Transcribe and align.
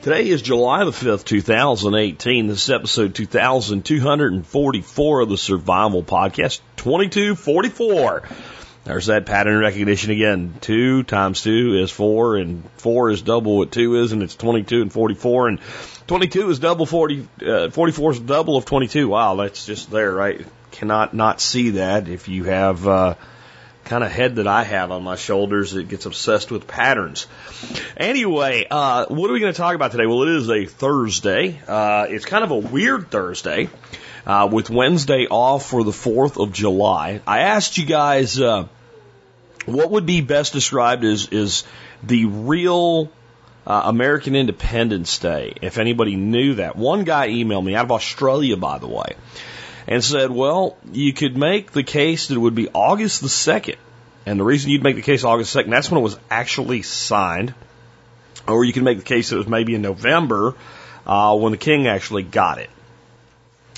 Today 0.00 0.28
is 0.28 0.42
July 0.42 0.84
the 0.84 0.92
5th, 0.92 1.24
2018. 1.24 2.46
This 2.46 2.62
is 2.62 2.70
episode 2.70 3.16
2244 3.16 5.20
of 5.20 5.28
the 5.28 5.36
Survival 5.36 6.04
Podcast. 6.04 6.60
2244. 6.76 8.22
There's 8.84 9.06
that 9.06 9.26
pattern 9.26 9.58
recognition 9.58 10.12
again. 10.12 10.54
Two 10.60 11.02
times 11.02 11.42
two 11.42 11.80
is 11.82 11.90
four, 11.90 12.36
and 12.36 12.62
four 12.76 13.10
is 13.10 13.22
double 13.22 13.58
what 13.58 13.72
two 13.72 13.96
is, 13.96 14.12
and 14.12 14.22
it's 14.22 14.36
22 14.36 14.82
and 14.82 14.92
44, 14.92 15.48
and 15.48 15.60
22 16.06 16.50
is 16.50 16.60
double 16.60 16.86
40, 16.86 17.28
uh, 17.44 17.70
44 17.70 18.12
is 18.12 18.20
double 18.20 18.56
of 18.56 18.66
22. 18.66 19.08
Wow, 19.08 19.34
that's 19.34 19.66
just 19.66 19.90
there, 19.90 20.12
right? 20.12 20.46
Cannot 20.70 21.12
not 21.12 21.40
see 21.40 21.70
that 21.70 22.06
if 22.06 22.28
you 22.28 22.44
have, 22.44 22.86
uh, 22.86 23.14
kind 23.88 24.04
of 24.04 24.12
head 24.12 24.36
that 24.36 24.46
I 24.46 24.64
have 24.64 24.90
on 24.90 25.02
my 25.02 25.16
shoulders 25.16 25.72
that 25.72 25.88
gets 25.88 26.06
obsessed 26.06 26.50
with 26.50 26.66
patterns. 26.66 27.26
Anyway, 27.96 28.66
uh, 28.70 29.06
what 29.06 29.30
are 29.30 29.32
we 29.32 29.40
going 29.40 29.52
to 29.52 29.56
talk 29.56 29.74
about 29.74 29.92
today? 29.92 30.06
Well, 30.06 30.22
it 30.22 30.28
is 30.28 30.50
a 30.50 30.66
Thursday. 30.66 31.58
Uh, 31.66 32.06
it's 32.08 32.26
kind 32.26 32.44
of 32.44 32.50
a 32.50 32.58
weird 32.58 33.10
Thursday. 33.10 33.70
Uh, 34.26 34.46
with 34.52 34.68
Wednesday 34.68 35.26
off 35.30 35.64
for 35.64 35.84
the 35.84 35.90
4th 35.90 36.42
of 36.42 36.52
July. 36.52 37.22
I 37.26 37.40
asked 37.40 37.78
you 37.78 37.86
guys, 37.86 38.38
uh, 38.38 38.66
what 39.64 39.90
would 39.90 40.04
be 40.04 40.20
best 40.20 40.52
described 40.52 41.02
as, 41.02 41.28
is 41.28 41.64
the 42.02 42.26
real 42.26 43.10
uh, 43.66 43.82
American 43.86 44.36
Independence 44.36 45.18
Day, 45.18 45.54
if 45.62 45.78
anybody 45.78 46.16
knew 46.16 46.56
that. 46.56 46.76
One 46.76 47.04
guy 47.04 47.28
emailed 47.28 47.64
me 47.64 47.74
out 47.74 47.86
of 47.86 47.92
Australia, 47.92 48.58
by 48.58 48.78
the 48.78 48.88
way, 48.88 49.14
and 49.88 50.04
said, 50.04 50.30
well, 50.30 50.76
you 50.92 51.14
could 51.14 51.36
make 51.36 51.72
the 51.72 51.82
case 51.82 52.28
that 52.28 52.34
it 52.34 52.38
would 52.38 52.54
be 52.54 52.68
August 52.68 53.22
the 53.22 53.28
2nd. 53.28 53.76
And 54.26 54.38
the 54.38 54.44
reason 54.44 54.70
you'd 54.70 54.82
make 54.82 54.96
the 54.96 55.02
case 55.02 55.24
August 55.24 55.56
2nd, 55.56 55.70
that's 55.70 55.90
when 55.90 55.98
it 55.98 56.04
was 56.04 56.18
actually 56.30 56.82
signed. 56.82 57.54
Or 58.46 58.64
you 58.64 58.74
can 58.74 58.84
make 58.84 58.98
the 58.98 59.04
case 59.04 59.30
that 59.30 59.36
it 59.36 59.38
was 59.38 59.48
maybe 59.48 59.74
in 59.74 59.80
November 59.80 60.54
uh, 61.06 61.34
when 61.36 61.52
the 61.52 61.58
king 61.58 61.86
actually 61.88 62.22
got 62.22 62.58
it. 62.58 62.68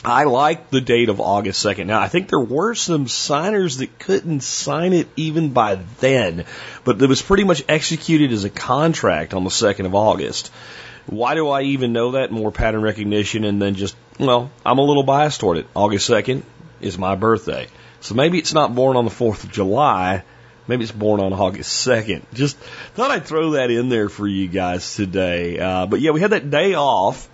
I 0.05 0.25
like 0.25 0.71
the 0.71 0.81
date 0.81 1.11
of 1.11 1.21
August 1.21 1.65
2nd. 1.65 1.87
Now, 1.87 2.01
I 2.01 2.09
think 2.09 2.29
there 2.29 2.41
were 2.41 2.75
some 2.75 3.07
signers 3.07 3.77
that 3.77 3.99
couldn't 3.99 4.41
sign 4.41 4.95
it 4.95 5.09
even 5.15 5.51
by 5.51 5.77
then, 6.01 6.45
but 6.85 7.01
it 7.01 7.09
was 7.09 7.23
pretty 7.23 7.45
much 7.45 7.63
executed 7.69 8.33
as 8.33 8.45
a 8.45 8.51
contract 8.51 9.33
on 9.33 9.45
the 9.45 9.51
2nd 9.51 9.87
of 9.87 9.95
August. 9.95 10.51
Why 11.07 11.35
do 11.35 11.49
I 11.49 11.63
even 11.63 11.93
know 11.93 12.13
that? 12.13 12.33
More 12.33 12.51
pattern 12.51 12.83
recognition 12.83 13.45
and 13.45 13.61
then 13.61 13.75
just, 13.75 13.95
well, 14.21 14.51
I'm 14.65 14.79
a 14.79 14.83
little 14.83 15.03
biased 15.03 15.41
toward 15.41 15.57
it. 15.57 15.67
August 15.75 16.09
2nd 16.11 16.43
is 16.81 16.99
my 16.99 17.15
birthday. 17.15 17.69
So 18.01 18.15
maybe 18.15 18.39
it's 18.39 18.53
not 18.53 18.75
born 18.75 18.97
on 18.97 19.05
the 19.05 19.11
4th 19.11 19.45
of 19.45 19.51
July. 19.51 20.25
Maybe 20.69 20.83
it's 20.83 20.93
born 20.93 21.21
on 21.21 21.33
August 21.33 21.87
2nd. 21.87 22.23
Just 22.35 22.59
thought 22.95 23.11
I'd 23.11 23.25
throw 23.25 23.53
that 23.53 23.71
in 23.71 23.89
there 23.89 24.11
for 24.11 24.27
you 24.27 24.47
guys 24.47 24.95
today. 24.95 25.59
Uh, 25.59 25.87
but 25.87 26.01
yeah, 26.01 26.11
we 26.11 26.21
had 26.21 26.33
that 26.33 26.51
day 26.51 26.75
off. 26.75 27.30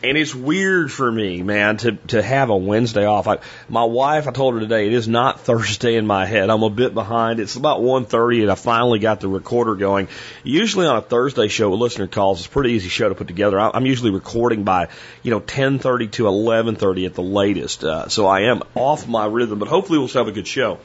And 0.00 0.16
it's 0.16 0.32
weird 0.32 0.92
for 0.92 1.10
me, 1.10 1.42
man, 1.42 1.76
to, 1.78 1.92
to 2.08 2.22
have 2.22 2.50
a 2.50 2.56
Wednesday 2.56 3.04
off. 3.04 3.26
I, 3.26 3.38
my 3.68 3.82
wife, 3.82 4.28
I 4.28 4.30
told 4.30 4.54
her 4.54 4.60
today, 4.60 4.86
it 4.86 4.92
is 4.92 5.08
not 5.08 5.40
Thursday 5.48 5.96
in 5.96 6.06
my 6.06 6.24
head. 6.24 6.50
I'm 6.50 6.62
a 6.62 6.70
bit 6.70 6.94
behind. 6.94 7.40
It's 7.40 7.56
about 7.56 7.80
1.30 7.80 8.42
and 8.42 8.50
I 8.50 8.54
finally 8.54 9.00
got 9.00 9.20
the 9.20 9.28
recorder 9.28 9.74
going. 9.74 10.06
Usually 10.44 10.86
on 10.86 10.96
a 10.96 11.02
Thursday 11.02 11.48
show 11.48 11.70
with 11.70 11.80
listener 11.80 12.06
calls, 12.06 12.38
it's 12.38 12.46
a 12.46 12.50
pretty 12.50 12.72
easy 12.72 12.88
show 12.88 13.08
to 13.08 13.16
put 13.16 13.26
together. 13.26 13.58
I, 13.58 13.72
I'm 13.74 13.86
usually 13.86 14.12
recording 14.12 14.62
by, 14.62 14.88
you 15.24 15.32
know, 15.32 15.40
10.30 15.40 16.12
to 16.12 16.24
11.30 16.24 17.06
at 17.06 17.14
the 17.14 17.22
latest. 17.22 17.82
Uh, 17.82 18.08
so 18.08 18.26
I 18.26 18.42
am 18.42 18.62
off 18.76 19.08
my 19.08 19.26
rhythm, 19.26 19.58
but 19.58 19.66
hopefully 19.66 19.98
we'll 19.98 20.08
still 20.08 20.24
have 20.24 20.32
a 20.32 20.34
good 20.34 20.46
show. 20.46 20.78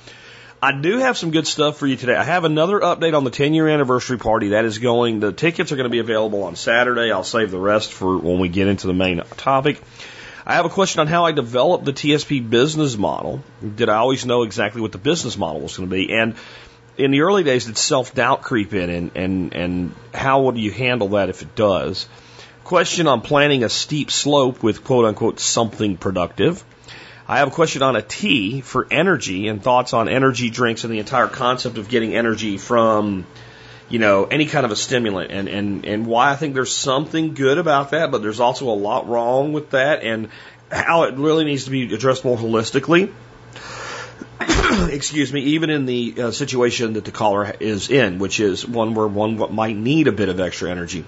I 0.64 0.72
do 0.72 1.00
have 1.00 1.18
some 1.18 1.32
good 1.32 1.46
stuff 1.46 1.78
for 1.78 1.86
you 1.86 1.98
today. 1.98 2.16
I 2.16 2.24
have 2.24 2.46
another 2.46 2.80
update 2.80 3.18
on 3.18 3.26
the 3.26 3.32
10 3.32 3.54
year 3.54 3.68
anniversary 3.68 4.18
party 4.18 4.50
that 4.50 4.64
is 4.64 4.78
going, 4.78 5.20
the 5.20 5.34
tickets 5.34 5.74
are 5.74 5.76
going 5.76 5.90
to 5.90 5.90
be 5.90 6.00
available 6.00 6.44
on 6.44 6.56
Saturday. 6.56 7.12
I'll 7.12 7.26
save 7.26 7.52
the 7.52 7.60
rest 7.60 7.92
for 7.92 8.18
when 8.18 8.40
we 8.40 8.48
get 8.48 8.70
into 8.70 8.88
the 8.88 8.94
main 8.94 9.22
topic. 9.36 9.82
I 10.46 10.54
have 10.54 10.64
a 10.64 10.70
question 10.70 11.02
on 11.02 11.08
how 11.08 11.26
I 11.26 11.34
developed 11.34 11.84
the 11.84 11.92
TSP 11.92 12.50
business 12.50 12.98
model. 12.98 13.44
Did 13.76 13.90
I 13.90 13.98
always 13.98 14.26
know 14.26 14.44
exactly 14.44 14.80
what 14.80 14.94
the 14.94 14.98
business 14.98 15.38
model 15.38 15.60
was 15.60 15.76
going 15.76 15.90
to 15.90 15.94
be? 15.94 16.14
And 16.14 16.36
in 16.98 17.12
the 17.12 17.24
early 17.24 17.44
days, 17.44 17.66
did 17.66 17.78
self 17.78 18.16
doubt 18.16 18.42
creep 18.42 18.74
in 18.74 18.90
and, 18.90 19.12
and, 19.16 19.54
and 19.54 19.96
how 20.14 20.44
would 20.44 20.58
you 20.58 20.72
handle 20.72 21.10
that 21.10 21.28
if 21.28 21.42
it 21.42 21.56
does? 21.56 22.08
Question 22.64 23.08
on 23.08 23.20
planning 23.20 23.66
a 23.66 23.70
steep 23.70 24.12
slope 24.12 24.64
with 24.64 24.86
quote 24.86 25.04
unquote 25.04 25.42
something 25.42 25.98
productive. 25.98 26.64
I 27.28 27.38
have 27.38 27.48
a 27.48 27.52
question 27.52 27.82
on 27.84 27.96
a 27.96 28.02
T 28.02 28.62
for 28.62 28.86
energy 28.92 29.48
and 29.48 29.64
thoughts 29.64 29.94
on 29.94 30.10
energy 30.10 30.50
drinks 30.50 30.84
and 30.84 30.92
the 30.92 31.00
entire 31.00 31.28
concept 31.28 31.78
of 31.78 31.88
getting 31.88 32.14
energy 32.14 32.58
from, 32.58 33.26
you 33.88 34.00
know, 34.00 34.26
any 34.26 34.46
kind 34.46 34.66
of 34.66 34.72
a 34.72 34.76
stimulant 34.76 35.32
and, 35.32 35.48
and, 35.48 35.86
and 35.86 36.06
why 36.06 36.32
I 36.32 36.36
think 36.36 36.54
there's 36.54 36.76
something 36.76 37.34
good 37.34 37.58
about 37.58 37.92
that, 37.92 38.12
but 38.12 38.22
there's 38.22 38.42
also 38.42 38.68
a 38.70 38.76
lot 38.76 39.08
wrong 39.08 39.54
with 39.54 39.70
that 39.70 40.04
and 40.04 40.30
how 40.70 41.04
it 41.04 41.16
really 41.16 41.46
needs 41.46 41.66
to 41.66 41.72
be 41.72 41.94
addressed 41.94 42.26
more 42.26 42.38
holistically. 42.38 43.14
Excuse 44.92 45.32
me, 45.32 45.42
even 45.42 45.70
in 45.70 45.86
the 45.86 46.16
uh, 46.18 46.32
situation 46.32 46.94
that 46.94 47.06
the 47.06 47.12
caller 47.12 47.56
is 47.58 47.90
in, 47.90 48.20
which 48.20 48.42
is 48.42 48.68
one 48.68 48.96
where 48.96 49.08
one 49.08 49.56
might 49.56 49.78
need 49.78 50.08
a 50.08 50.12
bit 50.12 50.28
of 50.28 50.42
extra 50.42 50.70
energy. 50.70 51.06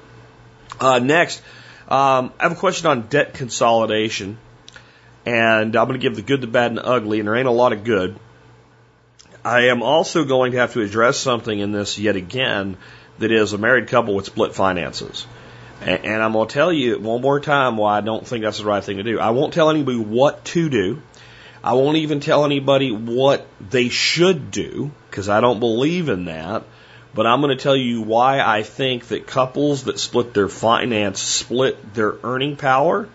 Uh, 0.80 1.00
next, 1.00 1.42
um, 1.90 2.32
I 2.40 2.44
have 2.44 2.54
a 2.54 2.56
question 2.56 2.88
on 2.88 3.08
debt 3.08 3.34
consolidation 3.34 4.38
and 5.26 5.76
I'm 5.76 5.88
going 5.88 6.00
to 6.00 6.04
give 6.04 6.16
the 6.16 6.22
good, 6.22 6.42
the 6.42 6.48
bad, 6.48 6.72
and 6.72 6.78
the 6.78 6.86
ugly, 6.86 7.20
and 7.20 7.28
there 7.28 7.36
ain't 7.36 7.48
a 7.48 7.52
lot 7.52 7.74
of 7.74 7.84
good. 7.84 8.18
I 9.44 9.68
am 9.68 9.84
also 9.84 10.26
going 10.26 10.54
to 10.54 10.58
have 10.60 10.74
to 10.74 10.82
address 10.82 11.18
something 11.18 11.58
in 11.58 11.72
this 11.72 12.00
yet 12.00 12.16
again 12.16 12.78
that 13.20 13.32
is 13.32 13.54
a 13.54 13.58
married 13.58 13.88
couple 13.88 14.16
with 14.16 14.26
split 14.26 14.56
finances. 14.56 15.26
And, 15.82 16.24
I'm 16.24 16.32
going 16.32 16.48
to 16.48 16.54
tell 16.54 16.72
you 16.72 16.98
one 17.00 17.22
more 17.22 17.40
time 17.40 17.78
why 17.78 17.98
I 17.98 18.02
don't 18.02 18.26
think 18.26 18.44
that's 18.44 18.60
the 18.60 18.66
right 18.66 18.84
thing 18.84 18.98
to 18.98 19.04
do. 19.04 19.20
I 19.20 19.32
won't 19.32 19.54
tell 19.54 19.70
anybody 19.70 20.00
what 20.00 20.44
to 20.46 20.70
do. 20.70 21.02
I 21.64 21.74
won't 21.74 21.98
even 21.98 22.22
tell 22.22 22.46
anybody 22.46 22.92
what 22.92 23.46
they 23.70 23.90
should 23.90 24.52
do 24.52 24.92
because 25.10 25.30
I 25.30 25.42
don't 25.42 25.60
believe 25.60 26.10
in 26.10 26.26
that. 26.26 26.64
But 27.14 27.28
I'm 27.28 27.42
going 27.42 27.56
to 27.56 27.62
tell 27.62 27.76
you 27.76 28.02
why 28.02 28.40
I 28.40 28.64
think 28.64 29.08
that 29.08 29.28
couples 29.28 29.84
that 29.84 30.00
split 30.00 30.34
their 30.34 30.50
finance 30.50 31.22
split 31.22 31.94
their 31.94 32.16
earning 32.24 32.56
power 32.56 33.08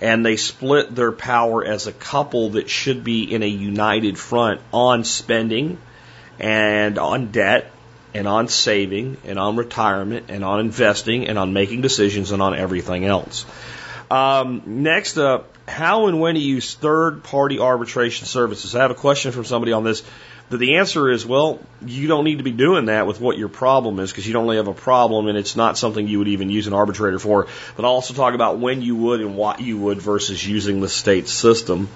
and 0.00 0.24
they 0.24 0.36
split 0.36 0.94
their 0.94 1.12
power 1.12 1.64
as 1.64 1.86
a 1.86 1.92
couple 1.92 2.50
that 2.50 2.68
should 2.68 3.02
be 3.02 3.32
in 3.32 3.42
a 3.42 3.48
united 3.48 4.18
front 4.18 4.60
on 4.72 5.04
spending 5.04 5.78
and 6.38 6.98
on 6.98 7.30
debt 7.30 7.70
and 8.12 8.28
on 8.28 8.48
saving 8.48 9.16
and 9.24 9.38
on 9.38 9.56
retirement 9.56 10.26
and 10.28 10.44
on 10.44 10.60
investing 10.60 11.28
and 11.28 11.38
on 11.38 11.52
making 11.52 11.80
decisions 11.80 12.30
and 12.30 12.42
on 12.42 12.54
everything 12.54 13.04
else. 13.04 13.46
Um, 14.10 14.62
next 14.66 15.18
up, 15.18 15.52
how 15.68 16.06
and 16.06 16.20
when 16.20 16.34
to 16.34 16.40
use 16.40 16.74
third 16.74 17.24
party 17.24 17.58
arbitration 17.58 18.26
services. 18.26 18.74
I 18.74 18.82
have 18.82 18.90
a 18.90 18.94
question 18.94 19.32
from 19.32 19.44
somebody 19.44 19.72
on 19.72 19.84
this 19.84 20.02
that 20.48 20.58
the 20.58 20.76
answer 20.76 21.10
is, 21.10 21.26
well, 21.26 21.58
you 21.84 22.06
don't 22.06 22.24
need 22.24 22.38
to 22.38 22.44
be 22.44 22.52
doing 22.52 22.86
that 22.86 23.06
with 23.06 23.20
what 23.20 23.36
your 23.36 23.48
problem 23.48 23.98
is 23.98 24.12
because 24.12 24.26
you 24.26 24.32
don't 24.32 24.44
really 24.44 24.58
have 24.58 24.68
a 24.68 24.74
problem 24.74 25.26
and 25.26 25.36
it's 25.36 25.56
not 25.56 25.76
something 25.76 26.06
you 26.06 26.18
would 26.18 26.28
even 26.28 26.50
use 26.50 26.68
an 26.68 26.72
arbitrator 26.72 27.18
for. 27.18 27.48
But 27.74 27.84
I'll 27.84 27.92
also 27.92 28.14
talk 28.14 28.34
about 28.34 28.58
when 28.58 28.80
you 28.80 28.94
would 28.96 29.20
and 29.20 29.36
what 29.36 29.60
you 29.60 29.76
would 29.78 30.00
versus 30.00 30.46
using 30.46 30.80
the 30.80 30.88
state 30.88 31.28
system. 31.28 31.88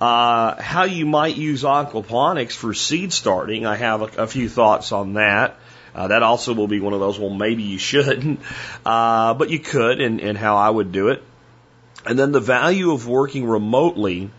Uh, 0.00 0.60
how 0.60 0.84
you 0.84 1.04
might 1.04 1.36
use 1.36 1.64
aquaponics 1.64 2.52
for 2.52 2.72
seed 2.72 3.12
starting. 3.12 3.66
I 3.66 3.76
have 3.76 4.00
a, 4.02 4.22
a 4.22 4.26
few 4.26 4.48
thoughts 4.48 4.90
on 4.92 5.14
that. 5.14 5.56
Uh, 5.94 6.08
that 6.08 6.22
also 6.22 6.54
will 6.54 6.68
be 6.68 6.80
one 6.80 6.94
of 6.94 7.00
those, 7.00 7.18
well, 7.18 7.28
maybe 7.28 7.64
you 7.64 7.76
shouldn't, 7.76 8.40
uh, 8.86 9.34
but 9.34 9.50
you 9.50 9.58
could, 9.58 10.00
and, 10.00 10.20
and 10.20 10.38
how 10.38 10.56
I 10.56 10.70
would 10.70 10.92
do 10.92 11.08
it. 11.08 11.22
And 12.06 12.18
then 12.18 12.32
the 12.32 12.40
value 12.40 12.92
of 12.92 13.06
working 13.06 13.46
remotely 13.46 14.30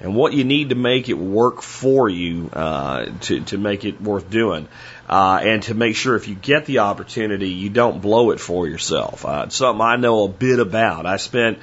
and 0.00 0.14
what 0.14 0.32
you 0.32 0.44
need 0.44 0.68
to 0.68 0.74
make 0.74 1.08
it 1.08 1.18
work 1.18 1.62
for 1.62 2.08
you 2.08 2.50
uh, 2.52 3.06
to 3.22 3.40
to 3.40 3.58
make 3.58 3.84
it 3.84 4.00
worth 4.00 4.30
doing, 4.30 4.68
uh, 5.08 5.40
and 5.42 5.62
to 5.64 5.74
make 5.74 5.96
sure 5.96 6.16
if 6.16 6.28
you 6.28 6.34
get 6.34 6.66
the 6.66 6.80
opportunity, 6.80 7.50
you 7.50 7.70
don't 7.70 8.00
blow 8.00 8.30
it 8.30 8.40
for 8.40 8.68
yourself. 8.68 9.24
Uh, 9.24 9.44
it's 9.46 9.56
something 9.56 9.80
I 9.80 9.96
know 9.96 10.24
a 10.24 10.28
bit 10.28 10.60
about. 10.60 11.06
I 11.06 11.16
spent 11.16 11.58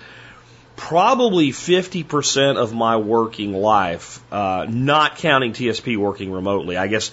probably 0.75 1.51
50% 1.51 2.57
of 2.57 2.73
my 2.73 2.97
working 2.97 3.53
life, 3.53 4.19
uh, 4.31 4.65
not 4.69 5.17
counting 5.17 5.53
TSP 5.53 5.97
working 5.97 6.31
remotely. 6.31 6.75
I 6.75 6.88
guess 6.88 7.11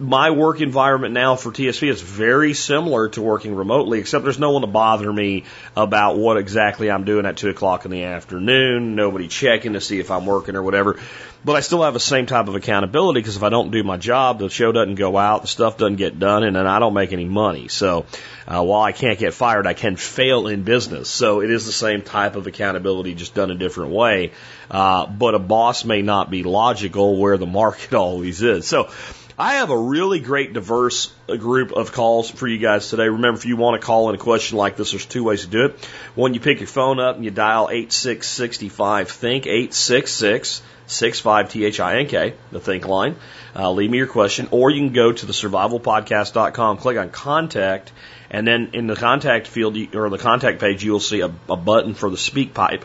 my 0.00 0.30
work 0.30 0.62
environment 0.62 1.12
now 1.12 1.36
for 1.36 1.52
TSP 1.52 1.90
is 1.90 2.00
very 2.00 2.54
similar 2.54 3.10
to 3.10 3.20
working 3.20 3.54
remotely, 3.54 3.98
except 3.98 4.24
there's 4.24 4.38
no 4.38 4.50
one 4.50 4.62
to 4.62 4.66
bother 4.66 5.12
me 5.12 5.44
about 5.76 6.16
what 6.16 6.38
exactly 6.38 6.90
I'm 6.90 7.04
doing 7.04 7.26
at 7.26 7.36
two 7.36 7.50
o'clock 7.50 7.84
in 7.84 7.90
the 7.90 8.04
afternoon. 8.04 8.96
Nobody 8.96 9.28
checking 9.28 9.74
to 9.74 9.80
see 9.80 10.00
if 10.00 10.10
I'm 10.10 10.24
working 10.24 10.56
or 10.56 10.62
whatever. 10.62 10.98
But 11.44 11.56
I 11.56 11.60
still 11.60 11.82
have 11.82 11.94
the 11.94 12.00
same 12.00 12.26
type 12.26 12.48
of 12.48 12.54
accountability 12.54 13.20
because 13.20 13.36
if 13.36 13.42
I 13.42 13.50
don't 13.50 13.70
do 13.70 13.82
my 13.82 13.98
job, 13.98 14.38
the 14.38 14.48
show 14.48 14.72
doesn't 14.72 14.94
go 14.94 15.18
out, 15.18 15.42
the 15.42 15.48
stuff 15.48 15.76
doesn't 15.76 15.96
get 15.96 16.18
done, 16.18 16.44
and 16.44 16.56
then 16.56 16.66
I 16.66 16.78
don't 16.78 16.94
make 16.94 17.12
any 17.12 17.26
money. 17.26 17.68
So 17.68 18.06
uh, 18.46 18.62
while 18.62 18.82
I 18.82 18.92
can't 18.92 19.18
get 19.18 19.34
fired, 19.34 19.66
I 19.66 19.74
can 19.74 19.96
fail 19.96 20.48
in 20.48 20.62
business. 20.62 21.10
So 21.10 21.40
it 21.42 21.50
is 21.50 21.66
the 21.66 21.72
same 21.72 22.02
type 22.02 22.36
of 22.36 22.46
accountability, 22.46 23.14
just 23.14 23.34
done 23.34 23.50
a 23.50 23.54
different 23.54 23.92
way. 23.92 24.32
Uh, 24.70 25.06
but 25.06 25.34
a 25.34 25.38
boss 25.38 25.84
may 25.84 26.00
not 26.00 26.30
be 26.30 26.42
logical 26.42 27.18
where 27.18 27.36
the 27.36 27.46
market 27.46 27.94
always 27.94 28.42
is. 28.42 28.66
So 28.66 28.90
I 29.40 29.54
have 29.54 29.70
a 29.70 29.78
really 29.78 30.20
great 30.20 30.52
diverse 30.52 31.10
group 31.26 31.72
of 31.72 31.92
calls 31.92 32.30
for 32.30 32.46
you 32.46 32.58
guys 32.58 32.90
today. 32.90 33.08
Remember, 33.08 33.38
if 33.38 33.46
you 33.46 33.56
want 33.56 33.80
to 33.80 33.86
call 33.86 34.10
in 34.10 34.14
a 34.14 34.18
question 34.18 34.58
like 34.58 34.76
this, 34.76 34.90
there's 34.90 35.06
two 35.06 35.24
ways 35.24 35.46
to 35.46 35.46
do 35.46 35.64
it. 35.64 35.82
One, 36.14 36.34
you 36.34 36.40
pick 36.40 36.60
your 36.60 36.66
phone 36.66 37.00
up 37.00 37.16
and 37.16 37.24
you 37.24 37.30
dial 37.30 37.70
8665 37.72 39.10
think 39.10 39.46
866 39.46 40.60
65 40.88 41.52
T 41.52 41.64
H 41.64 41.80
I 41.80 42.00
N 42.00 42.06
K, 42.06 42.34
the 42.52 42.60
think 42.60 42.86
line. 42.86 43.16
Uh, 43.56 43.72
leave 43.72 43.88
me 43.88 43.96
your 43.96 44.08
question, 44.08 44.46
or 44.50 44.68
you 44.68 44.80
can 44.82 44.92
go 44.92 45.10
to 45.10 45.24
the 45.24 45.32
survivalpodcast.com, 45.32 46.76
click 46.76 46.98
on 46.98 47.08
contact, 47.08 47.92
and 48.30 48.46
then 48.46 48.72
in 48.74 48.88
the 48.88 48.96
contact 48.96 49.46
field 49.46 49.74
or 49.94 50.10
the 50.10 50.18
contact 50.18 50.60
page, 50.60 50.84
you 50.84 50.92
will 50.92 51.00
see 51.00 51.20
a, 51.20 51.32
a 51.48 51.56
button 51.56 51.94
for 51.94 52.10
the 52.10 52.18
SpeakPipe 52.18 52.82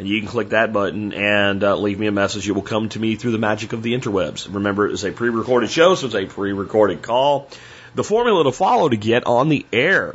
and 0.00 0.08
you 0.08 0.18
can 0.18 0.30
click 0.30 0.48
that 0.48 0.72
button 0.72 1.12
and 1.12 1.62
uh, 1.62 1.76
leave 1.76 1.98
me 1.98 2.06
a 2.06 2.12
message. 2.12 2.48
It 2.48 2.52
will 2.52 2.62
come 2.62 2.88
to 2.88 2.98
me 2.98 3.16
through 3.16 3.32
the 3.32 3.38
magic 3.38 3.74
of 3.74 3.82
the 3.82 3.92
interwebs. 3.92 4.52
Remember, 4.52 4.86
it 4.86 4.94
is 4.94 5.04
a 5.04 5.12
pre-recorded 5.12 5.68
show, 5.68 5.94
so 5.94 6.06
it's 6.06 6.14
a 6.14 6.24
pre-recorded 6.24 7.02
call. 7.02 7.50
The 7.94 8.02
formula 8.02 8.44
to 8.44 8.52
follow 8.52 8.88
to 8.88 8.96
get 8.96 9.26
on 9.26 9.50
the 9.50 9.66
air 9.74 10.14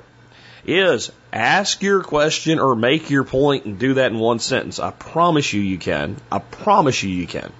is 0.65 1.11
ask 1.31 1.83
your 1.83 2.01
question 2.01 2.57
or 2.57 2.75
make 2.75 3.11
your 3.11 3.25
point 3.25 3.65
and 3.65 3.77
do 3.77 3.93
that 3.93 4.11
in 4.11 4.17
one 4.17 4.39
sentence. 4.39 4.79
I 4.79 4.89
promise 4.89 5.53
you 5.53 5.61
you 5.61 5.77
can. 5.77 6.15
I 6.31 6.39
promise 6.39 7.03
you 7.03 7.11
you 7.11 7.27
can. 7.27 7.53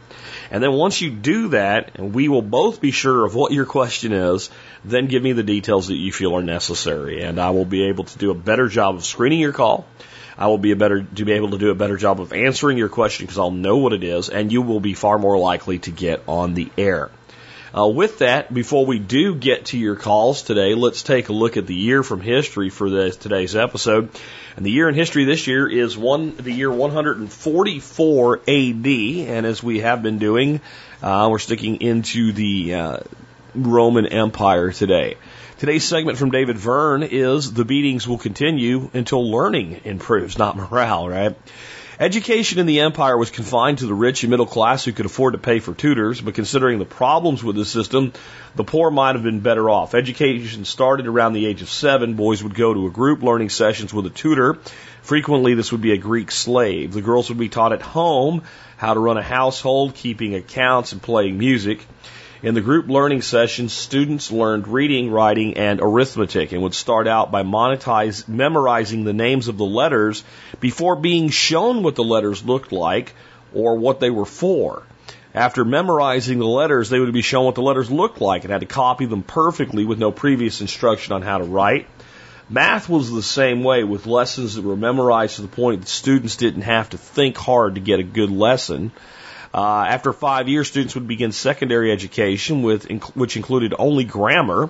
And 0.49 0.63
then 0.63 0.73
once 0.73 1.01
you 1.01 1.11
do 1.11 1.49
that, 1.49 1.91
and 1.93 2.11
we 2.11 2.27
will 2.27 2.41
both 2.41 2.81
be 2.81 2.89
sure 2.89 3.23
of 3.23 3.35
what 3.35 3.51
your 3.51 3.67
question 3.67 4.13
is, 4.13 4.49
then 4.83 5.05
give 5.05 5.21
me 5.21 5.33
the 5.33 5.43
details 5.43 5.89
that 5.89 5.95
you 5.95 6.11
feel 6.11 6.35
are 6.35 6.41
necessary. 6.41 7.21
And 7.21 7.39
I 7.39 7.51
will 7.51 7.65
be 7.65 7.83
able 7.83 8.05
to 8.05 8.17
do 8.17 8.31
a 8.31 8.35
better 8.35 8.67
job 8.67 8.95
of 8.95 9.05
screening 9.05 9.39
your 9.39 9.53
call 9.53 9.85
I 10.37 10.47
will 10.47 10.57
be 10.57 10.71
a 10.71 10.75
better 10.75 11.03
to 11.03 11.25
be 11.25 11.33
able 11.33 11.51
to 11.51 11.57
do 11.57 11.69
a 11.69 11.75
better 11.75 11.97
job 11.97 12.19
of 12.19 12.33
answering 12.33 12.77
your 12.77 12.89
question 12.89 13.25
because 13.25 13.39
I'll 13.39 13.51
know 13.51 13.77
what 13.77 13.93
it 13.93 14.03
is, 14.03 14.29
and 14.29 14.51
you 14.51 14.61
will 14.61 14.79
be 14.79 14.93
far 14.93 15.17
more 15.17 15.37
likely 15.37 15.79
to 15.79 15.91
get 15.91 16.23
on 16.27 16.53
the 16.53 16.69
air. 16.77 17.09
Uh, 17.77 17.87
with 17.87 18.19
that, 18.19 18.53
before 18.53 18.85
we 18.85 18.99
do 18.99 19.35
get 19.35 19.65
to 19.65 19.77
your 19.77 19.97
calls 19.97 20.43
today, 20.43 20.75
let's 20.75 21.03
take 21.03 21.27
a 21.27 21.33
look 21.33 21.57
at 21.57 21.67
the 21.67 21.75
year 21.75 22.03
from 22.03 22.21
history 22.21 22.69
for 22.69 22.89
this, 22.89 23.17
today's 23.17 23.53
episode. 23.53 24.09
And 24.55 24.65
the 24.65 24.71
year 24.71 24.87
in 24.87 24.95
history 24.95 25.25
this 25.25 25.45
year 25.45 25.67
is 25.67 25.97
one 25.97 26.37
the 26.37 26.53
year 26.53 26.71
144 26.71 28.37
AD, 28.37 28.87
and 28.87 29.45
as 29.45 29.61
we 29.61 29.79
have 29.81 30.01
been 30.01 30.19
doing, 30.19 30.61
uh, 31.03 31.27
we're 31.29 31.39
sticking 31.39 31.81
into 31.81 32.31
the 32.31 32.75
uh, 32.75 32.97
Roman 33.55 34.05
Empire 34.05 34.71
today. 34.71 35.15
Today's 35.57 35.85
segment 35.85 36.17
from 36.17 36.31
David 36.31 36.57
Verne 36.57 37.03
is 37.03 37.53
The 37.53 37.63
Beatings 37.63 38.07
Will 38.07 38.17
Continue 38.17 38.89
Until 38.93 39.31
Learning 39.31 39.81
Improves, 39.85 40.37
not 40.37 40.57
morale, 40.57 41.07
right? 41.07 41.35
Education 41.97 42.59
in 42.59 42.65
the 42.65 42.81
empire 42.81 43.17
was 43.17 43.31
confined 43.31 43.77
to 43.77 43.85
the 43.85 43.93
rich 43.93 44.23
and 44.23 44.29
middle 44.29 44.45
class 44.45 44.83
who 44.83 44.91
could 44.91 45.05
afford 45.05 45.31
to 45.31 45.39
pay 45.39 45.59
for 45.59 45.73
tutors, 45.73 46.19
but 46.19 46.33
considering 46.33 46.77
the 46.77 46.83
problems 46.83 47.41
with 47.41 47.55
the 47.55 47.63
system, 47.63 48.11
the 48.55 48.65
poor 48.65 48.91
might 48.91 49.15
have 49.15 49.23
been 49.23 49.39
better 49.39 49.69
off. 49.69 49.95
Education 49.95 50.65
started 50.65 51.07
around 51.07 51.31
the 51.31 51.45
age 51.45 51.61
of 51.61 51.69
seven. 51.69 52.15
Boys 52.15 52.43
would 52.43 52.53
go 52.53 52.73
to 52.73 52.87
a 52.87 52.91
group 52.91 53.23
learning 53.23 53.49
sessions 53.49 53.93
with 53.93 54.05
a 54.07 54.09
tutor. 54.09 54.57
Frequently, 55.03 55.53
this 55.53 55.71
would 55.71 55.81
be 55.81 55.93
a 55.93 55.97
Greek 55.97 56.31
slave. 56.31 56.91
The 56.91 57.01
girls 57.01 57.29
would 57.29 57.37
be 57.37 57.47
taught 57.47 57.71
at 57.71 57.81
home 57.81 58.43
how 58.75 58.93
to 58.93 58.99
run 58.99 59.17
a 59.17 59.23
household, 59.23 59.95
keeping 59.95 60.35
accounts, 60.35 60.91
and 60.91 61.01
playing 61.01 61.37
music. 61.37 61.85
In 62.45 62.53
the 62.53 62.61
group 62.61 62.87
learning 62.87 63.23
sessions, 63.23 63.73
students 63.73 64.31
learned 64.31 64.67
reading, 64.67 65.09
writing, 65.09 65.57
and 65.57 65.79
arithmetic 65.81 66.51
and 66.51 66.61
would 66.61 66.75
start 66.75 67.07
out 67.07 67.31
by 67.31 67.41
memorizing 67.41 69.03
the 69.03 69.13
names 69.13 69.47
of 69.47 69.57
the 69.57 69.65
letters 69.65 70.23
before 70.59 70.95
being 70.95 71.29
shown 71.29 71.81
what 71.81 71.95
the 71.95 72.03
letters 72.03 72.45
looked 72.45 72.71
like 72.71 73.15
or 73.51 73.79
what 73.79 73.99
they 73.99 74.11
were 74.11 74.27
for. 74.27 74.83
After 75.33 75.65
memorizing 75.65 76.37
the 76.37 76.45
letters, 76.45 76.91
they 76.91 76.99
would 76.99 77.11
be 77.11 77.23
shown 77.23 77.45
what 77.45 77.55
the 77.55 77.63
letters 77.63 77.89
looked 77.89 78.21
like 78.21 78.43
and 78.43 78.51
had 78.51 78.61
to 78.61 78.67
copy 78.67 79.07
them 79.07 79.23
perfectly 79.23 79.83
with 79.83 79.97
no 79.97 80.11
previous 80.11 80.61
instruction 80.61 81.13
on 81.13 81.23
how 81.23 81.39
to 81.39 81.45
write. 81.45 81.87
Math 82.47 82.87
was 82.87 83.11
the 83.11 83.23
same 83.23 83.63
way 83.63 83.83
with 83.83 84.05
lessons 84.05 84.53
that 84.53 84.63
were 84.63 84.75
memorized 84.75 85.37
to 85.37 85.41
the 85.41 85.47
point 85.47 85.81
that 85.81 85.87
students 85.87 86.35
didn't 86.35 86.61
have 86.61 86.91
to 86.91 86.99
think 86.99 87.37
hard 87.37 87.73
to 87.73 87.81
get 87.81 87.99
a 87.99 88.03
good 88.03 88.29
lesson. 88.29 88.91
Uh, 89.55 89.85
after 89.87 90.11
five 90.11 90.49
years, 90.49 90.67
students 90.67 90.95
would 90.95 91.07
begin 91.07 91.31
secondary 91.31 91.89
education, 91.89 92.61
with 92.61 92.91
which 93.15 93.37
included 93.37 93.73
only 93.79 94.03
grammar. 94.03 94.69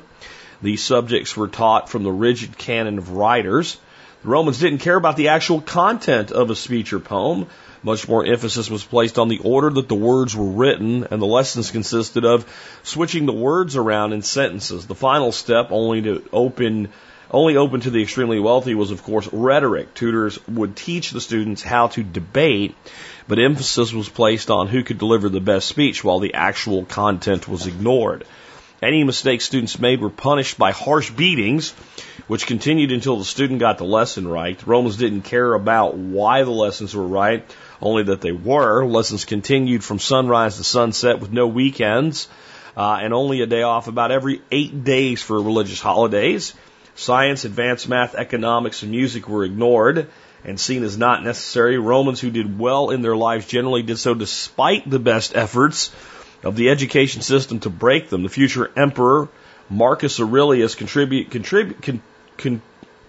These 0.61 0.83
subjects 0.83 1.35
were 1.35 1.47
taught 1.47 1.89
from 1.89 2.03
the 2.03 2.11
rigid 2.11 2.55
canon 2.55 2.99
of 2.99 3.09
writers. 3.09 3.77
The 4.21 4.29
Romans 4.29 4.59
didn't 4.59 4.79
care 4.79 4.95
about 4.95 5.17
the 5.17 5.29
actual 5.29 5.59
content 5.59 6.31
of 6.31 6.51
a 6.51 6.55
speech 6.55 6.93
or 6.93 6.99
poem. 6.99 7.47
Much 7.81 8.07
more 8.07 8.23
emphasis 8.23 8.69
was 8.69 8.83
placed 8.83 9.17
on 9.17 9.27
the 9.27 9.39
order 9.39 9.71
that 9.71 9.87
the 9.87 9.95
words 9.95 10.35
were 10.35 10.51
written, 10.51 11.07
and 11.09 11.19
the 11.19 11.25
lessons 11.25 11.71
consisted 11.71 12.23
of 12.23 12.45
switching 12.83 13.25
the 13.25 13.33
words 13.33 13.75
around 13.75 14.13
in 14.13 14.21
sentences. 14.21 14.85
The 14.85 14.93
final 14.93 15.31
step, 15.31 15.69
only 15.71 16.03
to 16.03 16.29
open 16.31 16.89
only 17.31 17.57
open 17.57 17.81
to 17.81 17.89
the 17.89 18.03
extremely 18.03 18.39
wealthy 18.39 18.75
was, 18.75 18.91
of 18.91 19.01
course, 19.01 19.27
rhetoric. 19.33 19.95
Tutors 19.95 20.37
would 20.47 20.75
teach 20.75 21.09
the 21.09 21.19
students 21.19 21.63
how 21.63 21.87
to 21.87 22.03
debate 22.03 22.75
but 23.27 23.39
emphasis 23.39 23.91
was 23.93 24.09
placed 24.09 24.51
on 24.51 24.67
who 24.67 24.83
could 24.83 24.97
deliver 24.97 25.29
the 25.29 25.39
best 25.39 25.67
speech 25.67 26.03
while 26.03 26.19
the 26.19 26.33
actual 26.33 26.85
content 26.85 27.47
was 27.47 27.67
ignored. 27.67 28.25
Any 28.81 29.03
mistakes 29.03 29.45
students 29.45 29.79
made 29.79 30.01
were 30.01 30.09
punished 30.09 30.57
by 30.57 30.71
harsh 30.71 31.09
beatings, 31.09 31.71
which 32.27 32.45
continued 32.45 32.91
until 32.91 33.17
the 33.17 33.25
student 33.25 33.59
got 33.59 33.77
the 33.77 33.85
lesson 33.85 34.27
right. 34.27 34.57
The 34.57 34.65
Romans 34.65 34.97
didn't 34.97 35.21
care 35.21 35.53
about 35.53 35.95
why 35.95 36.43
the 36.43 36.51
lessons 36.51 36.93
were 36.93 37.07
right, 37.07 37.43
only 37.81 38.03
that 38.03 38.21
they 38.21 38.31
were. 38.31 38.85
Lessons 38.85 39.25
continued 39.25 39.83
from 39.83 39.97
sunrise 39.97 40.57
to 40.57 40.63
sunset 40.63 41.19
with 41.19 41.31
no 41.31 41.47
weekends, 41.47 42.27
uh, 42.77 42.99
and 43.01 43.13
only 43.13 43.41
a 43.41 43.47
day 43.47 43.63
off 43.63 43.87
about 43.87 44.11
every 44.11 44.41
eight 44.51 44.83
days 44.83 45.21
for 45.21 45.41
religious 45.41 45.79
holidays. 45.79 46.53
Science, 46.95 47.43
advanced 47.45 47.89
math, 47.89 48.13
economics, 48.13 48.83
and 48.83 48.91
music 48.91 49.27
were 49.27 49.45
ignored 49.45 50.07
and 50.45 50.59
seen 50.59 50.83
as 50.83 50.97
not 50.97 51.23
necessary. 51.23 51.77
Romans 51.77 52.19
who 52.21 52.29
did 52.29 52.59
well 52.59 52.91
in 52.91 53.01
their 53.01 53.15
lives 53.15 53.45
generally 53.47 53.81
did 53.81 53.97
so 53.97 54.13
despite 54.13 54.89
the 54.89 54.99
best 54.99 55.35
efforts 55.35 55.93
of 56.43 56.55
the 56.55 56.69
education 56.69 57.21
system 57.21 57.59
to 57.61 57.69
break 57.69 58.09
them. 58.09 58.23
The 58.23 58.29
future 58.29 58.71
emperor 58.77 59.27
Marcus 59.69 60.19
Aurelius 60.19 60.75
contribute, 60.75 61.31
contribute, 61.31 61.81
con, 61.81 62.01
con, 62.37 62.61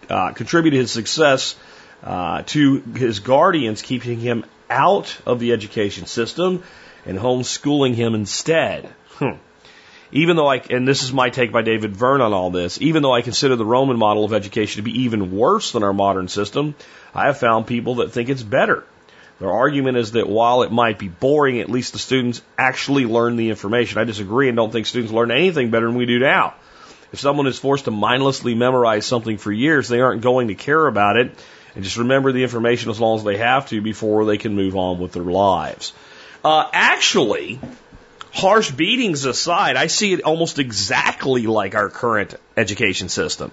uh, 0.09 0.33
contributed 0.33 0.81
his 0.81 0.91
success 0.91 1.57
uh, 2.03 2.43
to 2.47 2.81
his 2.97 3.21
guardians 3.21 3.83
keeping 3.83 4.19
him 4.19 4.45
out 4.71 5.17
of 5.27 5.39
the 5.39 5.53
education 5.53 6.07
system 6.07 6.63
and 7.05 7.19
homeschooling 7.19 7.95
him 7.95 8.15
instead. 8.15 8.89
Hmm 9.11 9.37
even 10.13 10.37
though 10.37 10.47
I, 10.47 10.57
and 10.71 10.87
this 10.87 11.03
is 11.03 11.13
my 11.13 11.31
take 11.31 11.53
by 11.53 11.63
David 11.63 11.97
Verne 11.97 12.21
on 12.21 12.33
all 12.33 12.51
this, 12.51 12.81
even 12.81 13.03
though 13.03 13.13
I 13.13 13.23
consider 13.23 13.57
the 13.57 13.65
Roman 13.65 13.99
model 13.99 14.25
of 14.25 14.33
education 14.33 14.79
to 14.79 14.83
be 14.83 15.03
even 15.03 15.37
worse 15.37 15.73
than 15.73 15.83
our 15.83 15.93
modern 15.93 16.29
system, 16.29 16.75
I 17.15 17.27
have 17.27 17.39
found 17.39 17.67
people 17.67 17.97
that 17.97 18.13
think 18.13 18.29
it's 18.29 18.43
better. 18.43 18.85
Their 19.39 19.53
argument 19.53 19.99
is 19.99 20.13
that 20.13 20.29
while 20.29 20.63
it 20.63 20.73
might 20.73 20.99
be 20.99 21.09
boring, 21.09 21.61
at 21.61 21.71
least 21.71 21.93
the 21.93 21.99
students 21.99 22.41
actually 22.57 23.05
learn 23.05 23.37
the 23.37 23.51
information. 23.51 23.99
I 23.99 24.05
disagree 24.05 24.49
and 24.49 24.57
don't 24.57 24.73
think 24.73 24.87
students 24.87 25.13
learn 25.13 25.31
anything 25.31 25.71
better 25.71 25.87
than 25.87 25.97
we 25.97 26.07
do 26.07 26.19
now. 26.19 26.55
If 27.13 27.21
someone 27.21 27.47
is 27.47 27.59
forced 27.59 27.85
to 27.85 27.91
mindlessly 27.91 28.55
memorize 28.55 29.07
something 29.07 29.37
for 29.39 29.53
years, 29.53 29.89
they 29.89 30.01
aren't 30.01 30.23
going 30.23 30.49
to 30.49 30.55
care 30.55 30.87
about 30.87 31.17
it 31.17 31.33
and 31.75 31.85
just 31.85 31.99
remember 31.99 32.33
the 32.33 32.43
information 32.43 32.91
as 32.91 32.99
long 32.99 33.19
as 33.19 33.25
they 33.25 33.37
have 33.37 33.69
to 33.69 33.83
before 33.83 34.25
they 34.25 34.39
can 34.39 34.55
move 34.55 34.77
on 34.77 34.99
with 34.99 35.13
their 35.13 35.23
lives. 35.23 35.93
Uh, 36.43 36.69
actually, 36.73 37.61
harsh 38.33 38.71
beatings 38.71 39.27
aside, 39.27 39.77
I 39.77 39.89
see 39.89 40.15
it 40.15 40.23
almost 40.23 40.59
exactly 40.59 41.47
like 41.47 41.75
our 41.75 41.91
current 41.91 42.35
education 42.57 43.11
system. 43.11 43.53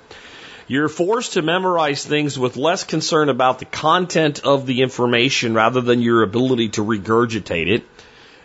You're 0.67 0.87
forced 0.87 1.33
to 1.33 1.41
memorize 1.41 2.05
things 2.05 2.39
with 2.39 2.55
less 2.55 2.85
concern 2.85 3.27
about 3.27 3.59
the 3.59 3.65
content 3.65 4.45
of 4.45 4.65
the 4.65 4.81
information 4.81 5.53
rather 5.53 5.81
than 5.81 6.01
your 6.01 6.23
ability 6.23 6.69
to 6.69 6.83
regurgitate 6.83 7.67
it. 7.67 7.83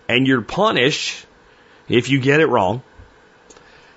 And 0.09 0.27
you're 0.27 0.43
punished 0.43 1.27
if 1.89 2.09
you 2.11 2.21
get 2.21 2.41
it 2.41 2.47
wrong. 2.47 2.83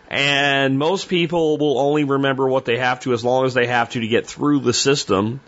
And 0.08 0.78
most 0.78 1.08
people 1.08 1.58
will 1.58 1.80
only 1.80 2.04
remember 2.04 2.48
what 2.48 2.66
they 2.66 2.78
have 2.78 3.00
to 3.02 3.14
as 3.14 3.24
long 3.24 3.46
as 3.46 3.54
they 3.54 3.68
have 3.68 3.90
to 3.92 4.02
to 4.02 4.08
get 4.08 4.28
through 4.28 4.60
the 4.60 4.74
system. 4.74 5.40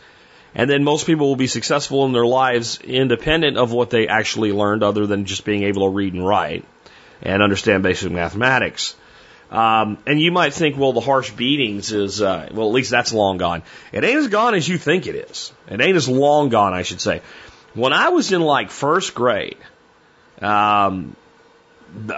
And 0.55 0.69
then 0.69 0.83
most 0.83 1.05
people 1.05 1.27
will 1.27 1.35
be 1.35 1.47
successful 1.47 2.05
in 2.05 2.11
their 2.11 2.25
lives 2.25 2.79
independent 2.81 3.57
of 3.57 3.71
what 3.71 3.89
they 3.89 4.07
actually 4.07 4.51
learned 4.51 4.81
other 4.81 5.05
than 5.05 5.25
just 5.25 5.45
being 5.45 5.63
able 5.63 5.83
to 5.83 5.89
read 5.89 6.13
and 6.13 6.25
write 6.25 6.65
and 7.21 7.43
understand 7.43 7.83
basic 7.83 8.11
mathematics. 8.11 8.95
Um, 9.53 9.99
and 10.07 10.19
you 10.19 10.31
might 10.31 10.51
think, 10.55 10.77
well, 10.77 10.93
the 10.93 10.99
harsh 10.99 11.29
beatings 11.29 11.91
is, 11.91 12.23
uh, 12.23 12.49
well, 12.51 12.67
at 12.67 12.73
least 12.73 12.89
that's 12.89 13.13
long 13.13 13.37
gone. 13.37 13.61
It 13.91 14.03
ain't 14.03 14.17
as 14.17 14.27
gone 14.27 14.55
as 14.55 14.67
you 14.67 14.79
think 14.79 15.05
it 15.05 15.13
is. 15.13 15.53
It 15.69 15.79
ain't 15.79 15.95
as 15.95 16.09
long 16.09 16.49
gone, 16.49 16.73
I 16.73 16.81
should 16.81 16.99
say. 16.99 17.21
When 17.75 17.93
I 17.93 18.09
was 18.09 18.31
in 18.31 18.41
like 18.41 18.71
first 18.71 19.13
grade, 19.13 19.57
um, 20.41 21.15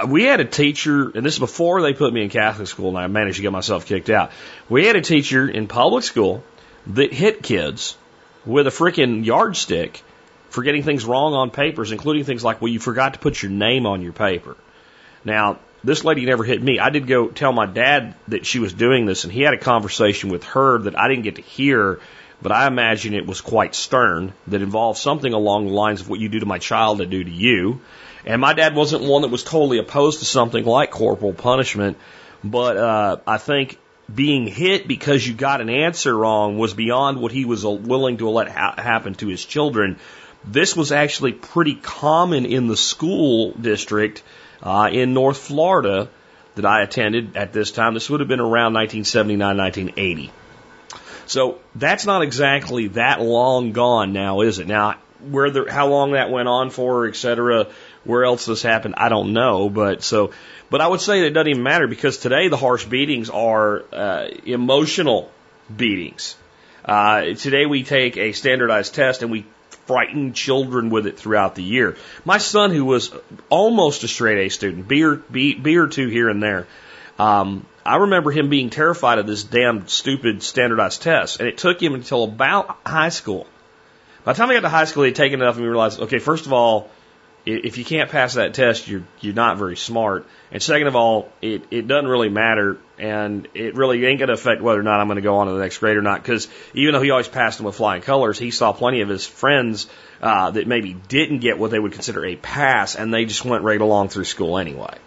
we 0.08 0.24
had 0.24 0.40
a 0.40 0.46
teacher, 0.46 1.12
and 1.14 1.26
this 1.26 1.34
is 1.34 1.40
before 1.40 1.82
they 1.82 1.94
put 1.94 2.14
me 2.14 2.24
in 2.24 2.30
Catholic 2.30 2.70
school, 2.70 2.88
and 2.88 2.98
I 2.98 3.08
managed 3.08 3.36
to 3.36 3.42
get 3.42 3.52
myself 3.52 3.86
kicked 3.86 4.10
out. 4.10 4.32
We 4.70 4.86
had 4.86 4.96
a 4.96 5.02
teacher 5.02 5.46
in 5.46 5.68
public 5.68 6.06
school 6.06 6.42
that 6.88 7.12
hit 7.12 7.44
kids 7.44 7.98
with 8.46 8.66
a 8.66 8.70
freaking 8.70 9.26
yardstick 9.26 10.02
for 10.50 10.64
getting 10.64 10.84
things 10.84 11.04
wrong 11.04 11.34
on 11.34 11.52
papers, 11.52 11.92
including 11.92 12.24
things 12.24 12.46
like, 12.46 12.62
well, 12.62 12.72
you 12.72 12.80
forgot 12.80 13.16
to 13.16 13.20
put 13.20 13.42
your 13.42 13.52
name 13.52 13.86
on 13.86 14.02
your 14.02 14.14
paper. 14.14 14.56
Now, 15.26 15.60
this 15.86 16.04
lady 16.04 16.26
never 16.26 16.44
hit 16.44 16.62
me. 16.62 16.80
I 16.80 16.90
did 16.90 17.08
go 17.08 17.28
tell 17.28 17.52
my 17.52 17.66
dad 17.66 18.16
that 18.28 18.46
she 18.46 18.60
was 18.60 18.74
doing 18.74 19.06
this, 19.06 19.24
and 19.24 19.32
he 19.32 19.42
had 19.42 19.54
a 19.54 19.60
conversation 19.60 20.30
with 20.30 20.44
her 20.46 20.80
that 20.80 20.98
I 20.98 21.08
didn't 21.08 21.24
get 21.24 21.36
to 21.36 21.42
hear, 21.42 22.00
but 22.42 22.52
I 22.52 22.68
imagine 22.68 23.14
it 23.14 23.28
was 23.28 23.42
quite 23.42 23.76
stern, 23.76 24.34
that 24.48 24.62
involved 24.62 25.00
something 25.00 25.32
along 25.32 25.68
the 25.68 25.74
lines 25.74 26.02
of 26.02 26.10
what 26.10 26.20
you 26.20 26.28
do 26.28 26.40
to 26.40 26.46
my 26.46 26.58
child, 26.58 27.02
I 27.02 27.06
do 27.06 27.24
to 27.24 27.32
you. 27.32 27.82
And 28.26 28.42
my 28.42 28.54
dad 28.54 28.76
wasn't 28.76 29.04
one 29.04 29.22
that 29.22 29.30
was 29.30 29.44
totally 29.44 29.78
opposed 29.78 30.20
to 30.20 30.26
something 30.26 30.66
like 30.66 30.90
corporal 30.90 31.34
punishment, 31.34 31.98
but 32.44 32.78
uh, 32.78 33.18
I 33.28 33.38
think 33.38 33.78
being 34.14 34.48
hit 34.48 34.88
because 34.88 35.28
you 35.28 35.34
got 35.34 35.62
an 35.62 35.70
answer 35.70 36.16
wrong 36.16 36.58
was 36.58 36.74
beyond 36.74 37.20
what 37.20 37.32
he 37.32 37.46
was 37.46 37.64
willing 37.64 38.18
to 38.18 38.30
let 38.30 38.50
ha- 38.50 38.76
happen 38.78 39.14
to 39.16 39.28
his 39.28 39.44
children. 39.44 40.00
This 40.44 40.76
was 40.76 40.92
actually 40.92 41.34
pretty 41.34 41.76
common 41.76 42.46
in 42.46 42.68
the 42.68 42.78
school 42.78 43.52
district 43.54 44.24
uh, 44.66 44.90
in 44.92 45.14
North 45.14 45.38
Florida 45.38 46.10
that 46.56 46.66
I 46.66 46.82
attended 46.82 47.38
at 47.38 47.54
this 47.54 47.72
time. 47.72 47.94
This 47.94 48.10
would 48.10 48.20
have 48.20 48.28
been 48.28 48.40
around 48.40 48.74
1979, 48.74 49.58
1980. 49.58 50.32
So 51.28 51.60
that's 51.76 52.06
not 52.06 52.22
exactly 52.24 52.88
that 52.90 53.22
long 53.22 53.72
gone 53.72 54.12
now, 54.12 54.42
is 54.42 54.60
it? 54.60 54.68
Now, 54.68 54.96
where 55.30 55.50
the, 55.50 55.72
how 55.72 55.88
long 55.88 56.12
that 56.12 56.30
went 56.30 56.48
on 56.48 56.70
for, 56.70 57.08
et 57.08 57.16
cetera, 57.16 57.68
where 58.04 58.24
else 58.24 58.46
this 58.46 58.62
happened, 58.62 58.96
I 58.98 59.10
don't 59.10 59.34
know. 59.34 59.70
But 59.70 60.04
so, 60.04 60.32
but 60.70 60.82
I 60.82 60.88
would 60.88 61.02
say 61.02 61.26
it 61.26 61.32
doesn't 61.32 61.50
even 61.50 61.64
matter 61.64 61.88
because 61.88 62.18
today 62.18 62.48
the 62.48 62.58
harsh 62.58 62.86
beatings 62.86 63.30
are 63.30 63.84
uh, 63.92 64.28
emotional 64.46 65.32
beatings. 65.76 66.36
Uh, 66.84 67.34
today 67.34 67.66
we 67.66 67.84
take 67.84 68.18
a 68.18 68.32
standardized 68.32 68.94
test 68.94 69.24
and 69.24 69.32
we 69.32 69.46
frighten 69.86 70.34
children 70.34 70.90
with 70.90 71.08
it 71.08 71.18
throughout 71.18 71.56
the 71.56 71.64
year. 71.64 71.98
My 72.24 72.38
son, 72.38 72.72
who 72.72 72.86
was 72.86 73.12
almost 73.50 74.04
a 74.04 74.08
straight 74.08 74.46
A 74.46 74.50
student, 74.50 74.88
B 74.88 75.04
or, 75.04 75.16
B, 75.16 75.56
B 75.56 75.78
or 75.78 75.88
two 75.88 76.08
here 76.08 76.30
and 76.30 76.42
there, 76.42 76.68
um, 77.20 77.66
I 77.86 77.98
remember 77.98 78.32
him 78.32 78.50
being 78.50 78.72
terrified 78.72 79.20
of 79.20 79.28
this 79.28 79.44
damn 79.44 79.88
stupid 79.88 80.42
standardized 80.42 81.04
test, 81.04 81.40
and 81.40 81.48
it 81.48 81.58
took 81.58 81.82
him 81.82 81.94
until 81.94 82.24
about 82.24 82.78
high 82.86 83.10
school. 83.10 83.48
By 84.24 84.34
the 84.34 84.38
time 84.38 84.50
he 84.50 84.56
got 84.56 84.62
to 84.62 84.70
high 84.70 84.86
school, 84.86 85.04
he'd 85.04 85.16
taken 85.16 85.42
enough, 85.42 85.56
and 85.56 85.64
we 85.64 85.70
realized, 85.70 86.00
okay, 86.02 86.18
first 86.18 86.48
of 86.48 86.54
all, 86.54 86.90
if 87.46 87.78
you 87.78 87.86
can't 87.86 88.10
pass 88.10 88.34
that 88.34 88.54
test, 88.54 88.88
you're 88.88 89.04
you're 89.20 89.36
not 89.36 89.58
very 89.58 89.78
smart. 89.78 90.26
And 90.52 90.62
second 90.62 90.88
of 90.88 90.96
all, 90.96 91.30
it 91.42 91.64
it 91.70 91.88
doesn't 91.88 92.10
really 92.10 92.30
matter, 92.30 92.78
and 92.98 93.48
it 93.54 93.76
really 93.76 94.04
ain't 94.06 94.20
going 94.20 94.30
to 94.30 94.34
affect 94.34 94.62
whether 94.62 94.80
or 94.80 94.84
not 94.84 95.00
I'm 95.00 95.08
going 95.08 95.18
to 95.18 95.22
go 95.22 95.38
on 95.38 95.48
to 95.48 95.54
the 95.54 95.60
next 95.60 95.78
grade 95.78 95.96
or 95.96 96.02
not. 96.02 96.22
Because 96.22 96.48
even 96.74 96.94
though 96.94 97.02
he 97.02 97.12
always 97.12 97.28
passed 97.28 97.58
them 97.58 97.68
with 97.68 97.76
flying 97.76 98.02
colors, 98.02 98.40
he 98.40 98.50
saw 98.50 98.74
plenty 98.74 99.02
of 99.02 99.10
his 99.10 99.28
friends 99.28 99.88
uh, 100.22 100.52
that 100.52 100.68
maybe 100.68 100.94
didn't 100.94 101.40
get 101.40 101.60
what 101.60 101.70
they 101.70 101.80
would 101.80 101.94
consider 101.94 102.26
a 102.26 102.36
pass, 102.36 102.96
and 102.96 103.14
they 103.14 103.26
just 103.26 103.46
went 103.46 103.64
right 103.64 103.82
along 103.82 104.10
through 104.10 104.26
school 104.26 104.58
anyway. 104.58 104.98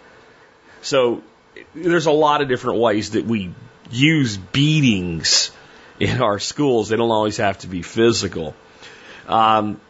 So 0.81 1.23
there's 1.75 2.05
a 2.05 2.11
lot 2.11 2.41
of 2.41 2.47
different 2.47 2.79
ways 2.79 3.11
that 3.11 3.25
we 3.25 3.53
use 3.91 4.37
beatings 4.37 5.51
in 5.99 6.21
our 6.21 6.39
schools. 6.39 6.87
They 6.87 6.95
don't 6.95 7.11
always 7.11 7.37
have 7.37 7.57
to 7.59 7.67
be 7.67 7.81
physical. 7.81 8.55
Um, 9.27 9.81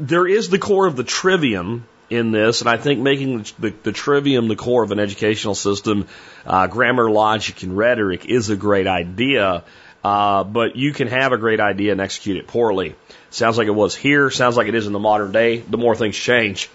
there 0.00 0.26
is 0.26 0.48
the 0.48 0.58
core 0.58 0.86
of 0.86 0.96
the 0.96 1.04
trivium 1.04 1.86
in 2.08 2.32
this, 2.32 2.60
and 2.60 2.68
I 2.68 2.76
think 2.76 3.00
making 3.00 3.38
the, 3.38 3.52
the, 3.58 3.74
the 3.84 3.92
trivium 3.92 4.48
the 4.48 4.56
core 4.56 4.82
of 4.82 4.90
an 4.90 4.98
educational 4.98 5.54
system, 5.54 6.08
uh, 6.44 6.66
grammar, 6.66 7.10
logic, 7.10 7.62
and 7.62 7.76
rhetoric 7.76 8.24
is 8.26 8.50
a 8.50 8.56
great 8.56 8.86
idea. 8.86 9.64
Uh, 10.02 10.44
but 10.44 10.76
you 10.76 10.94
can 10.94 11.08
have 11.08 11.32
a 11.32 11.36
great 11.36 11.60
idea 11.60 11.92
and 11.92 12.00
execute 12.00 12.38
it 12.38 12.46
poorly. 12.46 12.94
Sounds 13.28 13.58
like 13.58 13.66
it 13.68 13.74
was 13.74 13.94
here. 13.94 14.30
Sounds 14.30 14.56
like 14.56 14.66
it 14.66 14.74
is 14.74 14.86
in 14.86 14.94
the 14.94 14.98
modern 14.98 15.30
day. 15.30 15.58
The 15.58 15.76
more 15.76 15.94
things 15.94 16.16
change, 16.16 16.70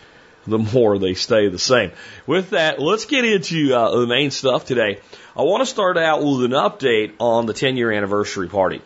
the 0.45 0.59
more 0.59 0.99
they 0.99 1.15
stay 1.15 1.49
the 1.49 1.57
same. 1.57 1.91
With 2.27 2.51
that, 2.51 2.79
let's 2.79 3.05
get 3.05 3.25
into 3.25 3.73
uh, 3.73 3.99
the 3.99 4.07
main 4.07 4.29
stuff 4.29 4.65
today. 4.65 4.99
I 5.35 5.41
want 5.41 5.61
to 5.61 5.65
start 5.65 5.97
out 5.97 6.23
with 6.23 6.43
an 6.43 6.51
update 6.51 7.13
on 7.19 7.47
the 7.47 7.53
10 7.53 7.77
year 7.77 7.91
anniversary 7.91 8.47
party. 8.47 8.81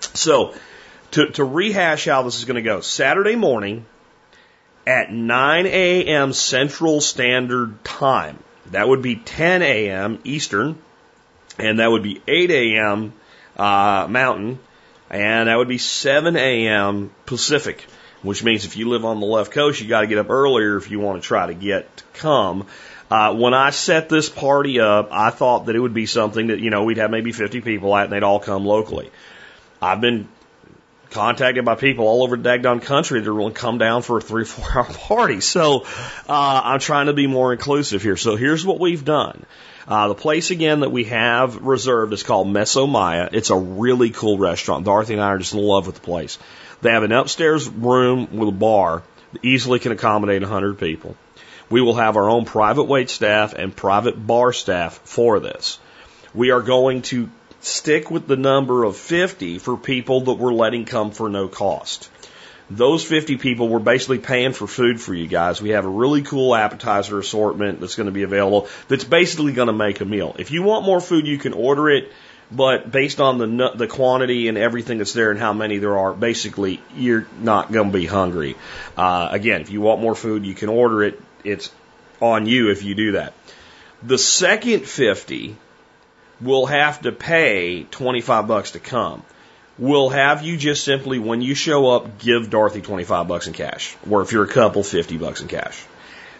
So, 0.00 0.54
to, 1.12 1.30
to 1.32 1.44
rehash 1.44 2.06
how 2.06 2.22
this 2.22 2.38
is 2.38 2.44
going 2.44 2.56
to 2.56 2.62
go, 2.62 2.80
Saturday 2.80 3.36
morning 3.36 3.86
at 4.86 5.12
9 5.12 5.66
a.m. 5.66 6.32
Central 6.32 7.00
Standard 7.00 7.84
Time, 7.84 8.38
that 8.70 8.88
would 8.88 9.02
be 9.02 9.16
10 9.16 9.62
a.m. 9.62 10.20
Eastern, 10.24 10.78
and 11.58 11.78
that 11.78 11.90
would 11.90 12.02
be 12.02 12.22
8 12.26 12.50
a.m. 12.50 13.12
Uh, 13.56 14.06
Mountain, 14.08 14.58
and 15.10 15.48
that 15.48 15.56
would 15.56 15.68
be 15.68 15.78
7 15.78 16.36
a.m. 16.36 17.10
Pacific, 17.26 17.84
which 18.22 18.44
means 18.44 18.64
if 18.64 18.76
you 18.76 18.88
live 18.88 19.04
on 19.04 19.20
the 19.20 19.26
left 19.26 19.52
coast, 19.52 19.80
you 19.80 19.88
got 19.88 20.02
to 20.02 20.06
get 20.06 20.18
up 20.18 20.30
earlier 20.30 20.76
if 20.76 20.90
you 20.90 21.00
want 21.00 21.22
to 21.22 21.26
try 21.26 21.46
to 21.46 21.54
get 21.54 21.96
to 21.96 22.04
come. 22.14 22.66
Uh, 23.10 23.34
when 23.34 23.54
I 23.54 23.70
set 23.70 24.10
this 24.10 24.28
party 24.28 24.80
up, 24.80 25.08
I 25.10 25.30
thought 25.30 25.66
that 25.66 25.76
it 25.76 25.80
would 25.80 25.94
be 25.94 26.04
something 26.04 26.48
that, 26.48 26.60
you 26.60 26.68
know, 26.68 26.84
we'd 26.84 26.98
have 26.98 27.10
maybe 27.10 27.32
50 27.32 27.62
people 27.62 27.96
at 27.96 28.04
and 28.04 28.12
they'd 28.12 28.22
all 28.22 28.38
come 28.38 28.66
locally. 28.66 29.10
I've 29.80 30.02
been 30.02 30.28
contacted 31.10 31.64
by 31.64 31.74
people 31.74 32.06
all 32.06 32.22
over 32.22 32.36
the 32.36 32.48
daggone 32.48 32.82
country 32.82 33.20
that 33.20 33.28
are 33.28 33.34
willing 33.34 33.54
to 33.54 33.60
come 33.60 33.78
down 33.78 34.02
for 34.02 34.18
a 34.18 34.20
three, 34.20 34.44
four 34.46 34.66
hour 34.74 34.84
party. 34.84 35.40
So, 35.40 35.86
uh, 36.28 36.60
I'm 36.64 36.80
trying 36.80 37.06
to 37.06 37.12
be 37.12 37.26
more 37.26 37.52
inclusive 37.52 38.02
here. 38.02 38.16
So 38.16 38.36
here's 38.36 38.64
what 38.64 38.78
we've 38.78 39.04
done. 39.04 39.44
Uh, 39.86 40.08
the 40.08 40.14
place 40.14 40.50
again 40.50 40.80
that 40.80 40.92
we 40.92 41.04
have 41.04 41.62
reserved 41.62 42.12
is 42.12 42.22
called 42.22 42.46
Meso 42.46 42.86
Maya. 42.86 43.30
It's 43.32 43.48
a 43.48 43.56
really 43.56 44.10
cool 44.10 44.36
restaurant. 44.36 44.84
Dorothy 44.84 45.14
and 45.14 45.22
I 45.22 45.28
are 45.28 45.38
just 45.38 45.54
in 45.54 45.60
love 45.60 45.86
with 45.86 45.94
the 45.94 46.02
place. 46.02 46.38
They 46.82 46.90
have 46.90 47.04
an 47.04 47.12
upstairs 47.12 47.66
room 47.66 48.36
with 48.36 48.50
a 48.50 48.52
bar 48.52 49.02
that 49.32 49.44
easily 49.44 49.78
can 49.78 49.92
accommodate 49.92 50.42
100 50.42 50.78
people. 50.78 51.16
We 51.70 51.80
will 51.80 51.94
have 51.94 52.16
our 52.16 52.28
own 52.28 52.44
private 52.44 52.84
wait 52.84 53.08
staff 53.08 53.54
and 53.54 53.74
private 53.74 54.14
bar 54.26 54.52
staff 54.52 55.00
for 55.04 55.40
this. 55.40 55.78
We 56.34 56.50
are 56.50 56.60
going 56.62 57.02
to 57.02 57.30
stick 57.68 58.10
with 58.10 58.26
the 58.26 58.36
number 58.36 58.84
of 58.84 58.96
50 58.96 59.58
for 59.58 59.76
people 59.76 60.22
that 60.22 60.34
we're 60.34 60.52
letting 60.52 60.84
come 60.84 61.10
for 61.10 61.28
no 61.28 61.48
cost. 61.48 62.10
Those 62.70 63.02
50 63.02 63.38
people, 63.38 63.68
we're 63.68 63.78
basically 63.78 64.18
paying 64.18 64.52
for 64.52 64.66
food 64.66 65.00
for 65.00 65.14
you 65.14 65.26
guys. 65.26 65.62
We 65.62 65.70
have 65.70 65.86
a 65.86 65.90
really 65.90 66.22
cool 66.22 66.54
appetizer 66.54 67.18
assortment 67.18 67.80
that's 67.80 67.94
going 67.94 68.06
to 68.06 68.12
be 68.12 68.24
available 68.24 68.68
that's 68.88 69.04
basically 69.04 69.52
going 69.52 69.68
to 69.68 69.72
make 69.72 70.00
a 70.00 70.04
meal. 70.04 70.36
If 70.38 70.50
you 70.50 70.62
want 70.62 70.84
more 70.84 71.00
food, 71.00 71.26
you 71.26 71.38
can 71.38 71.54
order 71.54 71.88
it, 71.88 72.12
but 72.50 72.90
based 72.90 73.20
on 73.20 73.38
the, 73.38 73.72
the 73.74 73.86
quantity 73.86 74.48
and 74.48 74.58
everything 74.58 74.98
that's 74.98 75.14
there 75.14 75.30
and 75.30 75.40
how 75.40 75.54
many 75.54 75.78
there 75.78 75.96
are, 75.96 76.12
basically 76.12 76.82
you're 76.94 77.26
not 77.40 77.72
going 77.72 77.90
to 77.90 77.98
be 77.98 78.04
hungry. 78.04 78.56
Uh, 78.98 79.28
again, 79.30 79.62
if 79.62 79.70
you 79.70 79.80
want 79.80 80.02
more 80.02 80.14
food, 80.14 80.44
you 80.44 80.54
can 80.54 80.68
order 80.68 81.02
it. 81.02 81.20
It's 81.44 81.70
on 82.20 82.46
you 82.46 82.70
if 82.70 82.82
you 82.82 82.94
do 82.94 83.12
that. 83.12 83.32
The 84.02 84.18
second 84.18 84.86
50 84.86 85.56
will 86.40 86.66
have 86.66 87.02
to 87.02 87.12
pay 87.12 87.84
25 87.84 88.46
bucks 88.46 88.72
to 88.72 88.78
come. 88.78 89.22
We'll 89.78 90.08
have 90.08 90.42
you 90.42 90.56
just 90.56 90.84
simply, 90.84 91.18
when 91.18 91.40
you 91.40 91.54
show 91.54 91.90
up, 91.90 92.18
give 92.18 92.50
Dorothy 92.50 92.80
25 92.80 93.28
bucks 93.28 93.46
in 93.46 93.52
cash. 93.52 93.96
Or 94.10 94.22
if 94.22 94.32
you're 94.32 94.44
a 94.44 94.48
couple, 94.48 94.82
50 94.82 95.18
bucks 95.18 95.40
in 95.40 95.48
cash. 95.48 95.84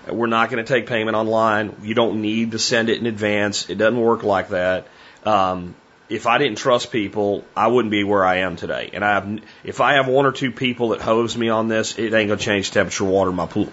We're 0.08 0.26
not 0.26 0.50
going 0.50 0.64
to 0.64 0.72
take 0.72 0.86
payment 0.86 1.16
online. 1.16 1.76
You 1.82 1.94
don't 1.94 2.20
need 2.20 2.52
to 2.52 2.58
send 2.58 2.88
it 2.88 2.98
in 2.98 3.06
advance. 3.06 3.70
It 3.70 3.78
doesn't 3.78 4.00
work 4.00 4.22
like 4.22 4.48
that. 4.48 4.88
Um, 5.24 5.74
if 6.08 6.26
I 6.26 6.38
didn't 6.38 6.58
trust 6.58 6.90
people, 6.90 7.44
I 7.54 7.68
wouldn't 7.68 7.90
be 7.90 8.02
where 8.02 8.24
I 8.24 8.38
am 8.38 8.56
today. 8.56 8.90
And 8.92 9.04
I 9.04 9.14
have, 9.14 9.40
if 9.62 9.80
I 9.80 9.94
have 9.94 10.08
one 10.08 10.26
or 10.26 10.32
two 10.32 10.50
people 10.50 10.90
that 10.90 11.00
hose 11.00 11.36
me 11.36 11.48
on 11.50 11.68
this, 11.68 11.98
it 11.98 12.14
ain't 12.14 12.28
gonna 12.28 12.40
change 12.40 12.70
temperature 12.70 13.04
water 13.04 13.30
in 13.30 13.36
my 13.36 13.46
pool. 13.46 13.68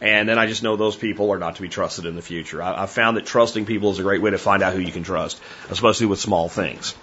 And 0.00 0.28
then 0.28 0.38
I 0.38 0.46
just 0.46 0.62
know 0.62 0.76
those 0.76 0.96
people 0.96 1.30
are 1.32 1.38
not 1.38 1.56
to 1.56 1.62
be 1.62 1.68
trusted 1.68 2.06
in 2.06 2.16
the 2.16 2.22
future. 2.22 2.62
I, 2.62 2.82
I've 2.82 2.90
found 2.90 3.16
that 3.16 3.26
trusting 3.26 3.66
people 3.66 3.90
is 3.90 3.98
a 3.98 4.02
great 4.02 4.22
way 4.22 4.30
to 4.30 4.38
find 4.38 4.62
out 4.62 4.72
who 4.72 4.80
you 4.80 4.92
can 4.92 5.02
trust, 5.02 5.40
especially 5.68 6.06
with 6.06 6.18
small 6.18 6.48
things. 6.48 6.94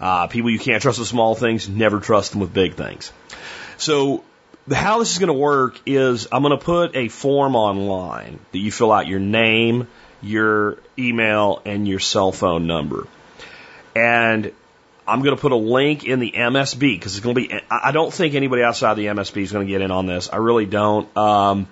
Uh, 0.00 0.28
people 0.28 0.50
you 0.50 0.58
can't 0.58 0.80
trust 0.80 0.98
with 0.98 1.08
small 1.08 1.34
things, 1.34 1.68
never 1.68 1.98
trust 1.98 2.32
them 2.32 2.40
with 2.40 2.52
big 2.52 2.74
things. 2.74 3.12
So 3.76 4.22
how 4.70 4.98
this 4.98 5.12
is 5.12 5.18
going 5.18 5.28
to 5.28 5.32
work 5.32 5.80
is 5.86 6.28
I'm 6.30 6.42
going 6.42 6.56
to 6.56 6.64
put 6.64 6.94
a 6.94 7.08
form 7.08 7.56
online 7.56 8.38
that 8.52 8.58
you 8.58 8.70
fill 8.70 8.92
out 8.92 9.06
your 9.06 9.20
name, 9.20 9.88
your 10.22 10.78
email, 10.98 11.62
and 11.64 11.88
your 11.88 11.98
cell 11.98 12.32
phone 12.32 12.66
number. 12.66 13.06
And 13.96 14.52
I'm 15.06 15.22
going 15.22 15.34
to 15.34 15.40
put 15.40 15.52
a 15.52 15.56
link 15.56 16.04
in 16.04 16.20
the 16.20 16.32
MSB 16.32 16.80
because 16.80 17.16
it's 17.16 17.24
going 17.24 17.34
to 17.34 17.40
be, 17.40 17.60
I 17.70 17.92
don't 17.92 18.12
think 18.12 18.34
anybody 18.34 18.62
outside 18.62 18.94
the 18.94 19.06
MSB 19.06 19.42
is 19.42 19.52
going 19.52 19.66
to 19.66 19.72
get 19.72 19.80
in 19.80 19.90
on 19.90 20.06
this. 20.06 20.28
I 20.30 20.36
really 20.36 20.66
don't. 20.66 21.14
Um, 21.16 21.66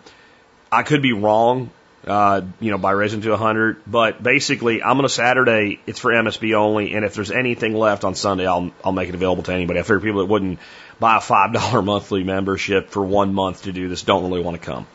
I 0.71 0.83
could 0.83 1.03
be 1.03 1.13
wrong. 1.13 1.71
uh, 2.07 2.43
you 2.61 2.71
know, 2.71 2.79
by 2.79 2.93
raising 2.93 3.21
to 3.23 3.31
100. 3.31 3.83
But 3.87 4.23
basically, 4.23 4.83
I'm 4.83 4.97
going 4.97 5.09
to 5.09 5.13
Saturday, 5.13 5.81
it's 5.87 5.99
for 5.99 6.13
MSB 6.13 6.55
only, 6.55 6.95
and 6.95 7.05
if 7.05 7.15
there's 7.15 7.33
anything 7.33 7.75
left 7.75 8.05
on 8.05 8.15
Sunday, 8.15 8.47
I'll, 8.47 8.71
I'll 8.85 8.93
make 8.93 9.09
it 9.09 9.15
available 9.15 9.43
to 9.45 9.53
anybody. 9.53 9.81
I 9.81 9.83
figure 9.83 10.01
people 10.01 10.21
that 10.21 10.27
wouldn't 10.27 10.61
buy 11.01 11.17
a 11.17 11.21
$5 11.21 11.85
monthly 11.85 12.23
membership 12.23 12.91
for 12.91 13.05
one 13.05 13.35
month 13.35 13.65
to 13.65 13.73
do 13.73 13.89
this 13.89 14.03
don't 14.03 14.23
really 14.23 14.41
want 14.43 14.61
to 14.61 14.65
come. 14.65 14.87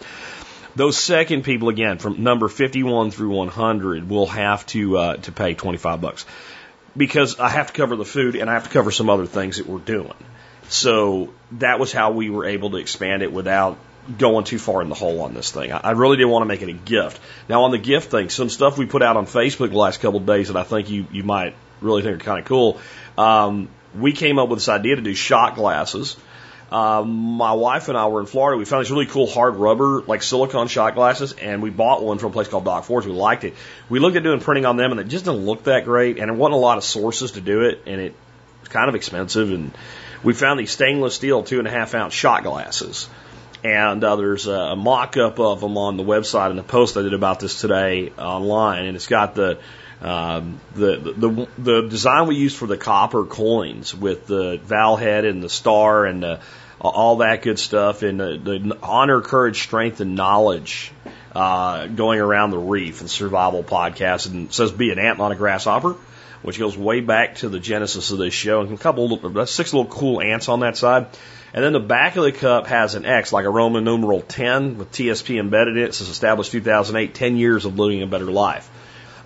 Those 0.76 0.98
second 0.98 1.44
people, 1.44 1.68
again, 1.68 1.98
from 1.98 2.24
number 2.24 2.48
51 2.48 3.12
through 3.12 3.32
100, 3.32 4.10
will 4.10 4.28
have 4.28 4.66
to, 4.68 4.98
uh, 4.98 5.18
to 5.18 5.32
pay 5.34 5.54
25 5.54 6.00
bucks. 6.00 6.26
Because 6.96 7.40
I 7.40 7.50
have 7.50 7.68
to 7.68 7.74
cover 7.74 7.98
the 7.98 8.06
food 8.06 8.36
and 8.36 8.50
I 8.50 8.54
have 8.54 8.64
to 8.64 8.70
cover 8.70 8.90
some 8.92 9.10
other 9.10 9.26
things 9.26 9.58
that 9.58 9.68
we're 9.68 9.80
doing. 9.80 10.14
So 10.70 11.34
that 11.54 11.78
was 11.78 11.92
how 11.92 12.12
we 12.12 12.30
were 12.30 12.46
able 12.46 12.72
to 12.72 12.78
expand 12.78 13.22
it 13.22 13.34
without 13.34 13.78
going 14.18 14.46
too 14.46 14.58
far 14.58 14.82
in 14.82 14.90
the 14.90 14.96
hole 14.96 15.22
on 15.22 15.34
this 15.34 15.52
thing. 15.52 15.72
I, 15.72 15.92
really 15.92 16.18
didn't 16.18 16.32
want 16.32 16.44
to 16.44 16.48
make 16.48 16.62
it 16.62 16.70
a 16.70 16.74
gift. 16.74 17.20
Now 17.48 17.64
on 17.64 17.72
the 17.72 17.78
gift 17.78 18.12
thing, 18.12 18.30
some 18.30 18.50
stuff 18.50 18.78
we 18.78 18.86
put 18.86 19.04
out 19.04 19.18
on 19.18 19.26
Facebook 19.26 19.70
the 19.70 19.78
last 19.78 20.02
couple 20.02 20.20
of 20.20 20.26
days 20.26 20.48
that 20.48 20.58
I 20.58 20.64
think 20.64 20.90
you, 20.90 21.06
you 21.12 21.24
might 21.24 21.56
really 21.82 22.02
think 22.02 22.16
are 22.16 22.24
kind 22.24 22.40
of 22.40 22.46
cool. 22.46 22.80
Um, 23.18 23.70
we 23.98 24.14
came 24.14 24.40
up 24.40 24.50
with 24.50 24.60
this 24.60 24.70
idea 24.70 24.96
to 24.96 25.02
do 25.02 25.14
shot 25.14 25.56
glasses. 25.56 26.18
Um, 26.72 27.10
my 27.12 27.52
wife 27.52 27.90
and 27.90 27.98
I 27.98 28.08
were 28.08 28.22
in 28.22 28.26
Florida. 28.26 28.58
We 28.58 28.64
found 28.64 28.86
these 28.86 28.92
really 28.92 29.06
cool 29.06 29.28
hard 29.28 29.56
rubber, 29.56 30.02
like 30.04 30.24
silicone 30.24 30.70
shot 30.70 30.96
glasses, 30.96 31.34
and 31.34 31.62
we 31.62 31.70
bought 31.70 32.02
one 32.02 32.18
from 32.18 32.30
a 32.30 32.34
place 32.34 32.48
called 32.48 32.64
Doc 32.64 32.86
Ford's. 32.86 33.06
We 33.06 33.12
liked 33.12 33.44
it. 33.44 33.56
We 33.90 34.00
looked 34.00 34.16
at 34.16 34.24
doing 34.24 34.40
printing 34.40 34.66
on 34.66 34.78
them, 34.78 34.92
and 34.92 35.00
it 35.00 35.10
just 35.10 35.26
didn't 35.26 35.46
look 35.46 35.64
that 35.64 35.84
great, 35.84 36.18
and 36.18 36.30
there 36.30 36.34
wasn't 36.34 36.56
a 36.56 36.60
lot 36.60 36.78
of 36.78 36.86
sources 36.86 37.34
to 37.34 37.42
do 37.42 37.64
it, 37.64 37.82
and 37.86 38.00
it 38.00 38.16
was 38.62 38.70
kind 38.70 38.88
of 38.88 38.96
expensive. 38.96 39.52
And 39.52 39.74
we 40.24 40.34
found 40.34 40.62
these 40.62 40.72
stainless 40.72 41.14
steel 41.14 41.44
two 41.44 41.60
and 41.60 41.68
a 41.68 41.72
half 41.72 41.94
ounce 41.94 42.14
shot 42.14 42.44
glasses 42.44 43.10
and 43.64 44.04
uh, 44.04 44.16
there's 44.16 44.48
a 44.48 44.76
mock 44.76 45.18
up 45.18 45.40
of 45.40 45.62
them 45.62 45.78
on 45.78 45.98
the 45.98 46.04
website 46.04 46.50
and 46.50 46.58
the 46.58 46.64
post 46.64 46.98
I 46.98 47.04
did 47.04 47.14
about 47.14 47.40
this 47.40 47.62
today 47.62 48.12
online. 48.18 48.86
And 48.86 48.96
it's 48.96 49.08
got 49.08 49.36
the, 49.36 49.60
um, 50.02 50.60
the, 50.74 50.98
the, 51.16 51.48
the 51.60 51.88
design 51.88 52.28
we 52.28 52.36
used 52.36 52.58
for 52.58 52.68
the 52.68 52.78
copper 52.78 53.26
coins 53.26 53.94
with 53.94 54.26
the 54.26 54.60
Val 54.64 54.96
head 54.96 55.26
and 55.26 55.44
the 55.44 55.50
star 55.50 56.06
and 56.06 56.24
the, 56.24 56.40
all 56.80 57.18
that 57.18 57.44
good 57.44 57.60
stuff 57.60 58.02
and 58.02 58.20
the, 58.20 58.38
the 58.38 58.78
honor, 58.82 59.22
courage, 59.22 59.62
strength, 59.62 60.00
and 60.00 60.16
knowledge 60.16 60.92
uh, 61.36 61.86
going 61.86 62.20
around 62.20 62.50
the 62.50 62.58
reef 62.58 63.02
and 63.02 63.10
survival 63.10 63.64
podcast. 63.64 64.26
And 64.32 64.52
says 64.52 64.72
be 64.72 64.92
an 64.92 64.98
ant, 64.98 65.20
not 65.20 65.32
a 65.32 65.36
grasshopper, 65.36 65.96
which 66.42 66.58
goes 66.58 66.76
way 66.76 67.02
back 67.02 67.36
to 67.36 67.50
the 67.50 67.60
genesis 67.60 68.10
of 68.10 68.18
this 68.18 68.34
show. 68.34 68.62
And 68.62 68.74
a 68.74 68.78
couple, 68.78 69.18
that's 69.18 69.52
six 69.52 69.72
little 69.72 69.92
cool 69.92 70.20
ants 70.20 70.50
on 70.50 70.62
that 70.62 70.78
side. 70.78 71.06
And 71.54 71.64
then 71.64 71.74
the 71.74 71.80
back 71.80 72.16
of 72.16 72.24
the 72.24 72.32
cup 72.32 72.68
has 72.68 72.96
an 72.96 73.06
X, 73.06 73.34
like 73.34 73.46
a 73.46 73.50
Roman 73.50 73.84
numeral 73.84 74.22
10 74.22 74.78
with 74.78 74.92
TSP 74.92 75.40
embedded 75.40 75.78
in 75.78 75.84
it. 75.84 75.94
Says 75.94 76.08
established 76.08 76.52
2008, 76.52 77.14
10 77.14 77.36
years 77.36 77.66
of 77.66 77.78
living 77.78 78.02
a 78.02 78.08
better 78.08 78.32
life. 78.32 78.70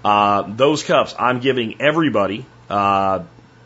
Uh, 0.04 0.44
those 0.48 0.84
cups 0.84 1.16
I'm 1.20 1.40
giving 1.40 1.82
everybody, 1.82 2.46
uh, 2.70 3.24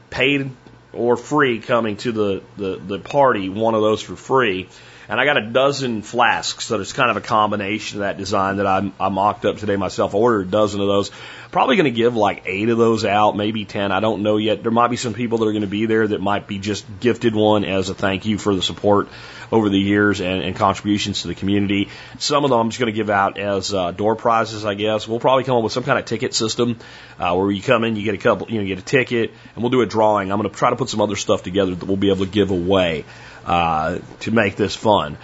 paid 0.10 0.50
or 0.92 1.16
free 1.16 1.60
coming 1.60 1.98
to 1.98 2.12
the, 2.12 2.44
the, 2.58 2.76
the 2.78 3.00
party, 3.00 3.50
one 3.50 3.76
of 3.76 3.82
those 3.82 4.02
for 4.02 4.16
free. 4.16 4.68
And 5.10 5.20
I 5.20 5.26
got 5.26 5.38
a 5.38 5.42
dozen 5.42 6.04
flasks, 6.04 6.68
so 6.68 6.80
it's 6.80 6.94
kind 6.94 7.10
of 7.10 7.18
a 7.18 7.22
combination 7.22 7.98
of 7.98 8.02
that 8.02 8.18
design 8.18 8.58
that 8.58 8.68
I, 8.68 8.92
I 9.00 9.10
mocked 9.10 9.44
up 9.44 9.58
today 9.58 9.76
myself. 9.76 10.14
I 10.14 10.20
ordered 10.20 10.48
a 10.48 10.52
dozen 10.52 10.82
of 10.82 10.88
those. 10.88 11.10
Probably 11.52 11.78
going 11.78 11.86
to 11.86 11.98
give 11.98 12.16
like 12.16 12.44
eight 12.46 12.70
of 12.70 12.78
those 12.78 13.06
out, 13.06 13.36
maybe 13.36 13.66
ten. 13.66 13.92
I 13.92 14.02
don't 14.02 14.22
know 14.22 14.38
yet. 14.38 14.62
There 14.62 14.72
might 14.72 14.90
be 14.90 14.98
some 14.98 15.16
people 15.16 15.40
that 15.40 15.48
are 15.48 15.52
going 15.52 15.64
to 15.64 15.68
be 15.68 15.88
there 15.88 16.08
that 16.08 16.22
might 16.22 16.46
be 16.46 16.60
just 16.60 16.86
gifted 17.00 17.34
one 17.34 17.66
as 17.66 17.90
a 17.90 17.96
thank 17.96 18.28
you 18.28 18.38
for 18.38 18.54
the 18.54 18.62
support 18.62 19.08
over 19.52 19.68
the 19.70 19.80
years 19.80 20.22
and, 20.22 20.44
and 20.44 20.56
contributions 20.56 21.24
to 21.24 21.28
the 21.28 21.34
community. 21.34 21.90
Some 22.20 22.44
of 22.44 22.52
them 22.52 22.60
I'm 22.60 22.70
just 22.70 22.80
going 22.80 22.94
to 22.94 22.96
give 22.96 23.10
out 23.10 23.40
as 23.40 23.74
uh, 23.74 23.90
door 23.90 24.16
prizes, 24.16 24.64
I 24.64 24.76
guess. 24.76 25.08
We'll 25.08 25.20
probably 25.20 25.44
come 25.44 25.58
up 25.58 25.64
with 25.64 25.74
some 25.74 25.86
kind 25.86 25.98
of 25.98 26.06
ticket 26.06 26.36
system 26.36 26.78
uh, 27.18 27.34
where 27.36 27.50
you 27.50 27.64
come 27.64 27.84
in, 27.84 27.96
you 27.96 28.04
get 28.04 28.14
a 28.14 28.20
couple, 28.20 28.48
you 28.48 28.58
know, 28.58 28.62
you 28.62 28.76
get 28.76 28.84
a 28.84 28.86
ticket, 28.86 29.32
and 29.56 29.64
we'll 29.64 29.72
do 29.72 29.82
a 29.82 29.88
drawing. 29.88 30.32
I'm 30.32 30.38
going 30.38 30.52
to 30.52 30.56
try 30.56 30.70
to 30.70 30.76
put 30.76 30.90
some 30.90 31.02
other 31.02 31.16
stuff 31.16 31.42
together 31.42 31.74
that 31.74 31.84
we'll 31.84 31.98
be 31.98 32.12
able 32.12 32.26
to 32.26 32.32
give 32.32 32.52
away 32.52 33.06
uh, 33.46 34.00
to 34.22 34.32
make 34.32 34.56
this 34.56 34.76
fun. 34.76 35.18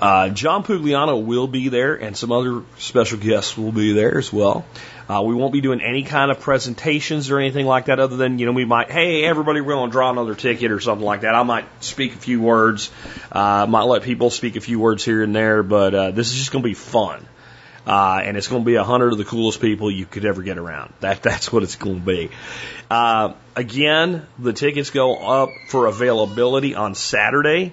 Uh, 0.00 0.30
John 0.30 0.64
Pugliano 0.64 1.22
will 1.22 1.46
be 1.46 1.68
there, 1.68 1.94
and 1.94 2.16
some 2.16 2.32
other 2.32 2.62
special 2.78 3.18
guests 3.18 3.58
will 3.58 3.70
be 3.70 3.92
there 3.92 4.16
as 4.16 4.32
well. 4.32 4.64
Uh, 5.10 5.20
we 5.22 5.34
won't 5.34 5.52
be 5.52 5.60
doing 5.60 5.82
any 5.82 6.04
kind 6.04 6.30
of 6.30 6.40
presentations 6.40 7.30
or 7.30 7.38
anything 7.38 7.66
like 7.66 7.86
that, 7.86 8.00
other 8.00 8.16
than 8.16 8.38
you 8.38 8.46
know 8.46 8.52
we 8.52 8.64
might, 8.64 8.90
hey, 8.90 9.24
everybody, 9.24 9.60
we're 9.60 9.74
going 9.74 9.90
to 9.90 9.92
draw 9.92 10.10
another 10.10 10.34
ticket 10.34 10.70
or 10.70 10.80
something 10.80 11.04
like 11.04 11.20
that. 11.20 11.34
I 11.34 11.42
might 11.42 11.66
speak 11.84 12.14
a 12.14 12.18
few 12.18 12.40
words, 12.40 12.90
uh, 13.30 13.66
might 13.68 13.82
let 13.82 14.02
people 14.02 14.30
speak 14.30 14.56
a 14.56 14.60
few 14.60 14.80
words 14.80 15.04
here 15.04 15.22
and 15.22 15.36
there, 15.36 15.62
but 15.62 15.94
uh, 15.94 16.10
this 16.12 16.30
is 16.30 16.38
just 16.38 16.50
going 16.50 16.62
to 16.62 16.68
be 16.68 16.74
fun. 16.74 17.26
Uh, 17.86 18.20
and 18.22 18.36
it's 18.36 18.46
going 18.46 18.62
to 18.62 18.66
be 18.66 18.74
a 18.74 18.84
hundred 18.84 19.12
of 19.12 19.18
the 19.18 19.24
coolest 19.24 19.60
people 19.60 19.90
you 19.90 20.04
could 20.04 20.24
ever 20.24 20.42
get 20.42 20.58
around. 20.58 20.92
That 21.00 21.22
that's 21.22 21.52
what 21.52 21.62
it's 21.62 21.76
going 21.76 22.00
to 22.00 22.06
be. 22.06 22.30
Uh, 22.90 23.34
again, 23.56 24.26
the 24.38 24.52
tickets 24.52 24.90
go 24.90 25.16
up 25.16 25.50
for 25.68 25.86
availability 25.86 26.74
on 26.74 26.94
Saturday. 26.94 27.72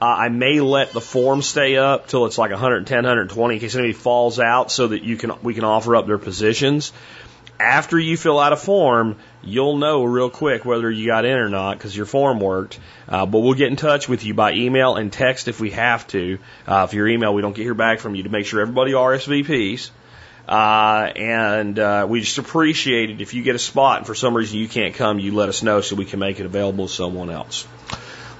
Uh, 0.00 0.04
I 0.04 0.28
may 0.28 0.60
let 0.60 0.92
the 0.92 1.00
form 1.00 1.40
stay 1.40 1.78
up 1.78 2.06
till 2.06 2.26
it's 2.26 2.36
like 2.36 2.50
110, 2.50 2.96
120 2.96 3.54
in 3.54 3.60
case 3.60 3.74
anybody 3.74 3.94
falls 3.94 4.38
out, 4.38 4.70
so 4.70 4.88
that 4.88 5.02
you 5.02 5.16
can 5.16 5.32
we 5.42 5.54
can 5.54 5.64
offer 5.64 5.96
up 5.96 6.06
their 6.06 6.18
positions. 6.18 6.92
After 7.58 7.98
you 7.98 8.16
fill 8.16 8.38
out 8.38 8.52
a 8.52 8.56
form, 8.56 9.16
you'll 9.42 9.78
know 9.78 10.04
real 10.04 10.28
quick 10.28 10.64
whether 10.64 10.90
you 10.90 11.06
got 11.06 11.24
in 11.24 11.38
or 11.38 11.48
not 11.48 11.78
because 11.78 11.96
your 11.96 12.06
form 12.06 12.38
worked. 12.38 12.78
Uh, 13.08 13.24
but 13.24 13.38
we'll 13.38 13.54
get 13.54 13.68
in 13.68 13.76
touch 13.76 14.08
with 14.08 14.24
you 14.24 14.34
by 14.34 14.52
email 14.52 14.96
and 14.96 15.12
text 15.12 15.48
if 15.48 15.60
we 15.60 15.70
have 15.70 16.06
to. 16.08 16.38
Uh, 16.66 16.86
if 16.88 16.94
your 16.94 17.08
email 17.08 17.32
we 17.32 17.42
don't 17.42 17.56
get 17.56 17.62
here 17.62 17.74
back 17.74 18.00
from 18.00 18.14
you 18.14 18.24
to 18.24 18.28
make 18.28 18.46
sure 18.46 18.60
everybody 18.60 18.92
RSVPs. 18.92 19.90
Uh, 20.46 21.10
and 21.16 21.78
uh, 21.78 22.06
we 22.08 22.20
just 22.20 22.38
appreciate 22.38 23.10
it 23.10 23.20
if 23.20 23.34
you 23.34 23.42
get 23.42 23.56
a 23.56 23.58
spot 23.58 23.98
and 23.98 24.06
for 24.06 24.14
some 24.14 24.36
reason 24.36 24.58
you 24.58 24.68
can't 24.68 24.94
come, 24.94 25.18
you 25.18 25.34
let 25.34 25.48
us 25.48 25.62
know 25.62 25.80
so 25.80 25.96
we 25.96 26.04
can 26.04 26.20
make 26.20 26.38
it 26.38 26.46
available 26.46 26.86
to 26.86 26.92
someone 26.92 27.30
else. 27.30 27.66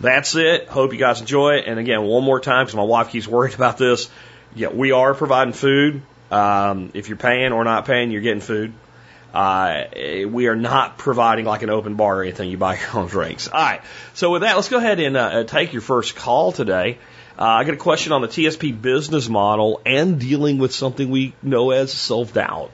That's 0.01 0.37
it. 0.37 0.69
Hope 0.69 0.93
you 0.93 0.99
guys 0.99 1.21
enjoy 1.21 1.57
it. 1.57 1.65
And 1.67 1.79
again, 1.79 2.03
one 2.03 2.23
more 2.23 2.39
time, 2.39 2.67
because 2.67 2.77
my 2.77 2.83
wife 2.83 3.09
keeps 3.09 3.27
worried 3.27 3.55
about 3.57 3.79
this. 3.79 4.11
Yeah, 4.55 4.69
we 4.69 4.93
are 4.93 5.15
providing 5.15 5.55
food. 5.55 6.03
Um, 6.31 6.91
if 6.95 7.09
you're 7.09 7.19
paying 7.19 7.53
or 7.53 7.65
not 7.65 7.87
paying, 7.87 8.11
you're 8.11 8.23
getting 8.23 8.41
food. 8.41 8.73
Uh, 9.37 10.29
we 10.29 10.47
are 10.47 10.57
not 10.57 10.97
providing 10.97 11.45
like 11.45 11.63
an 11.63 11.69
open 11.69 11.95
bar 11.95 12.21
or 12.21 12.23
anything. 12.23 12.49
You 12.49 12.57
buy 12.57 12.79
your 12.79 12.97
own 13.03 13.09
drinks. 13.09 13.49
All 13.49 13.61
right. 13.61 13.83
So 14.15 14.31
with 14.31 14.41
that, 14.41 14.57
let's 14.57 14.71
go 14.71 14.79
ahead 14.79 14.99
and 14.99 15.15
uh, 15.15 15.45
take 15.45 15.75
your 15.75 15.83
first 15.83 16.17
call 16.17 16.53
today. 16.53 16.97
Uh, 17.39 17.45
I 17.45 17.65
got 17.65 17.75
a 17.75 17.77
question 17.77 18.13
on 18.13 18.23
the 18.23 18.29
TSP 18.29 18.81
business 18.81 19.29
model 19.29 19.83
and 19.85 20.19
dealing 20.19 20.57
with 20.57 20.73
something 20.73 21.11
we 21.11 21.35
know 21.43 21.71
as 21.71 21.93
self 21.93 22.33
doubt. 22.33 22.71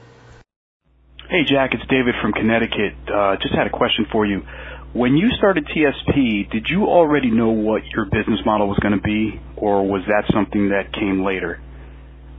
Hey, 1.29 1.43
Jack, 1.45 1.73
it's 1.73 1.85
David 1.89 2.15
from 2.21 2.31
Connecticut. 2.31 2.95
Uh, 3.13 3.35
just 3.41 3.53
had 3.53 3.67
a 3.67 3.69
question 3.69 4.05
for 4.09 4.25
you. 4.25 4.45
When 4.93 5.17
you 5.17 5.31
started 5.37 5.65
TSP, 5.65 6.49
did 6.49 6.67
you 6.69 6.85
already 6.85 7.29
know 7.29 7.49
what 7.49 7.81
your 7.87 8.05
business 8.05 8.39
model 8.45 8.69
was 8.69 8.79
going 8.79 8.93
to 8.93 9.01
be, 9.01 9.37
or 9.57 9.85
was 9.85 10.03
that 10.07 10.31
something 10.33 10.69
that 10.69 10.93
came 10.93 11.25
later? 11.25 11.59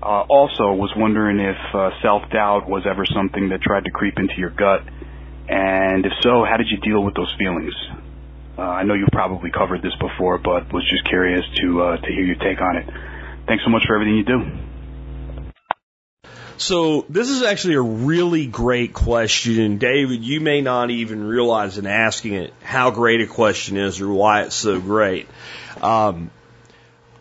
Uh, 0.04 0.20
also, 0.28 0.74
was 0.74 0.92
wondering 0.94 1.40
if 1.40 1.56
uh, 1.74 1.88
self-doubt 2.02 2.68
was 2.68 2.82
ever 2.86 3.06
something 3.06 3.48
that 3.48 3.62
tried 3.62 3.86
to 3.86 3.90
creep 3.90 4.18
into 4.18 4.34
your 4.36 4.50
gut, 4.50 4.82
and 5.48 6.04
if 6.04 6.12
so, 6.20 6.44
how 6.44 6.58
did 6.58 6.66
you 6.68 6.76
deal 6.76 7.02
with 7.02 7.14
those 7.14 7.34
feelings? 7.38 7.72
Uh, 8.58 8.60
I 8.60 8.82
know 8.82 8.92
you've 8.92 9.08
probably 9.12 9.50
covered 9.50 9.80
this 9.80 9.94
before, 9.98 10.36
but 10.36 10.70
was 10.72 10.86
just 10.90 11.08
curious 11.08 11.42
to 11.56 11.82
uh, 11.82 11.96
to 11.96 12.06
hear 12.06 12.22
your 12.22 12.36
take 12.36 12.60
on 12.60 12.76
it. 12.76 12.86
Thanks 13.46 13.64
so 13.64 13.70
much 13.70 13.84
for 13.86 13.94
everything 13.94 14.16
you 14.16 14.24
do. 14.24 14.42
So 16.56 17.04
this 17.08 17.30
is 17.30 17.42
actually 17.42 17.74
a 17.74 17.80
really 17.80 18.46
great 18.46 18.92
question. 18.92 19.78
David, 19.78 20.22
you 20.22 20.40
may 20.40 20.60
not 20.60 20.90
even 20.90 21.24
realize 21.24 21.78
in 21.78 21.86
asking 21.86 22.34
it 22.34 22.52
how 22.62 22.90
great 22.90 23.22
a 23.22 23.26
question 23.26 23.76
is 23.76 24.00
or 24.00 24.12
why 24.12 24.42
it's 24.42 24.54
so 24.54 24.80
great. 24.80 25.26
Um, 25.82 26.30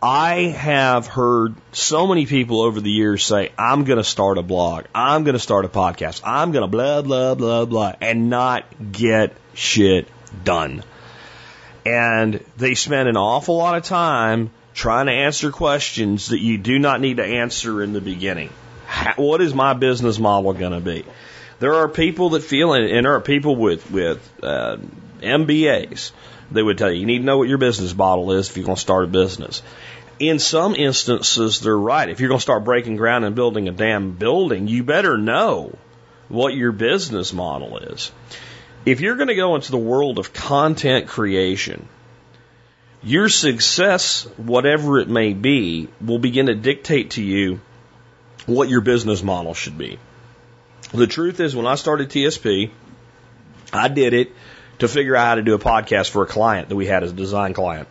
I 0.06 0.48
have 0.50 1.08
heard 1.08 1.56
so 1.72 2.08
many 2.08 2.26
people 2.26 2.60
over 2.60 2.82
the 2.82 2.92
years 2.92 3.24
say, 3.24 3.54
I'm 3.58 3.86
going 3.86 4.00
to 4.00 4.04
start 4.04 4.38
a 4.38 4.42
blog. 4.42 4.84
I'm 4.94 5.24
going 5.24 5.36
to 5.36 5.40
start 5.40 5.64
a 5.64 5.70
podcast. 5.70 6.20
I'm 6.26 6.52
going 6.52 6.64
to 6.64 6.68
blah, 6.68 7.04
blah, 7.04 7.36
blah, 7.36 7.64
blah, 7.64 7.94
and 8.02 8.30
not 8.30 8.66
get 8.92 9.34
shit 9.54 10.10
done. 10.44 10.84
And 11.86 12.44
they 12.58 12.76
spend 12.76 13.08
an 13.08 13.16
awful 13.16 13.56
lot 13.56 13.78
of 13.78 13.84
time 13.84 14.52
trying 14.74 15.06
to 15.06 15.14
answer 15.14 15.54
questions 15.54 16.28
that 16.28 16.40
you 16.40 16.58
do 16.58 16.80
not 16.80 17.00
need 17.00 17.18
to 17.18 17.26
answer 17.26 17.82
in 17.82 17.94
the 17.94 18.02
beginning 18.02 18.50
how, 18.86 19.14
what 19.16 19.40
is 19.40 19.54
my 19.54 19.72
business 19.72 20.20
model 20.20 20.52
going 20.52 20.74
to 20.74 20.82
be? 20.82 21.06
There 21.60 21.76
are 21.76 21.88
people 21.88 22.32
that 22.32 22.44
feel, 22.44 22.74
and 22.74 23.06
there 23.06 23.14
are 23.14 23.22
people 23.22 23.56
with 23.56 23.90
with 23.90 24.44
uh, 24.44 24.78
MBAs 25.22 26.12
they 26.54 26.62
would 26.62 26.78
tell 26.78 26.92
you 26.92 27.00
you 27.00 27.06
need 27.06 27.20
to 27.20 27.26
know 27.26 27.38
what 27.38 27.48
your 27.48 27.58
business 27.58 27.96
model 27.96 28.32
is 28.34 28.50
if 28.50 28.58
you're 28.58 28.66
going 28.66 28.76
to 28.76 28.82
start 28.82 29.06
a 29.06 29.08
business. 29.08 29.62
In 30.24 30.40
some 30.40 30.74
instances, 30.74 31.60
they're 31.60 31.78
right. 31.78 32.08
If 32.08 32.22
you're 32.22 32.30
going 32.30 32.40
to 32.40 32.44
start 32.44 32.64
breaking 32.64 32.96
ground 32.96 33.26
and 33.26 33.36
building 33.36 33.68
a 33.68 33.74
damn 33.74 34.12
building, 34.12 34.70
you 34.70 34.86
better 34.86 35.18
know 35.18 35.78
what 36.30 36.54
your 36.54 36.72
business 36.72 37.34
model 37.34 37.78
is. 37.80 38.10
If 38.86 39.02
you're 39.02 39.18
going 39.18 39.28
to 39.28 39.36
go 39.36 39.56
into 39.56 39.72
the 39.72 39.78
world 39.78 40.20
of 40.20 40.32
content 40.32 41.08
creation, 41.08 41.90
your 43.04 43.28
success, 43.28 44.24
whatever 44.38 44.98
it 45.00 45.10
may 45.10 45.34
be, 45.34 45.90
will 46.00 46.20
begin 46.20 46.46
to 46.46 46.56
dictate 46.56 47.12
to 47.12 47.22
you 47.22 47.60
what 48.46 48.70
your 48.70 48.80
business 48.80 49.22
model 49.22 49.54
should 49.54 49.78
be. 49.78 50.00
The 50.94 51.08
truth 51.08 51.42
is, 51.42 51.54
when 51.54 51.68
I 51.68 51.76
started 51.76 52.08
TSP, 52.08 52.72
I 53.74 53.90
did 53.90 54.14
it 54.14 54.32
to 54.80 54.88
figure 54.88 55.18
out 55.18 55.26
how 55.26 55.36
to 55.36 55.42
do 55.42 55.54
a 55.54 55.60
podcast 55.60 56.12
for 56.12 56.24
a 56.24 56.28
client 56.28 56.70
that 56.70 56.78
we 56.78 56.86
had 56.86 57.04
as 57.04 57.12
a 57.12 57.16
design 57.16 57.54
client. 57.54 57.90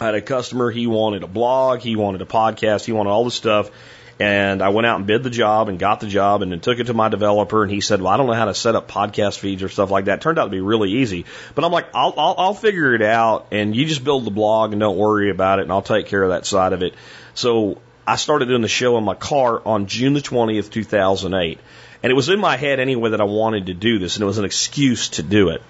I 0.00 0.06
had 0.06 0.14
a 0.14 0.20
customer, 0.20 0.70
he 0.70 0.86
wanted 0.86 1.22
a 1.22 1.28
blog, 1.28 1.80
he 1.80 1.94
wanted 1.94 2.20
a 2.20 2.26
podcast, 2.26 2.84
he 2.84 2.92
wanted 2.92 3.10
all 3.10 3.24
this 3.24 3.34
stuff. 3.34 3.70
And 4.18 4.62
I 4.62 4.68
went 4.68 4.86
out 4.86 4.96
and 4.96 5.06
bid 5.06 5.24
the 5.24 5.30
job 5.30 5.68
and 5.68 5.78
got 5.78 5.98
the 5.98 6.06
job 6.06 6.42
and 6.42 6.52
then 6.52 6.60
took 6.60 6.78
it 6.78 6.84
to 6.84 6.94
my 6.94 7.08
developer 7.08 7.64
and 7.64 7.70
he 7.70 7.80
said, 7.80 8.00
well, 8.00 8.12
I 8.12 8.16
don't 8.16 8.28
know 8.28 8.32
how 8.32 8.44
to 8.44 8.54
set 8.54 8.76
up 8.76 8.88
podcast 8.88 9.38
feeds 9.38 9.62
or 9.62 9.68
stuff 9.68 9.90
like 9.90 10.04
that. 10.04 10.18
It 10.18 10.20
turned 10.20 10.38
out 10.38 10.44
to 10.44 10.50
be 10.50 10.60
really 10.60 10.92
easy. 10.92 11.24
But 11.54 11.64
I'm 11.64 11.72
like, 11.72 11.86
I'll, 11.94 12.14
I'll, 12.16 12.34
I'll 12.38 12.54
figure 12.54 12.94
it 12.94 13.02
out 13.02 13.48
and 13.50 13.74
you 13.74 13.86
just 13.86 14.04
build 14.04 14.24
the 14.24 14.30
blog 14.30 14.72
and 14.72 14.78
don't 14.78 14.96
worry 14.96 15.30
about 15.30 15.58
it 15.58 15.62
and 15.62 15.72
I'll 15.72 15.82
take 15.82 16.06
care 16.06 16.22
of 16.22 16.30
that 16.30 16.46
side 16.46 16.72
of 16.72 16.82
it. 16.82 16.94
So 17.34 17.80
I 18.06 18.16
started 18.16 18.46
doing 18.46 18.62
the 18.62 18.68
show 18.68 18.98
in 18.98 19.04
my 19.04 19.14
car 19.16 19.60
on 19.66 19.86
June 19.86 20.12
the 20.12 20.20
20th, 20.20 20.70
2008. 20.70 21.58
And 22.04 22.10
it 22.10 22.14
was 22.14 22.28
in 22.28 22.38
my 22.38 22.56
head 22.56 22.78
anyway 22.78 23.10
that 23.10 23.20
I 23.20 23.24
wanted 23.24 23.66
to 23.66 23.74
do 23.74 23.98
this 23.98 24.14
and 24.14 24.22
it 24.22 24.26
was 24.26 24.38
an 24.38 24.44
excuse 24.44 25.08
to 25.10 25.24
do 25.24 25.48
it. 25.48 25.62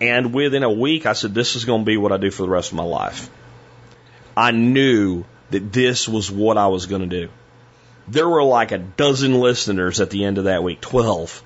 And 0.00 0.32
within 0.32 0.62
a 0.62 0.70
week, 0.70 1.06
I 1.06 1.14
said, 1.14 1.34
this 1.34 1.56
is 1.56 1.64
going 1.64 1.82
to 1.82 1.86
be 1.86 1.96
what 1.96 2.12
I 2.12 2.18
do 2.18 2.30
for 2.30 2.42
the 2.42 2.48
rest 2.48 2.70
of 2.70 2.76
my 2.76 2.84
life. 2.84 3.30
I 4.36 4.50
knew 4.50 5.24
that 5.50 5.72
this 5.72 6.08
was 6.08 6.30
what 6.30 6.58
I 6.58 6.68
was 6.68 6.86
going 6.86 7.08
to 7.08 7.26
do 7.26 7.28
there 8.08 8.28
were 8.28 8.44
like 8.44 8.72
a 8.72 8.78
dozen 8.78 9.34
listeners 9.34 10.00
at 10.00 10.10
the 10.10 10.24
end 10.24 10.38
of 10.38 10.44
that 10.44 10.62
week, 10.62 10.80
12. 10.80 11.42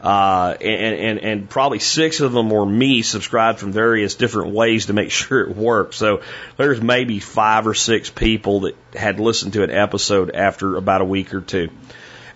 Uh, 0.00 0.54
and, 0.60 0.94
and, 0.94 1.18
and 1.18 1.50
probably 1.50 1.80
six 1.80 2.20
of 2.20 2.32
them 2.32 2.50
were 2.50 2.64
me 2.64 3.02
subscribed 3.02 3.58
from 3.58 3.72
various 3.72 4.14
different 4.14 4.52
ways 4.52 4.86
to 4.86 4.92
make 4.92 5.10
sure 5.10 5.40
it 5.40 5.56
worked. 5.56 5.94
So 5.94 6.22
there's 6.56 6.80
maybe 6.80 7.18
five 7.18 7.66
or 7.66 7.74
six 7.74 8.08
people 8.08 8.60
that 8.60 8.76
had 8.94 9.20
listened 9.20 9.54
to 9.54 9.64
an 9.64 9.70
episode 9.70 10.30
after 10.34 10.76
about 10.76 11.00
a 11.00 11.04
week 11.04 11.34
or 11.34 11.40
two. 11.40 11.70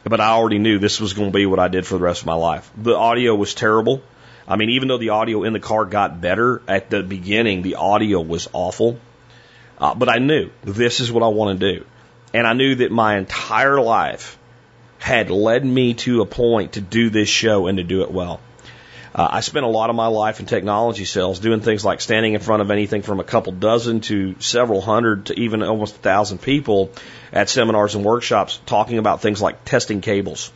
But 0.04 0.20
I 0.20 0.30
already 0.30 0.58
knew 0.58 0.80
this 0.80 1.00
was 1.00 1.12
going 1.12 1.30
to 1.30 1.36
be 1.36 1.46
what 1.46 1.60
I 1.60 1.68
did 1.68 1.86
for 1.86 1.94
the 1.94 2.02
rest 2.02 2.22
of 2.22 2.26
my 2.26 2.34
life. 2.34 2.68
The 2.76 2.96
audio 2.96 3.36
was 3.36 3.54
terrible. 3.54 4.02
I 4.48 4.56
mean, 4.56 4.70
even 4.70 4.88
though 4.88 4.98
the 4.98 5.10
audio 5.10 5.44
in 5.44 5.52
the 5.52 5.60
car 5.60 5.84
got 5.84 6.20
better 6.20 6.60
at 6.66 6.90
the 6.90 7.04
beginning, 7.04 7.62
the 7.62 7.76
audio 7.76 8.20
was 8.20 8.48
awful. 8.52 8.98
Uh, 9.78 9.94
but 9.94 10.08
I 10.08 10.18
knew 10.18 10.50
this 10.62 11.00
is 11.00 11.10
what 11.10 11.22
I 11.22 11.28
want 11.28 11.58
to 11.58 11.74
do. 11.74 11.84
And 12.34 12.46
I 12.46 12.52
knew 12.52 12.76
that 12.76 12.90
my 12.90 13.18
entire 13.18 13.80
life 13.80 14.38
had 14.98 15.30
led 15.30 15.64
me 15.64 15.94
to 15.94 16.22
a 16.22 16.26
point 16.26 16.72
to 16.74 16.80
do 16.80 17.10
this 17.10 17.28
show 17.28 17.66
and 17.66 17.78
to 17.78 17.84
do 17.84 18.02
it 18.02 18.10
well. 18.10 18.40
Uh, 19.14 19.28
I 19.30 19.40
spent 19.40 19.66
a 19.66 19.68
lot 19.68 19.90
of 19.90 19.96
my 19.96 20.06
life 20.06 20.40
in 20.40 20.46
technology 20.46 21.04
sales 21.04 21.38
doing 21.38 21.60
things 21.60 21.84
like 21.84 22.00
standing 22.00 22.32
in 22.32 22.40
front 22.40 22.62
of 22.62 22.70
anything 22.70 23.02
from 23.02 23.20
a 23.20 23.24
couple 23.24 23.52
dozen 23.52 24.00
to 24.02 24.36
several 24.38 24.80
hundred 24.80 25.26
to 25.26 25.38
even 25.38 25.62
almost 25.62 25.96
a 25.96 25.98
thousand 25.98 26.40
people 26.40 26.92
at 27.30 27.50
seminars 27.50 27.94
and 27.94 28.04
workshops 28.04 28.58
talking 28.64 28.96
about 28.96 29.20
things 29.20 29.42
like 29.42 29.64
testing 29.66 30.00
cables. 30.00 30.50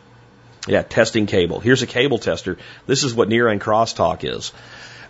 Yeah, 0.67 0.81
testing 0.81 1.27
cable. 1.27 1.59
Here's 1.59 1.83
a 1.83 1.87
cable 1.87 2.17
tester. 2.17 2.57
This 2.87 3.03
is 3.03 3.13
what 3.13 3.29
near 3.29 3.47
end 3.47 3.61
crosstalk 3.61 4.23
is. 4.23 4.53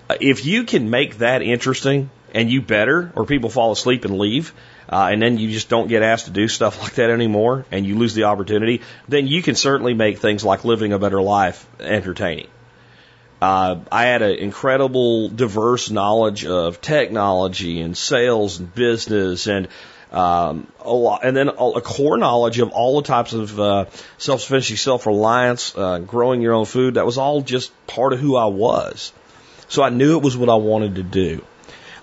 Uh, 0.09 0.15
if 0.19 0.45
you 0.45 0.65
can 0.65 0.89
make 0.89 1.19
that 1.19 1.41
interesting 1.41 2.09
and 2.33 2.49
you 2.49 2.61
better, 2.61 3.11
or 3.15 3.25
people 3.25 3.49
fall 3.49 3.71
asleep 3.71 4.05
and 4.05 4.17
leave, 4.17 4.53
uh, 4.89 5.09
and 5.11 5.21
then 5.21 5.37
you 5.37 5.51
just 5.51 5.69
don't 5.69 5.87
get 5.87 6.03
asked 6.03 6.25
to 6.25 6.31
do 6.31 6.47
stuff 6.47 6.81
like 6.83 6.95
that 6.95 7.09
anymore, 7.09 7.65
and 7.71 7.85
you 7.85 7.97
lose 7.97 8.13
the 8.13 8.25
opportunity, 8.25 8.81
then 9.07 9.27
you 9.27 9.41
can 9.41 9.55
certainly 9.55 9.93
make 9.93 10.19
things 10.19 10.43
like 10.43 10.65
living 10.65 10.93
a 10.93 10.99
better 10.99 11.21
life 11.21 11.67
entertaining. 11.79 12.47
Uh, 13.39 13.79
I 13.91 14.05
had 14.05 14.23
an 14.23 14.35
incredible, 14.39 15.29
diverse 15.29 15.91
knowledge 15.91 16.45
of 16.45 16.81
technology 16.81 17.81
and 17.81 17.95
sales 17.95 18.59
and 18.59 18.73
business 18.73 19.45
and 19.45 19.67
um, 20.11 20.71
a 20.79 20.91
lot, 20.91 21.25
and 21.25 21.35
then 21.35 21.49
a, 21.49 21.81
core 21.81 22.17
knowledge 22.17 22.59
of 22.59 22.69
all 22.69 23.01
the 23.01 23.07
types 23.07 23.33
of 23.33 23.59
uh, 23.59 23.85
self-sufficiency, 24.17 24.77
self-reliance, 24.77 25.75
uh, 25.75 25.99
growing 25.99 26.41
your 26.41 26.53
own 26.53 26.65
food. 26.65 26.93
That 26.93 27.05
was 27.05 27.17
all 27.17 27.41
just 27.41 27.71
part 27.87 28.13
of 28.13 28.19
who 28.19 28.37
I 28.37 28.45
was. 28.45 29.11
So 29.67 29.83
I 29.83 29.89
knew 29.89 30.17
it 30.17 30.23
was 30.23 30.37
what 30.37 30.49
I 30.49 30.55
wanted 30.55 30.95
to 30.95 31.03
do 31.03 31.43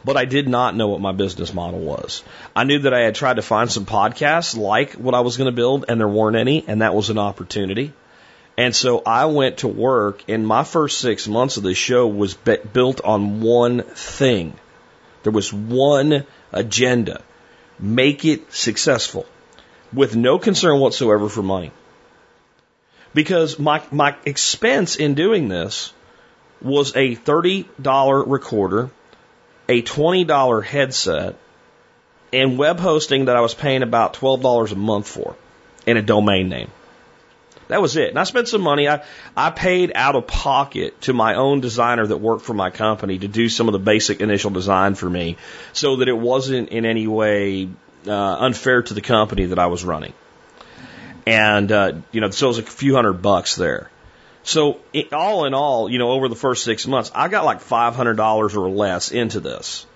but 0.04 0.16
I 0.16 0.24
did 0.24 0.48
not 0.48 0.76
know 0.76 0.88
what 0.88 1.00
my 1.00 1.12
business 1.12 1.54
model 1.54 1.80
was. 1.80 2.22
I 2.54 2.64
knew 2.64 2.80
that 2.80 2.92
I 2.92 3.00
had 3.00 3.14
tried 3.14 3.36
to 3.36 3.42
find 3.42 3.70
some 3.70 3.86
podcasts 3.86 4.56
like 4.56 4.92
what 4.92 5.14
I 5.14 5.20
was 5.20 5.36
going 5.36 5.46
to 5.46 5.52
build, 5.52 5.86
and 5.88 5.98
there 5.98 6.08
weren't 6.08 6.36
any, 6.36 6.64
and 6.66 6.82
that 6.82 6.94
was 6.94 7.10
an 7.10 7.18
opportunity. 7.18 7.92
And 8.56 8.74
so 8.76 9.02
I 9.04 9.24
went 9.26 9.58
to 9.58 9.68
work, 9.68 10.24
and 10.28 10.46
my 10.46 10.62
first 10.62 10.98
six 10.98 11.26
months 11.26 11.56
of 11.56 11.62
the 11.62 11.74
show 11.74 12.06
was 12.06 12.34
built 12.34 13.00
on 13.02 13.40
one 13.40 13.82
thing. 13.82 14.54
There 15.22 15.32
was 15.32 15.52
one 15.52 16.24
agenda 16.52 17.22
make 17.78 18.24
it 18.24 18.52
successful 18.52 19.26
with 19.92 20.14
no 20.14 20.38
concern 20.38 20.78
whatsoever 20.80 21.28
for 21.28 21.42
money. 21.42 21.72
Because 23.12 23.58
my, 23.58 23.82
my 23.90 24.16
expense 24.24 24.96
in 24.96 25.14
doing 25.14 25.48
this 25.48 25.92
was 26.60 26.94
a 26.96 27.16
$30 27.16 28.24
recorder 28.26 28.90
a 29.68 29.82
$20 29.82 30.64
headset, 30.64 31.36
and 32.32 32.58
web 32.58 32.80
hosting 32.80 33.26
that 33.26 33.36
I 33.36 33.40
was 33.40 33.54
paying 33.54 33.82
about 33.82 34.14
$12 34.14 34.72
a 34.72 34.74
month 34.76 35.08
for, 35.08 35.36
and 35.86 35.98
a 35.98 36.02
domain 36.02 36.48
name. 36.48 36.70
That 37.68 37.80
was 37.80 37.96
it. 37.96 38.10
And 38.10 38.18
I 38.18 38.24
spent 38.24 38.48
some 38.48 38.60
money. 38.60 38.88
I, 38.88 39.02
I 39.36 39.50
paid 39.50 39.92
out 39.94 40.16
of 40.16 40.26
pocket 40.26 41.00
to 41.02 41.12
my 41.12 41.34
own 41.34 41.60
designer 41.60 42.06
that 42.06 42.18
worked 42.18 42.44
for 42.44 42.52
my 42.52 42.70
company 42.70 43.18
to 43.18 43.28
do 43.28 43.48
some 43.48 43.68
of 43.68 43.72
the 43.72 43.78
basic 43.78 44.20
initial 44.20 44.50
design 44.50 44.94
for 44.94 45.08
me 45.08 45.36
so 45.72 45.96
that 45.96 46.08
it 46.08 46.16
wasn't 46.16 46.68
in 46.68 46.84
any 46.84 47.06
way 47.06 47.68
uh, 48.06 48.12
unfair 48.12 48.82
to 48.82 48.94
the 48.94 49.00
company 49.00 49.46
that 49.46 49.58
I 49.58 49.66
was 49.66 49.82
running. 49.84 50.12
And, 51.26 51.72
uh, 51.72 51.92
you 52.12 52.20
know, 52.20 52.28
so 52.30 52.46
it 52.46 52.48
was 52.48 52.58
a 52.58 52.62
few 52.62 52.94
hundred 52.94 53.22
bucks 53.22 53.56
there. 53.56 53.90
So 54.44 54.80
it, 54.92 55.12
all 55.12 55.46
in 55.46 55.54
all, 55.54 55.90
you 55.90 55.98
know, 55.98 56.12
over 56.12 56.28
the 56.28 56.36
first 56.36 56.64
six 56.64 56.86
months, 56.86 57.10
I 57.14 57.28
got 57.28 57.46
like 57.46 57.60
$500 57.60 58.56
or 58.56 58.68
less 58.68 59.10
into 59.10 59.40
this. 59.40 59.86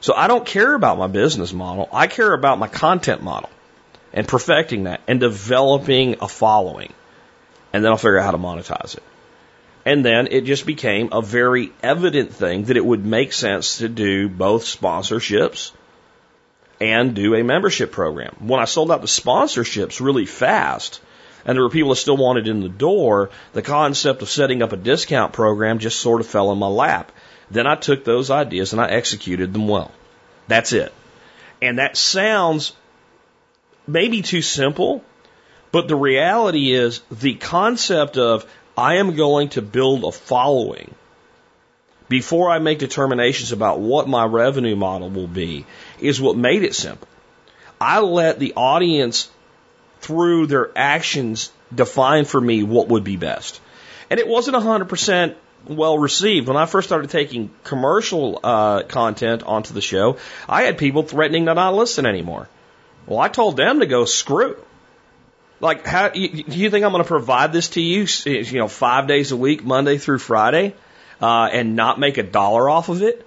So 0.00 0.14
I 0.14 0.26
don't 0.26 0.44
care 0.44 0.74
about 0.74 0.98
my 0.98 1.06
business 1.06 1.52
model. 1.52 1.88
I 1.92 2.08
care 2.08 2.32
about 2.32 2.58
my 2.58 2.66
content 2.66 3.22
model 3.22 3.50
and 4.12 4.26
perfecting 4.26 4.84
that 4.84 5.00
and 5.06 5.20
developing 5.20 6.16
a 6.20 6.28
following. 6.28 6.92
And 7.72 7.84
then 7.84 7.92
I'll 7.92 7.98
figure 7.98 8.18
out 8.18 8.24
how 8.24 8.32
to 8.32 8.38
monetize 8.38 8.96
it. 8.96 9.02
And 9.84 10.04
then 10.04 10.26
it 10.30 10.42
just 10.42 10.66
became 10.66 11.10
a 11.12 11.22
very 11.22 11.72
evident 11.82 12.34
thing 12.34 12.64
that 12.64 12.76
it 12.76 12.84
would 12.84 13.06
make 13.06 13.32
sense 13.32 13.78
to 13.78 13.88
do 13.88 14.28
both 14.28 14.64
sponsorships 14.64 15.70
and 16.80 17.14
do 17.14 17.34
a 17.34 17.44
membership 17.44 17.92
program. 17.92 18.34
When 18.40 18.60
I 18.60 18.64
sold 18.64 18.90
out 18.90 19.02
the 19.02 19.06
sponsorships 19.06 20.00
really 20.00 20.26
fast, 20.26 21.00
and 21.44 21.56
there 21.56 21.62
were 21.62 21.70
people 21.70 21.90
that 21.90 21.96
still 21.96 22.16
wanted 22.16 22.48
in 22.48 22.60
the 22.60 22.68
door, 22.68 23.30
the 23.52 23.62
concept 23.62 24.22
of 24.22 24.30
setting 24.30 24.62
up 24.62 24.72
a 24.72 24.76
discount 24.76 25.32
program 25.32 25.78
just 25.78 26.00
sort 26.00 26.20
of 26.20 26.26
fell 26.26 26.52
in 26.52 26.58
my 26.58 26.66
lap. 26.66 27.12
Then 27.50 27.66
I 27.66 27.76
took 27.76 28.04
those 28.04 28.30
ideas 28.30 28.72
and 28.72 28.80
I 28.80 28.88
executed 28.88 29.52
them 29.52 29.68
well. 29.68 29.90
That's 30.48 30.72
it. 30.72 30.92
And 31.62 31.78
that 31.78 31.96
sounds 31.96 32.72
maybe 33.86 34.22
too 34.22 34.42
simple, 34.42 35.02
but 35.72 35.88
the 35.88 35.96
reality 35.96 36.72
is 36.72 37.00
the 37.10 37.34
concept 37.34 38.16
of 38.16 38.50
I 38.76 38.96
am 38.96 39.16
going 39.16 39.50
to 39.50 39.62
build 39.62 40.04
a 40.04 40.12
following 40.12 40.94
before 42.08 42.50
I 42.50 42.58
make 42.58 42.78
determinations 42.78 43.52
about 43.52 43.80
what 43.80 44.08
my 44.08 44.24
revenue 44.24 44.76
model 44.76 45.10
will 45.10 45.26
be 45.26 45.66
is 46.00 46.20
what 46.20 46.36
made 46.36 46.62
it 46.62 46.74
simple. 46.74 47.08
I 47.80 48.00
let 48.00 48.38
the 48.38 48.54
audience 48.54 49.30
through 50.00 50.46
their 50.46 50.70
actions 50.76 51.50
define 51.74 52.24
for 52.24 52.40
me 52.40 52.62
what 52.62 52.88
would 52.88 53.04
be 53.04 53.16
best. 53.16 53.60
And 54.10 54.18
it 54.18 54.26
wasn't 54.26 54.56
100% 54.56 55.34
well 55.66 55.98
received. 55.98 56.48
When 56.48 56.56
I 56.56 56.66
first 56.66 56.88
started 56.88 57.10
taking 57.10 57.50
commercial 57.64 58.40
uh, 58.42 58.82
content 58.84 59.42
onto 59.42 59.74
the 59.74 59.80
show, 59.80 60.18
I 60.48 60.62
had 60.62 60.78
people 60.78 61.02
threatening 61.02 61.46
to 61.46 61.54
not 61.54 61.74
listen 61.74 62.06
anymore. 62.06 62.48
Well, 63.06 63.18
I 63.18 63.28
told 63.28 63.56
them 63.56 63.80
to 63.80 63.86
go 63.86 64.04
screw. 64.04 64.56
Like, 65.60 65.86
how 65.86 66.10
do 66.10 66.20
you 66.20 66.70
think 66.70 66.84
I'm 66.84 66.92
going 66.92 67.02
to 67.02 67.08
provide 67.08 67.52
this 67.52 67.70
to 67.70 67.80
you? 67.80 68.06
You 68.24 68.58
know, 68.58 68.68
five 68.68 69.08
days 69.08 69.32
a 69.32 69.36
week, 69.36 69.64
Monday 69.64 69.98
through 69.98 70.18
Friday, 70.18 70.74
uh, 71.20 71.48
and 71.52 71.74
not 71.74 71.98
make 71.98 72.16
a 72.16 72.22
dollar 72.22 72.70
off 72.70 72.88
of 72.88 73.02
it. 73.02 73.26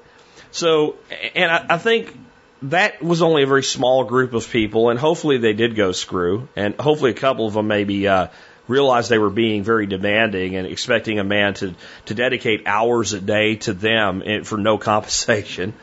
So, 0.51 0.95
and 1.35 1.51
I, 1.51 1.65
I 1.71 1.77
think 1.77 2.15
that 2.63 3.01
was 3.01 3.21
only 3.21 3.43
a 3.43 3.47
very 3.47 3.63
small 3.63 4.03
group 4.03 4.33
of 4.33 4.49
people, 4.49 4.89
and 4.89 4.99
hopefully 4.99 5.37
they 5.37 5.53
did 5.53 5.75
go 5.75 5.91
screw, 5.91 6.47
and 6.55 6.75
hopefully 6.75 7.11
a 7.11 7.15
couple 7.15 7.47
of 7.47 7.53
them 7.53 7.67
maybe 7.67 8.07
uh, 8.07 8.27
realized 8.67 9.09
they 9.09 9.17
were 9.17 9.29
being 9.29 9.63
very 9.63 9.87
demanding 9.87 10.55
and 10.55 10.67
expecting 10.67 11.19
a 11.19 11.23
man 11.23 11.53
to 11.55 11.73
to 12.05 12.13
dedicate 12.13 12.63
hours 12.65 13.13
a 13.13 13.21
day 13.21 13.55
to 13.55 13.73
them 13.73 14.43
for 14.43 14.57
no 14.57 14.77
compensation. 14.77 15.73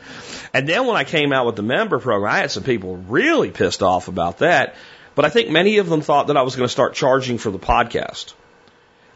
And 0.53 0.67
then 0.67 0.87
when 0.87 0.95
I 0.95 1.03
came 1.03 1.33
out 1.33 1.45
with 1.45 1.55
the 1.55 1.63
member 1.63 1.99
program, 1.99 2.31
I 2.31 2.37
had 2.39 2.51
some 2.51 2.63
people 2.63 2.97
really 2.97 3.51
pissed 3.51 3.83
off 3.83 4.07
about 4.07 4.39
that. 4.39 4.75
But 5.15 5.25
I 5.25 5.29
think 5.29 5.49
many 5.49 5.79
of 5.79 5.89
them 5.89 6.01
thought 6.01 6.27
that 6.27 6.37
I 6.37 6.43
was 6.43 6.55
going 6.55 6.67
to 6.67 6.71
start 6.71 6.93
charging 6.93 7.39
for 7.39 7.51
the 7.51 7.59
podcast. 7.59 8.33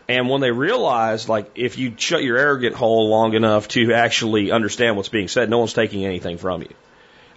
And 0.09 0.29
when 0.29 0.41
they 0.41 0.51
realized, 0.51 1.29
like, 1.29 1.51
if 1.55 1.77
you 1.77 1.93
shut 1.95 2.23
your 2.23 2.37
arrogant 2.37 2.75
hole 2.75 3.09
long 3.09 3.35
enough 3.35 3.69
to 3.69 3.93
actually 3.93 4.51
understand 4.51 4.97
what's 4.97 5.07
being 5.07 5.29
said, 5.29 5.49
no 5.49 5.59
one's 5.59 5.73
taking 5.73 6.03
anything 6.03 6.37
from 6.37 6.61
you. 6.61 6.73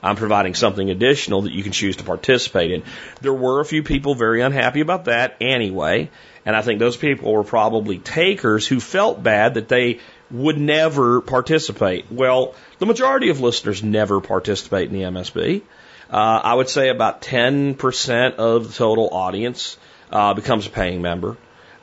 I'm 0.02 0.16
providing 0.16 0.54
something 0.54 0.90
additional 0.90 1.42
that 1.42 1.52
you 1.52 1.62
can 1.62 1.72
choose 1.72 1.96
to 1.96 2.04
participate 2.04 2.70
in. 2.70 2.82
There 3.20 3.32
were 3.32 3.60
a 3.60 3.64
few 3.64 3.82
people 3.82 4.14
very 4.14 4.40
unhappy 4.40 4.80
about 4.80 5.06
that 5.06 5.36
anyway, 5.40 6.10
and 6.44 6.54
I 6.54 6.62
think 6.62 6.78
those 6.78 6.96
people 6.96 7.32
were 7.32 7.44
probably 7.44 7.98
takers 7.98 8.66
who 8.66 8.80
felt 8.80 9.22
bad 9.22 9.54
that 9.54 9.68
they 9.68 10.00
would 10.30 10.58
never 10.58 11.20
participate. 11.20 12.06
Well, 12.10 12.54
the 12.78 12.86
majority 12.86 13.30
of 13.30 13.40
listeners 13.40 13.82
never 13.82 14.20
participate 14.20 14.88
in 14.90 14.94
the 14.94 15.02
MSB. 15.02 15.62
Uh, 16.10 16.16
I 16.16 16.54
would 16.54 16.68
say 16.68 16.88
about 16.88 17.22
10% 17.22 18.34
of 18.34 18.68
the 18.68 18.72
total 18.72 19.08
audience 19.10 19.76
uh, 20.10 20.34
becomes 20.34 20.66
a 20.66 20.70
paying 20.70 21.02
member 21.02 21.36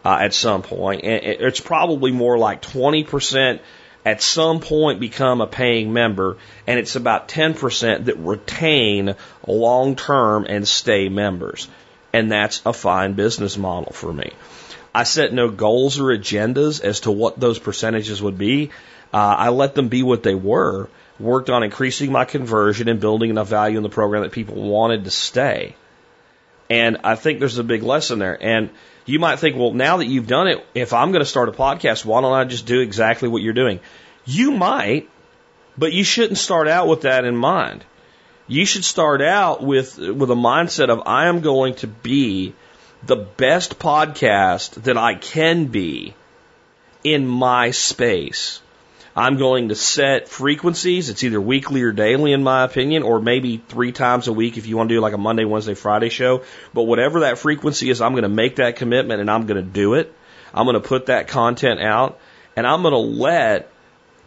uh, 0.05 0.17
at 0.21 0.33
some 0.33 0.61
point. 0.61 1.03
And 1.03 1.23
it's 1.23 1.59
probably 1.59 2.11
more 2.11 2.37
like 2.37 2.61
20% 2.61 3.59
at 4.05 4.21
some 4.21 4.59
point 4.59 4.99
become 4.99 5.41
a 5.41 5.47
paying 5.47 5.93
member, 5.93 6.37
and 6.67 6.79
it's 6.79 6.95
about 6.95 7.27
10% 7.27 8.05
that 8.05 8.17
retain 8.17 9.15
long 9.47 9.95
term 9.95 10.45
and 10.47 10.67
stay 10.67 11.09
members. 11.09 11.67
And 12.11 12.31
that's 12.31 12.61
a 12.65 12.73
fine 12.73 13.13
business 13.13 13.57
model 13.57 13.93
for 13.93 14.11
me. 14.11 14.31
I 14.93 15.03
set 15.03 15.33
no 15.33 15.49
goals 15.49 15.99
or 15.99 16.15
agendas 16.15 16.81
as 16.83 17.01
to 17.01 17.11
what 17.11 17.39
those 17.39 17.57
percentages 17.57 18.21
would 18.21 18.37
be. 18.37 18.69
Uh, 19.11 19.17
I 19.17 19.49
let 19.49 19.73
them 19.73 19.87
be 19.87 20.03
what 20.03 20.21
they 20.21 20.35
were, 20.35 20.89
worked 21.19 21.49
on 21.49 21.63
increasing 21.63 22.11
my 22.11 22.25
conversion 22.25 22.87
and 22.87 22.99
building 22.99 23.29
enough 23.29 23.47
value 23.47 23.77
in 23.77 23.83
the 23.83 23.89
program 23.89 24.23
that 24.23 24.31
people 24.31 24.55
wanted 24.55 25.05
to 25.05 25.11
stay. 25.11 25.75
And 26.69 26.97
I 27.03 27.15
think 27.15 27.39
there's 27.39 27.57
a 27.57 27.63
big 27.63 27.83
lesson 27.83 28.19
there. 28.19 28.37
And 28.41 28.69
you 29.05 29.19
might 29.19 29.39
think, 29.39 29.57
well, 29.57 29.73
now 29.73 29.97
that 29.97 30.05
you've 30.05 30.27
done 30.27 30.47
it, 30.47 30.65
if 30.73 30.93
I'm 30.93 31.11
going 31.11 31.21
to 31.21 31.29
start 31.29 31.49
a 31.49 31.51
podcast, 31.51 32.05
why 32.05 32.21
don't 32.21 32.33
I 32.33 32.45
just 32.45 32.65
do 32.65 32.79
exactly 32.79 33.29
what 33.29 33.41
you're 33.41 33.53
doing? 33.53 33.79
You 34.25 34.51
might, 34.51 35.09
but 35.77 35.93
you 35.93 36.03
shouldn't 36.03 36.37
start 36.37 36.67
out 36.67 36.87
with 36.87 37.01
that 37.01 37.25
in 37.25 37.35
mind. 37.35 37.83
You 38.47 38.65
should 38.65 38.85
start 38.85 39.21
out 39.21 39.63
with, 39.63 39.97
with 39.97 40.29
a 40.31 40.35
mindset 40.35 40.89
of, 40.89 41.03
I 41.05 41.27
am 41.27 41.41
going 41.41 41.75
to 41.75 41.87
be 41.87 42.53
the 43.05 43.15
best 43.15 43.79
podcast 43.79 44.83
that 44.83 44.97
I 44.97 45.15
can 45.15 45.65
be 45.65 46.13
in 47.03 47.27
my 47.27 47.71
space. 47.71 48.61
I'm 49.15 49.37
going 49.37 49.69
to 49.69 49.75
set 49.75 50.27
frequencies. 50.27 51.09
It's 51.09 51.23
either 51.23 51.39
weekly 51.39 51.83
or 51.83 51.91
daily, 51.91 52.33
in 52.33 52.41
my 52.41 52.63
opinion, 52.63 53.03
or 53.03 53.19
maybe 53.21 53.57
three 53.57 53.91
times 53.91 54.27
a 54.27 54.33
week 54.33 54.57
if 54.57 54.65
you 54.65 54.75
want 54.75 54.89
to 54.89 54.95
do 54.95 55.01
like 55.01 55.13
a 55.13 55.17
Monday, 55.17 55.45
Wednesday, 55.45 55.75
Friday 55.75 56.09
show. 56.09 56.43
But 56.73 56.83
whatever 56.83 57.21
that 57.21 57.37
frequency 57.37 57.89
is, 57.89 58.01
I'm 58.01 58.13
going 58.13 58.23
to 58.23 58.29
make 58.29 58.55
that 58.55 58.75
commitment 58.75 59.21
and 59.21 59.29
I'm 59.29 59.45
going 59.45 59.63
to 59.63 59.69
do 59.69 59.93
it. 59.93 60.13
I'm 60.53 60.65
going 60.65 60.81
to 60.81 60.87
put 60.87 61.07
that 61.07 61.27
content 61.27 61.79
out 61.79 62.19
and 62.55 62.65
I'm 62.65 62.81
going 62.81 62.93
to 62.93 62.97
let 62.97 63.71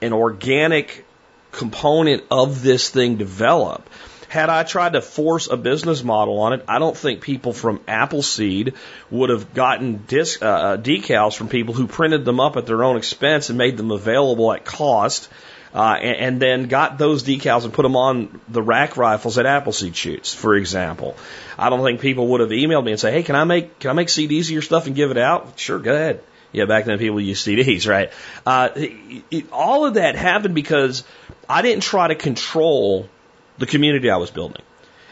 an 0.00 0.12
organic 0.12 1.04
component 1.50 2.24
of 2.30 2.62
this 2.62 2.88
thing 2.90 3.16
develop. 3.16 3.88
Had 4.28 4.50
I 4.50 4.64
tried 4.64 4.94
to 4.94 5.00
force 5.00 5.48
a 5.48 5.56
business 5.56 6.02
model 6.02 6.38
on 6.40 6.52
it, 6.52 6.64
I 6.66 6.78
don't 6.78 6.96
think 6.96 7.20
people 7.20 7.52
from 7.52 7.80
Appleseed 7.86 8.74
would 9.10 9.30
have 9.30 9.54
gotten 9.54 10.04
disc, 10.08 10.42
uh, 10.42 10.46
uh, 10.46 10.76
decals 10.76 11.36
from 11.36 11.48
people 11.48 11.74
who 11.74 11.86
printed 11.86 12.24
them 12.24 12.40
up 12.40 12.56
at 12.56 12.66
their 12.66 12.82
own 12.82 12.96
expense 12.96 13.48
and 13.50 13.58
made 13.58 13.76
them 13.76 13.90
available 13.90 14.52
at 14.52 14.64
cost. 14.64 15.28
Uh, 15.74 15.98
and, 16.00 16.16
and, 16.16 16.40
then 16.40 16.68
got 16.68 16.96
those 16.96 17.22
decals 17.22 17.64
and 17.64 17.72
put 17.72 17.82
them 17.82 17.96
on 17.96 18.40
the 18.48 18.62
rack 18.62 18.96
rifles 18.96 19.36
at 19.36 19.44
Appleseed 19.44 19.94
shoots, 19.94 20.32
for 20.32 20.54
example. 20.54 21.14
I 21.58 21.68
don't 21.68 21.84
think 21.84 22.00
people 22.00 22.28
would 22.28 22.40
have 22.40 22.48
emailed 22.48 22.84
me 22.84 22.92
and 22.92 23.00
say, 23.00 23.12
"Hey, 23.12 23.22
can 23.22 23.36
I 23.36 23.44
make 23.44 23.78
can 23.78 23.90
I 23.90 23.92
make 23.92 24.08
CDs 24.08 24.44
of 24.44 24.50
your 24.52 24.62
stuff 24.62 24.86
and 24.86 24.96
give 24.96 25.10
it 25.10 25.18
out?" 25.18 25.58
Sure, 25.58 25.78
go 25.78 25.92
ahead. 25.92 26.20
Yeah, 26.52 26.64
back 26.64 26.86
then 26.86 26.98
people 26.98 27.20
used 27.20 27.46
CDs, 27.46 27.86
right? 27.90 28.10
Uh, 28.46 28.70
it, 28.74 29.24
it, 29.30 29.52
all 29.52 29.84
of 29.84 29.94
that 29.94 30.14
happened 30.14 30.54
because 30.54 31.04
I 31.46 31.60
didn't 31.60 31.82
try 31.82 32.08
to 32.08 32.14
control 32.14 33.10
the 33.58 33.66
community 33.66 34.10
I 34.10 34.16
was 34.16 34.30
building. 34.30 34.62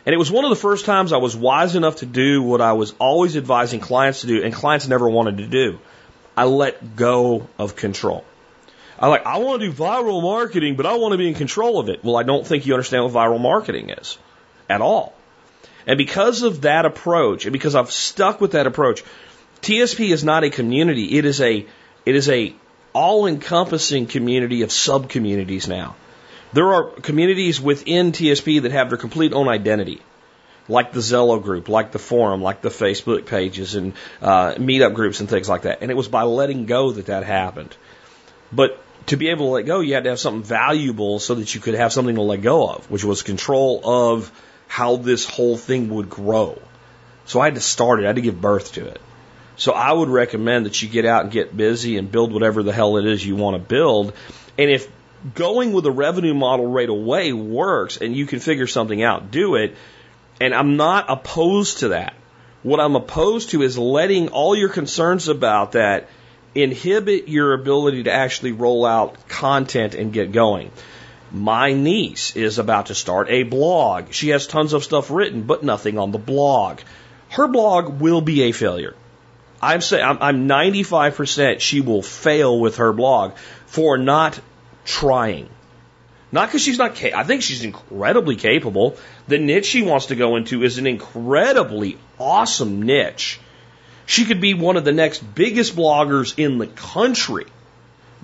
And 0.07 0.12
it 0.12 0.18
was 0.18 0.30
one 0.30 0.44
of 0.44 0.50
the 0.50 0.57
first 0.57 0.85
times 0.85 1.12
I 1.12 1.16
was 1.16 1.35
wise 1.35 1.76
enough 1.76 1.96
to 1.96 2.07
do 2.07 2.42
what 2.42 2.61
I 2.61 2.74
was 2.74 2.94
always 2.98 3.37
advising 3.37 3.80
clients 3.80 4.20
to 4.20 4.26
do, 4.26 4.42
and 4.42 4.52
clients 4.52 4.87
never 4.87 5.09
wanted 5.09 5.38
to 5.38 5.46
do. 5.46 5.78
I 6.37 6.44
let 6.44 6.96
go 6.96 7.48
of 7.59 7.76
control. 7.76 8.24
I 8.98 9.09
like, 9.09 9.24
I 9.26 9.38
want 9.38 9.62
to 9.62 9.68
do 9.68 9.72
viral 9.72 10.22
marketing, 10.22 10.76
but 10.76 10.87
I 10.87 10.94
want 10.94 11.12
to 11.12 11.18
be 11.18 11.28
in 11.28 11.35
control 11.35 11.80
of 11.80 11.88
it. 11.88 12.04
Well, 12.04 12.16
I 12.16 12.22
don't 12.22 12.46
think 12.46 12.66
you 12.66 12.74
understand 12.74 13.04
what 13.04 13.12
viral 13.12 13.40
marketing 13.40 13.90
is 13.90 14.18
at 14.68 14.80
all. 14.80 15.14
And 15.87 15.98
because 15.98 16.42
of 16.42 16.62
that 16.62 16.85
approach, 16.85 17.44
and 17.44 17.52
because 17.52 17.74
I've 17.74 17.90
stuck 17.90 18.40
with 18.40 18.52
that 18.52 18.66
approach, 18.66 19.02
TSP 19.62 20.11
is 20.11 20.22
not 20.22 20.44
a 20.44 20.50
community. 20.50 21.18
It 21.18 21.24
is 21.24 21.40
a, 21.40 21.66
it 22.04 22.14
is 22.14 22.28
a 22.28 22.54
all 22.92 23.26
encompassing 23.26 24.07
community 24.07 24.62
of 24.62 24.70
sub 24.70 25.09
communities 25.09 25.66
now. 25.66 25.96
There 26.54 26.72
are 26.72 26.84
communities 26.84 27.60
within 27.60 28.12
TSP 28.12 28.62
that 28.62 28.70
have 28.70 28.88
their 28.88 28.96
complete 28.96 29.32
own 29.32 29.48
identity, 29.48 30.00
like 30.68 30.92
the 30.92 31.00
Zello 31.00 31.42
group, 31.42 31.68
like 31.68 31.90
the 31.90 31.98
forum, 31.98 32.42
like 32.42 32.62
the 32.62 32.68
Facebook 32.68 33.26
pages 33.26 33.74
and 33.74 33.92
uh, 34.22 34.54
meetup 34.54 34.94
groups 34.94 35.18
and 35.18 35.28
things 35.28 35.48
like 35.48 35.62
that. 35.62 35.82
And 35.82 35.90
it 35.90 35.96
was 35.96 36.06
by 36.06 36.22
letting 36.22 36.66
go 36.66 36.92
that 36.92 37.06
that 37.06 37.24
happened. 37.24 37.76
But 38.52 38.80
to 39.06 39.16
be 39.16 39.30
able 39.30 39.46
to 39.46 39.50
let 39.50 39.66
go, 39.66 39.80
you 39.80 39.94
had 39.94 40.04
to 40.04 40.10
have 40.10 40.20
something 40.20 40.44
valuable 40.44 41.18
so 41.18 41.34
that 41.34 41.52
you 41.56 41.60
could 41.60 41.74
have 41.74 41.92
something 41.92 42.14
to 42.14 42.22
let 42.22 42.40
go 42.40 42.68
of, 42.68 42.88
which 42.88 43.02
was 43.02 43.24
control 43.24 43.80
of 43.82 44.30
how 44.68 44.94
this 44.94 45.28
whole 45.28 45.56
thing 45.56 45.88
would 45.90 46.08
grow. 46.08 46.62
So 47.26 47.40
I 47.40 47.46
had 47.46 47.56
to 47.56 47.60
start 47.60 47.98
it. 47.98 48.04
I 48.04 48.06
had 48.06 48.16
to 48.16 48.22
give 48.22 48.40
birth 48.40 48.74
to 48.74 48.86
it. 48.86 49.00
So 49.56 49.72
I 49.72 49.92
would 49.92 50.08
recommend 50.08 50.66
that 50.66 50.80
you 50.80 50.88
get 50.88 51.04
out 51.04 51.24
and 51.24 51.32
get 51.32 51.56
busy 51.56 51.96
and 51.96 52.12
build 52.12 52.32
whatever 52.32 52.62
the 52.62 52.72
hell 52.72 52.96
it 52.96 53.06
is 53.06 53.26
you 53.26 53.34
want 53.34 53.56
to 53.56 53.68
build. 53.68 54.12
And 54.56 54.70
if 54.70 54.88
going 55.34 55.72
with 55.72 55.87
a 55.87 55.90
revenue 55.90 56.34
model 56.34 56.66
right 56.66 56.88
away 56.88 57.32
works 57.32 57.96
and 57.96 58.14
you 58.14 58.26
can 58.26 58.40
figure 58.40 58.66
something 58.66 59.02
out, 59.02 59.30
do 59.30 59.54
it. 59.54 59.76
And 60.40 60.54
I'm 60.54 60.76
not 60.76 61.06
opposed 61.08 61.78
to 61.78 61.88
that. 61.88 62.14
What 62.62 62.80
I'm 62.80 62.96
opposed 62.96 63.50
to 63.50 63.62
is 63.62 63.78
letting 63.78 64.28
all 64.28 64.56
your 64.56 64.68
concerns 64.68 65.28
about 65.28 65.72
that 65.72 66.08
inhibit 66.54 67.28
your 67.28 67.52
ability 67.54 68.04
to 68.04 68.12
actually 68.12 68.52
roll 68.52 68.84
out 68.84 69.28
content 69.28 69.94
and 69.94 70.12
get 70.12 70.32
going. 70.32 70.70
My 71.32 71.72
niece 71.72 72.37
is 72.37 72.58
about 72.58 72.87
to 72.87 72.94
start 72.94 73.28
a 73.28 73.42
blog. 73.42 74.12
She 74.12 74.28
has 74.28 74.46
tons 74.46 74.72
of 74.72 74.84
stuff 74.84 75.10
written, 75.10 75.42
but 75.42 75.62
nothing 75.62 75.98
on 75.98 76.12
the 76.12 76.18
blog. 76.18 76.80
Her 77.30 77.48
blog 77.48 78.00
will 78.00 78.20
be 78.20 78.42
a 78.42 78.52
failure. 78.52 78.94
I'm 79.60 79.80
saying 79.80 80.04
I'm 80.20 80.46
95% 80.48 81.60
she 81.60 81.80
will 81.80 82.02
fail 82.02 82.58
with 82.58 82.76
her 82.76 82.92
blog 82.92 83.34
for 83.66 83.98
not 83.98 84.38
trying. 84.84 85.48
Not 86.32 86.48
because 86.48 86.62
she's 86.62 86.78
not, 86.78 87.02
I 87.02 87.22
think 87.22 87.42
she's 87.42 87.62
incredibly 87.62 88.36
capable. 88.36 88.96
The 89.28 89.38
niche 89.38 89.66
she 89.66 89.82
wants 89.82 90.06
to 90.06 90.16
go 90.16 90.36
into 90.36 90.64
is 90.64 90.78
an 90.78 90.86
incredibly 90.86 91.96
awesome 92.18 92.82
niche. 92.82 93.38
She 94.06 94.24
could 94.24 94.40
be 94.40 94.54
one 94.54 94.76
of 94.76 94.84
the 94.84 94.92
next 94.92 95.20
biggest 95.20 95.76
bloggers 95.76 96.34
in 96.36 96.58
the 96.58 96.66
country 96.66 97.46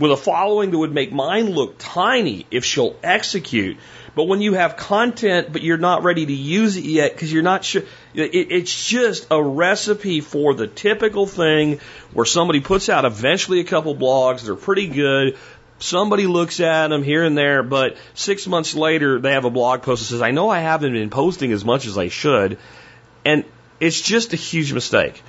with 0.01 0.11
a 0.11 0.17
following 0.17 0.71
that 0.71 0.79
would 0.79 0.93
make 0.93 1.13
mine 1.13 1.51
look 1.51 1.77
tiny 1.79 2.47
if 2.51 2.65
she'll 2.65 2.97
execute. 3.03 3.77
But 4.15 4.25
when 4.25 4.41
you 4.41 4.55
have 4.55 4.77
content, 4.77 5.53
but 5.53 5.63
you're 5.63 5.79
not 5.79 6.03
ready 6.03 6.27
to 6.27 6.33
use 6.33 6.77
it 6.77 6.85
yet 6.85 7.13
because 7.13 7.33
you're 7.33 7.43
not 7.43 7.65
sure, 7.65 7.83
it, 8.15 8.51
it's 8.51 8.87
just 8.87 9.29
a 9.31 9.41
recipe 9.41 10.21
for 10.21 10.55
the 10.55 10.67
typical 10.67 11.27
thing 11.27 11.81
where 12.13 12.27
somebody 12.27 12.61
puts 12.61 12.89
out 12.89 13.05
eventually 13.05 13.61
a 13.61 13.65
couple 13.65 13.95
blogs, 13.95 14.43
they're 14.43 14.57
pretty 14.57 14.89
good, 14.89 15.39
Somebody 15.81 16.27
looks 16.27 16.61
at 16.61 16.89
them 16.89 17.03
here 17.03 17.25
and 17.25 17.37
there, 17.37 17.63
but 17.63 17.97
six 18.13 18.47
months 18.47 18.75
later 18.75 19.19
they 19.19 19.33
have 19.33 19.47
a 19.47 19.51
blog 19.51 19.83
post 19.83 20.03
that 20.03 20.07
says, 20.09 20.23
I 20.23 20.31
know 20.31 20.51
I 20.51 20.61
haven't 20.61 20.93
been 20.93 21.09
posting 21.09 21.53
as 21.53 21.65
much 21.65 21.87
as 21.87 21.97
I 21.97 22.09
should. 22.09 22.59
And 23.25 23.45
it's 23.81 24.01
just 24.01 24.35
a 24.35 24.37
huge 24.37 24.75
mistake. 24.75 25.23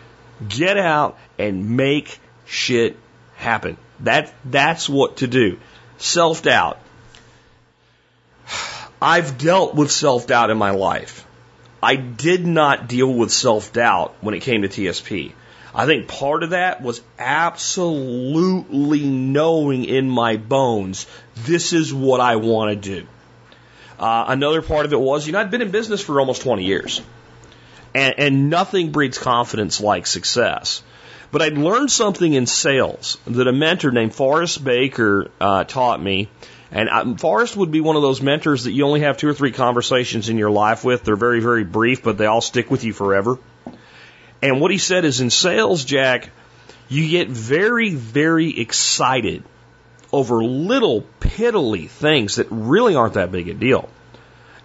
Get 0.47 0.77
out 0.77 1.17
and 1.39 1.77
make 1.77 2.19
shit 2.45 2.97
happen. 3.35 3.77
That, 4.01 4.33
that's 4.43 4.89
what 4.89 5.17
to 5.17 5.27
do. 5.27 5.57
Self 5.97 6.43
doubt. 6.43 6.79
I've 9.01 9.37
dealt 9.37 9.73
with 9.73 9.89
self 9.89 10.27
doubt 10.27 10.49
in 10.49 10.57
my 10.57 10.71
life. 10.71 11.25
I 11.81 11.95
did 11.95 12.45
not 12.45 12.89
deal 12.89 13.11
with 13.11 13.31
self 13.31 13.71
doubt 13.71 14.15
when 14.19 14.33
it 14.33 14.41
came 14.41 14.63
to 14.63 14.67
TSP. 14.67 15.31
I 15.73 15.85
think 15.85 16.07
part 16.07 16.43
of 16.43 16.49
that 16.49 16.81
was 16.81 17.01
absolutely 17.17 19.03
knowing 19.03 19.85
in 19.85 20.09
my 20.09 20.37
bones, 20.37 21.07
this 21.35 21.71
is 21.71 21.93
what 21.93 22.19
I 22.19 22.35
want 22.35 22.71
to 22.71 23.01
do. 23.01 23.07
Uh, 23.97 24.25
another 24.27 24.61
part 24.61 24.85
of 24.85 24.93
it 24.93 24.99
was, 24.99 25.25
you 25.25 25.33
know, 25.33 25.39
I'd 25.39 25.51
been 25.51 25.61
in 25.61 25.71
business 25.71 26.01
for 26.01 26.19
almost 26.19 26.41
20 26.41 26.63
years. 26.63 27.01
And, 27.93 28.15
and 28.17 28.49
nothing 28.49 28.91
breeds 28.91 29.17
confidence 29.17 29.79
like 29.79 30.07
success. 30.07 30.83
But 31.31 31.41
I'd 31.41 31.57
learned 31.57 31.91
something 31.91 32.33
in 32.33 32.45
sales 32.45 33.17
that 33.25 33.47
a 33.47 33.53
mentor 33.53 33.91
named 33.91 34.13
Forrest 34.13 34.63
Baker 34.63 35.29
uh, 35.39 35.63
taught 35.63 36.01
me. 36.01 36.29
And 36.71 36.89
um, 36.89 37.15
Forrest 37.15 37.55
would 37.55 37.71
be 37.71 37.79
one 37.79 37.95
of 37.95 38.01
those 38.01 38.21
mentors 38.21 38.65
that 38.65 38.71
you 38.71 38.85
only 38.85 39.01
have 39.01 39.17
two 39.17 39.29
or 39.29 39.33
three 39.33 39.51
conversations 39.51 40.29
in 40.29 40.37
your 40.37 40.51
life 40.51 40.83
with. 40.83 41.03
They're 41.03 41.15
very, 41.15 41.39
very 41.39 41.63
brief, 41.63 42.03
but 42.03 42.17
they 42.17 42.25
all 42.25 42.41
stick 42.41 42.71
with 42.71 42.83
you 42.83 42.91
forever. 42.91 43.37
And 44.41 44.59
what 44.59 44.71
he 44.71 44.77
said 44.77 45.05
is 45.05 45.21
in 45.21 45.29
sales, 45.29 45.85
Jack, 45.85 46.29
you 46.89 47.07
get 47.09 47.29
very, 47.29 47.93
very 47.93 48.59
excited 48.59 49.43
over 50.11 50.43
little 50.43 51.05
piddly 51.19 51.89
things 51.89 52.35
that 52.35 52.47
really 52.49 52.95
aren't 52.95 53.13
that 53.13 53.31
big 53.31 53.47
a 53.47 53.53
deal. 53.53 53.89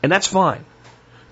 And 0.03 0.11
that's 0.11 0.27
fine. 0.27 0.65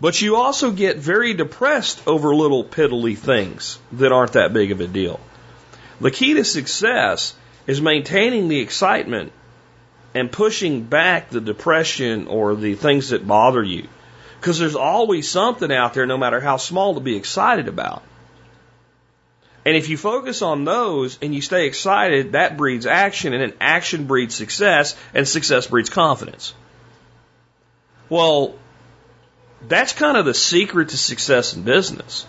But 0.00 0.20
you 0.20 0.37
also 0.37 0.70
get 0.70 0.98
very 0.98 1.35
depressed 1.35 2.07
over 2.07 2.35
little 2.35 2.64
piddly 2.64 3.16
things 3.16 3.78
that 3.92 4.12
aren't 4.12 4.35
that 4.35 4.52
big 4.52 4.70
of 4.70 4.80
a 4.80 4.87
deal. 4.87 5.20
The 6.00 6.11
key 6.11 6.35
to 6.35 6.44
success 6.44 7.35
is 7.66 7.80
maintaining 7.80 8.48
the 8.48 8.61
excitement 8.61 9.33
and 10.14 10.30
pushing 10.30 10.83
back 10.83 11.30
the 11.30 11.40
depression 11.40 12.28
or 12.28 12.54
the 12.54 12.74
things 12.74 13.09
that 13.11 13.26
bother 13.26 13.62
you. 13.62 13.88
Because 14.40 14.59
there's 14.59 14.76
always 14.76 15.28
something 15.28 15.72
out 15.72 15.94
there, 15.94 16.07
no 16.07 16.18
matter 16.18 16.40
how 16.40 16.59
small, 16.59 16.94
to 16.94 17.00
be 17.00 17.16
excited 17.16 17.66
about. 17.66 18.02
And 19.64 19.77
if 19.77 19.88
you 19.88 19.96
focus 19.96 20.42
on 20.42 20.64
those 20.64 21.18
and 21.22 21.35
you 21.35 21.40
stay 21.40 21.66
excited, 21.66 22.33
that 22.33 22.57
breeds 22.57 22.87
action, 22.87 23.33
and 23.33 23.42
then 23.42 23.55
action 23.61 24.07
breeds 24.07 24.35
success, 24.35 24.96
and 25.14 25.27
success 25.27 25.66
breeds 25.66 25.88
confidence. 25.88 26.53
Well, 28.11 28.57
that's 29.66 29.94
kind 29.94 30.16
of 30.16 30.27
the 30.27 30.35
secret 30.35 30.90
to 30.90 30.98
success 30.98 31.55
in 31.55 31.62
business. 31.62 32.27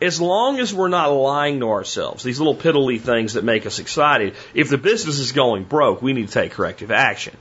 As 0.00 0.18
long 0.18 0.58
as 0.58 0.72
we're 0.72 0.88
not 0.88 1.08
lying 1.08 1.60
to 1.60 1.68
ourselves, 1.68 2.22
these 2.24 2.38
little 2.38 2.56
piddly 2.56 2.98
things 2.98 3.34
that 3.34 3.44
make 3.44 3.66
us 3.66 3.78
excited, 3.78 4.34
if 4.54 4.70
the 4.70 4.78
business 4.78 5.18
is 5.18 5.32
going 5.32 5.64
broke, 5.64 6.00
we 6.00 6.14
need 6.14 6.28
to 6.28 6.32
take 6.32 6.52
corrective 6.52 6.90
action. 6.90 7.36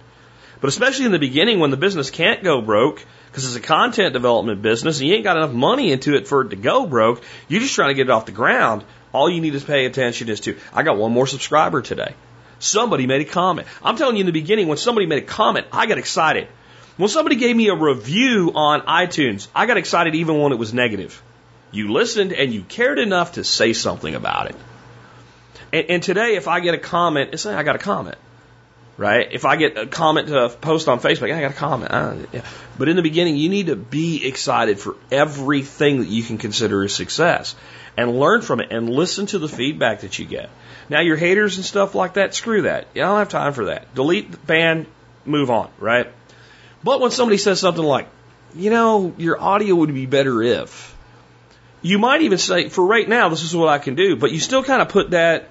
But 0.60 0.68
especially 0.68 1.06
in 1.06 1.14
the 1.14 1.20
beginning 1.20 1.60
when 1.60 1.72
the 1.72 1.78
business 1.78 2.10
can't 2.10 2.44
go 2.44 2.62
broke, 2.62 3.06
because 3.28 3.46
it's 3.46 3.56
a 3.56 3.66
content 3.66 4.12
development 4.12 4.62
business 4.62 5.00
and 5.00 5.08
you 5.08 5.16
ain't 5.16 5.24
got 5.24 5.38
enough 5.38 5.54
money 5.54 5.94
into 5.94 6.16
it 6.16 6.28
for 6.28 6.42
it 6.42 6.50
to 6.50 6.58
go 6.58 6.86
broke, 6.86 7.24
you're 7.48 7.62
just 7.62 7.76
trying 7.76 7.90
to 7.90 7.94
get 7.94 8.08
it 8.08 8.10
off 8.10 8.26
the 8.26 8.34
ground. 8.34 8.84
All 9.12 9.30
you 9.30 9.42
need 9.42 9.54
to 9.54 9.62
pay 9.62 9.86
attention 9.86 10.30
is 10.30 10.42
to, 10.42 10.58
I 10.74 10.84
got 10.84 10.98
one 10.98 11.12
more 11.12 11.28
subscriber 11.28 11.82
today. 11.82 12.14
Somebody 12.60 13.08
made 13.08 13.22
a 13.22 13.26
comment. 13.26 13.68
I'm 13.84 13.96
telling 13.96 14.18
you 14.18 14.22
in 14.22 14.26
the 14.26 14.34
beginning, 14.34 14.68
when 14.68 14.78
somebody 14.78 15.08
made 15.08 15.24
a 15.24 15.26
comment, 15.26 15.68
I 15.72 15.86
got 15.86 15.98
excited. 15.98 16.48
When 16.98 17.10
somebody 17.10 17.38
gave 17.38 17.56
me 17.56 17.70
a 17.70 17.76
review 17.76 18.52
on 18.54 18.82
iTunes, 18.82 19.48
I 19.56 19.66
got 19.66 19.78
excited 19.78 20.16
even 20.16 20.40
when 20.40 20.52
it 20.52 20.58
was 20.58 20.74
negative. 20.74 21.22
You 21.72 21.92
listened 21.94 22.34
and 22.34 22.54
you 22.54 22.64
cared 22.64 23.00
enough 23.00 23.34
to 23.34 23.44
say 23.44 23.74
something 23.74 24.14
about 24.14 24.50
it. 24.50 24.56
And, 25.72 25.90
and 25.90 26.04
today, 26.04 26.36
if 26.36 26.48
I 26.48 26.60
get 26.60 26.74
a 26.74 26.78
comment, 26.78 27.30
it's 27.34 27.46
like 27.46 27.56
I 27.56 27.64
got 27.64 27.76
a 27.76 27.80
comment, 27.80 28.18
right? 28.98 29.32
If 29.32 29.46
I 29.46 29.56
get 29.56 29.78
a 29.78 29.88
comment 29.88 30.28
to 30.28 30.50
post 30.50 30.88
on 30.88 31.00
Facebook, 31.00 31.34
I 31.34 31.40
got 31.40 31.52
a 31.52 31.56
comment. 31.56 31.92
Uh, 31.92 32.16
yeah. 32.34 32.42
But 32.78 32.90
in 32.90 32.98
the 32.98 33.02
beginning, 33.02 33.38
you 33.38 33.50
need 33.50 33.68
to 33.68 33.76
be 33.76 34.28
excited 34.28 34.80
for 34.80 34.96
everything 35.12 36.00
that 36.00 36.10
you 36.10 36.24
can 36.24 36.38
consider 36.38 36.84
a 36.84 36.90
success 36.90 37.56
and 38.00 38.18
learn 38.18 38.42
from 38.42 38.62
it 38.62 38.72
and 38.72 38.90
listen 38.90 39.26
to 39.26 39.40
the 39.40 39.50
feedback 39.50 40.02
that 40.02 40.18
you 40.20 40.26
get. 40.26 40.50
Now, 40.88 41.02
your 41.02 41.18
haters 41.18 41.58
and 41.58 41.66
stuff 41.66 41.96
like 41.96 42.14
that, 42.14 42.34
screw 42.34 42.62
that. 42.62 42.88
I 42.96 43.00
don't 43.00 43.20
have 43.20 43.28
time 43.28 43.52
for 43.52 43.66
that. 43.66 43.94
Delete, 43.94 44.48
ban, 44.48 44.88
move 45.26 45.52
on, 45.52 45.70
right? 45.80 46.10
But 46.82 47.02
when 47.02 47.12
somebody 47.12 47.38
says 47.38 47.60
something 47.60 47.84
like, 47.84 48.08
you 48.56 48.70
know, 48.70 49.14
your 49.18 49.40
audio 49.42 49.76
would 49.76 49.94
be 49.94 50.06
better 50.06 50.42
if, 50.42 50.96
you 51.82 52.00
might 52.00 52.22
even 52.22 52.38
say, 52.38 52.70
for 52.70 52.86
right 52.86 53.08
now, 53.08 53.28
this 53.28 53.44
is 53.44 53.54
what 53.54 53.68
I 53.68 53.80
can 53.80 53.96
do, 53.96 54.16
but 54.16 54.32
you 54.32 54.40
still 54.40 54.64
kind 54.64 54.82
of 54.82 54.88
put 54.88 55.12
that 55.12 55.50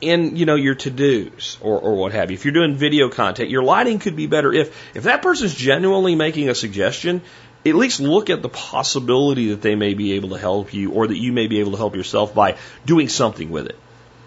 in, 0.00 0.36
you 0.36 0.46
know, 0.46 0.54
your 0.54 0.74
to-dos 0.74 1.58
or, 1.60 1.78
or 1.78 1.96
what 1.96 2.12
have 2.12 2.30
you. 2.30 2.34
If 2.34 2.46
you're 2.46 2.54
doing 2.54 2.76
video 2.76 3.10
content, 3.10 3.50
your 3.50 3.62
lighting 3.62 3.98
could 3.98 4.16
be 4.16 4.26
better 4.26 4.54
if, 4.54 4.96
if 4.96 5.02
that 5.02 5.20
person's 5.20 5.54
genuinely 5.54 6.14
making 6.14 6.48
a 6.48 6.54
suggestion, 6.54 7.20
at 7.66 7.74
least 7.74 8.00
look 8.00 8.30
at 8.30 8.42
the 8.42 8.48
possibility 8.48 9.50
that 9.50 9.62
they 9.62 9.74
may 9.74 9.94
be 9.94 10.12
able 10.12 10.30
to 10.30 10.38
help 10.38 10.72
you 10.72 10.92
or 10.92 11.06
that 11.06 11.18
you 11.18 11.32
may 11.32 11.46
be 11.46 11.60
able 11.60 11.72
to 11.72 11.76
help 11.76 11.96
yourself 11.96 12.34
by 12.34 12.56
doing 12.86 13.08
something 13.08 13.50
with 13.50 13.66
it. 13.66 13.78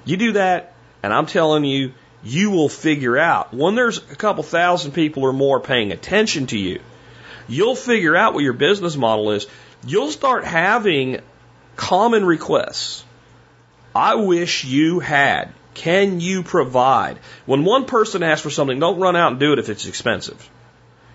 You 0.06 0.18
do 0.18 0.32
that, 0.34 0.74
and 1.04 1.14
I'm 1.14 1.26
telling 1.26 1.64
you, 1.64 1.94
you 2.24 2.52
will 2.52 2.70
figure 2.70 3.18
out 3.18 3.54
when 3.54 3.76
there's 3.76 3.98
a 3.98 4.16
couple 4.16 4.44
thousand 4.44 4.92
people 4.92 5.24
or 5.24 5.34
more 5.34 5.60
paying 5.60 5.92
attention 5.92 6.48
to 6.48 6.58
you, 6.58 6.82
you'll 7.48 7.76
figure 7.76 8.16
out 8.16 8.34
what 8.34 8.44
your 8.44 8.54
business 8.54 8.96
model 8.96 9.32
is. 9.32 9.48
You'll 9.86 10.12
start 10.12 10.44
having 10.44 11.22
common 11.76 12.26
requests. 12.26 13.04
I 13.96 14.16
wish 14.16 14.64
you 14.64 15.00
had. 15.00 15.54
Can 15.74 16.20
you 16.20 16.44
provide? 16.44 17.18
When 17.46 17.64
one 17.64 17.86
person 17.86 18.24
asks 18.24 18.44
for 18.44 18.50
something, 18.50 18.80
don't 18.80 19.00
run 19.00 19.16
out 19.16 19.32
and 19.32 19.40
do 19.40 19.54
it 19.54 19.60
if 19.60 19.70
it's 19.70 19.88
expensive. 19.88 20.50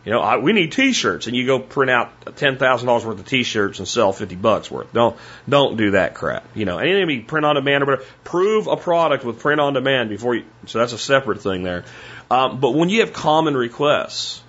You 0.07 0.13
know, 0.13 0.21
I, 0.21 0.37
we 0.37 0.53
need 0.53 0.71
T-shirts, 0.71 1.27
and 1.27 1.35
you 1.35 1.47
go 1.47 1.59
print 1.59 1.91
out 1.91 2.37
ten 2.37 2.59
thousand 2.59 2.87
dollars 2.87 3.05
worth 3.05 3.19
of 3.19 3.27
T-shirts 3.27 3.81
and 3.81 3.89
sell 3.89 4.13
fifty 4.13 4.37
bucks 4.37 4.71
worth. 4.71 4.93
Don't 4.93 5.17
don't 5.49 5.77
do 5.77 5.91
that 5.91 6.15
crap. 6.15 6.45
You 6.55 6.65
know, 6.65 6.79
anything 6.79 7.09
be 7.09 7.19
print 7.19 7.45
on 7.45 7.57
demand 7.57 7.83
or 7.83 7.87
whatever. 7.87 8.05
Prove 8.23 8.69
a 8.69 8.77
product 8.77 9.25
with 9.25 9.41
print 9.41 9.61
on 9.61 9.73
demand 9.73 10.09
before 10.09 10.37
you. 10.37 10.45
So 10.67 10.79
that's 10.79 10.93
a 10.93 10.99
separate 10.99 11.43
thing 11.43 11.65
there. 11.65 11.85
Um, 12.31 12.61
but 12.61 12.71
when 12.71 12.89
you 12.89 13.01
have 13.01 13.13
common 13.13 13.57
requests, 13.57 14.41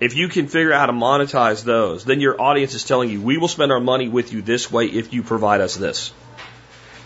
if 0.00 0.16
you 0.16 0.28
can 0.28 0.48
figure 0.48 0.72
out 0.72 0.80
how 0.80 0.86
to 0.86 0.92
monetize 0.92 1.62
those, 1.62 2.04
then 2.04 2.20
your 2.20 2.42
audience 2.42 2.74
is 2.74 2.82
telling 2.82 3.08
you, 3.08 3.22
we 3.22 3.38
will 3.38 3.46
spend 3.46 3.70
our 3.70 3.80
money 3.80 4.08
with 4.08 4.32
you 4.32 4.42
this 4.42 4.68
way 4.68 4.86
if 4.86 5.12
you 5.12 5.22
provide 5.22 5.60
us 5.60 5.76
this. 5.76 6.12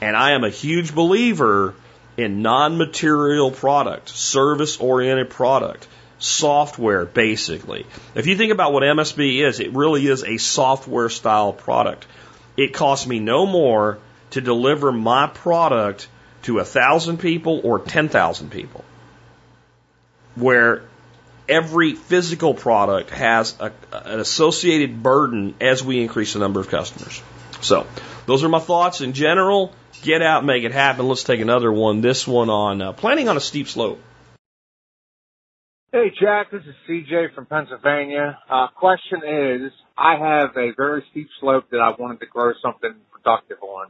And 0.01 0.17
I 0.17 0.33
am 0.33 0.45
a 0.45 0.51
huge 0.51 0.95
believer 0.95 1.75
in 2.17 2.41
non-material 2.41 3.51
product, 3.51 4.09
service-oriented 4.09 5.29
product 5.29 5.87
software, 6.21 7.05
basically. 7.07 7.87
If 8.15 8.27
you 8.27 8.37
think 8.37 8.53
about 8.53 8.73
what 8.73 8.83
MSB 8.83 9.41
is, 9.47 9.59
it 9.59 9.73
really 9.73 10.07
is 10.07 10.23
a 10.23 10.37
software 10.37 11.09
style 11.09 11.53
product. 11.53 12.07
It 12.57 12.73
costs 12.73 13.07
me 13.07 13.19
no 13.19 13.47
more 13.47 13.99
to 14.31 14.41
deliver 14.41 14.93
my 14.93 15.27
product 15.27 16.09
to 16.43 16.59
a 16.59 16.65
thousand 16.65 17.19
people 17.19 17.61
or 17.65 17.81
ten 17.81 18.09
thousand 18.09 18.51
people. 18.51 18.85
Where 20.37 20.85
every 21.49 21.95
physical 21.95 22.55
product 22.55 23.11
has 23.11 23.57
a, 23.59 23.73
an 23.93 24.21
associated 24.21 25.03
burden 25.03 25.55
as 25.61 25.83
we 25.83 26.01
increase 26.01 26.35
the 26.35 26.39
number 26.39 26.61
of 26.61 26.69
customers. 26.69 27.21
So, 27.61 27.87
those 28.27 28.45
are 28.45 28.49
my 28.49 28.61
thoughts 28.61 29.01
in 29.01 29.13
general. 29.13 29.73
Get 30.03 30.23
out, 30.23 30.45
make 30.45 30.65
it 30.65 30.73
happen. 30.73 31.09
Let's 31.09 31.25
take 31.25 31.41
another 31.41 31.71
one. 31.71 32.01
This 32.01 32.27
one 32.27 32.49
on 32.49 32.81
uh, 32.81 32.93
planning 32.93 33.29
on 33.29 33.37
a 33.37 33.41
steep 33.41 33.69
slope. 33.69 34.01
Hey, 35.93 36.13
Jack, 36.21 36.53
this 36.53 36.63
is 36.63 36.75
CJ 36.89 37.35
from 37.35 37.47
Pennsylvania. 37.47 38.39
Uh, 38.49 38.69
question 38.69 39.23
is, 39.27 39.73
I 39.99 40.15
have 40.21 40.51
a 40.57 40.71
very 40.77 41.03
steep 41.11 41.27
slope 41.41 41.65
that 41.73 41.79
I 41.79 41.91
wanted 41.99 42.21
to 42.21 42.27
grow 42.27 42.53
something 42.63 42.95
productive 43.11 43.57
on, 43.61 43.89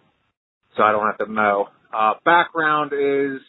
so 0.75 0.83
I 0.83 0.93
don't 0.93 1.05
have 1.05 1.19
to 1.19 1.27
mow. 1.27 1.69
Uh, 1.93 2.15
background 2.25 2.93
is, 2.95 3.43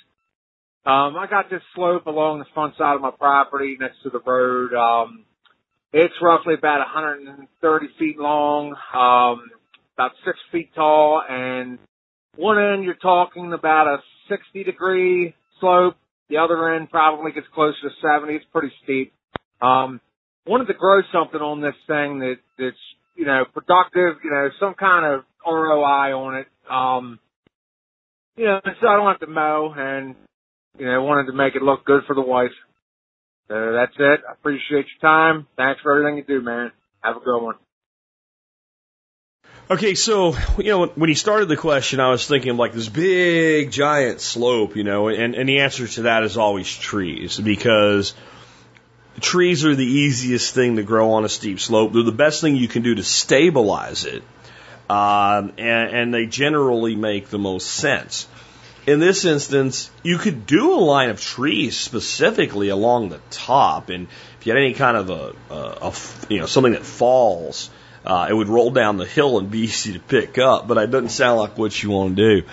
um, 0.85 1.15
I 1.15 1.27
got 1.29 1.49
this 1.49 1.61
slope 1.75 2.07
along 2.07 2.39
the 2.39 2.45
front 2.53 2.75
side 2.77 2.95
of 2.95 2.99
my 2.99 3.11
property 3.11 3.77
next 3.79 4.03
to 4.03 4.09
the 4.09 4.19
road. 4.19 4.73
Um, 4.73 5.23
it's 5.93 6.15
roughly 6.21 6.55
about 6.55 6.79
130 6.79 7.87
feet 7.97 8.19
long, 8.19 8.75
um, 8.93 9.49
about 9.95 10.11
six 10.25 10.37
feet 10.51 10.71
tall, 10.75 11.23
and 11.25 11.79
one 12.35 12.59
end 12.59 12.83
you're 12.83 12.95
talking 12.95 13.53
about 13.53 13.87
a 13.87 13.99
60 14.27 14.65
degree 14.65 15.35
slope 15.61 15.95
the 16.31 16.37
other 16.37 16.73
end 16.73 16.89
probably 16.89 17.33
gets 17.33 17.47
closer 17.53 17.77
to 17.83 17.89
70. 18.01 18.35
It's 18.35 18.45
pretty 18.53 18.71
steep. 18.83 19.13
Um, 19.61 19.99
wanted 20.47 20.65
to 20.67 20.73
grow 20.73 21.01
something 21.13 21.41
on 21.41 21.61
this 21.61 21.75
thing 21.85 22.19
that, 22.19 22.37
that's, 22.57 22.77
you 23.15 23.25
know, 23.25 23.43
productive, 23.53 24.23
you 24.23 24.31
know, 24.31 24.49
some 24.59 24.73
kind 24.73 25.05
of 25.05 25.25
ROI 25.45 26.15
on 26.17 26.35
it. 26.35 26.47
Um, 26.69 27.19
you 28.37 28.45
know, 28.45 28.61
so 28.63 28.87
I 28.87 28.95
don't 28.95 29.11
have 29.11 29.19
to 29.19 29.27
mow 29.27 29.73
and, 29.75 30.15
you 30.79 30.85
know, 30.85 31.03
wanted 31.03 31.29
to 31.29 31.37
make 31.37 31.55
it 31.55 31.61
look 31.61 31.85
good 31.85 32.03
for 32.07 32.15
the 32.15 32.21
wife. 32.21 32.55
So 33.49 33.73
that's 33.73 33.95
it. 33.99 34.21
I 34.27 34.31
appreciate 34.31 34.85
your 34.87 35.01
time. 35.01 35.47
Thanks 35.57 35.81
for 35.81 35.91
everything 35.91 36.17
you 36.17 36.23
do, 36.23 36.43
man. 36.43 36.71
Have 37.01 37.17
a 37.17 37.19
good 37.19 37.39
one. 37.39 37.55
Okay, 39.69 39.95
so 39.95 40.35
you 40.57 40.65
know 40.65 40.87
when 40.87 41.09
he 41.09 41.15
started 41.15 41.47
the 41.47 41.55
question, 41.55 41.99
I 41.99 42.09
was 42.09 42.27
thinking 42.27 42.51
of 42.51 42.57
like 42.57 42.73
this 42.73 42.89
big 42.89 43.71
giant 43.71 44.19
slope, 44.19 44.75
you 44.75 44.83
know, 44.83 45.07
and, 45.07 45.33
and 45.33 45.47
the 45.47 45.59
answer 45.59 45.87
to 45.87 46.01
that 46.03 46.23
is 46.23 46.35
always 46.35 46.69
trees 46.69 47.39
because 47.39 48.13
trees 49.21 49.63
are 49.63 49.75
the 49.75 49.85
easiest 49.85 50.53
thing 50.53 50.75
to 50.75 50.83
grow 50.83 51.11
on 51.11 51.23
a 51.23 51.29
steep 51.29 51.59
slope. 51.59 51.93
They're 51.93 52.03
the 52.03 52.11
best 52.11 52.41
thing 52.41 52.55
you 52.57 52.67
can 52.67 52.81
do 52.81 52.95
to 52.95 53.03
stabilize 53.03 54.03
it, 54.03 54.23
um, 54.89 55.53
and, 55.57 55.95
and 55.95 56.13
they 56.13 56.25
generally 56.25 56.95
make 56.95 57.29
the 57.29 57.39
most 57.39 57.67
sense. 57.67 58.27
In 58.87 58.99
this 58.99 59.25
instance, 59.25 59.91
you 60.03 60.17
could 60.17 60.47
do 60.47 60.73
a 60.73 60.81
line 60.81 61.11
of 61.11 61.21
trees 61.21 61.77
specifically 61.77 62.69
along 62.69 63.09
the 63.09 63.21
top, 63.29 63.89
and 63.89 64.07
if 64.39 64.45
you 64.45 64.53
had 64.53 64.61
any 64.61 64.73
kind 64.73 64.97
of 64.97 65.09
a, 65.09 65.33
a, 65.53 65.87
a 65.87 65.93
you 66.29 66.39
know 66.39 66.45
something 66.45 66.73
that 66.73 66.83
falls 66.83 67.69
uh, 68.05 68.27
it 68.29 68.33
would 68.33 68.49
roll 68.49 68.71
down 68.71 68.97
the 68.97 69.05
hill 69.05 69.39
and 69.39 69.51
be 69.51 69.59
easy 69.63 69.93
to 69.93 69.99
pick 69.99 70.37
up, 70.37 70.67
but 70.67 70.77
it 70.77 70.91
doesn't 70.91 71.09
sound 71.09 71.39
like 71.39 71.57
what 71.57 71.81
you 71.81 71.91
want 71.91 72.15
to 72.15 72.41
do. 72.41 72.47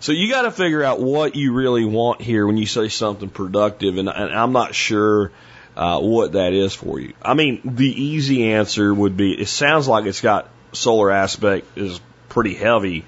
So 0.00 0.12
you 0.12 0.30
got 0.30 0.42
to 0.42 0.50
figure 0.50 0.82
out 0.82 1.00
what 1.00 1.34
you 1.34 1.54
really 1.54 1.84
want 1.84 2.20
here 2.20 2.46
when 2.46 2.58
you 2.58 2.66
say 2.66 2.88
something 2.88 3.30
productive, 3.30 3.96
and, 3.96 4.08
and 4.08 4.34
I'm 4.34 4.52
not 4.52 4.74
sure 4.74 5.32
uh, 5.76 5.98
what 6.00 6.32
that 6.32 6.52
is 6.52 6.74
for 6.74 7.00
you. 7.00 7.14
I 7.22 7.34
mean, 7.34 7.60
the 7.64 7.88
easy 7.88 8.52
answer 8.52 8.92
would 8.92 9.16
be 9.16 9.32
it 9.32 9.48
sounds 9.48 9.88
like 9.88 10.04
it's 10.04 10.20
got 10.20 10.48
solar 10.72 11.10
aspect 11.10 11.66
is 11.78 12.00
pretty 12.28 12.54
heavy. 12.54 13.04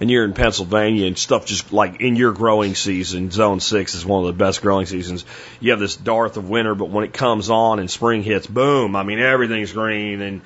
and 0.00 0.10
you're 0.10 0.24
in 0.24 0.34
Pennsylvania 0.34 1.06
and 1.06 1.18
stuff 1.18 1.46
just 1.46 1.72
like 1.72 2.00
in 2.00 2.16
your 2.16 2.32
growing 2.32 2.74
season, 2.74 3.30
zone 3.30 3.60
six 3.60 3.94
is 3.94 4.04
one 4.04 4.20
of 4.20 4.26
the 4.26 4.44
best 4.44 4.62
growing 4.62 4.86
seasons. 4.86 5.24
You 5.58 5.70
have 5.70 5.80
this 5.80 5.96
dearth 5.96 6.36
of 6.36 6.48
winter, 6.48 6.74
but 6.74 6.90
when 6.90 7.04
it 7.04 7.12
comes 7.12 7.48
on 7.48 7.78
and 7.78 7.90
spring 7.90 8.22
hits, 8.22 8.46
boom, 8.46 8.94
I 8.94 9.02
mean, 9.02 9.18
everything's 9.18 9.72
green 9.72 10.20
and 10.20 10.42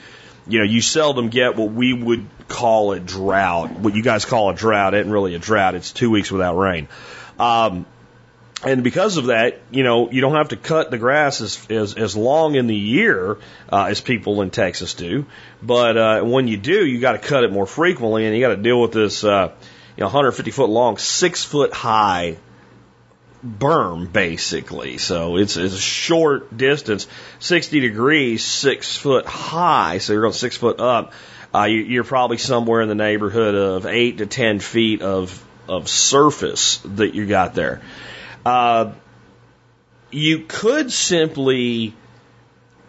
you 0.46 0.58
know, 0.58 0.64
you 0.64 0.80
seldom 0.80 1.28
get 1.28 1.56
what 1.56 1.72
we 1.72 1.92
would 1.92 2.26
call 2.48 2.92
a 2.92 3.00
drought. 3.00 3.72
What 3.72 3.94
you 3.94 4.02
guys 4.02 4.24
call 4.24 4.50
a 4.50 4.54
drought 4.54 4.94
isn't 4.94 5.10
really 5.10 5.34
a 5.34 5.38
drought. 5.38 5.74
It's 5.74 5.92
two 5.92 6.10
weeks 6.10 6.30
without 6.30 6.56
rain. 6.56 6.88
Um, 7.38 7.86
and 8.62 8.84
because 8.84 9.16
of 9.16 9.26
that, 9.26 9.60
you 9.70 9.84
know, 9.84 10.10
you 10.10 10.20
don't 10.20 10.34
have 10.34 10.48
to 10.48 10.56
cut 10.56 10.90
the 10.90 10.98
grass 10.98 11.40
as 11.40 11.66
as, 11.70 11.94
as 11.94 12.16
long 12.16 12.56
in 12.56 12.66
the 12.66 12.76
year 12.76 13.38
uh, 13.72 13.84
as 13.84 14.00
people 14.00 14.42
in 14.42 14.50
Texas 14.50 14.92
do. 14.94 15.24
But 15.62 15.96
uh, 15.96 16.22
when 16.22 16.46
you 16.46 16.58
do, 16.58 16.84
you 16.84 17.00
got 17.00 17.12
to 17.12 17.18
cut 17.18 17.44
it 17.44 17.52
more 17.52 17.66
frequently, 17.66 18.26
and 18.26 18.34
you 18.34 18.40
got 18.42 18.54
to 18.54 18.62
deal 18.62 18.80
with 18.80 18.92
this, 18.92 19.24
uh, 19.24 19.52
you 19.96 20.00
know, 20.00 20.06
150 20.06 20.50
foot 20.50 20.68
long, 20.68 20.98
six 20.98 21.42
foot 21.42 21.72
high 21.72 22.36
berm, 23.44 24.12
basically. 24.12 24.98
So 24.98 25.36
it's, 25.36 25.56
it's 25.56 25.74
a 25.74 25.78
short 25.78 26.56
distance, 26.56 27.06
60 27.38 27.80
degrees, 27.80 28.44
six 28.44 28.96
foot 28.96 29.26
high. 29.26 29.98
So 29.98 30.12
you're 30.12 30.22
going 30.22 30.32
six 30.32 30.56
foot 30.56 30.80
up. 30.80 31.12
Uh, 31.54 31.64
you, 31.64 31.78
you're 31.78 32.04
probably 32.04 32.38
somewhere 32.38 32.80
in 32.80 32.88
the 32.88 32.94
neighborhood 32.94 33.54
of 33.54 33.86
eight 33.86 34.18
to 34.18 34.26
10 34.26 34.60
feet 34.60 35.02
of, 35.02 35.44
of 35.68 35.88
surface 35.88 36.78
that 36.84 37.14
you 37.14 37.26
got 37.26 37.54
there. 37.54 37.80
Uh, 38.44 38.92
you 40.10 40.40
could 40.40 40.92
simply 40.92 41.94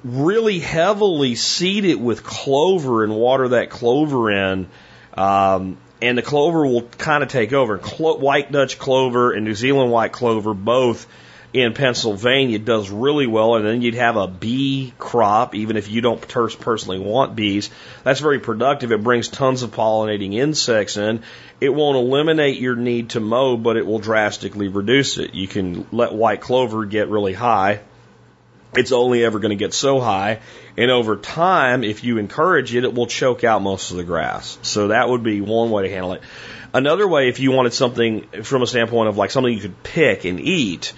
really 0.04 0.60
heavily 0.60 1.36
seed 1.36 1.86
it 1.86 2.00
with 2.00 2.24
clover 2.24 3.04
and 3.04 3.16
water 3.16 3.50
that 3.50 3.70
clover 3.70 4.32
in. 4.32 4.68
Um, 5.14 5.78
and 6.02 6.18
the 6.18 6.22
clover 6.22 6.66
will 6.66 6.84
kind 6.84 7.24
of 7.24 7.30
take 7.30 7.54
over. 7.54 7.78
Clo- 7.78 8.18
white 8.18 8.52
Dutch 8.52 8.80
clover 8.80 9.32
and 9.32 9.46
New 9.46 9.54
Zealand 9.54 9.92
white 9.92 10.12
clover, 10.12 10.54
both 10.54 11.08
in 11.54 11.74
Pennsylvania, 11.74 12.58
does 12.60 12.90
really 12.90 13.28
well. 13.28 13.56
And 13.56 13.66
then 13.66 13.82
you'd 13.82 13.96
have 13.96 14.16
a 14.16 14.28
bee 14.28 14.94
crop, 14.98 15.54
even 15.54 15.78
if 15.78 15.90
you 15.90 16.02
don't 16.02 16.26
personally 16.26 17.00
want 17.00 17.36
bees. 17.36 17.70
That's 18.04 18.20
very 18.20 18.40
productive. 18.40 18.92
It 18.92 19.04
brings 19.04 19.28
tons 19.28 19.62
of 19.62 19.72
pollinating 19.72 20.34
insects 20.34 20.98
in. 20.98 21.22
It 21.60 21.70
won't 21.70 21.98
eliminate 21.98 22.60
your 22.60 22.76
need 22.76 23.12
to 23.12 23.20
mow, 23.20 23.58
but 23.58 23.78
it 23.78 23.86
will 23.86 24.00
drastically 24.00 24.70
reduce 24.70 25.18
it. 25.18 25.36
You 25.36 25.48
can 25.48 25.86
let 25.92 26.14
white 26.14 26.42
clover 26.42 26.86
get 26.86 27.10
really 27.10 27.34
high 27.34 27.82
it's 28.76 28.92
only 28.92 29.24
ever 29.24 29.40
going 29.40 29.50
to 29.50 29.56
get 29.56 29.74
so 29.74 30.00
high. 30.00 30.40
And 30.78 30.90
over 30.90 31.18
time, 31.18 31.84
if 31.84 32.04
you 32.04 32.18
encourage 32.18 32.74
it, 32.74 32.84
it 32.84 32.94
will 32.94 33.08
choke 33.08 33.44
out 33.44 33.62
most 33.62 33.92
of 33.92 33.98
the 33.98 34.04
grass. 34.04 34.58
So 34.62 34.90
that 34.90 35.10
would 35.10 35.24
be 35.24 35.42
one 35.42 35.72
way 35.72 35.84
to 35.84 35.90
handle 35.90 36.14
it. 36.14 36.22
Another 36.74 37.08
way, 37.08 37.28
if 37.28 37.40
you 37.40 37.52
wanted 37.52 37.74
something 37.74 38.28
from 38.44 38.62
a 38.62 38.68
standpoint 38.68 39.10
of 39.10 39.18
like 39.18 39.32
something 39.32 39.54
you 39.54 39.60
could 39.60 39.84
pick 39.84 40.24
and 40.24 40.40
eat, 40.40 40.94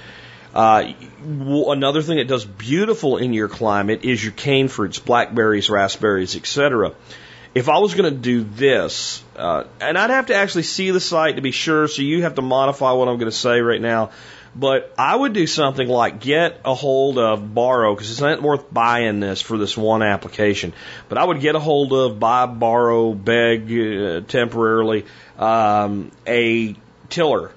uh, 0.53 0.93
another 1.23 2.03
thing 2.03 2.17
that 2.17 2.27
does 2.27 2.45
beautiful 2.45 3.17
in 3.17 3.33
your 3.33 3.47
climate 3.47 4.03
is 4.03 4.23
your 4.23 4.33
cane 4.33 4.67
fruits, 4.67 4.99
blackberries, 4.99 5.69
raspberries, 5.69 6.35
etc. 6.35 6.93
If 7.55 7.69
I 7.69 7.79
was 7.79 7.95
going 7.95 8.11
to 8.11 8.19
do 8.19 8.43
this, 8.43 9.23
uh, 9.35 9.63
and 9.81 9.97
I'd 9.97 10.11
have 10.11 10.27
to 10.27 10.35
actually 10.35 10.63
see 10.63 10.91
the 10.91 10.99
site 10.99 11.37
to 11.37 11.41
be 11.41 11.51
sure, 11.51 11.87
so 11.87 12.03
you 12.03 12.21
have 12.21 12.35
to 12.35 12.43
modify 12.43 12.91
what 12.91 13.07
I'm 13.07 13.17
going 13.17 13.31
to 13.31 13.37
say 13.37 13.61
right 13.61 13.81
now. 13.81 14.11
But 14.55 14.93
I 14.97 15.15
would 15.15 15.33
do 15.33 15.47
something 15.47 15.87
like 15.87 16.19
get 16.19 16.61
a 16.63 16.75
hold 16.75 17.17
of, 17.17 17.53
borrow, 17.53 17.95
because 17.95 18.11
it's 18.11 18.21
not 18.21 18.41
worth 18.41 18.71
buying 18.71 19.19
this 19.19 19.41
for 19.41 19.57
this 19.57 19.75
one 19.75 20.03
application. 20.03 20.73
But 21.09 21.17
I 21.17 21.23
would 21.23 21.41
get 21.41 21.55
a 21.55 21.59
hold 21.59 21.91
of, 21.91 22.19
buy, 22.19 22.45
borrow, 22.45 23.13
beg 23.13 23.71
uh, 23.71 24.21
temporarily 24.21 25.05
um, 25.39 26.11
a 26.27 26.75
tiller. 27.09 27.51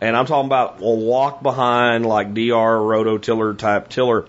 And 0.00 0.16
I'm 0.16 0.26
talking 0.26 0.46
about 0.46 0.80
a 0.80 0.90
walk 0.90 1.42
behind 1.42 2.04
like 2.04 2.34
DR 2.34 2.76
rototiller 2.78 3.56
type 3.56 3.88
tiller 3.88 4.26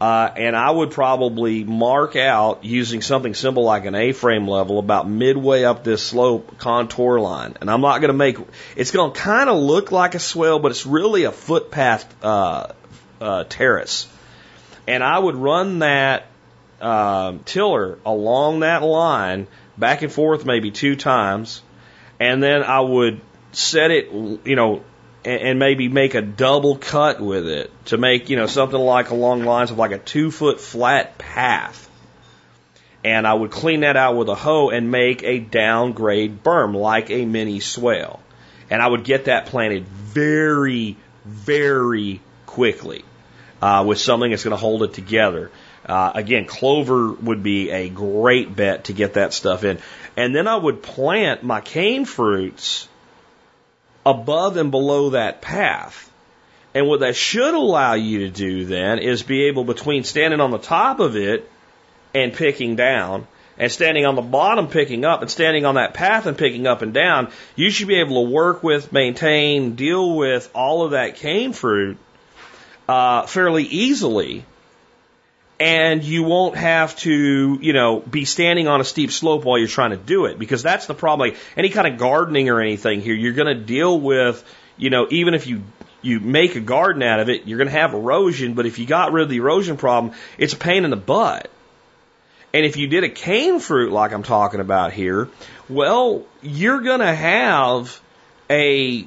uh, 0.00 0.32
and 0.34 0.56
I 0.56 0.70
would 0.70 0.92
probably 0.92 1.62
mark 1.62 2.16
out 2.16 2.64
using 2.64 3.02
something 3.02 3.34
simple 3.34 3.64
like 3.64 3.84
an 3.84 3.94
A-frame 3.94 4.48
level 4.48 4.78
about 4.78 5.06
midway 5.06 5.64
up 5.64 5.84
this 5.84 6.02
slope 6.02 6.56
contour 6.56 7.20
line. 7.20 7.54
And 7.60 7.70
I'm 7.70 7.82
not 7.82 7.98
going 7.98 8.08
to 8.08 8.16
make, 8.16 8.38
it's 8.76 8.92
going 8.92 9.12
to 9.12 9.20
kind 9.20 9.50
of 9.50 9.58
look 9.58 9.92
like 9.92 10.14
a 10.14 10.18
swale, 10.18 10.58
but 10.58 10.70
it's 10.70 10.86
really 10.86 11.24
a 11.24 11.32
footpath, 11.32 12.24
uh, 12.24 12.68
uh, 13.20 13.44
terrace. 13.44 14.08
And 14.88 15.04
I 15.04 15.18
would 15.18 15.36
run 15.36 15.80
that, 15.80 16.28
uh, 16.80 17.34
tiller 17.44 17.98
along 18.06 18.60
that 18.60 18.82
line 18.82 19.48
back 19.76 20.00
and 20.00 20.10
forth 20.10 20.46
maybe 20.46 20.70
two 20.70 20.96
times. 20.96 21.60
And 22.18 22.42
then 22.42 22.62
I 22.62 22.80
would 22.80 23.20
set 23.52 23.90
it, 23.90 24.10
you 24.10 24.56
know, 24.56 24.82
and, 25.24 25.40
and 25.42 25.58
maybe 25.58 25.88
make 25.88 26.14
a 26.14 26.22
double 26.22 26.76
cut 26.76 27.20
with 27.20 27.46
it 27.46 27.70
to 27.86 27.98
make, 27.98 28.30
you 28.30 28.36
know, 28.36 28.46
something 28.46 28.78
like 28.78 29.10
along 29.10 29.44
lines 29.44 29.70
of 29.70 29.78
like 29.78 29.92
a 29.92 29.98
two 29.98 30.30
foot 30.30 30.60
flat 30.60 31.18
path. 31.18 31.88
And 33.02 33.26
I 33.26 33.32
would 33.32 33.50
clean 33.50 33.80
that 33.80 33.96
out 33.96 34.16
with 34.16 34.28
a 34.28 34.34
hoe 34.34 34.68
and 34.70 34.90
make 34.90 35.22
a 35.22 35.38
downgrade 35.38 36.42
berm 36.42 36.74
like 36.74 37.10
a 37.10 37.24
mini 37.24 37.60
swale. 37.60 38.20
And 38.68 38.82
I 38.82 38.86
would 38.86 39.04
get 39.04 39.24
that 39.24 39.46
planted 39.46 39.86
very, 39.86 40.96
very 41.24 42.20
quickly 42.46 43.04
uh, 43.62 43.84
with 43.86 43.98
something 43.98 44.30
that's 44.30 44.44
going 44.44 44.52
to 44.52 44.58
hold 44.58 44.82
it 44.82 44.92
together. 44.92 45.50
Uh, 45.84 46.12
again, 46.14 46.44
clover 46.44 47.12
would 47.12 47.42
be 47.42 47.70
a 47.70 47.88
great 47.88 48.54
bet 48.54 48.84
to 48.84 48.92
get 48.92 49.14
that 49.14 49.32
stuff 49.32 49.64
in. 49.64 49.78
And 50.16 50.34
then 50.34 50.46
I 50.46 50.56
would 50.56 50.82
plant 50.82 51.42
my 51.42 51.62
cane 51.62 52.04
fruits 52.04 52.86
above 54.04 54.56
and 54.56 54.70
below 54.70 55.10
that 55.10 55.40
path. 55.40 56.10
And 56.74 56.86
what 56.86 57.00
that 57.00 57.16
should 57.16 57.54
allow 57.54 57.94
you 57.94 58.20
to 58.20 58.30
do 58.30 58.64
then 58.64 58.98
is 59.00 59.22
be 59.22 59.44
able 59.44 59.64
between 59.64 60.04
standing 60.04 60.40
on 60.40 60.50
the 60.50 60.58
top 60.58 61.00
of 61.00 61.16
it 61.16 61.50
and 62.14 62.32
picking 62.32 62.76
down 62.76 63.26
and 63.58 63.70
standing 63.70 64.06
on 64.06 64.14
the 64.14 64.22
bottom 64.22 64.68
picking 64.68 65.04
up 65.04 65.20
and 65.20 65.30
standing 65.30 65.66
on 65.66 65.74
that 65.74 65.92
path 65.92 66.26
and 66.26 66.38
picking 66.38 66.66
up 66.66 66.80
and 66.80 66.94
down, 66.94 67.30
you 67.56 67.70
should 67.70 67.88
be 67.88 68.00
able 68.00 68.24
to 68.24 68.30
work 68.30 68.62
with, 68.62 68.92
maintain, 68.92 69.74
deal 69.74 70.16
with 70.16 70.48
all 70.54 70.84
of 70.84 70.92
that 70.92 71.16
cane 71.16 71.52
fruit 71.52 71.98
uh, 72.88 73.26
fairly 73.26 73.64
easily 73.64 74.44
and 75.60 76.02
you 76.02 76.22
won't 76.22 76.56
have 76.56 76.96
to, 76.96 77.58
you 77.60 77.74
know, 77.74 78.00
be 78.00 78.24
standing 78.24 78.66
on 78.66 78.80
a 78.80 78.84
steep 78.84 79.12
slope 79.12 79.44
while 79.44 79.58
you're 79.58 79.68
trying 79.68 79.90
to 79.90 79.98
do 79.98 80.24
it 80.24 80.38
because 80.38 80.62
that's 80.62 80.86
the 80.86 80.94
problem. 80.94 81.28
Like 81.28 81.38
any 81.54 81.68
kind 81.68 81.86
of 81.86 81.98
gardening 81.98 82.48
or 82.48 82.62
anything 82.62 83.02
here, 83.02 83.14
you're 83.14 83.34
going 83.34 83.54
to 83.54 83.62
deal 83.62 84.00
with, 84.00 84.42
you 84.78 84.88
know, 84.88 85.06
even 85.10 85.34
if 85.34 85.46
you 85.46 85.62
you 86.00 86.18
make 86.18 86.56
a 86.56 86.60
garden 86.60 87.02
out 87.02 87.20
of 87.20 87.28
it, 87.28 87.46
you're 87.46 87.58
going 87.58 87.68
to 87.68 87.78
have 87.78 87.92
erosion. 87.92 88.54
But 88.54 88.64
if 88.64 88.78
you 88.78 88.86
got 88.86 89.12
rid 89.12 89.24
of 89.24 89.28
the 89.28 89.36
erosion 89.36 89.76
problem, 89.76 90.14
it's 90.38 90.54
a 90.54 90.56
pain 90.56 90.84
in 90.84 90.90
the 90.90 90.96
butt. 90.96 91.50
And 92.54 92.64
if 92.64 92.78
you 92.78 92.86
did 92.86 93.04
a 93.04 93.10
cane 93.10 93.60
fruit 93.60 93.92
like 93.92 94.12
I'm 94.12 94.22
talking 94.22 94.60
about 94.60 94.94
here, 94.94 95.28
well, 95.68 96.24
you're 96.40 96.80
going 96.80 97.00
to 97.00 97.14
have 97.14 98.00
a 98.48 99.06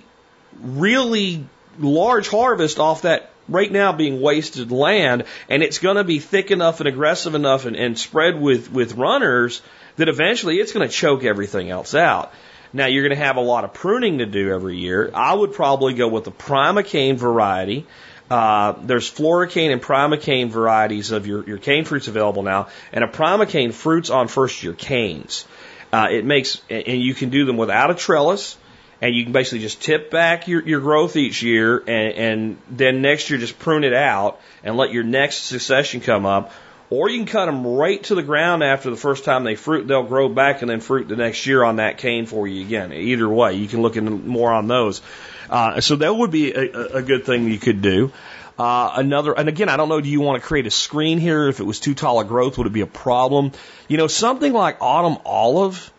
really 0.62 1.46
large 1.80 2.30
harvest 2.30 2.78
off 2.78 3.02
that 3.02 3.33
right 3.48 3.72
now 3.72 3.92
being 3.92 4.22
wasted 4.22 4.72
land, 4.72 5.26
and 5.50 5.64
it's 5.64 5.80
going 5.80 5.98
to 5.98 6.04
be 6.04 6.20
thick 6.20 6.52
enough 6.52 6.80
and 6.80 6.88
aggressive 6.88 7.36
enough 7.36 7.66
and, 7.66 7.76
and 7.76 7.98
spread 7.98 8.40
with, 8.40 8.72
with 8.72 8.94
runners 8.94 9.62
that 9.98 10.10
eventually 10.10 10.58
it's 10.58 10.72
going 10.72 10.88
to 10.88 10.94
choke 10.94 11.24
everything 11.24 11.70
else 11.70 11.94
out. 11.94 12.34
Now 12.72 12.88
you're 12.88 13.04
going 13.04 13.18
to 13.18 13.24
have 13.24 13.38
a 13.38 13.42
lot 13.42 13.64
of 13.64 13.74
pruning 13.74 14.18
to 14.18 14.26
do 14.26 14.52
every 14.52 14.78
year. 14.78 15.12
I 15.14 15.34
would 15.34 15.54
probably 15.54 15.94
go 15.94 16.08
with 16.08 16.24
the 16.24 16.32
primocane 16.32 17.18
variety. 17.18 17.86
Uh, 18.32 18.74
there's 18.82 19.12
floricane 19.12 19.72
and 19.72 19.82
primocane 19.82 20.50
varieties 20.50 21.12
of 21.12 21.28
your, 21.28 21.46
your 21.48 21.60
cane 21.60 21.86
fruits 21.86 22.08
available 22.08 22.42
now, 22.42 22.70
and 22.92 23.04
a 23.04 23.08
primocane 23.08 23.72
fruits 23.72 24.10
on 24.10 24.28
first 24.28 24.64
year 24.64 24.74
canes. 24.74 25.46
Uh, 25.92 26.08
it 26.10 26.26
makes, 26.26 26.60
and 26.72 27.04
you 27.04 27.14
can 27.14 27.30
do 27.30 27.46
them 27.46 27.58
without 27.58 27.92
a 27.92 27.94
trellis 27.94 28.58
and 29.04 29.14
you 29.14 29.26
can 29.26 29.34
basically 29.34 29.60
just 29.60 29.82
tip 29.82 30.10
back 30.10 30.48
your, 30.48 30.66
your 30.66 30.80
growth 30.80 31.18
each 31.18 31.44
year 31.44 31.78
and, 31.80 32.14
and 32.14 32.58
then 32.70 33.02
next 33.02 33.30
year 33.30 33.38
just 33.38 33.60
prune 33.60 33.84
it 33.84 33.94
out 33.94 34.40
and 34.64 34.78
let 34.78 34.94
your 34.94 35.04
next 35.04 35.44
succession 35.44 36.00
come 36.00 36.26
up. 36.26 36.54
Or 36.90 37.10
you 37.10 37.18
can 37.18 37.28
cut 37.28 37.48
them 37.48 37.68
right 37.68 38.02
to 38.04 38.16
the 38.16 38.24
ground 38.24 38.64
after 38.64 38.90
the 38.90 38.96
first 38.96 39.26
time 39.26 39.44
they 39.44 39.56
fruit. 39.56 39.88
They'll 39.88 40.04
grow 40.04 40.30
back 40.30 40.62
and 40.62 40.72
then 40.72 40.80
fruit 40.80 41.10
the 41.10 41.18
next 41.18 41.46
year 41.46 41.66
on 41.66 41.78
that 41.78 41.98
cane 41.98 42.28
for 42.28 42.48
you 42.48 42.62
again. 42.66 42.94
Either 42.94 43.28
way, 43.28 43.56
you 43.56 43.68
can 43.68 43.82
look 43.82 43.98
into 43.98 44.12
more 44.12 44.54
on 44.54 44.70
those. 44.70 45.02
Uh, 45.50 45.82
so 45.82 45.98
that 45.98 46.16
would 46.16 46.32
be 46.32 46.54
a, 46.54 47.00
a 47.00 47.02
good 47.02 47.26
thing 47.26 47.50
you 47.50 47.60
could 47.60 47.82
do. 47.82 48.10
Uh, 48.58 48.94
another, 48.96 49.38
and 49.38 49.50
again, 49.50 49.68
I 49.68 49.76
don't 49.76 49.90
know, 49.90 50.00
do 50.00 50.08
you 50.08 50.22
want 50.22 50.42
to 50.42 50.48
create 50.48 50.66
a 50.66 50.72
screen 50.72 51.18
here? 51.18 51.50
If 51.50 51.60
it 51.60 51.66
was 51.66 51.82
too 51.82 51.94
tall 51.94 52.22
a 52.22 52.24
growth, 52.24 52.58
would 52.58 52.68
it 52.68 52.74
be 52.74 52.82
a 52.82 52.88
problem? 52.88 53.52
You 53.90 53.98
know, 53.98 54.08
something 54.08 54.54
like 54.54 54.78
autumn 54.80 55.18
olive 55.26 55.92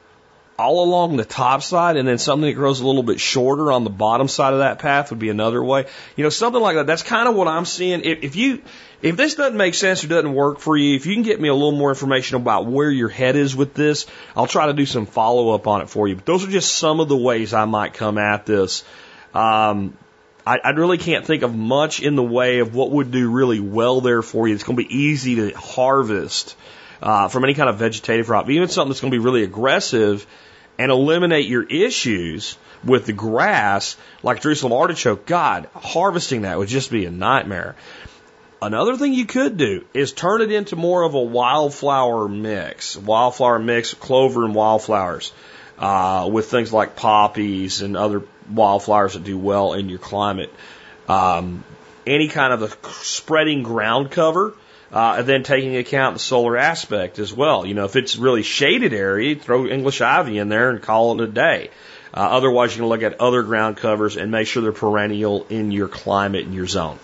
all 0.58 0.84
along 0.84 1.16
the 1.16 1.24
top 1.24 1.62
side 1.62 1.96
and 1.96 2.06
then 2.06 2.18
something 2.18 2.48
that 2.48 2.54
grows 2.54 2.80
a 2.80 2.86
little 2.86 3.02
bit 3.02 3.18
shorter 3.18 3.72
on 3.72 3.84
the 3.84 3.90
bottom 3.90 4.28
side 4.28 4.52
of 4.52 4.60
that 4.60 4.78
path 4.78 5.10
would 5.10 5.18
be 5.18 5.28
another 5.28 5.62
way. 5.62 5.86
You 6.16 6.22
know, 6.22 6.30
something 6.30 6.60
like 6.60 6.76
that. 6.76 6.86
That's 6.86 7.02
kind 7.02 7.28
of 7.28 7.34
what 7.34 7.48
I'm 7.48 7.64
seeing. 7.64 8.04
If, 8.04 8.22
if 8.22 8.36
you, 8.36 8.62
if 9.02 9.16
this 9.16 9.34
doesn't 9.34 9.56
make 9.56 9.74
sense 9.74 10.04
or 10.04 10.08
doesn't 10.08 10.32
work 10.32 10.60
for 10.60 10.76
you, 10.76 10.94
if 10.94 11.06
you 11.06 11.14
can 11.14 11.24
get 11.24 11.40
me 11.40 11.48
a 11.48 11.54
little 11.54 11.72
more 11.72 11.90
information 11.90 12.36
about 12.36 12.66
where 12.66 12.90
your 12.90 13.08
head 13.08 13.34
is 13.34 13.56
with 13.56 13.74
this, 13.74 14.06
I'll 14.36 14.46
try 14.46 14.66
to 14.66 14.72
do 14.72 14.86
some 14.86 15.06
follow 15.06 15.50
up 15.50 15.66
on 15.66 15.82
it 15.82 15.88
for 15.88 16.06
you. 16.06 16.14
But 16.14 16.26
those 16.26 16.46
are 16.46 16.50
just 16.50 16.74
some 16.76 17.00
of 17.00 17.08
the 17.08 17.16
ways 17.16 17.52
I 17.52 17.64
might 17.64 17.94
come 17.94 18.16
at 18.16 18.46
this. 18.46 18.84
Um, 19.34 19.96
I, 20.46 20.58
I 20.62 20.70
really 20.70 20.98
can't 20.98 21.26
think 21.26 21.42
of 21.42 21.54
much 21.54 22.00
in 22.00 22.14
the 22.14 22.22
way 22.22 22.60
of 22.60 22.74
what 22.74 22.90
would 22.92 23.10
do 23.10 23.30
really 23.30 23.60
well 23.60 24.00
there 24.00 24.22
for 24.22 24.46
you. 24.46 24.54
It's 24.54 24.62
going 24.62 24.76
to 24.76 24.84
be 24.84 24.94
easy 24.94 25.36
to 25.36 25.50
harvest 25.56 26.54
from 27.04 27.44
any 27.44 27.54
kind 27.54 27.68
of 27.68 27.76
vegetative 27.76 28.26
crop, 28.26 28.48
even 28.48 28.68
something 28.68 28.90
that's 28.90 29.00
going 29.00 29.10
to 29.10 29.18
be 29.18 29.22
really 29.22 29.42
aggressive 29.42 30.26
and 30.78 30.90
eliminate 30.90 31.46
your 31.46 31.62
issues 31.62 32.56
with 32.82 33.06
the 33.06 33.12
grass, 33.12 33.96
like 34.22 34.40
Jerusalem 34.40 34.72
artichoke. 34.72 35.26
God, 35.26 35.68
harvesting 35.74 36.42
that 36.42 36.58
would 36.58 36.68
just 36.68 36.90
be 36.90 37.04
a 37.06 37.10
nightmare. 37.10 37.76
Another 38.60 38.96
thing 38.96 39.12
you 39.12 39.26
could 39.26 39.58
do 39.58 39.84
is 39.92 40.12
turn 40.12 40.40
it 40.40 40.50
into 40.50 40.76
more 40.76 41.02
of 41.02 41.14
a 41.14 41.20
wildflower 41.20 42.28
mix, 42.28 42.96
wildflower 42.96 43.58
mix, 43.58 43.92
clover 43.92 44.44
and 44.44 44.54
wildflowers, 44.54 45.32
uh, 45.78 46.28
with 46.32 46.50
things 46.50 46.72
like 46.72 46.96
poppies 46.96 47.82
and 47.82 47.96
other 47.96 48.22
wildflowers 48.50 49.12
that 49.12 49.24
do 49.24 49.36
well 49.36 49.74
in 49.74 49.90
your 49.90 49.98
climate. 49.98 50.52
Um, 51.08 51.62
any 52.06 52.28
kind 52.28 52.54
of 52.54 52.62
a 52.62 52.92
spreading 53.02 53.62
ground 53.62 54.10
cover, 54.10 54.54
uh, 54.94 55.16
and 55.18 55.26
then 55.26 55.42
taking 55.42 55.76
account 55.76 56.14
the 56.14 56.20
solar 56.20 56.56
aspect 56.56 57.18
as 57.18 57.34
well. 57.34 57.66
You 57.66 57.74
know, 57.74 57.84
if 57.84 57.96
it's 57.96 58.14
really 58.14 58.44
shaded 58.44 58.94
area, 58.94 59.34
throw 59.34 59.66
English 59.66 60.00
ivy 60.00 60.38
in 60.38 60.48
there 60.48 60.70
and 60.70 60.80
call 60.80 61.20
it 61.20 61.28
a 61.28 61.32
day. 61.32 61.70
Uh, 62.14 62.20
otherwise, 62.20 62.76
you 62.76 62.82
can 62.82 62.88
look 62.88 63.02
at 63.02 63.20
other 63.20 63.42
ground 63.42 63.76
covers 63.76 64.16
and 64.16 64.30
make 64.30 64.46
sure 64.46 64.62
they're 64.62 64.70
perennial 64.70 65.46
in 65.50 65.72
your 65.72 65.88
climate 65.88 66.44
and 66.44 66.54
your 66.54 66.68
zone. 66.68 67.00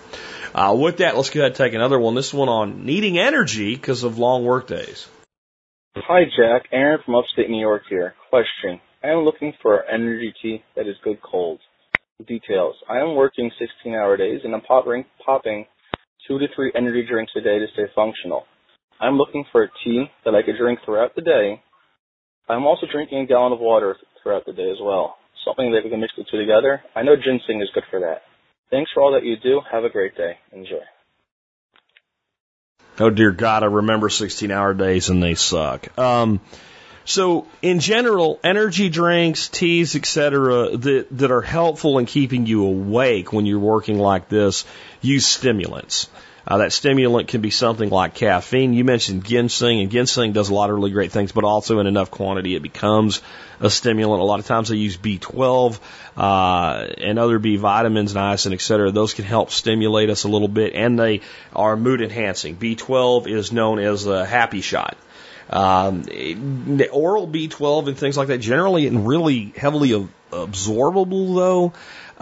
Uh, 0.54 0.76
with 0.78 0.98
that, 0.98 1.16
let's 1.16 1.30
go 1.30 1.40
ahead 1.40 1.50
and 1.50 1.56
take 1.56 1.74
another 1.74 1.98
one. 1.98 2.14
This 2.14 2.32
one 2.32 2.48
on 2.48 2.86
needing 2.86 3.18
energy 3.18 3.74
because 3.74 4.04
of 4.04 4.18
long 4.18 4.44
work 4.44 4.68
days. 4.68 5.08
Hi, 5.96 6.22
Jack. 6.24 6.68
Aaron 6.70 7.00
from 7.04 7.16
upstate 7.16 7.50
New 7.50 7.60
York 7.60 7.82
here. 7.90 8.14
Question. 8.30 8.80
I 9.02 9.08
am 9.08 9.24
looking 9.24 9.52
for 9.60 9.84
energy 9.84 10.32
tea 10.40 10.62
that 10.76 10.86
is 10.86 10.94
good 11.02 11.20
cold. 11.22 11.58
Details. 12.24 12.76
I 12.88 12.98
am 12.98 13.16
working 13.16 13.50
16 13.58 13.94
hour 13.94 14.16
days 14.16 14.42
and 14.44 14.54
I'm 14.54 14.60
popping, 14.60 15.06
popping 15.24 15.66
two 16.30 16.38
to 16.38 16.46
three 16.54 16.70
energy 16.76 17.04
drinks 17.10 17.32
a 17.36 17.40
day 17.40 17.58
to 17.58 17.66
stay 17.72 17.86
functional. 17.94 18.44
I'm 19.00 19.16
looking 19.16 19.44
for 19.50 19.64
a 19.64 19.68
tea 19.82 20.04
that 20.24 20.34
I 20.34 20.42
could 20.42 20.56
drink 20.56 20.78
throughout 20.84 21.16
the 21.16 21.22
day. 21.22 21.60
I'm 22.48 22.66
also 22.66 22.86
drinking 22.90 23.18
a 23.18 23.26
gallon 23.26 23.52
of 23.52 23.58
water 23.58 23.96
throughout 24.22 24.46
the 24.46 24.52
day 24.52 24.70
as 24.70 24.76
well. 24.80 25.16
Something 25.44 25.72
that 25.72 25.82
we 25.82 25.90
can 25.90 26.00
mix 26.00 26.12
the 26.16 26.24
two 26.30 26.38
together. 26.38 26.82
I 26.94 27.02
know 27.02 27.16
ginseng 27.16 27.60
is 27.60 27.68
good 27.74 27.84
for 27.90 28.00
that. 28.00 28.22
Thanks 28.70 28.90
for 28.94 29.02
all 29.02 29.12
that 29.14 29.24
you 29.24 29.36
do. 29.42 29.60
Have 29.72 29.84
a 29.84 29.90
great 29.90 30.16
day. 30.16 30.38
Enjoy. 30.52 30.84
Oh 33.00 33.10
dear 33.10 33.32
God, 33.32 33.62
I 33.64 33.66
remember 33.66 34.08
16 34.08 34.50
hour 34.50 34.74
days 34.74 35.08
and 35.08 35.22
they 35.22 35.34
suck. 35.34 35.98
Um, 35.98 36.40
so 37.04 37.48
in 37.62 37.80
general, 37.80 38.38
energy 38.44 38.88
drinks, 38.88 39.48
teas, 39.48 39.96
etc., 39.96 40.76
that 40.76 41.06
that 41.10 41.30
are 41.30 41.40
helpful 41.40 41.98
in 41.98 42.06
keeping 42.06 42.46
you 42.46 42.66
awake 42.66 43.32
when 43.32 43.46
you're 43.46 43.58
working 43.58 43.98
like 43.98 44.28
this, 44.28 44.64
use 45.00 45.26
stimulants. 45.26 46.08
Uh, 46.46 46.58
that 46.58 46.72
stimulant 46.72 47.28
can 47.28 47.40
be 47.40 47.50
something 47.50 47.90
like 47.90 48.14
caffeine. 48.14 48.72
You 48.72 48.82
mentioned 48.82 49.24
ginseng, 49.24 49.80
and 49.80 49.90
ginseng 49.90 50.32
does 50.32 50.48
a 50.48 50.54
lot 50.54 50.70
of 50.70 50.76
really 50.76 50.90
great 50.90 51.12
things, 51.12 51.32
but 51.32 51.44
also 51.44 51.78
in 51.80 51.86
enough 51.86 52.10
quantity 52.10 52.56
it 52.56 52.62
becomes 52.62 53.20
a 53.60 53.70
stimulant. 53.70 54.20
A 54.20 54.24
lot 54.24 54.40
of 54.40 54.46
times 54.46 54.68
they 54.68 54.76
use 54.76 54.96
B12 54.96 55.78
uh, 56.16 56.86
and 56.98 57.18
other 57.18 57.38
B 57.38 57.56
vitamins, 57.56 58.14
niacin, 58.14 58.52
et 58.52 58.60
cetera. 58.60 58.90
Those 58.90 59.14
can 59.14 59.26
help 59.26 59.50
stimulate 59.50 60.10
us 60.10 60.24
a 60.24 60.28
little 60.28 60.48
bit, 60.48 60.74
and 60.74 60.98
they 60.98 61.20
are 61.54 61.76
mood 61.76 62.00
enhancing. 62.00 62.56
B12 62.56 63.28
is 63.28 63.52
known 63.52 63.78
as 63.78 64.06
a 64.06 64.24
happy 64.24 64.62
shot. 64.62 64.96
Um, 65.50 66.04
oral 66.92 67.26
B12 67.26 67.88
and 67.88 67.98
things 67.98 68.16
like 68.16 68.28
that 68.28 68.38
generally 68.38 68.86
and 68.86 69.06
really 69.06 69.52
heavily 69.56 69.90
absorbable 70.30 71.34
though. 71.34 71.72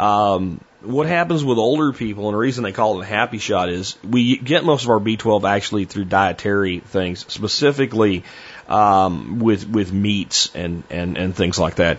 Um, 0.03 0.61
what 0.83 1.07
happens 1.07 1.45
with 1.45 1.59
older 1.59 1.93
people, 1.93 2.27
and 2.27 2.35
the 2.35 2.39
reason 2.39 2.63
they 2.63 2.73
call 2.73 3.01
it 3.01 3.05
a 3.05 3.07
happy 3.07 3.39
shot 3.39 3.69
is 3.69 3.97
we 4.05 4.37
get 4.37 4.65
most 4.65 4.85
of 4.85 4.91
our 4.91 5.01
B12 5.01 5.49
actually 5.49 5.85
through 5.87 6.05
dietary 6.05 6.81
things, 6.81 7.25
specifically 7.29 8.25
um, 8.69 9.41
with 9.41 9.69
with 9.69 9.93
meats 9.93 10.55
and, 10.55 10.85
and, 10.91 11.19
and 11.19 11.35
things 11.35 11.59
like 11.59 11.77
that. 11.77 11.99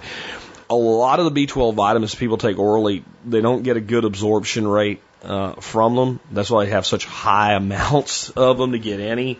A 0.69 0.75
lot 0.75 1.19
of 1.19 1.33
the 1.33 1.47
B12 1.47 1.73
vitamins 1.73 2.15
people 2.15 2.37
take 2.37 2.57
orally, 2.57 3.03
they 3.25 3.41
don't 3.41 3.63
get 3.63 3.75
a 3.75 3.81
good 3.81 4.05
absorption 4.05 4.67
rate 4.67 5.01
uh, 5.23 5.53
from 5.55 5.95
them. 5.95 6.19
That's 6.31 6.49
why 6.49 6.65
they 6.65 6.71
have 6.71 6.85
such 6.85 7.05
high 7.05 7.53
amounts 7.55 8.29
of 8.29 8.57
them 8.57 8.71
to 8.71 8.79
get 8.79 8.99
any 8.99 9.39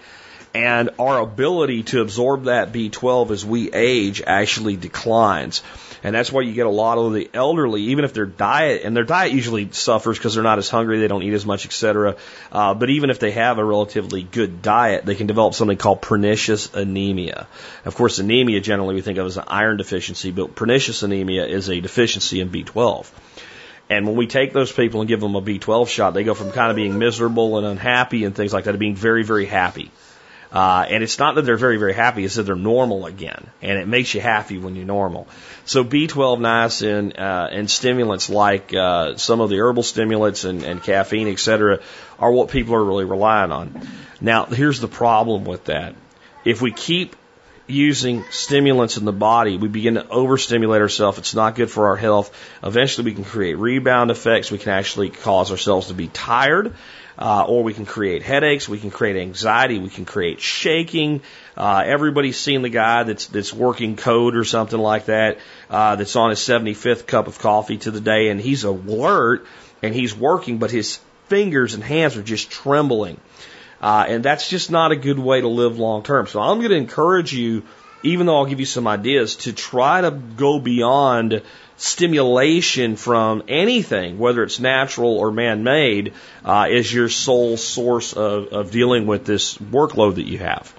and 0.53 0.89
our 0.99 1.19
ability 1.19 1.83
to 1.83 2.01
absorb 2.01 2.45
that 2.45 2.71
B12 2.71 3.31
as 3.31 3.45
we 3.45 3.71
age 3.71 4.21
actually 4.25 4.75
declines. 4.75 5.61
And 6.01 6.15
that's 6.15 6.31
why 6.31 6.41
you 6.41 6.53
get 6.53 6.65
a 6.65 6.71
lot 6.71 6.97
of 6.97 7.13
the 7.13 7.29
elderly, 7.33 7.81
even 7.83 8.05
if 8.05 8.13
their 8.13 8.25
diet, 8.25 8.83
and 8.85 8.95
their 8.95 9.03
diet 9.03 9.33
usually 9.33 9.69
suffers 9.71 10.17
because 10.17 10.33
they're 10.33 10.43
not 10.43 10.57
as 10.57 10.69
hungry, 10.69 10.99
they 10.99 11.09
don't 11.09 11.23
eat 11.23 11.33
as 11.33 11.45
much, 11.45 11.65
etc. 11.65 12.15
Uh, 12.51 12.73
but 12.73 12.89
even 12.89 13.09
if 13.09 13.19
they 13.19 13.31
have 13.31 13.57
a 13.57 13.63
relatively 13.63 14.23
good 14.23 14.61
diet, 14.61 15.05
they 15.05 15.15
can 15.15 15.27
develop 15.27 15.53
something 15.53 15.77
called 15.77 16.01
pernicious 16.01 16.73
anemia. 16.73 17.47
Of 17.83 17.95
course, 17.95 18.19
anemia 18.19 18.61
generally 18.61 18.95
we 18.95 19.01
think 19.01 19.17
of 19.17 19.27
as 19.27 19.37
an 19.37 19.45
iron 19.47 19.77
deficiency, 19.77 20.31
but 20.31 20.55
pernicious 20.55 21.03
anemia 21.03 21.45
is 21.45 21.69
a 21.69 21.81
deficiency 21.81 22.39
in 22.39 22.49
B12. 22.49 23.07
And 23.89 24.05
when 24.05 24.15
we 24.15 24.27
take 24.27 24.53
those 24.53 24.71
people 24.71 25.01
and 25.01 25.07
give 25.07 25.19
them 25.19 25.35
a 25.35 25.41
B12 25.41 25.89
shot, 25.89 26.13
they 26.13 26.23
go 26.23 26.35
from 26.35 26.51
kind 26.51 26.69
of 26.69 26.75
being 26.75 26.97
miserable 26.99 27.57
and 27.57 27.65
unhappy 27.65 28.23
and 28.23 28.35
things 28.35 28.53
like 28.53 28.65
that 28.65 28.73
to 28.73 28.77
being 28.77 28.95
very, 28.95 29.23
very 29.23 29.47
happy. 29.47 29.91
Uh, 30.51 30.83
and 30.89 31.03
it's 31.03 31.19
not 31.19 31.35
that 31.35 31.43
they're 31.43 31.57
very, 31.57 31.77
very 31.77 31.93
happy, 31.93 32.25
it's 32.25 32.35
that 32.35 32.43
they're 32.43 32.55
normal 32.55 33.05
again. 33.05 33.49
And 33.61 33.77
it 33.77 33.87
makes 33.87 34.13
you 34.15 34.21
happy 34.21 34.57
when 34.57 34.75
you're 34.75 34.85
normal. 34.85 35.27
So 35.65 35.83
B12, 35.83 36.39
niacin, 36.39 37.19
uh, 37.19 37.49
and 37.51 37.69
stimulants 37.69 38.29
like, 38.29 38.73
uh, 38.73 39.15
some 39.17 39.41
of 39.41 39.51
the 39.51 39.59
herbal 39.59 39.83
stimulants 39.83 40.45
and, 40.45 40.63
and 40.63 40.81
caffeine, 40.81 41.27
et 41.27 41.39
cetera, 41.39 41.81
are 42.17 42.31
what 42.31 42.49
people 42.49 42.73
are 42.73 42.83
really 42.83 43.05
relying 43.05 43.51
on. 43.51 43.87
Now, 44.21 44.45
here's 44.45 44.79
the 44.79 44.87
problem 44.87 45.45
with 45.45 45.65
that. 45.65 45.95
If 46.45 46.61
we 46.63 46.71
keep 46.71 47.15
using 47.67 48.23
stimulants 48.31 48.97
in 48.97 49.05
the 49.05 49.13
body, 49.13 49.57
we 49.57 49.67
begin 49.67 49.93
to 49.93 50.09
overstimulate 50.09 50.81
ourselves. 50.81 51.19
It's 51.19 51.35
not 51.35 51.53
good 51.53 51.69
for 51.69 51.89
our 51.89 51.95
health. 51.95 52.35
Eventually, 52.63 53.05
we 53.05 53.13
can 53.13 53.23
create 53.23 53.57
rebound 53.57 54.09
effects. 54.09 54.49
We 54.49 54.57
can 54.57 54.71
actually 54.71 55.11
cause 55.11 55.51
ourselves 55.51 55.87
to 55.87 55.93
be 55.93 56.07
tired 56.07 56.73
uh, 57.19 57.43
or 57.43 57.63
we 57.63 57.73
can 57.73 57.85
create 57.85 58.23
headaches, 58.23 58.69
we 58.69 58.79
can 58.79 58.91
create 58.91 59.17
anxiety, 59.17 59.77
we 59.77 59.89
can 59.89 60.05
create 60.05 60.39
shaking. 60.39 61.21
Uh, 61.57 61.83
everybody's 61.85 62.39
seen 62.39 62.61
the 62.61 62.69
guy 62.69 63.03
that's 63.03 63.27
that's 63.27 63.53
working 63.53 63.97
code 63.97 64.37
or 64.37 64.45
something 64.45 64.79
like 64.79 65.05
that, 65.05 65.37
uh, 65.69 65.97
that's 65.97 66.15
on 66.15 66.29
his 66.29 66.39
75th 66.39 67.05
cup 67.05 67.27
of 67.27 67.37
coffee 67.37 67.77
to 67.77 67.91
the 67.91 67.99
day, 67.99 68.29
and 68.29 68.39
he's 68.39 68.63
alert 68.63 69.45
and 69.83 69.93
he's 69.93 70.15
working, 70.15 70.59
but 70.59 70.71
his 70.71 70.99
fingers 71.27 71.73
and 71.73 71.83
hands 71.83 72.15
are 72.15 72.23
just 72.23 72.49
trembling. 72.49 73.19
Uh, 73.81 74.05
and 74.07 74.23
that's 74.23 74.49
just 74.49 74.71
not 74.71 74.91
a 74.91 74.95
good 74.95 75.19
way 75.19 75.41
to 75.41 75.47
live 75.47 75.77
long 75.77 76.03
term. 76.03 76.25
So 76.27 76.39
I'm 76.39 76.59
going 76.59 76.71
to 76.71 76.77
encourage 76.77 77.33
you, 77.33 77.63
even 78.03 78.27
though 78.27 78.37
I'll 78.37 78.45
give 78.45 78.59
you 78.59 78.65
some 78.65 78.87
ideas, 78.87 79.37
to 79.37 79.53
try 79.53 80.01
to 80.01 80.11
go 80.11 80.59
beyond 80.59 81.41
stimulation 81.79 82.97
from 82.97 83.43
anything, 83.47 84.19
whether 84.19 84.43
it's 84.43 84.59
natural 84.59 85.17
or 85.17 85.31
man-made, 85.31 86.13
uh, 86.43 86.67
is 86.69 86.93
your 86.93 87.07
sole 87.07 87.55
source 87.55 88.11
of, 88.11 88.49
of 88.49 88.71
dealing 88.71 89.07
with 89.07 89.25
this 89.25 89.57
workload 89.57 90.15
that 90.15 90.27
you 90.27 90.39
have. 90.39 90.73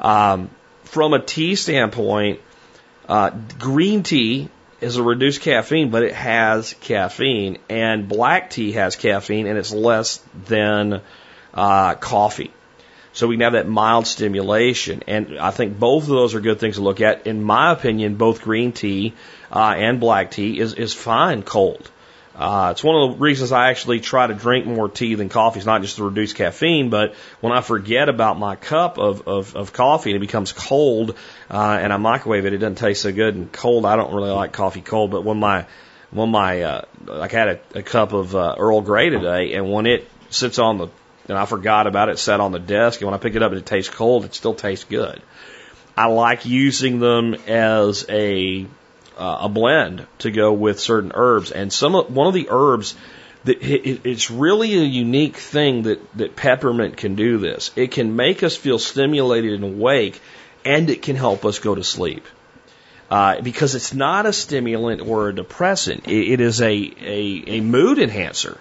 Um, 0.00 0.50
from 0.84 1.12
a 1.12 1.20
tea 1.20 1.56
standpoint, 1.56 2.40
uh, 3.06 3.30
green 3.58 4.02
tea 4.02 4.48
is 4.80 4.96
a 4.96 5.02
reduced 5.02 5.42
caffeine, 5.42 5.90
but 5.90 6.02
it 6.04 6.14
has 6.14 6.74
caffeine, 6.80 7.58
and 7.68 8.08
black 8.08 8.48
tea 8.48 8.72
has 8.72 8.96
caffeine, 8.96 9.46
and 9.46 9.58
it's 9.58 9.72
less 9.72 10.24
than 10.46 11.02
uh, 11.52 11.94
coffee. 11.96 12.50
So 13.12 13.26
we 13.26 13.34
can 13.34 13.42
have 13.42 13.52
that 13.52 13.68
mild 13.68 14.06
stimulation. 14.06 15.02
And 15.06 15.38
I 15.38 15.50
think 15.50 15.78
both 15.78 16.04
of 16.04 16.08
those 16.08 16.34
are 16.34 16.40
good 16.40 16.60
things 16.60 16.76
to 16.76 16.82
look 16.82 17.00
at. 17.00 17.26
In 17.26 17.42
my 17.42 17.72
opinion, 17.72 18.14
both 18.14 18.40
green 18.40 18.72
tea 18.72 19.14
uh, 19.50 19.74
and 19.76 20.00
black 20.00 20.30
tea 20.30 20.58
is, 20.58 20.74
is 20.74 20.92
fine 20.94 21.42
cold. 21.42 21.90
Uh, 22.34 22.70
it's 22.70 22.82
one 22.82 22.96
of 22.96 23.10
the 23.10 23.22
reasons 23.22 23.52
I 23.52 23.70
actually 23.70 24.00
try 24.00 24.26
to 24.26 24.34
drink 24.34 24.64
more 24.64 24.88
tea 24.88 25.14
than 25.14 25.28
coffee. 25.28 25.58
It's 25.58 25.66
not 25.66 25.82
just 25.82 25.96
to 25.96 26.04
reduce 26.04 26.32
caffeine, 26.32 26.88
but 26.88 27.14
when 27.40 27.52
I 27.52 27.60
forget 27.60 28.08
about 28.08 28.38
my 28.38 28.56
cup 28.56 28.98
of, 28.98 29.28
of, 29.28 29.56
of 29.56 29.72
coffee 29.72 30.10
and 30.10 30.16
it 30.16 30.20
becomes 30.20 30.52
cold, 30.52 31.16
uh, 31.50 31.78
and 31.80 31.92
I 31.92 31.96
microwave 31.98 32.46
it, 32.46 32.54
it 32.54 32.58
doesn't 32.58 32.76
taste 32.76 33.02
so 33.02 33.12
good. 33.12 33.34
And 33.34 33.52
cold, 33.52 33.84
I 33.84 33.96
don't 33.96 34.14
really 34.14 34.30
like 34.30 34.52
coffee 34.52 34.80
cold, 34.80 35.10
but 35.10 35.24
when 35.24 35.38
my, 35.38 35.66
when 36.12 36.30
my, 36.30 36.62
uh, 36.62 36.84
I 37.10 37.28
had 37.28 37.48
a, 37.48 37.60
a 37.74 37.82
cup 37.82 38.12
of, 38.12 38.34
uh, 38.34 38.54
Earl 38.56 38.80
Grey 38.80 39.10
today, 39.10 39.52
and 39.54 39.70
when 39.70 39.86
it 39.86 40.08
sits 40.30 40.58
on 40.58 40.78
the 40.78 40.88
and 41.28 41.38
I 41.38 41.46
forgot 41.46 41.86
about 41.86 42.08
it, 42.08 42.18
sat 42.18 42.40
on 42.40 42.52
the 42.52 42.58
desk, 42.58 43.00
and 43.00 43.06
when 43.06 43.14
I 43.14 43.22
pick 43.22 43.36
it 43.36 43.42
up 43.42 43.52
and 43.52 43.60
it 43.60 43.66
tastes 43.66 43.92
cold, 43.92 44.24
it 44.24 44.34
still 44.34 44.54
tastes 44.54 44.84
good. 44.84 45.22
I 45.96 46.06
like 46.06 46.44
using 46.44 46.98
them 46.98 47.34
as 47.46 48.04
a 48.08 48.66
uh, 49.20 49.38
a 49.42 49.48
blend 49.48 50.06
to 50.18 50.30
go 50.30 50.52
with 50.52 50.80
certain 50.80 51.12
herbs. 51.14 51.50
And 51.50 51.72
some 51.72 51.94
of, 51.94 52.14
one 52.14 52.26
of 52.26 52.34
the 52.34 52.48
herbs 52.50 52.94
that 53.44 53.62
it, 53.62 54.00
it's 54.04 54.30
really 54.30 54.74
a 54.74 54.84
unique 54.84 55.36
thing 55.36 55.82
that 55.82 56.00
that 56.16 56.36
peppermint 56.36 56.96
can 56.96 57.14
do 57.14 57.38
this. 57.38 57.70
It 57.76 57.92
can 57.92 58.16
make 58.16 58.42
us 58.42 58.56
feel 58.56 58.78
stimulated 58.78 59.52
and 59.52 59.64
awake, 59.64 60.20
and 60.64 60.90
it 60.90 61.02
can 61.02 61.16
help 61.16 61.44
us 61.44 61.58
go 61.58 61.74
to 61.74 61.84
sleep. 61.84 62.26
Uh, 63.10 63.40
because 63.40 63.74
it's 63.74 63.92
not 63.92 64.24
a 64.24 64.32
stimulant 64.32 65.00
or 65.00 65.28
a 65.28 65.34
depressant. 65.34 66.06
It, 66.06 66.34
it 66.34 66.40
is 66.40 66.60
a, 66.60 66.72
a, 67.00 67.44
a 67.58 67.60
mood 67.60 67.98
enhancer. 67.98 68.58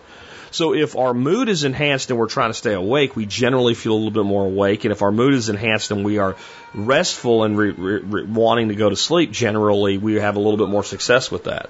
So 0.51 0.73
if 0.73 0.95
our 0.95 1.13
mood 1.13 1.49
is 1.49 1.63
enhanced 1.63 2.09
and 2.09 2.19
we're 2.19 2.27
trying 2.27 2.49
to 2.49 2.55
stay 2.55 2.73
awake, 2.73 3.15
we 3.15 3.25
generally 3.25 3.73
feel 3.73 3.93
a 3.93 3.95
little 3.95 4.11
bit 4.11 4.25
more 4.25 4.45
awake. 4.45 4.85
And 4.85 4.91
if 4.91 5.01
our 5.01 5.11
mood 5.11 5.33
is 5.33 5.49
enhanced 5.49 5.91
and 5.91 6.03
we 6.03 6.17
are 6.17 6.35
restful 6.73 7.43
and 7.43 7.57
re, 7.57 7.71
re, 7.71 7.99
re, 7.99 8.23
wanting 8.23 8.69
to 8.69 8.75
go 8.75 8.89
to 8.89 8.95
sleep, 8.95 9.31
generally 9.31 9.97
we 9.97 10.15
have 10.15 10.35
a 10.35 10.39
little 10.39 10.57
bit 10.57 10.69
more 10.69 10.83
success 10.83 11.29
with 11.29 11.45
that. 11.45 11.69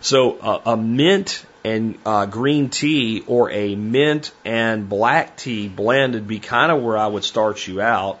So 0.00 0.38
uh, 0.38 0.60
a 0.66 0.76
mint 0.76 1.44
and 1.64 1.98
uh, 2.06 2.26
green 2.26 2.68
tea 2.68 3.24
or 3.26 3.50
a 3.50 3.74
mint 3.74 4.30
and 4.44 4.88
black 4.88 5.36
tea 5.36 5.68
blend 5.68 6.14
would 6.14 6.28
be 6.28 6.38
kind 6.38 6.70
of 6.70 6.82
where 6.82 6.96
I 6.96 7.06
would 7.06 7.24
start 7.24 7.66
you 7.66 7.80
out. 7.80 8.20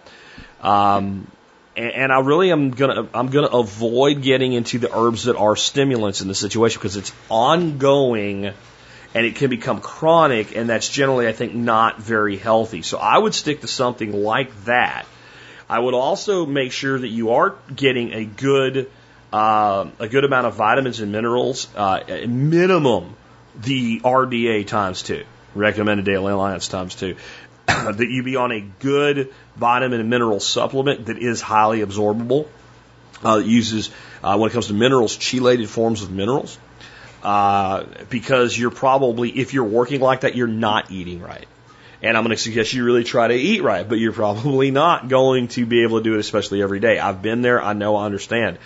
Um, 0.60 1.30
and, 1.76 1.92
and 1.92 2.12
I 2.12 2.20
really 2.20 2.50
am 2.50 2.70
gonna 2.70 3.08
I'm 3.14 3.28
gonna 3.28 3.46
avoid 3.46 4.22
getting 4.22 4.52
into 4.52 4.78
the 4.78 4.94
herbs 4.94 5.24
that 5.24 5.36
are 5.36 5.54
stimulants 5.54 6.20
in 6.20 6.28
the 6.28 6.34
situation 6.34 6.80
because 6.80 6.96
it's 6.96 7.12
ongoing 7.28 8.52
and 9.14 9.24
it 9.24 9.36
can 9.36 9.50
become 9.50 9.80
chronic, 9.80 10.56
and 10.56 10.68
that's 10.68 10.88
generally, 10.88 11.26
I 11.26 11.32
think, 11.32 11.54
not 11.54 12.00
very 12.00 12.36
healthy. 12.36 12.82
So 12.82 12.98
I 12.98 13.16
would 13.16 13.34
stick 13.34 13.62
to 13.62 13.68
something 13.68 14.12
like 14.12 14.64
that. 14.64 15.06
I 15.68 15.78
would 15.78 15.94
also 15.94 16.46
make 16.46 16.72
sure 16.72 16.98
that 16.98 17.08
you 17.08 17.30
are 17.30 17.56
getting 17.74 18.12
a 18.12 18.24
good 18.24 18.90
uh, 19.32 19.90
a 19.98 20.08
good 20.08 20.24
amount 20.24 20.46
of 20.46 20.54
vitamins 20.54 21.00
and 21.00 21.12
minerals, 21.12 21.68
uh, 21.76 22.00
minimum 22.26 23.14
the 23.60 24.00
RDA 24.00 24.66
times 24.66 25.02
two, 25.02 25.24
recommended 25.54 26.06
daily 26.06 26.32
allowance 26.32 26.68
times 26.68 26.94
two. 26.94 27.16
that 27.66 28.08
you 28.08 28.22
be 28.22 28.36
on 28.36 28.52
a 28.52 28.60
good 28.60 29.32
vitamin 29.56 30.00
and 30.00 30.08
mineral 30.08 30.40
supplement 30.40 31.06
that 31.06 31.18
is 31.18 31.42
highly 31.42 31.80
absorbable. 31.80 32.46
Uh, 33.22 33.36
uses, 33.36 33.90
uh, 34.22 34.38
when 34.38 34.48
it 34.48 34.52
comes 34.52 34.68
to 34.68 34.74
minerals, 34.74 35.16
chelated 35.18 35.66
forms 35.66 36.02
of 36.02 36.10
minerals. 36.10 36.56
Uh, 37.22 37.84
because 38.10 38.56
you're 38.56 38.70
probably, 38.70 39.30
if 39.30 39.54
you're 39.54 39.64
working 39.64 40.00
like 40.00 40.20
that, 40.20 40.36
you're 40.36 40.46
not 40.46 40.90
eating 40.90 41.20
right. 41.20 41.46
And 42.00 42.16
I'm 42.16 42.22
going 42.22 42.36
to 42.36 42.40
suggest 42.40 42.72
you 42.72 42.84
really 42.84 43.02
try 43.02 43.26
to 43.26 43.34
eat 43.34 43.62
right, 43.62 43.88
but 43.88 43.98
you're 43.98 44.12
probably 44.24 44.70
not 44.70 45.08
going 45.08 45.48
to 45.48 45.66
be 45.66 45.82
able 45.82 45.98
to 45.98 46.04
do 46.04 46.14
it, 46.14 46.20
especially 46.20 46.62
every 46.62 46.80
day. 46.80 46.98
I've 46.98 47.22
been 47.22 47.42
there. 47.42 47.62
I 47.62 47.72
know. 47.72 47.96
I 47.96 48.06
understand. 48.06 48.58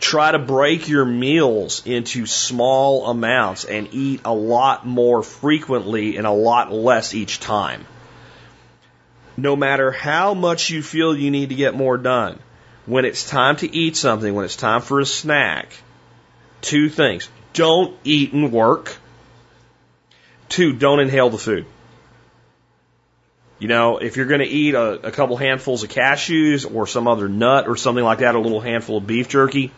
Try 0.00 0.32
to 0.32 0.38
break 0.38 0.88
your 0.88 1.04
meals 1.04 1.86
into 1.86 2.26
small 2.26 3.06
amounts 3.06 3.64
and 3.64 3.88
eat 3.92 4.22
a 4.24 4.34
lot 4.34 4.84
more 4.84 5.22
frequently 5.22 6.16
and 6.16 6.26
a 6.26 6.32
lot 6.32 6.72
less 6.72 7.14
each 7.14 7.38
time 7.40 7.86
no 9.36 9.56
matter 9.56 9.90
how 9.90 10.34
much 10.34 10.70
you 10.70 10.82
feel 10.82 11.16
you 11.16 11.30
need 11.30 11.48
to 11.48 11.54
get 11.54 11.74
more 11.74 11.96
done, 11.96 12.38
when 12.86 13.04
it's 13.04 13.28
time 13.28 13.56
to 13.56 13.74
eat 13.74 13.96
something, 13.96 14.34
when 14.34 14.44
it's 14.44 14.56
time 14.56 14.80
for 14.80 15.00
a 15.00 15.06
snack, 15.06 15.72
two 16.60 16.88
things. 16.88 17.28
Don't 17.52 17.96
eat 18.04 18.32
and 18.32 18.52
work. 18.52 18.96
Two, 20.48 20.72
don't 20.72 21.00
inhale 21.00 21.30
the 21.30 21.38
food. 21.38 21.66
You 23.58 23.68
know, 23.68 23.98
if 23.98 24.16
you're 24.16 24.26
going 24.26 24.40
to 24.40 24.46
eat 24.46 24.74
a, 24.74 25.06
a 25.06 25.10
couple 25.12 25.36
handfuls 25.36 25.84
of 25.84 25.90
cashews 25.90 26.72
or 26.72 26.86
some 26.86 27.06
other 27.06 27.28
nut 27.28 27.68
or 27.68 27.76
something 27.76 28.02
like 28.02 28.18
that, 28.18 28.34
a 28.34 28.38
little 28.38 28.60
handful 28.60 28.98
of 28.98 29.06
beef 29.06 29.28
jerky, 29.28 29.70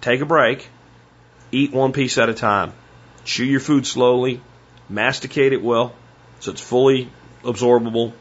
take 0.00 0.20
a 0.20 0.26
break. 0.26 0.68
Eat 1.52 1.72
one 1.72 1.92
piece 1.92 2.18
at 2.18 2.28
a 2.28 2.34
time. 2.34 2.72
Chew 3.24 3.44
your 3.44 3.60
food 3.60 3.86
slowly. 3.86 4.40
Masticate 4.88 5.52
it 5.52 5.62
well 5.62 5.94
so 6.40 6.50
it's 6.50 6.60
fully 6.60 7.10
absorbable 7.42 8.12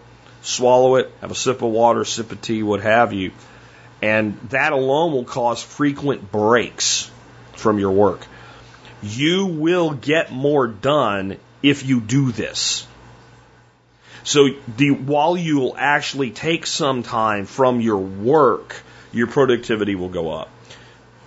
swallow 0.41 0.95
it, 0.95 1.11
have 1.21 1.31
a 1.31 1.35
sip 1.35 1.61
of 1.61 1.69
water, 1.69 2.05
sip 2.05 2.31
of 2.31 2.41
tea, 2.41 2.63
what 2.63 2.81
have 2.81 3.13
you. 3.13 3.31
And 4.01 4.39
that 4.49 4.71
alone 4.71 5.11
will 5.11 5.25
cause 5.25 5.61
frequent 5.61 6.31
breaks 6.31 7.11
from 7.53 7.79
your 7.79 7.91
work. 7.91 8.25
You 9.01 9.45
will 9.45 9.91
get 9.91 10.31
more 10.31 10.67
done 10.67 11.37
if 11.63 11.85
you 11.85 12.01
do 12.01 12.31
this. 12.31 12.85
So 14.23 14.49
the, 14.77 14.91
while 14.91 15.37
you 15.37 15.59
will 15.59 15.75
actually 15.77 16.31
take 16.31 16.65
some 16.65 17.03
time 17.03 17.45
from 17.45 17.81
your 17.81 17.97
work, 17.97 18.75
your 19.11 19.27
productivity 19.27 19.95
will 19.95 20.09
go 20.09 20.31
up. 20.31 20.49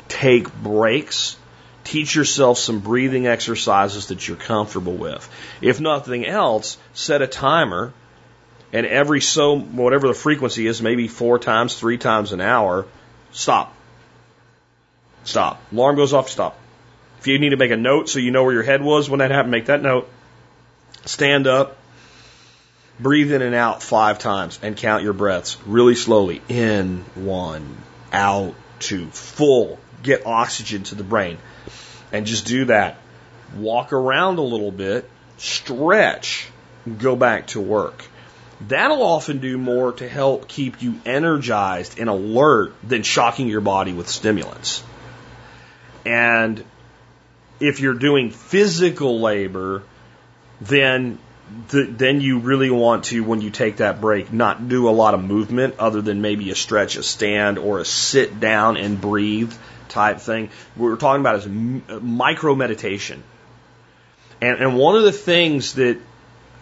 Take 0.09 0.55
breaks. 0.55 1.37
Teach 1.85 2.15
yourself 2.15 2.59
some 2.59 2.81
breathing 2.81 3.27
exercises 3.27 4.07
that 4.09 4.29
you're 4.29 4.37
comfortable 4.37 4.95
with. 4.95 5.29
If 5.61 5.81
nothing 5.81 6.27
else, 6.27 6.79
set 6.93 7.23
a 7.23 7.27
timer 7.27 7.93
and 8.73 8.87
every 8.87 9.21
so, 9.21 9.59
whatever 9.59 10.09
the 10.09 10.15
frequency 10.15 10.67
is, 10.67 10.81
maybe 10.81 11.09
four 11.09 11.39
times, 11.39 11.79
three 11.79 11.99
times 11.99 12.33
an 12.33 12.41
hour, 12.41 12.87
stop. 13.33 13.75
Stop. 15.25 15.61
Alarm 15.73 15.97
goes 15.97 16.15
off, 16.15 16.31
stop. 16.31 16.59
If 17.23 17.29
you 17.29 17.39
need 17.39 17.51
to 17.51 17.57
make 17.57 17.71
a 17.71 17.77
note 17.77 18.09
so 18.09 18.19
you 18.19 18.33
know 18.33 18.43
where 18.43 18.53
your 18.53 18.65
head 18.65 18.83
was 18.83 19.09
when 19.09 19.21
that 19.21 19.31
happened, 19.31 19.53
make 19.53 19.67
that 19.67 19.81
note. 19.81 20.09
Stand 21.05 21.47
up, 21.47 21.77
breathe 22.99 23.31
in 23.31 23.43
and 23.43 23.55
out 23.55 23.81
five 23.81 24.19
times, 24.19 24.59
and 24.61 24.77
count 24.77 25.05
your 25.05 25.13
breaths 25.13 25.57
really 25.65 25.95
slowly. 25.95 26.43
In, 26.49 27.05
one, 27.15 27.77
out, 28.13 28.57
two, 28.81 29.07
full. 29.11 29.79
Get 30.03 30.27
oxygen 30.27 30.83
to 30.83 30.97
the 30.97 31.05
brain. 31.05 31.39
And 32.11 32.27
just 32.27 32.45
do 32.45 32.65
that. 32.65 32.97
Walk 33.55 33.93
around 33.93 34.39
a 34.39 34.43
little 34.43 34.73
bit, 34.73 35.09
stretch, 35.37 36.49
go 36.99 37.15
back 37.15 37.47
to 37.49 37.61
work. 37.61 38.05
That'll 38.67 39.05
often 39.05 39.39
do 39.39 39.59
more 39.59 39.93
to 39.93 40.09
help 40.09 40.49
keep 40.49 40.83
you 40.83 41.01
energized 41.07 42.01
and 42.01 42.09
alert 42.09 42.75
than 42.83 43.05
shocking 43.05 43.47
your 43.47 43.61
body 43.61 43.93
with 43.93 44.09
stimulants. 44.09 44.83
And 46.05 46.65
if 47.63 47.81
you're 47.81 47.95
doing 47.95 48.31
physical 48.31 49.21
labor, 49.21 49.85
then 50.61 51.19
the, 51.69 51.85
then 51.85 52.21
you 52.21 52.39
really 52.39 52.71
want 52.71 53.05
to, 53.05 53.23
when 53.23 53.41
you 53.41 53.51
take 53.51 53.77
that 53.77 54.01
break, 54.01 54.33
not 54.33 54.69
do 54.69 54.89
a 54.89 54.91
lot 54.91 55.15
of 55.15 55.23
movement 55.23 55.77
other 55.79 56.03
than 56.03 56.21
maybe 56.21 56.51
a 56.51 56.55
stretch, 56.55 56.97
a 56.97 57.03
stand, 57.03 57.59
or 57.59 57.79
a 57.79 57.85
sit 57.85 58.41
down 58.41 58.77
and 58.77 59.01
breathe 59.01 59.53
type 59.89 60.19
thing. 60.19 60.51
What 60.75 60.87
we're 60.87 60.97
talking 60.97 61.21
about 61.21 61.37
is 61.37 61.47
uh, 61.47 62.01
micro 62.01 62.55
meditation. 62.55 63.23
And, 64.41 64.59
and 64.59 64.77
one 64.77 64.97
of 64.97 65.05
the 65.05 65.13
things 65.13 65.75
that 65.75 65.99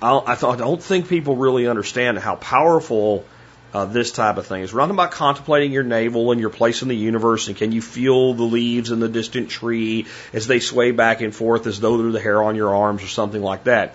I, 0.02 0.34
thought, 0.34 0.54
I 0.54 0.58
don't 0.58 0.82
think 0.82 1.08
people 1.08 1.36
really 1.36 1.66
understand 1.66 2.18
how 2.18 2.36
powerful 2.36 3.24
uh, 3.72 3.84
this 3.84 4.12
type 4.12 4.36
of 4.36 4.46
thing 4.46 4.62
is. 4.62 4.72
We're 4.72 4.80
about 4.80 5.12
contemplating 5.12 5.72
your 5.72 5.82
navel 5.82 6.32
and 6.32 6.40
your 6.40 6.50
place 6.50 6.82
in 6.82 6.88
the 6.88 6.96
universe, 6.96 7.48
and 7.48 7.56
can 7.56 7.72
you 7.72 7.82
feel 7.82 8.34
the 8.34 8.44
leaves 8.44 8.90
in 8.90 9.00
the 9.00 9.08
distant 9.08 9.50
tree 9.50 10.06
as 10.32 10.46
they 10.46 10.60
sway 10.60 10.90
back 10.90 11.20
and 11.20 11.34
forth 11.34 11.66
as 11.66 11.80
though 11.80 11.98
they're 11.98 12.12
the 12.12 12.20
hair 12.20 12.42
on 12.42 12.56
your 12.56 12.74
arms 12.74 13.02
or 13.02 13.08
something 13.08 13.42
like 13.42 13.64
that. 13.64 13.94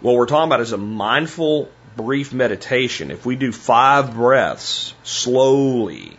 What 0.00 0.16
we're 0.16 0.26
talking 0.26 0.48
about 0.48 0.60
is 0.60 0.72
a 0.72 0.78
mindful, 0.78 1.70
brief 1.96 2.32
meditation. 2.32 3.10
If 3.10 3.24
we 3.24 3.36
do 3.36 3.52
five 3.52 4.14
breaths 4.14 4.94
slowly, 5.02 6.18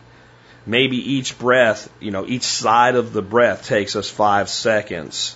maybe 0.65 0.97
each 0.97 1.37
breath, 1.37 1.91
you 1.99 2.11
know, 2.11 2.25
each 2.25 2.43
side 2.43 2.95
of 2.95 3.13
the 3.13 3.21
breath 3.21 3.67
takes 3.67 3.95
us 3.95 4.09
five 4.09 4.49
seconds 4.49 5.35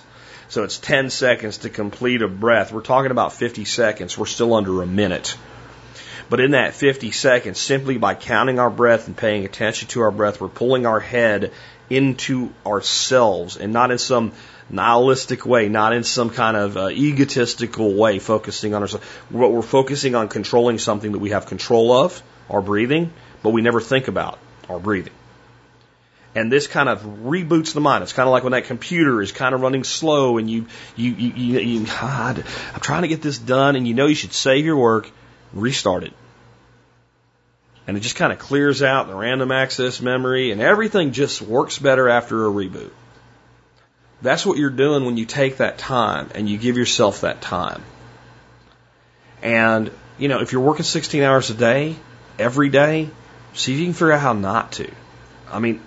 so 0.52 0.64
it's 0.64 0.76
10 0.76 1.08
seconds 1.08 1.56
to 1.58 1.70
complete 1.70 2.20
a 2.20 2.28
breath. 2.28 2.72
We're 2.74 2.82
talking 2.82 3.10
about 3.10 3.32
50 3.32 3.64
seconds. 3.64 4.18
We're 4.18 4.26
still 4.26 4.52
under 4.52 4.82
a 4.82 4.86
minute. 4.86 5.34
But 6.28 6.40
in 6.40 6.52
that 6.52 6.74
50 6.74 7.10
seconds, 7.10 7.58
simply 7.58 7.98
by 7.98 8.14
counting 8.14 8.58
our 8.58 8.70
breath 8.70 9.06
and 9.06 9.16
paying 9.16 9.44
attention 9.44 9.88
to 9.88 10.02
our 10.02 10.10
breath, 10.10 10.40
we're 10.40 10.48
pulling 10.48 10.86
our 10.86 11.00
head 11.00 11.52
into 11.90 12.52
ourselves 12.64 13.56
and 13.56 13.72
not 13.72 13.90
in 13.90 13.98
some 13.98 14.32
nihilistic 14.70 15.44
way, 15.44 15.68
not 15.68 15.92
in 15.92 16.04
some 16.04 16.30
kind 16.30 16.56
of 16.56 16.76
uh, 16.76 16.88
egotistical 16.88 17.94
way, 17.94 18.18
focusing 18.18 18.74
on 18.74 18.82
ourselves. 18.82 19.04
What 19.28 19.52
we're 19.52 19.62
focusing 19.62 20.14
on 20.14 20.28
controlling 20.28 20.78
something 20.78 21.12
that 21.12 21.18
we 21.18 21.30
have 21.30 21.46
control 21.46 21.92
of, 21.92 22.22
our 22.48 22.62
breathing, 22.62 23.12
but 23.42 23.50
we 23.50 23.60
never 23.60 23.80
think 23.80 24.08
about 24.08 24.38
our 24.68 24.78
breathing. 24.78 25.12
And 26.34 26.50
this 26.50 26.66
kind 26.66 26.88
of 26.88 27.02
reboots 27.02 27.74
the 27.74 27.80
mind. 27.80 28.02
It's 28.02 28.14
kind 28.14 28.26
of 28.26 28.32
like 28.32 28.42
when 28.42 28.52
that 28.52 28.64
computer 28.64 29.20
is 29.20 29.32
kind 29.32 29.54
of 29.54 29.60
running 29.60 29.84
slow 29.84 30.38
and 30.38 30.50
you, 30.50 30.66
you, 30.96 31.10
you, 31.10 31.32
you, 31.34 31.58
you 31.60 31.86
God, 31.86 32.42
I'm 32.72 32.80
trying 32.80 33.02
to 33.02 33.08
get 33.08 33.20
this 33.20 33.36
done 33.36 33.76
and 33.76 33.86
you 33.86 33.92
know 33.92 34.06
you 34.06 34.14
should 34.14 34.32
save 34.32 34.64
your 34.64 34.78
work, 34.78 35.10
restart 35.52 36.04
it. 36.04 36.12
And 37.86 37.96
it 37.96 38.00
just 38.00 38.16
kind 38.16 38.32
of 38.32 38.38
clears 38.38 38.82
out 38.82 39.08
the 39.08 39.14
random 39.14 39.50
access 39.50 40.00
memory 40.00 40.52
and 40.52 40.60
everything 40.60 41.12
just 41.12 41.42
works 41.42 41.78
better 41.78 42.08
after 42.08 42.46
a 42.46 42.50
reboot. 42.50 42.92
That's 44.22 44.46
what 44.46 44.56
you're 44.56 44.70
doing 44.70 45.04
when 45.04 45.16
you 45.16 45.26
take 45.26 45.56
that 45.56 45.78
time 45.78 46.30
and 46.34 46.48
you 46.48 46.58
give 46.58 46.76
yourself 46.76 47.22
that 47.22 47.40
time. 47.42 47.82
And, 49.42 49.90
you 50.18 50.28
know, 50.28 50.40
if 50.40 50.52
you're 50.52 50.60
working 50.60 50.84
16 50.84 51.22
hours 51.24 51.50
a 51.50 51.54
day, 51.54 51.96
every 52.38 52.68
day, 52.68 53.10
See 53.54 53.74
if 53.74 53.78
you 53.78 53.86
can 53.86 53.92
figure 53.92 54.12
out 54.12 54.20
how 54.20 54.32
not 54.32 54.72
to. 54.72 54.90
I 55.50 55.58
mean, 55.58 55.80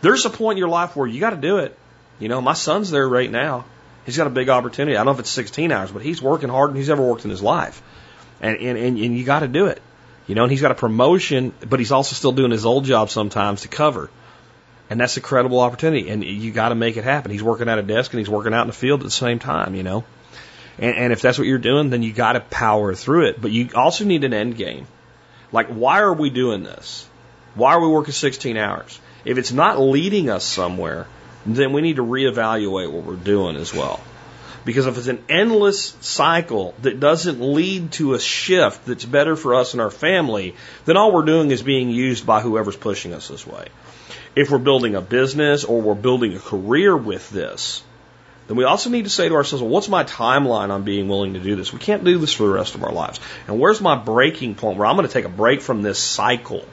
there's 0.00 0.26
a 0.26 0.30
point 0.30 0.56
in 0.56 0.58
your 0.58 0.68
life 0.68 0.96
where 0.96 1.06
you 1.06 1.20
got 1.20 1.30
to 1.30 1.36
do 1.36 1.58
it. 1.58 1.76
You 2.18 2.28
know, 2.28 2.40
my 2.40 2.54
son's 2.54 2.90
there 2.90 3.08
right 3.08 3.30
now. 3.30 3.64
He's 4.04 4.16
got 4.16 4.26
a 4.26 4.30
big 4.30 4.48
opportunity. 4.48 4.96
I 4.96 5.00
don't 5.00 5.06
know 5.06 5.12
if 5.12 5.20
it's 5.20 5.30
16 5.30 5.72
hours, 5.72 5.90
but 5.90 6.02
he's 6.02 6.20
working 6.20 6.48
harder 6.48 6.72
than 6.72 6.80
he's 6.80 6.90
ever 6.90 7.02
worked 7.02 7.24
in 7.24 7.30
his 7.30 7.42
life. 7.42 7.82
And, 8.40 8.56
and, 8.56 8.78
and, 8.78 8.98
and 8.98 9.18
you 9.18 9.24
got 9.24 9.40
to 9.40 9.48
do 9.48 9.66
it. 9.66 9.80
You 10.26 10.34
know, 10.34 10.44
and 10.44 10.50
he's 10.50 10.62
got 10.62 10.70
a 10.70 10.74
promotion, 10.74 11.52
but 11.68 11.78
he's 11.78 11.92
also 11.92 12.14
still 12.14 12.32
doing 12.32 12.50
his 12.50 12.64
old 12.64 12.84
job 12.84 13.10
sometimes 13.10 13.62
to 13.62 13.68
cover. 13.68 14.10
And 14.88 15.00
that's 15.00 15.16
a 15.16 15.20
credible 15.20 15.60
opportunity. 15.60 16.08
And 16.08 16.24
you 16.24 16.50
got 16.50 16.70
to 16.70 16.74
make 16.74 16.96
it 16.96 17.04
happen. 17.04 17.30
He's 17.30 17.42
working 17.42 17.68
at 17.68 17.78
a 17.78 17.82
desk 17.82 18.12
and 18.12 18.18
he's 18.18 18.28
working 18.28 18.54
out 18.54 18.62
in 18.62 18.66
the 18.68 18.74
field 18.74 19.00
at 19.00 19.04
the 19.04 19.10
same 19.10 19.38
time, 19.38 19.74
you 19.74 19.82
know. 19.82 20.04
And, 20.78 20.96
and 20.96 21.12
if 21.12 21.20
that's 21.20 21.38
what 21.38 21.46
you're 21.46 21.58
doing, 21.58 21.90
then 21.90 22.02
you 22.02 22.12
got 22.12 22.32
to 22.32 22.40
power 22.40 22.94
through 22.94 23.28
it. 23.28 23.40
But 23.40 23.50
you 23.50 23.70
also 23.74 24.04
need 24.04 24.24
an 24.24 24.32
end 24.32 24.56
game. 24.56 24.86
Like, 25.52 25.68
why 25.68 26.00
are 26.00 26.12
we 26.12 26.30
doing 26.30 26.62
this? 26.62 27.08
Why 27.54 27.74
are 27.74 27.80
we 27.80 27.88
working 27.88 28.12
16 28.12 28.56
hours? 28.56 28.98
If 29.24 29.38
it's 29.38 29.52
not 29.52 29.78
leading 29.78 30.28
us 30.28 30.44
somewhere, 30.44 31.06
then 31.46 31.72
we 31.72 31.82
need 31.82 31.96
to 31.96 32.04
reevaluate 32.04 32.90
what 32.90 33.04
we're 33.04 33.16
doing 33.16 33.56
as 33.56 33.72
well. 33.72 34.00
Because 34.64 34.86
if 34.86 34.96
it's 34.96 35.08
an 35.08 35.22
endless 35.28 35.96
cycle 36.00 36.74
that 36.82 36.98
doesn't 36.98 37.40
lead 37.40 37.92
to 37.92 38.14
a 38.14 38.20
shift 38.20 38.86
that's 38.86 39.04
better 39.04 39.36
for 39.36 39.54
us 39.54 39.74
and 39.74 39.80
our 39.80 39.90
family, 39.90 40.54
then 40.86 40.96
all 40.96 41.12
we're 41.12 41.26
doing 41.26 41.50
is 41.50 41.62
being 41.62 41.90
used 41.90 42.26
by 42.26 42.40
whoever's 42.40 42.76
pushing 42.76 43.12
us 43.12 43.28
this 43.28 43.46
way. 43.46 43.68
If 44.34 44.50
we're 44.50 44.58
building 44.58 44.94
a 44.94 45.00
business 45.00 45.64
or 45.64 45.80
we're 45.80 45.94
building 45.94 46.34
a 46.34 46.40
career 46.40 46.96
with 46.96 47.28
this, 47.30 47.82
then 48.46 48.56
we 48.56 48.64
also 48.64 48.90
need 48.90 49.04
to 49.04 49.10
say 49.10 49.28
to 49.28 49.34
ourselves, 49.34 49.62
well, 49.62 49.70
what's 49.70 49.88
my 49.88 50.04
timeline 50.04 50.70
on 50.70 50.82
being 50.82 51.08
willing 51.08 51.34
to 51.34 51.40
do 51.40 51.56
this? 51.56 51.72
We 51.72 51.78
can't 51.78 52.04
do 52.04 52.18
this 52.18 52.32
for 52.32 52.44
the 52.44 52.52
rest 52.52 52.74
of 52.74 52.84
our 52.84 52.92
lives. 52.92 53.20
And 53.46 53.58
where's 53.58 53.80
my 53.80 53.96
breaking 53.96 54.54
point 54.54 54.78
where 54.78 54.86
I'm 54.86 54.96
going 54.96 55.06
to 55.06 55.12
take 55.12 55.24
a 55.24 55.30
break 55.30 55.60
from 55.60 55.82
this 55.82 55.98
cycle 55.98 56.64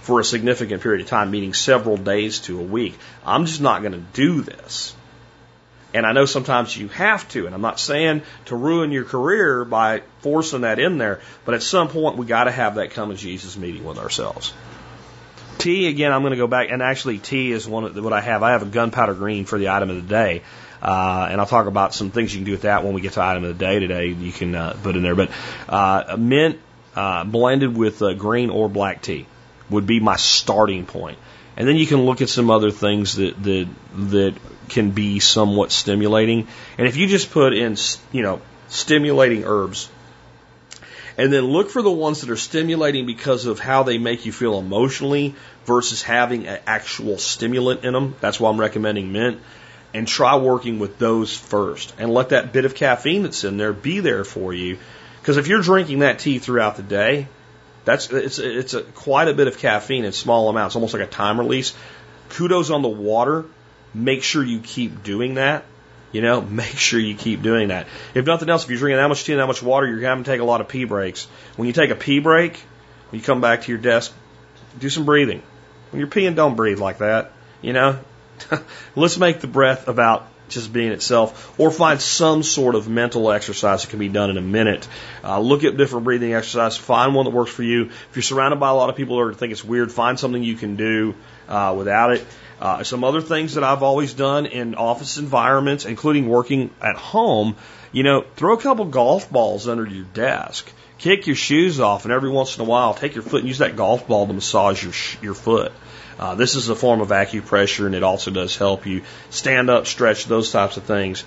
for 0.00 0.20
a 0.20 0.24
significant 0.24 0.82
period 0.82 1.00
of 1.02 1.08
time, 1.08 1.30
meaning 1.30 1.54
several 1.54 1.96
days 1.96 2.40
to 2.40 2.60
a 2.60 2.62
week? 2.62 2.96
I'm 3.24 3.46
just 3.46 3.60
not 3.60 3.82
going 3.82 3.92
to 3.92 4.04
do 4.12 4.42
this. 4.42 4.94
And 5.94 6.04
I 6.04 6.12
know 6.12 6.26
sometimes 6.26 6.76
you 6.76 6.88
have 6.88 7.26
to, 7.30 7.46
and 7.46 7.54
I'm 7.54 7.62
not 7.62 7.80
saying 7.80 8.22
to 8.46 8.56
ruin 8.56 8.92
your 8.92 9.04
career 9.04 9.64
by 9.64 10.02
forcing 10.20 10.60
that 10.62 10.78
in 10.78 10.98
there, 10.98 11.20
but 11.44 11.54
at 11.54 11.62
some 11.62 11.88
point 11.88 12.18
we 12.18 12.26
got 12.26 12.44
to 12.44 12.50
have 12.50 12.74
that 12.74 12.90
come 12.90 13.08
to 13.08 13.16
Jesus 13.16 13.56
meeting 13.56 13.84
with 13.84 13.98
ourselves. 13.98 14.52
Tea, 15.56 15.88
again, 15.88 16.12
I'm 16.12 16.20
going 16.20 16.32
to 16.32 16.36
go 16.36 16.46
back, 16.46 16.68
and 16.70 16.82
actually 16.82 17.18
tea 17.18 17.52
is 17.52 17.66
one 17.66 17.84
of 17.84 17.96
what 17.96 18.12
I 18.12 18.20
have. 18.20 18.42
I 18.42 18.52
have 18.52 18.62
a 18.62 18.66
gunpowder 18.66 19.14
green 19.14 19.44
for 19.44 19.58
the 19.58 19.70
item 19.70 19.90
of 19.90 19.96
the 19.96 20.08
day. 20.08 20.42
Uh, 20.80 21.26
and 21.30 21.40
I'll 21.40 21.46
talk 21.46 21.66
about 21.66 21.94
some 21.94 22.10
things 22.10 22.32
you 22.32 22.38
can 22.38 22.44
do 22.44 22.52
with 22.52 22.62
that 22.62 22.84
when 22.84 22.92
we 22.92 23.00
get 23.00 23.14
to 23.14 23.22
item 23.22 23.44
of 23.44 23.58
the 23.58 23.64
day 23.64 23.80
today. 23.80 24.08
You 24.08 24.30
can 24.30 24.54
uh, 24.54 24.76
put 24.80 24.94
in 24.94 25.02
there, 25.02 25.16
but 25.16 25.30
uh, 25.68 26.16
mint 26.16 26.60
uh, 26.94 27.24
blended 27.24 27.76
with 27.76 28.02
uh, 28.02 28.14
green 28.14 28.50
or 28.50 28.68
black 28.68 29.02
tea 29.02 29.26
would 29.70 29.86
be 29.86 30.00
my 30.00 30.16
starting 30.16 30.86
point. 30.86 31.18
And 31.56 31.66
then 31.66 31.76
you 31.76 31.86
can 31.86 32.02
look 32.02 32.22
at 32.22 32.28
some 32.28 32.50
other 32.50 32.70
things 32.70 33.16
that 33.16 33.42
that 33.42 33.68
that 33.94 34.34
can 34.68 34.90
be 34.90 35.20
somewhat 35.20 35.72
stimulating. 35.72 36.46
And 36.76 36.86
if 36.86 36.96
you 36.96 37.06
just 37.06 37.30
put 37.30 37.52
in, 37.52 37.76
you 38.12 38.22
know, 38.22 38.40
stimulating 38.68 39.44
herbs, 39.44 39.88
and 41.18 41.32
then 41.32 41.44
look 41.44 41.70
for 41.70 41.82
the 41.82 41.90
ones 41.90 42.20
that 42.20 42.30
are 42.30 42.36
stimulating 42.36 43.04
because 43.04 43.46
of 43.46 43.58
how 43.58 43.82
they 43.82 43.98
make 43.98 44.24
you 44.24 44.30
feel 44.30 44.56
emotionally 44.58 45.34
versus 45.66 46.00
having 46.00 46.46
an 46.46 46.60
actual 46.64 47.18
stimulant 47.18 47.84
in 47.84 47.92
them. 47.92 48.14
That's 48.20 48.38
why 48.38 48.50
I'm 48.50 48.60
recommending 48.60 49.10
mint. 49.10 49.40
And 49.92 50.06
try 50.06 50.36
working 50.36 50.78
with 50.78 50.98
those 50.98 51.36
first 51.36 51.92
and 51.98 52.12
let 52.12 52.28
that 52.28 52.52
bit 52.52 52.66
of 52.66 52.74
caffeine 52.76 53.24
that's 53.24 53.42
in 53.42 53.56
there 53.56 53.72
be 53.72 53.98
there 53.98 54.22
for 54.22 54.54
you. 54.54 54.78
Because 55.20 55.38
if 55.38 55.48
you're 55.48 55.62
drinking 55.62 56.00
that 56.00 56.20
tea 56.20 56.38
throughout 56.38 56.76
the 56.76 56.82
day, 56.82 57.26
that's 57.84 58.10
it's 58.10 58.38
it's 58.38 58.74
a, 58.74 58.82
quite 58.82 59.28
a 59.28 59.34
bit 59.34 59.48
of 59.48 59.58
caffeine 59.58 60.04
in 60.04 60.12
small 60.12 60.48
amounts, 60.50 60.76
almost 60.76 60.94
like 60.94 61.02
a 61.02 61.06
time 61.06 61.40
release. 61.40 61.74
Kudos 62.28 62.70
on 62.70 62.82
the 62.82 62.88
water. 62.88 63.46
Make 63.94 64.22
sure 64.22 64.42
you 64.42 64.60
keep 64.60 65.02
doing 65.02 65.34
that. 65.34 65.64
You 66.12 66.22
know, 66.22 66.40
make 66.62 66.76
sure 66.76 67.00
you 67.00 67.14
keep 67.14 67.42
doing 67.42 67.68
that. 67.68 67.86
If 68.14 68.26
nothing 68.26 68.48
else, 68.48 68.64
if 68.64 68.70
you're 68.70 68.78
drinking 68.78 68.98
that 68.98 69.08
much 69.08 69.24
tea 69.24 69.32
and 69.32 69.40
that 69.40 69.46
much 69.46 69.62
water, 69.62 69.86
you're 69.86 70.00
having 70.00 70.24
to 70.24 70.30
take 70.30 70.40
a 70.40 70.44
lot 70.44 70.60
of 70.60 70.68
pee 70.68 70.84
breaks. 70.84 71.26
When 71.56 71.66
you 71.66 71.72
take 71.72 71.90
a 71.90 71.96
pee 71.96 72.18
break, 72.18 72.56
when 73.10 73.20
you 73.20 73.24
come 73.24 73.40
back 73.40 73.62
to 73.62 73.72
your 73.72 73.80
desk, 73.80 74.12
do 74.78 74.88
some 74.88 75.04
breathing. 75.04 75.42
When 75.90 76.00
you're 76.00 76.08
peeing, 76.08 76.34
don't 76.34 76.56
breathe 76.56 76.78
like 76.78 76.98
that. 76.98 77.32
You 77.62 77.72
know, 77.72 77.98
let's 78.96 79.18
make 79.18 79.40
the 79.40 79.46
breath 79.46 79.88
about 79.88 80.28
just 80.48 80.72
being 80.72 80.92
itself, 80.92 81.58
or 81.60 81.70
find 81.70 82.00
some 82.00 82.42
sort 82.42 82.74
of 82.74 82.88
mental 82.88 83.30
exercise 83.30 83.82
that 83.82 83.90
can 83.90 83.98
be 83.98 84.08
done 84.08 84.30
in 84.30 84.38
a 84.38 84.42
minute. 84.42 84.88
Uh, 85.22 85.38
look 85.40 85.64
at 85.64 85.76
different 85.76 86.04
breathing 86.04 86.32
exercises. 86.32 86.78
Find 86.78 87.14
one 87.14 87.24
that 87.26 87.32
works 87.32 87.50
for 87.50 87.62
you. 87.62 87.86
If 87.86 88.08
you're 88.14 88.22
surrounded 88.22 88.58
by 88.58 88.70
a 88.70 88.74
lot 88.74 88.88
of 88.88 88.96
people 88.96 89.22
who 89.22 89.34
think 89.34 89.52
it's 89.52 89.64
weird, 89.64 89.92
find 89.92 90.18
something 90.18 90.42
you 90.42 90.56
can 90.56 90.76
do 90.76 91.14
uh, 91.48 91.74
without 91.76 92.12
it. 92.12 92.26
Uh, 92.60 92.82
some 92.82 93.04
other 93.04 93.20
things 93.20 93.54
that 93.54 93.62
I've 93.62 93.82
always 93.82 94.14
done 94.14 94.46
in 94.46 94.74
office 94.74 95.16
environments, 95.16 95.84
including 95.84 96.28
working 96.28 96.70
at 96.82 96.96
home, 96.96 97.56
you 97.92 98.02
know, 98.02 98.24
throw 98.36 98.54
a 98.54 98.60
couple 98.60 98.84
golf 98.86 99.30
balls 99.30 99.68
under 99.68 99.86
your 99.86 100.04
desk. 100.04 100.70
Kick 100.98 101.28
your 101.28 101.36
shoes 101.36 101.78
off, 101.78 102.04
and 102.04 102.12
every 102.12 102.30
once 102.30 102.56
in 102.56 102.62
a 102.62 102.64
while, 102.64 102.94
take 102.94 103.14
your 103.14 103.22
foot 103.22 103.40
and 103.40 103.48
use 103.48 103.58
that 103.58 103.76
golf 103.76 104.08
ball 104.08 104.26
to 104.26 104.32
massage 104.32 104.82
your 104.82 104.92
your 105.22 105.34
foot. 105.34 105.72
Uh, 106.18 106.34
this 106.34 106.56
is 106.56 106.68
a 106.68 106.74
form 106.74 107.00
of 107.00 107.10
acupressure, 107.10 107.86
and 107.86 107.94
it 107.94 108.02
also 108.02 108.32
does 108.32 108.56
help 108.56 108.86
you 108.86 109.02
stand 109.30 109.70
up, 109.70 109.86
stretch, 109.86 110.24
those 110.24 110.50
types 110.50 110.76
of 110.76 110.82
things. 110.82 111.22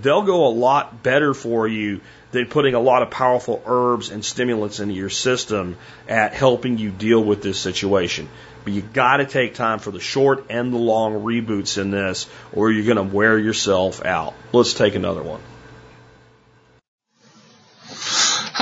They'll 0.00 0.22
go 0.22 0.46
a 0.46 0.48
lot 0.48 1.02
better 1.02 1.34
for 1.34 1.68
you 1.68 2.00
than 2.30 2.46
putting 2.46 2.74
a 2.74 2.80
lot 2.80 3.02
of 3.02 3.10
powerful 3.10 3.62
herbs 3.66 4.10
and 4.10 4.24
stimulants 4.24 4.80
into 4.80 4.94
your 4.94 5.10
system 5.10 5.76
at 6.08 6.32
helping 6.32 6.78
you 6.78 6.90
deal 6.90 7.22
with 7.22 7.42
this 7.42 7.58
situation. 7.58 8.28
But 8.64 8.72
you 8.72 8.82
got 8.82 9.18
to 9.18 9.26
take 9.26 9.54
time 9.54 9.78
for 9.78 9.90
the 9.90 10.00
short 10.00 10.46
and 10.50 10.72
the 10.72 10.78
long 10.78 11.14
reboots 11.22 11.78
in 11.78 11.90
this, 11.90 12.28
or 12.52 12.70
you're 12.70 12.84
going 12.84 13.08
to 13.08 13.14
wear 13.14 13.38
yourself 13.38 14.04
out. 14.04 14.34
Let's 14.52 14.74
take 14.74 14.94
another 14.94 15.22
one. 15.22 15.40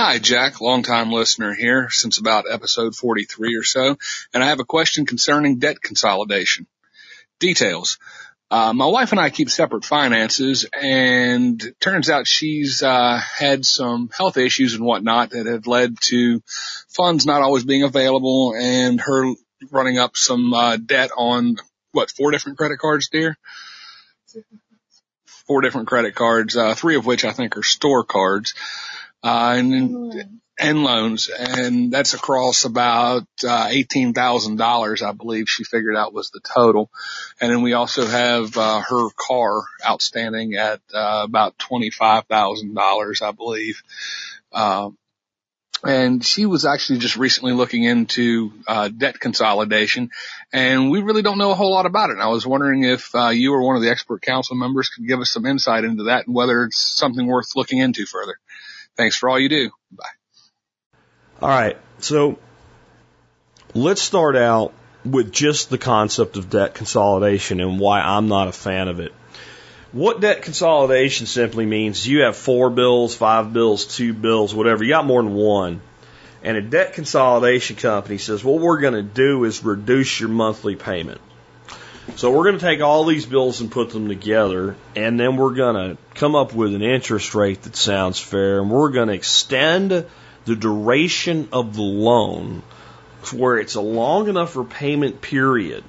Hi, 0.01 0.17
Jack, 0.17 0.61
longtime 0.61 1.11
listener 1.11 1.53
here 1.53 1.89
since 1.89 2.19
about 2.19 2.45
episode 2.49 2.95
43 2.95 3.57
or 3.57 3.63
so, 3.63 3.97
and 4.33 4.41
I 4.41 4.47
have 4.47 4.61
a 4.61 4.65
question 4.65 5.05
concerning 5.05 5.59
debt 5.59 5.81
consolidation. 5.81 6.67
Details. 7.39 7.99
Uh, 8.51 8.73
my 8.73 8.85
wife 8.85 9.11
and 9.11 9.19
I 9.19 9.29
keep 9.29 9.49
separate 9.49 9.85
finances, 9.85 10.65
and 10.73 11.61
turns 11.79 12.09
out 12.09 12.27
she's 12.27 12.81
uh, 12.81 13.17
had 13.17 13.65
some 13.65 14.09
health 14.09 14.37
issues 14.37 14.73
and 14.73 14.83
whatnot 14.83 15.31
that 15.31 15.45
have 15.45 15.67
led 15.67 15.99
to 16.03 16.41
funds 16.87 17.25
not 17.25 17.41
always 17.41 17.65
being 17.65 17.83
available, 17.83 18.55
and 18.57 19.01
her 19.01 19.33
running 19.71 19.97
up 19.97 20.17
some 20.17 20.53
uh, 20.53 20.77
debt 20.77 21.11
on 21.15 21.57
what 21.91 22.11
four 22.11 22.31
different 22.31 22.57
credit 22.57 22.79
cards, 22.79 23.09
dear? 23.09 23.37
Four 25.25 25.61
different 25.61 25.87
credit 25.87 26.15
cards, 26.15 26.55
uh, 26.55 26.75
three 26.75 26.95
of 26.95 27.05
which 27.05 27.25
I 27.25 27.31
think 27.31 27.57
are 27.57 27.63
store 27.63 28.03
cards, 28.03 28.53
uh, 29.23 29.55
and 29.57 30.41
and 30.59 30.83
loans, 30.83 31.29
and 31.29 31.91
that's 31.91 32.13
across 32.13 32.65
about 32.65 33.25
uh, 33.47 33.67
eighteen 33.69 34.13
thousand 34.13 34.57
dollars, 34.57 35.01
I 35.01 35.13
believe 35.13 35.49
she 35.49 35.63
figured 35.63 35.95
out 35.95 36.13
was 36.13 36.29
the 36.31 36.41
total. 36.41 36.91
And 37.39 37.49
then 37.49 37.61
we 37.61 37.73
also 37.73 38.05
have 38.05 38.57
uh, 38.57 38.81
her 38.81 39.09
car 39.15 39.63
outstanding 39.83 40.55
at 40.55 40.81
uh, 40.93 41.21
about 41.23 41.57
twenty 41.57 41.89
five 41.89 42.25
thousand 42.25 42.75
dollars, 42.75 43.21
I 43.21 43.31
believe. 43.31 43.81
Um, 44.51 44.97
and 45.83 46.23
she 46.25 46.45
was 46.45 46.65
actually 46.65 46.99
just 46.99 47.15
recently 47.15 47.53
looking 47.53 47.83
into 47.83 48.51
uh, 48.67 48.89
debt 48.89 49.19
consolidation, 49.19 50.09
and 50.51 50.91
we 50.91 51.01
really 51.01 51.21
don't 51.21 51.37
know 51.37 51.51
a 51.51 51.55
whole 51.55 51.71
lot 51.71 51.85
about 51.85 52.09
it. 52.09 52.13
And 52.13 52.21
I 52.21 52.27
was 52.27 52.45
wondering 52.45 52.83
if 52.83 53.13
uh, 53.15 53.29
you 53.29 53.53
or 53.53 53.65
one 53.65 53.75
of 53.75 53.81
the 53.81 53.89
expert 53.89 54.21
council 54.21 54.55
members 54.55 54.89
could 54.89 55.07
give 55.07 55.19
us 55.19 55.31
some 55.31 55.45
insight 55.45 55.83
into 55.83 56.03
that 56.05 56.27
and 56.27 56.35
whether 56.35 56.63
it's 56.63 56.77
something 56.77 57.25
worth 57.25 57.55
looking 57.55 57.79
into 57.79 58.05
further. 58.05 58.37
Thanks 58.97 59.15
for 59.15 59.29
all 59.29 59.39
you 59.39 59.49
do. 59.49 59.71
Bye. 59.91 60.99
All 61.41 61.49
right. 61.49 61.77
So 61.99 62.39
let's 63.73 64.01
start 64.01 64.35
out 64.35 64.73
with 65.05 65.31
just 65.31 65.69
the 65.69 65.77
concept 65.77 66.35
of 66.35 66.49
debt 66.49 66.75
consolidation 66.75 67.61
and 67.61 67.79
why 67.79 68.01
I'm 68.01 68.27
not 68.27 68.49
a 68.49 68.51
fan 68.51 68.89
of 68.89 68.99
it. 68.99 69.13
What 69.91 70.21
debt 70.21 70.43
consolidation 70.43 71.25
simply 71.25 71.65
means 71.65 72.07
you 72.07 72.21
have 72.21 72.37
four 72.37 72.69
bills, 72.69 73.15
five 73.15 73.51
bills, 73.53 73.85
two 73.85 74.13
bills, 74.13 74.53
whatever. 74.53 74.83
You 74.83 74.91
got 74.91 75.05
more 75.05 75.23
than 75.23 75.33
one. 75.33 75.81
And 76.43 76.57
a 76.57 76.61
debt 76.61 76.93
consolidation 76.93 77.75
company 77.75 78.19
says, 78.19 78.43
what 78.43 78.61
we're 78.61 78.81
going 78.81 78.93
to 78.93 79.01
do 79.01 79.43
is 79.45 79.63
reduce 79.63 80.19
your 80.19 80.29
monthly 80.29 80.75
payment. 80.75 81.19
So 82.17 82.31
we're 82.31 82.43
going 82.43 82.59
to 82.59 82.65
take 82.65 82.81
all 82.81 83.05
these 83.05 83.25
bills 83.25 83.61
and 83.61 83.71
put 83.71 83.89
them 83.89 84.07
together, 84.07 84.75
and 84.95 85.19
then 85.19 85.37
we're 85.37 85.53
going 85.53 85.75
to 85.75 85.97
come 86.15 86.35
up 86.35 86.53
with 86.53 86.73
an 86.73 86.81
interest 86.81 87.35
rate 87.35 87.63
that 87.63 87.75
sounds 87.75 88.19
fair, 88.19 88.61
and 88.61 88.69
we're 88.71 88.89
going 88.89 89.09
to 89.09 89.13
extend 89.13 90.05
the 90.45 90.55
duration 90.55 91.49
of 91.51 91.75
the 91.75 91.81
loan 91.81 92.63
where 93.33 93.57
it's 93.57 93.75
a 93.75 93.81
long 93.81 94.27
enough 94.27 94.55
repayment 94.55 95.21
period 95.21 95.83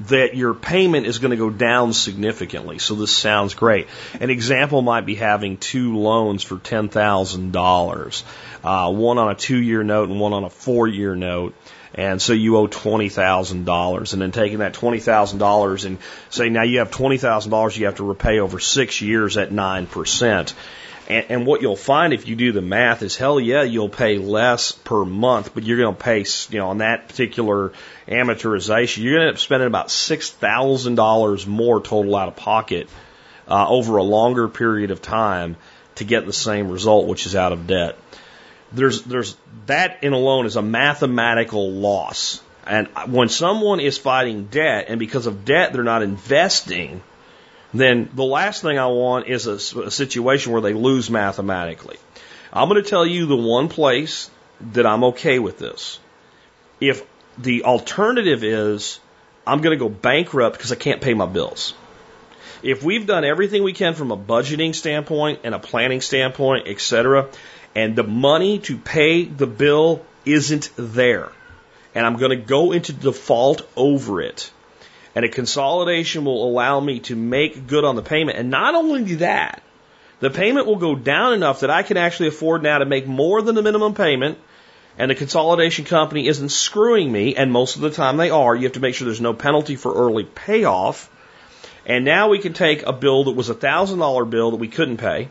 that 0.00 0.36
your 0.36 0.54
payment 0.54 1.06
is 1.06 1.18
going 1.18 1.32
to 1.32 1.36
go 1.36 1.50
down 1.50 1.92
significantly. 1.92 2.78
So 2.78 2.94
this 2.94 3.10
sounds 3.10 3.54
great. 3.54 3.88
An 4.20 4.30
example 4.30 4.82
might 4.82 5.06
be 5.06 5.14
having 5.14 5.56
two 5.56 5.98
loans 5.98 6.42
for 6.42 6.56
$10,000, 6.56 8.22
uh, 8.64 8.92
one 8.92 9.18
on 9.18 9.30
a 9.30 9.34
two 9.34 9.58
year 9.58 9.82
note 9.82 10.08
and 10.08 10.20
one 10.20 10.32
on 10.32 10.44
a 10.44 10.50
four 10.50 10.86
year 10.86 11.14
note. 11.14 11.54
And 11.94 12.22
so 12.22 12.32
you 12.32 12.56
owe 12.58 12.68
$20,000 12.68 14.12
and 14.12 14.22
then 14.22 14.30
taking 14.30 14.58
that 14.58 14.74
$20,000 14.74 15.84
and 15.84 15.98
say 16.30 16.48
now 16.48 16.62
you 16.62 16.78
have 16.78 16.90
$20,000 16.90 17.76
you 17.76 17.86
have 17.86 17.96
to 17.96 18.04
repay 18.04 18.38
over 18.38 18.60
six 18.60 19.00
years 19.00 19.36
at 19.36 19.50
9%. 19.50 20.54
And, 21.08 21.26
and 21.30 21.46
what 21.46 21.62
you'll 21.62 21.74
find 21.74 22.12
if 22.12 22.28
you 22.28 22.36
do 22.36 22.52
the 22.52 22.60
math 22.60 23.02
is 23.02 23.16
hell 23.16 23.40
yeah, 23.40 23.62
you'll 23.62 23.88
pay 23.88 24.18
less 24.18 24.72
per 24.72 25.04
month, 25.04 25.54
but 25.54 25.64
you're 25.64 25.78
going 25.78 25.96
to 25.96 26.00
pay, 26.00 26.24
you 26.50 26.58
know, 26.58 26.68
on 26.68 26.78
that 26.78 27.08
particular 27.08 27.72
amortization, 28.06 29.02
you're 29.02 29.14
going 29.14 29.22
to 29.22 29.28
end 29.28 29.36
up 29.36 29.40
spending 29.40 29.66
about 29.66 29.88
$6,000 29.88 31.46
more 31.46 31.80
total 31.80 32.14
out 32.14 32.28
of 32.28 32.36
pocket 32.36 32.88
uh, 33.48 33.66
over 33.68 33.96
a 33.96 34.02
longer 34.02 34.48
period 34.48 34.90
of 34.90 35.00
time 35.00 35.56
to 35.94 36.04
get 36.04 36.26
the 36.26 36.32
same 36.32 36.68
result, 36.68 37.06
which 37.06 37.24
is 37.24 37.34
out 37.34 37.52
of 37.52 37.66
debt. 37.66 37.96
There's, 38.70 39.02
there's, 39.02 39.34
that 39.64 40.04
in 40.04 40.12
alone 40.12 40.44
is 40.44 40.56
a 40.56 40.62
mathematical 40.62 41.72
loss. 41.72 42.42
And 42.66 42.86
when 43.06 43.30
someone 43.30 43.80
is 43.80 43.96
fighting 43.96 44.44
debt 44.44 44.86
and 44.88 44.98
because 44.98 45.26
of 45.26 45.46
debt 45.46 45.72
they're 45.72 45.82
not 45.82 46.02
investing, 46.02 47.02
then 47.72 48.08
the 48.14 48.24
last 48.24 48.62
thing 48.62 48.78
I 48.78 48.86
want 48.86 49.28
is 49.28 49.46
a, 49.46 49.80
a 49.80 49.90
situation 49.90 50.52
where 50.52 50.62
they 50.62 50.74
lose 50.74 51.10
mathematically. 51.10 51.98
I'm 52.52 52.68
going 52.68 52.82
to 52.82 52.88
tell 52.88 53.06
you 53.06 53.26
the 53.26 53.36
one 53.36 53.68
place 53.68 54.30
that 54.72 54.86
I'm 54.86 55.04
okay 55.04 55.38
with 55.38 55.58
this. 55.58 56.00
If 56.80 57.04
the 57.36 57.64
alternative 57.64 58.42
is 58.42 59.00
I'm 59.48 59.62
going 59.62 59.76
to 59.76 59.82
go 59.82 59.88
bankrupt 59.88 60.56
because 60.56 60.72
I 60.72 60.76
can't 60.76 61.00
pay 61.00 61.14
my 61.14 61.26
bills. 61.26 61.72
If 62.62 62.82
we've 62.82 63.06
done 63.06 63.24
everything 63.24 63.62
we 63.62 63.72
can 63.72 63.94
from 63.94 64.10
a 64.10 64.16
budgeting 64.16 64.74
standpoint 64.74 65.40
and 65.44 65.54
a 65.54 65.58
planning 65.58 66.00
standpoint, 66.00 66.68
etc., 66.68 67.28
and 67.74 67.96
the 67.96 68.02
money 68.02 68.58
to 68.60 68.76
pay 68.76 69.24
the 69.24 69.46
bill 69.46 70.04
isn't 70.26 70.70
there, 70.76 71.30
and 71.94 72.04
I'm 72.04 72.16
going 72.16 72.30
to 72.30 72.44
go 72.44 72.72
into 72.72 72.92
default 72.92 73.66
over 73.76 74.20
it, 74.20 74.50
and 75.14 75.24
a 75.24 75.28
consolidation 75.28 76.24
will 76.24 76.48
allow 76.48 76.80
me 76.80 77.00
to 77.00 77.16
make 77.16 77.66
good 77.66 77.84
on 77.84 77.96
the 77.96 78.02
payment. 78.02 78.38
And 78.38 78.50
not 78.50 78.74
only 78.74 79.14
that, 79.16 79.62
the 80.20 80.30
payment 80.30 80.66
will 80.66 80.76
go 80.76 80.94
down 80.94 81.32
enough 81.32 81.60
that 81.60 81.70
I 81.70 81.82
can 81.82 81.96
actually 81.96 82.28
afford 82.28 82.62
now 82.62 82.78
to 82.78 82.84
make 82.84 83.06
more 83.06 83.40
than 83.42 83.54
the 83.54 83.62
minimum 83.62 83.94
payment. 83.94 84.38
And 84.96 85.10
the 85.10 85.14
consolidation 85.14 85.84
company 85.84 86.26
isn't 86.26 86.48
screwing 86.48 87.12
me, 87.12 87.36
and 87.36 87.52
most 87.52 87.76
of 87.76 87.82
the 87.82 87.90
time 87.90 88.16
they 88.16 88.30
are. 88.30 88.56
You 88.56 88.64
have 88.64 88.72
to 88.72 88.80
make 88.80 88.96
sure 88.96 89.04
there's 89.04 89.20
no 89.20 89.32
penalty 89.32 89.76
for 89.76 89.94
early 89.94 90.24
payoff. 90.24 91.08
And 91.86 92.04
now 92.04 92.28
we 92.28 92.40
can 92.40 92.52
take 92.52 92.82
a 92.82 92.92
bill 92.92 93.24
that 93.24 93.36
was 93.36 93.48
a 93.48 93.54
thousand 93.54 94.00
dollar 94.00 94.24
bill 94.24 94.50
that 94.50 94.56
we 94.56 94.68
couldn't 94.68 94.96
pay. 94.96 95.28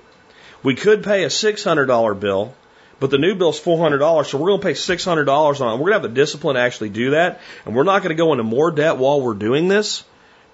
We 0.64 0.76
could 0.76 1.04
pay 1.04 1.24
a 1.24 1.30
six 1.30 1.64
hundred 1.66 1.88
dollar 1.88 2.14
bill 2.14 2.56
but 3.00 3.12
the 3.12 3.18
new 3.18 3.36
bill's 3.36 3.60
four 3.60 3.78
hundred 3.78 4.00
dollars, 4.00 4.30
so 4.30 4.38
we're 4.38 4.50
going 4.50 4.62
to 4.62 4.68
pay 4.68 4.74
six 4.74 5.06
hundred 5.06 5.26
dollars 5.26 5.62
on 5.62 5.74
it. 5.74 5.76
We're 5.76 5.92
going 5.92 6.02
to 6.02 6.08
have 6.08 6.16
the 6.16 6.22
discipline 6.22 6.56
to 6.56 6.62
actually 6.62 6.90
do 6.90 7.12
that, 7.12 7.42
and 7.66 7.76
we're 7.76 7.84
not 7.84 8.02
going 8.02 8.10
to 8.10 8.16
go 8.16 8.32
into 8.32 8.44
more 8.44 8.72
debt 8.72 8.98
while 8.98 9.22
we're 9.22 9.34
doing 9.34 9.68
this. 9.68 10.04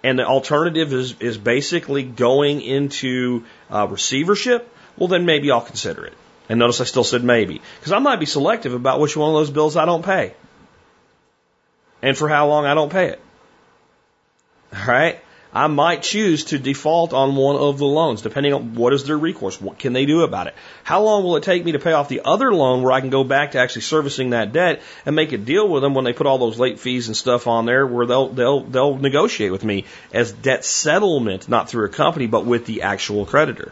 And 0.04 0.20
the 0.20 0.26
alternative 0.26 0.92
is 0.92 1.16
is 1.22 1.38
basically 1.38 2.04
going 2.04 2.62
into 2.62 3.46
uh, 3.70 3.88
receivership. 3.90 4.70
Well, 4.98 5.08
then 5.08 5.26
maybe 5.26 5.50
I'll 5.52 5.62
consider 5.62 6.06
it. 6.06 6.14
And 6.50 6.60
notice 6.60 6.82
I 6.82 6.84
still 6.84 7.06
said 7.06 7.24
maybe 7.24 7.62
because 7.80 7.94
I 7.94 8.00
might 8.00 8.20
be 8.20 8.26
selective 8.26 8.74
about 8.74 9.00
which 9.00 9.16
one 9.16 9.30
of 9.30 9.36
those 9.36 9.50
bills 9.50 9.78
I 9.78 9.86
don't 9.86 10.04
pay, 10.04 10.34
and 12.02 12.18
for 12.18 12.28
how 12.28 12.48
long 12.48 12.66
I 12.66 12.74
don't 12.74 12.92
pay 12.92 13.08
it. 13.08 13.22
All 14.76 14.86
right. 14.86 15.22
I 15.56 15.68
might 15.68 16.02
choose 16.02 16.46
to 16.46 16.58
default 16.58 17.14
on 17.14 17.36
one 17.36 17.56
of 17.56 17.78
the 17.78 17.86
loans, 17.86 18.24
depending 18.24 18.54
on 18.54 18.74
what 18.74 18.92
is 18.92 19.04
their 19.04 19.18
recourse. 19.18 19.62
What 19.62 19.78
can 19.78 19.94
they 19.94 20.08
do 20.08 20.22
about 20.22 20.48
it? 20.48 20.56
How 20.84 21.04
long 21.04 21.24
will 21.24 21.36
it 21.36 21.44
take 21.44 21.64
me 21.64 21.74
to 21.74 21.80
pay 21.80 21.94
off 21.94 22.10
the 22.10 22.22
other 22.26 22.52
loan 22.52 22.82
where 22.82 22.92
I 22.92 23.02
can 23.02 23.12
go 23.12 23.24
back 23.24 23.52
to 23.52 23.60
actually 23.60 23.84
servicing 23.84 24.32
that 24.32 24.52
debt 24.52 24.82
and 25.06 25.16
make 25.16 25.32
a 25.32 25.38
deal 25.38 25.70
with 25.70 25.84
them 25.84 25.94
when 25.94 26.06
they 26.06 26.14
put 26.14 26.26
all 26.26 26.40
those 26.40 26.58
late 26.58 26.80
fees 26.80 27.08
and 27.08 27.16
stuff 27.16 27.46
on 27.46 27.68
there 27.68 27.86
where 27.86 28.08
they'll, 28.08 28.30
they'll, 28.30 28.62
they'll 28.62 28.98
negotiate 28.98 29.52
with 29.52 29.64
me 29.64 29.86
as 30.12 30.32
debt 30.32 30.66
settlement, 30.66 31.48
not 31.48 31.70
through 31.70 31.86
a 31.86 31.90
company, 31.90 32.26
but 32.26 32.48
with 32.48 32.66
the 32.66 32.82
actual 32.82 33.28
creditor. 33.28 33.72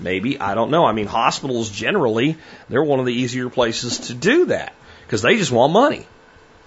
Maybe, 0.00 0.40
I 0.40 0.54
don't 0.54 0.72
know. 0.72 0.84
I 0.84 0.92
mean, 0.92 1.06
hospitals 1.06 1.70
generally, 1.70 2.38
they're 2.68 2.82
one 2.82 2.98
of 2.98 3.06
the 3.06 3.14
easier 3.14 3.50
places 3.50 3.98
to 4.08 4.14
do 4.14 4.46
that 4.46 4.74
because 5.06 5.22
they 5.22 5.36
just 5.36 5.52
want 5.52 5.72
money, 5.72 6.08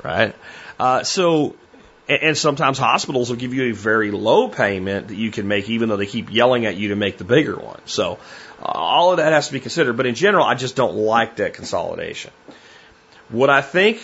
right? 0.04 0.36
Uh, 0.80 1.04
so 1.04 1.56
and 2.08 2.38
sometimes 2.38 2.78
hospitals 2.78 3.30
will 3.30 3.38
give 3.38 3.54
you 3.54 3.72
a 3.72 3.72
very 3.72 4.12
low 4.12 4.50
payment 4.50 5.08
that 5.08 5.16
you 5.16 5.32
can 5.32 5.48
make, 5.48 5.70
even 5.70 5.90
though 5.90 5.98
they 5.98 6.06
keep 6.06 6.32
yelling 6.32 6.66
at 6.66 6.76
you 6.76 6.90
to 6.90 6.96
make 6.96 7.18
the 7.18 7.24
bigger 7.24 7.56
one. 7.56 7.80
So 7.86 8.20
uh, 8.62 8.66
all 8.66 9.12
of 9.12 9.18
that 9.18 9.32
has 9.32 9.48
to 9.48 9.54
be 9.54 9.60
considered. 9.60 9.96
But 9.96 10.06
in 10.06 10.16
general, 10.16 10.46
I 10.46 10.56
just 10.56 10.76
don't 10.76 10.96
like 10.96 11.38
that 11.38 11.54
consolidation. 11.54 12.32
What 13.30 13.50
I 13.50 13.62
think 13.62 14.02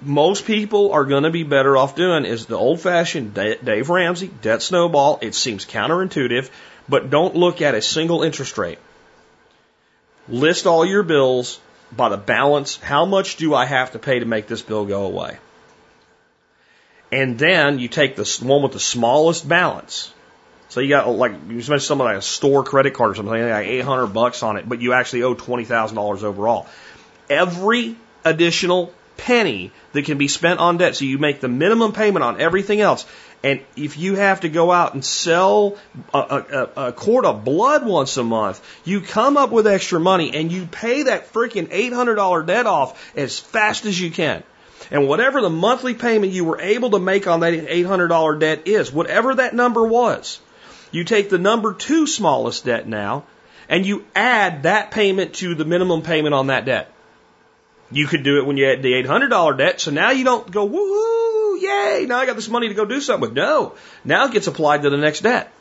most 0.00 0.46
people 0.46 0.92
are 0.92 1.04
going 1.04 1.24
to 1.24 1.30
be 1.30 1.42
better 1.42 1.76
off 1.76 1.94
doing 1.94 2.24
is 2.24 2.46
the 2.46 2.56
old 2.56 2.80
fashioned 2.80 3.34
Dave 3.34 3.90
Ramsey 3.90 4.30
debt 4.40 4.62
snowball. 4.62 5.18
It 5.20 5.34
seems 5.34 5.66
counterintuitive, 5.66 6.48
but 6.88 7.10
don't 7.10 7.36
look 7.36 7.60
at 7.60 7.74
a 7.74 7.82
single 7.82 8.22
interest 8.22 8.56
rate. 8.56 8.78
List 10.28 10.66
all 10.66 10.86
your 10.86 11.02
bills 11.02 11.60
by 11.92 12.08
the 12.08 12.16
balance. 12.16 12.76
How 12.78 13.04
much 13.04 13.36
do 13.36 13.54
I 13.54 13.66
have 13.66 13.92
to 13.92 13.98
pay 13.98 14.20
to 14.20 14.24
make 14.24 14.46
this 14.46 14.62
bill 14.62 14.86
go 14.86 15.04
away? 15.04 15.38
And 17.12 17.38
then 17.38 17.78
you 17.78 17.88
take 17.88 18.16
the 18.16 18.38
one 18.42 18.62
with 18.62 18.72
the 18.72 18.80
smallest 18.80 19.48
balance. 19.48 20.12
So 20.68 20.80
you 20.80 20.88
got 20.88 21.08
like 21.08 21.32
you 21.32 21.56
mentioned 21.56 21.82
something 21.82 22.04
like 22.04 22.18
a 22.18 22.22
store 22.22 22.62
credit 22.62 22.94
card 22.94 23.10
or 23.10 23.14
something 23.16 23.32
like 23.32 23.66
800 23.66 24.06
bucks 24.08 24.42
on 24.42 24.56
it, 24.56 24.68
but 24.68 24.80
you 24.80 24.92
actually 24.92 25.24
owe 25.24 25.34
twenty 25.34 25.64
thousand 25.64 25.96
dollars 25.96 26.22
overall. 26.22 26.68
Every 27.28 27.96
additional 28.24 28.92
penny 29.16 29.72
that 29.92 30.04
can 30.04 30.16
be 30.16 30.28
spent 30.28 30.60
on 30.60 30.78
debt, 30.78 30.96
so 30.96 31.04
you 31.04 31.18
make 31.18 31.40
the 31.40 31.48
minimum 31.48 31.92
payment 31.92 32.24
on 32.24 32.40
everything 32.40 32.80
else. 32.80 33.04
And 33.42 33.60
if 33.74 33.96
you 33.96 34.16
have 34.16 34.40
to 34.40 34.48
go 34.48 34.70
out 34.70 34.94
and 34.94 35.04
sell 35.04 35.78
a, 36.12 36.18
a, 36.18 36.88
a 36.88 36.92
quart 36.92 37.24
of 37.24 37.42
blood 37.44 37.86
once 37.86 38.16
a 38.16 38.24
month, 38.24 38.60
you 38.84 39.00
come 39.00 39.36
up 39.36 39.50
with 39.50 39.66
extra 39.66 39.98
money 39.98 40.34
and 40.34 40.52
you 40.52 40.66
pay 40.66 41.04
that 41.04 41.32
freaking 41.32 41.66
$800 41.68 42.46
debt 42.46 42.66
off 42.66 43.16
as 43.16 43.38
fast 43.38 43.86
as 43.86 43.98
you 43.98 44.10
can. 44.10 44.42
And 44.90 45.06
whatever 45.06 45.40
the 45.40 45.50
monthly 45.50 45.94
payment 45.94 46.32
you 46.32 46.44
were 46.44 46.60
able 46.60 46.90
to 46.90 46.98
make 46.98 47.26
on 47.26 47.40
that 47.40 47.54
$800 47.54 48.40
debt 48.40 48.66
is, 48.66 48.92
whatever 48.92 49.36
that 49.36 49.54
number 49.54 49.86
was, 49.86 50.40
you 50.90 51.04
take 51.04 51.30
the 51.30 51.38
number 51.38 51.74
two 51.74 52.06
smallest 52.06 52.64
debt 52.64 52.88
now 52.88 53.24
and 53.68 53.86
you 53.86 54.04
add 54.16 54.64
that 54.64 54.90
payment 54.90 55.34
to 55.34 55.54
the 55.54 55.64
minimum 55.64 56.02
payment 56.02 56.34
on 56.34 56.48
that 56.48 56.64
debt. 56.64 56.92
You 57.92 58.06
could 58.06 58.24
do 58.24 58.38
it 58.38 58.46
when 58.46 58.56
you 58.56 58.66
had 58.66 58.82
the 58.82 58.92
$800 58.92 59.58
debt, 59.58 59.80
so 59.80 59.90
now 59.90 60.10
you 60.10 60.24
don't 60.24 60.50
go, 60.50 60.64
woo, 60.64 61.56
yay, 61.58 62.06
now 62.08 62.18
I 62.18 62.26
got 62.26 62.36
this 62.36 62.48
money 62.48 62.68
to 62.68 62.74
go 62.74 62.84
do 62.84 63.00
something 63.00 63.28
with. 63.28 63.32
No, 63.32 63.74
now 64.04 64.26
it 64.26 64.32
gets 64.32 64.48
applied 64.48 64.82
to 64.82 64.90
the 64.90 64.96
next 64.96 65.20
debt. 65.20 65.52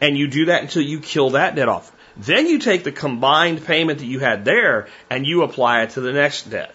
And 0.00 0.16
you 0.16 0.26
do 0.26 0.46
that 0.46 0.62
until 0.62 0.82
you 0.82 1.00
kill 1.00 1.30
that 1.30 1.54
debt 1.54 1.68
off. 1.68 1.92
Then 2.16 2.46
you 2.46 2.58
take 2.58 2.84
the 2.84 2.92
combined 2.92 3.64
payment 3.64 4.00
that 4.00 4.06
you 4.06 4.18
had 4.18 4.44
there 4.44 4.88
and 5.08 5.26
you 5.26 5.42
apply 5.42 5.82
it 5.82 5.90
to 5.90 6.00
the 6.00 6.12
next 6.12 6.50
debt. 6.50 6.74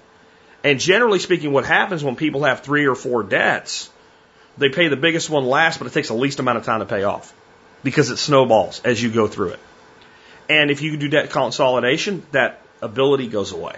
And 0.67 0.81
generally 0.81 1.19
speaking, 1.19 1.53
what 1.53 1.63
happens 1.63 2.03
when 2.03 2.17
people 2.17 2.43
have 2.43 2.59
three 2.59 2.87
or 2.87 2.93
four 2.93 3.23
debts, 3.23 3.89
they 4.57 4.67
pay 4.67 4.89
the 4.89 4.97
biggest 4.97 5.29
one 5.29 5.45
last, 5.45 5.77
but 5.77 5.87
it 5.87 5.93
takes 5.93 6.09
the 6.09 6.13
least 6.13 6.39
amount 6.39 6.57
of 6.57 6.65
time 6.65 6.81
to 6.81 6.85
pay 6.85 7.03
off 7.03 7.33
because 7.85 8.09
it 8.09 8.17
snowballs 8.17 8.81
as 8.83 9.01
you 9.01 9.09
go 9.09 9.27
through 9.27 9.51
it. 9.51 9.59
And 10.49 10.69
if 10.69 10.81
you 10.81 10.97
do 10.97 11.07
debt 11.07 11.29
consolidation, 11.29 12.21
that 12.33 12.61
ability 12.81 13.27
goes 13.27 13.53
away. 13.53 13.77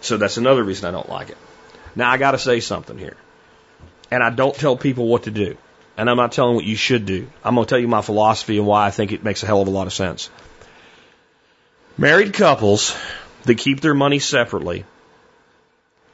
So 0.00 0.16
that's 0.16 0.36
another 0.36 0.62
reason 0.62 0.86
I 0.86 0.92
don't 0.92 1.08
like 1.08 1.30
it. 1.30 1.38
Now 1.96 2.08
I 2.08 2.16
got 2.16 2.30
to 2.30 2.38
say 2.38 2.60
something 2.60 2.96
here. 2.96 3.16
And 4.12 4.22
I 4.22 4.30
don't 4.30 4.54
tell 4.54 4.76
people 4.76 5.08
what 5.08 5.24
to 5.24 5.32
do. 5.32 5.56
And 5.96 6.08
I'm 6.08 6.18
not 6.18 6.30
telling 6.30 6.54
what 6.54 6.64
you 6.64 6.76
should 6.76 7.04
do. 7.04 7.28
I'm 7.42 7.56
going 7.56 7.66
to 7.66 7.68
tell 7.68 7.80
you 7.80 7.88
my 7.88 8.02
philosophy 8.02 8.58
and 8.58 8.66
why 8.68 8.86
I 8.86 8.92
think 8.92 9.10
it 9.10 9.24
makes 9.24 9.42
a 9.42 9.46
hell 9.46 9.60
of 9.60 9.66
a 9.66 9.72
lot 9.72 9.88
of 9.88 9.92
sense. 9.92 10.30
Married 11.98 12.32
couples 12.32 12.96
that 13.44 13.58
keep 13.58 13.80
their 13.80 13.94
money 13.94 14.18
separately 14.18 14.84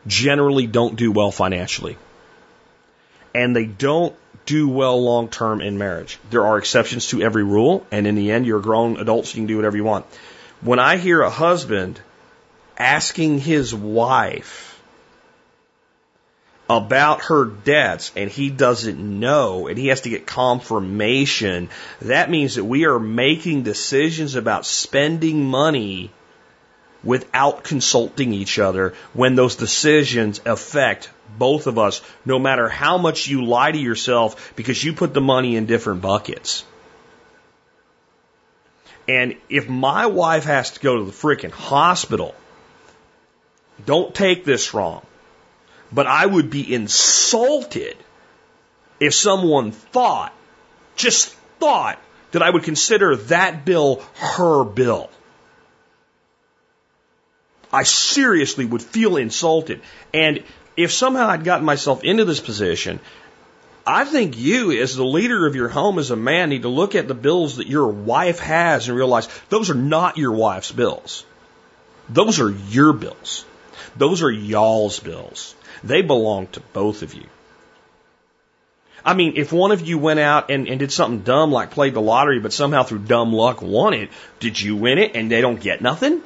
generally 0.07 0.67
don't 0.67 0.97
do 0.97 1.13
well 1.13 1.31
financially. 1.31 1.97
And 3.35 3.55
they 3.55 3.67
don't 3.67 4.15
do 4.47 4.69
well 4.69 5.03
long 5.03 5.29
term 5.29 5.61
in 5.61 5.79
marriage. 5.79 6.19
There 6.31 6.47
are 6.47 6.59
exceptions 6.59 7.09
to 7.09 7.23
every 7.23 7.45
rule, 7.45 7.87
and 7.91 8.07
in 8.07 8.15
the 8.15 8.33
end, 8.33 8.47
you're 8.47 8.61
grown 8.61 8.99
adults, 8.99 9.35
you 9.35 9.41
can 9.41 9.47
do 9.47 9.57
whatever 9.57 9.77
you 9.77 9.85
want. 9.85 10.07
When 10.61 10.79
I 10.79 10.97
hear 10.97 11.23
a 11.23 11.31
husband 11.31 12.01
asking 12.77 13.39
his 13.39 13.75
wife 13.75 14.83
about 16.69 17.23
her 17.23 17.45
debts 17.45 18.13
and 18.15 18.31
he 18.31 18.49
doesn't 18.49 18.99
know 18.99 19.67
and 19.67 19.77
he 19.77 19.89
has 19.89 20.03
to 20.03 20.11
get 20.11 20.27
confirmation, 20.27 21.69
that 22.03 22.31
means 22.31 22.57
that 22.57 22.65
we 22.65 22.87
are 22.87 22.99
making 22.99 23.63
decisions 23.63 24.35
about 24.35 24.67
spending 24.67 25.45
money 25.45 26.11
without 27.05 27.65
consulting 27.65 28.33
each 28.33 28.59
other 28.59 28.95
when 29.15 29.35
those 29.35 29.57
decisions 29.57 30.41
affect 30.47 31.11
both 31.39 31.67
of 31.67 31.79
us, 31.79 32.03
no 32.25 32.39
matter 32.39 32.69
how 32.69 32.99
much 32.99 33.29
you 33.29 33.45
lie 33.45 33.73
to 33.73 33.79
yourself 33.79 34.53
because 34.57 34.83
you 34.83 34.93
put 34.93 35.15
the 35.15 35.21
money 35.21 35.57
in 35.57 35.67
different 35.67 36.03
buckets. 36.03 36.65
And 39.09 39.37
if 39.49 39.69
my 39.69 40.07
wife 40.07 40.45
has 40.45 40.73
to 40.73 40.81
go 40.81 40.99
to 40.99 41.05
the 41.05 41.13
freaking 41.13 41.51
hospital 41.51 42.35
Don't 43.87 44.15
take 44.15 44.45
this 44.45 44.75
wrong. 44.75 45.03
But 45.93 46.07
I 46.07 46.25
would 46.27 46.51
be 46.51 46.73
insulted 46.73 47.97
if 49.01 49.15
someone 49.15 49.73
thought, 49.73 50.33
just 50.97 51.35
thought, 51.59 51.99
that 52.33 52.43
I 52.43 52.51
would 52.51 52.63
consider 52.63 53.17
that 53.17 53.65
bill 53.65 54.03
her 54.15 54.65
bill. 54.65 55.11
I 57.73 57.85
seriously 57.85 58.65
would 58.65 58.83
feel 58.83 59.17
insulted. 59.17 59.81
And 60.13 60.43
if 60.77 60.93
somehow 60.93 61.29
I'd 61.29 61.45
gotten 61.45 61.65
myself 61.65 62.05
into 62.05 62.25
this 62.25 62.41
position, 62.41 63.01
I 63.87 64.05
think 64.05 64.37
you, 64.37 64.73
as 64.73 64.95
the 64.95 65.05
leader 65.05 65.47
of 65.47 65.55
your 65.55 65.69
home, 65.69 65.99
as 65.99 66.11
a 66.11 66.17
man, 66.17 66.51
need 66.51 66.63
to 66.63 66.69
look 66.69 66.95
at 66.95 67.09
the 67.09 67.15
bills 67.15 67.57
that 67.57 67.67
your 67.67 67.89
wife 67.89 68.39
has 68.41 68.89
and 68.89 68.97
realize 68.97 69.29
those 69.49 69.71
are 69.71 69.75
not 69.75 70.19
your 70.19 70.33
wife's 70.33 70.73
bills. 70.73 71.25
Those 72.09 72.41
are 72.41 72.51
your 72.51 72.93
bills. 72.93 73.45
Those 73.97 74.23
are 74.23 74.31
y'all's 74.31 75.01
bills. 75.01 75.55
They 75.83 76.03
belong 76.03 76.49
to 76.49 76.61
both 76.73 77.03
of 77.03 77.15
you. 77.15 77.27
I 79.05 79.15
mean, 79.15 79.35
if 79.37 79.51
one 79.53 79.73
of 79.73 79.87
you 79.87 79.99
went 79.99 80.21
out 80.21 80.51
and, 80.51 80.69
and 80.69 80.79
did 80.79 80.93
something 80.93 81.21
dumb 81.21 81.51
like 81.51 81.71
played 81.71 81.95
the 81.95 82.03
lottery, 82.03 82.39
but 82.39 82.53
somehow 82.53 82.83
through 82.83 82.99
dumb 83.01 83.33
luck 83.33 83.63
won 83.63 83.95
it, 83.95 84.11
did 84.41 84.61
you 84.61 84.77
win 84.77 84.99
it 84.99 85.13
and 85.15 85.31
they 85.31 85.41
don't 85.41 85.61
get 85.61 85.81
nothing? 85.81 86.21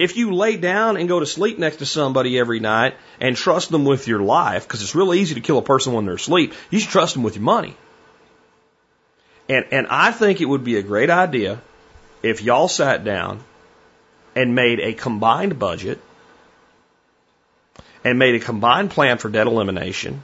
If 0.00 0.16
you 0.16 0.32
lay 0.32 0.56
down 0.56 0.96
and 0.96 1.10
go 1.10 1.20
to 1.20 1.26
sleep 1.26 1.58
next 1.58 1.76
to 1.76 1.86
somebody 1.86 2.38
every 2.38 2.58
night 2.58 2.94
and 3.20 3.36
trust 3.36 3.70
them 3.70 3.84
with 3.84 4.08
your 4.08 4.20
life, 4.20 4.66
because 4.66 4.80
it's 4.80 4.94
really 4.94 5.20
easy 5.20 5.34
to 5.34 5.42
kill 5.42 5.58
a 5.58 5.62
person 5.62 5.92
when 5.92 6.06
they're 6.06 6.14
asleep, 6.14 6.54
you 6.70 6.78
should 6.78 6.88
trust 6.88 7.12
them 7.12 7.22
with 7.22 7.36
your 7.36 7.44
money. 7.44 7.76
And, 9.46 9.66
and 9.70 9.86
I 9.88 10.10
think 10.10 10.40
it 10.40 10.46
would 10.46 10.64
be 10.64 10.76
a 10.76 10.82
great 10.82 11.10
idea 11.10 11.60
if 12.22 12.40
y'all 12.40 12.66
sat 12.66 13.04
down 13.04 13.44
and 14.34 14.54
made 14.54 14.80
a 14.80 14.94
combined 14.94 15.58
budget 15.58 16.00
and 18.02 18.18
made 18.18 18.36
a 18.36 18.40
combined 18.40 18.92
plan 18.92 19.18
for 19.18 19.28
debt 19.28 19.48
elimination 19.48 20.22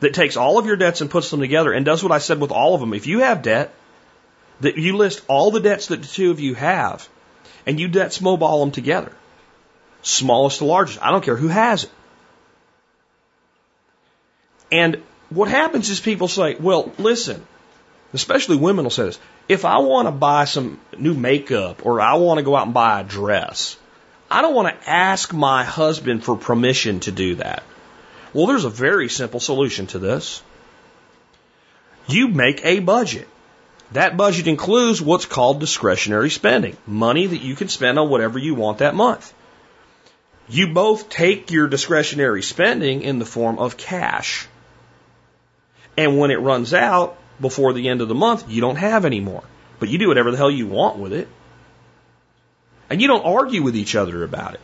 that 0.00 0.14
takes 0.14 0.38
all 0.38 0.56
of 0.56 0.64
your 0.64 0.76
debts 0.76 1.02
and 1.02 1.10
puts 1.10 1.30
them 1.30 1.40
together 1.40 1.74
and 1.74 1.84
does 1.84 2.02
what 2.02 2.12
I 2.12 2.18
said 2.18 2.40
with 2.40 2.50
all 2.50 2.74
of 2.74 2.80
them. 2.80 2.94
If 2.94 3.06
you 3.06 3.18
have 3.18 3.42
debt, 3.42 3.74
that 4.60 4.78
you 4.78 4.96
list 4.96 5.20
all 5.28 5.50
the 5.50 5.60
debts 5.60 5.88
that 5.88 6.00
the 6.00 6.08
two 6.08 6.30
of 6.30 6.40
you 6.40 6.54
have 6.54 7.06
and 7.66 7.78
you 7.78 7.88
debt 7.88 8.14
snowball 8.14 8.60
them 8.60 8.70
together. 8.70 9.12
Smallest 10.02 10.58
to 10.58 10.64
largest. 10.64 11.02
I 11.02 11.10
don't 11.10 11.24
care 11.24 11.36
who 11.36 11.48
has 11.48 11.84
it. 11.84 11.90
And 14.70 15.02
what 15.30 15.48
happens 15.48 15.88
is 15.88 16.00
people 16.00 16.28
say, 16.28 16.54
well, 16.54 16.92
listen, 16.98 17.46
especially 18.12 18.56
women 18.56 18.84
will 18.84 18.90
say 18.90 19.04
this. 19.04 19.18
If 19.48 19.64
I 19.64 19.78
want 19.78 20.06
to 20.06 20.12
buy 20.12 20.44
some 20.44 20.80
new 20.96 21.14
makeup 21.14 21.84
or 21.86 22.00
I 22.00 22.14
want 22.14 22.38
to 22.38 22.44
go 22.44 22.54
out 22.54 22.66
and 22.66 22.74
buy 22.74 23.00
a 23.00 23.04
dress, 23.04 23.76
I 24.30 24.42
don't 24.42 24.54
want 24.54 24.68
to 24.68 24.90
ask 24.90 25.32
my 25.32 25.64
husband 25.64 26.22
for 26.22 26.36
permission 26.36 27.00
to 27.00 27.12
do 27.12 27.36
that. 27.36 27.62
Well, 28.34 28.46
there's 28.46 28.66
a 28.66 28.70
very 28.70 29.08
simple 29.08 29.40
solution 29.40 29.86
to 29.88 29.98
this. 29.98 30.42
You 32.06 32.28
make 32.28 32.64
a 32.64 32.80
budget. 32.80 33.26
That 33.92 34.18
budget 34.18 34.46
includes 34.46 35.00
what's 35.00 35.24
called 35.24 35.60
discretionary 35.60 36.28
spending, 36.28 36.76
money 36.86 37.26
that 37.26 37.40
you 37.40 37.54
can 37.56 37.68
spend 37.68 37.98
on 37.98 38.10
whatever 38.10 38.38
you 38.38 38.54
want 38.54 38.78
that 38.78 38.94
month. 38.94 39.32
You 40.48 40.72
both 40.72 41.10
take 41.10 41.50
your 41.50 41.68
discretionary 41.68 42.42
spending 42.42 43.02
in 43.02 43.18
the 43.18 43.26
form 43.26 43.58
of 43.58 43.76
cash. 43.76 44.46
And 45.96 46.18
when 46.18 46.30
it 46.30 46.40
runs 46.40 46.72
out 46.72 47.18
before 47.40 47.72
the 47.72 47.88
end 47.88 48.00
of 48.00 48.08
the 48.08 48.14
month, 48.14 48.48
you 48.48 48.60
don't 48.60 48.76
have 48.76 49.04
any 49.04 49.20
more. 49.20 49.44
But 49.78 49.88
you 49.88 49.98
do 49.98 50.08
whatever 50.08 50.30
the 50.30 50.36
hell 50.36 50.50
you 50.50 50.66
want 50.66 50.98
with 50.98 51.12
it. 51.12 51.28
And 52.90 53.02
you 53.02 53.08
don't 53.08 53.24
argue 53.24 53.62
with 53.62 53.76
each 53.76 53.94
other 53.94 54.24
about 54.24 54.54
it. 54.54 54.60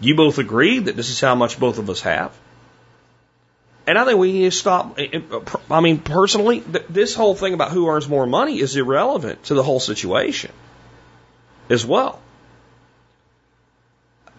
You 0.00 0.14
both 0.14 0.38
agree 0.38 0.78
that 0.78 0.96
this 0.96 1.10
is 1.10 1.20
how 1.20 1.34
much 1.34 1.58
both 1.58 1.78
of 1.78 1.90
us 1.90 2.00
have. 2.02 2.32
And 3.86 3.98
I 3.98 4.04
think 4.04 4.18
we 4.18 4.32
need 4.32 4.44
to 4.44 4.56
stop. 4.56 4.98
I 5.70 5.80
mean, 5.80 5.98
personally, 5.98 6.60
this 6.60 7.14
whole 7.14 7.34
thing 7.34 7.54
about 7.54 7.72
who 7.72 7.88
earns 7.88 8.08
more 8.08 8.26
money 8.26 8.60
is 8.60 8.76
irrelevant 8.76 9.44
to 9.44 9.54
the 9.54 9.62
whole 9.62 9.80
situation 9.80 10.52
as 11.70 11.84
well. 11.84 12.20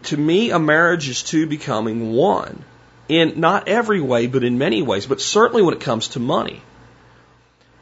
To 0.04 0.18
me, 0.18 0.52
a 0.52 0.60
marriage 0.60 1.10
is 1.10 1.24
two 1.24 1.46
becoming 1.48 2.14
one 2.14 2.64
in 3.08 3.40
not 3.40 3.68
every 3.68 4.00
way, 4.00 4.28
but 4.28 4.44
in 4.44 4.58
many 4.58 4.82
ways, 4.82 5.06
but 5.06 5.20
certainly 5.20 5.62
when 5.62 5.74
it 5.74 5.82
comes 5.82 6.10
to 6.10 6.20
money. 6.20 6.62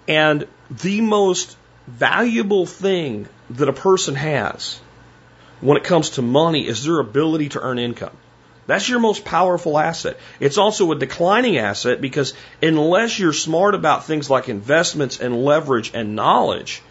And 0.07 0.47
the 0.69 1.01
most 1.01 1.57
valuable 1.85 2.65
thing 2.65 3.27
that 3.51 3.69
a 3.69 3.73
person 3.73 4.15
has 4.15 4.79
when 5.61 5.77
it 5.77 5.83
comes 5.83 6.11
to 6.11 6.21
money 6.21 6.67
is 6.67 6.83
their 6.83 6.99
ability 6.99 7.49
to 7.49 7.61
earn 7.61 7.79
income. 7.79 8.15
That's 8.67 8.89
your 8.89 8.99
most 8.99 9.23
powerful 9.23 9.79
asset. 9.79 10.17
It's 10.41 10.57
also 10.57 10.91
a 10.91 10.99
declining 10.99 11.57
asset 11.57 12.01
because 12.01 12.33
unless 12.61 13.17
you're 13.17 13.33
smart 13.33 13.75
about 13.75 14.05
things 14.05 14.29
like 14.29 14.49
investments 14.49 15.19
and 15.19 15.43
leverage 15.45 15.91
and 15.93 16.15
knowledge, 16.15 16.81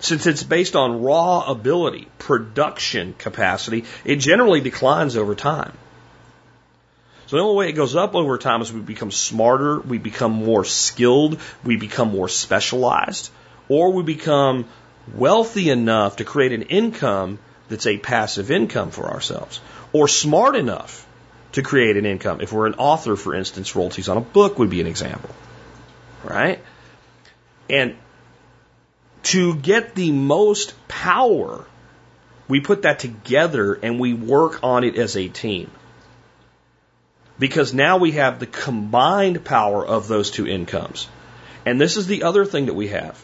since 0.00 0.26
it's 0.26 0.42
based 0.42 0.76
on 0.76 1.02
raw 1.02 1.44
ability, 1.50 2.08
production 2.18 3.14
capacity, 3.16 3.84
it 4.04 4.16
generally 4.16 4.60
declines 4.60 5.16
over 5.16 5.34
time. 5.34 5.72
So 7.26 7.36
the 7.36 7.42
only 7.42 7.56
way 7.56 7.68
it 7.70 7.72
goes 7.72 7.96
up 7.96 8.14
over 8.14 8.36
time 8.36 8.60
is 8.60 8.72
we 8.72 8.80
become 8.80 9.10
smarter, 9.10 9.80
we 9.80 9.98
become 9.98 10.32
more 10.32 10.64
skilled, 10.64 11.40
we 11.64 11.76
become 11.76 12.10
more 12.10 12.28
specialized, 12.28 13.30
or 13.68 13.92
we 13.92 14.02
become 14.02 14.66
wealthy 15.14 15.70
enough 15.70 16.16
to 16.16 16.24
create 16.24 16.52
an 16.52 16.62
income 16.62 17.38
that's 17.68 17.86
a 17.86 17.96
passive 17.96 18.50
income 18.50 18.90
for 18.90 19.08
ourselves, 19.08 19.60
or 19.92 20.06
smart 20.06 20.54
enough 20.54 21.06
to 21.52 21.62
create 21.62 21.96
an 21.96 22.04
income. 22.04 22.40
If 22.40 22.52
we're 22.52 22.66
an 22.66 22.74
author, 22.74 23.16
for 23.16 23.34
instance, 23.34 23.74
royalties 23.74 24.08
on 24.08 24.16
a 24.18 24.20
book 24.20 24.58
would 24.58 24.70
be 24.70 24.80
an 24.80 24.86
example, 24.86 25.30
right? 26.24 26.60
And 27.70 27.96
to 29.24 29.54
get 29.56 29.94
the 29.94 30.12
most 30.12 30.74
power, 30.86 31.64
we 32.46 32.60
put 32.60 32.82
that 32.82 32.98
together 32.98 33.74
and 33.74 33.98
we 33.98 34.14
work 34.14 34.60
on 34.62 34.84
it 34.84 34.96
as 34.96 35.16
a 35.16 35.28
team. 35.28 35.70
Because 37.38 37.74
now 37.74 37.96
we 37.96 38.12
have 38.12 38.38
the 38.38 38.46
combined 38.46 39.44
power 39.44 39.84
of 39.84 40.06
those 40.06 40.30
two 40.30 40.46
incomes. 40.46 41.08
And 41.66 41.80
this 41.80 41.96
is 41.96 42.06
the 42.06 42.22
other 42.22 42.44
thing 42.44 42.66
that 42.66 42.74
we 42.74 42.88
have. 42.88 43.22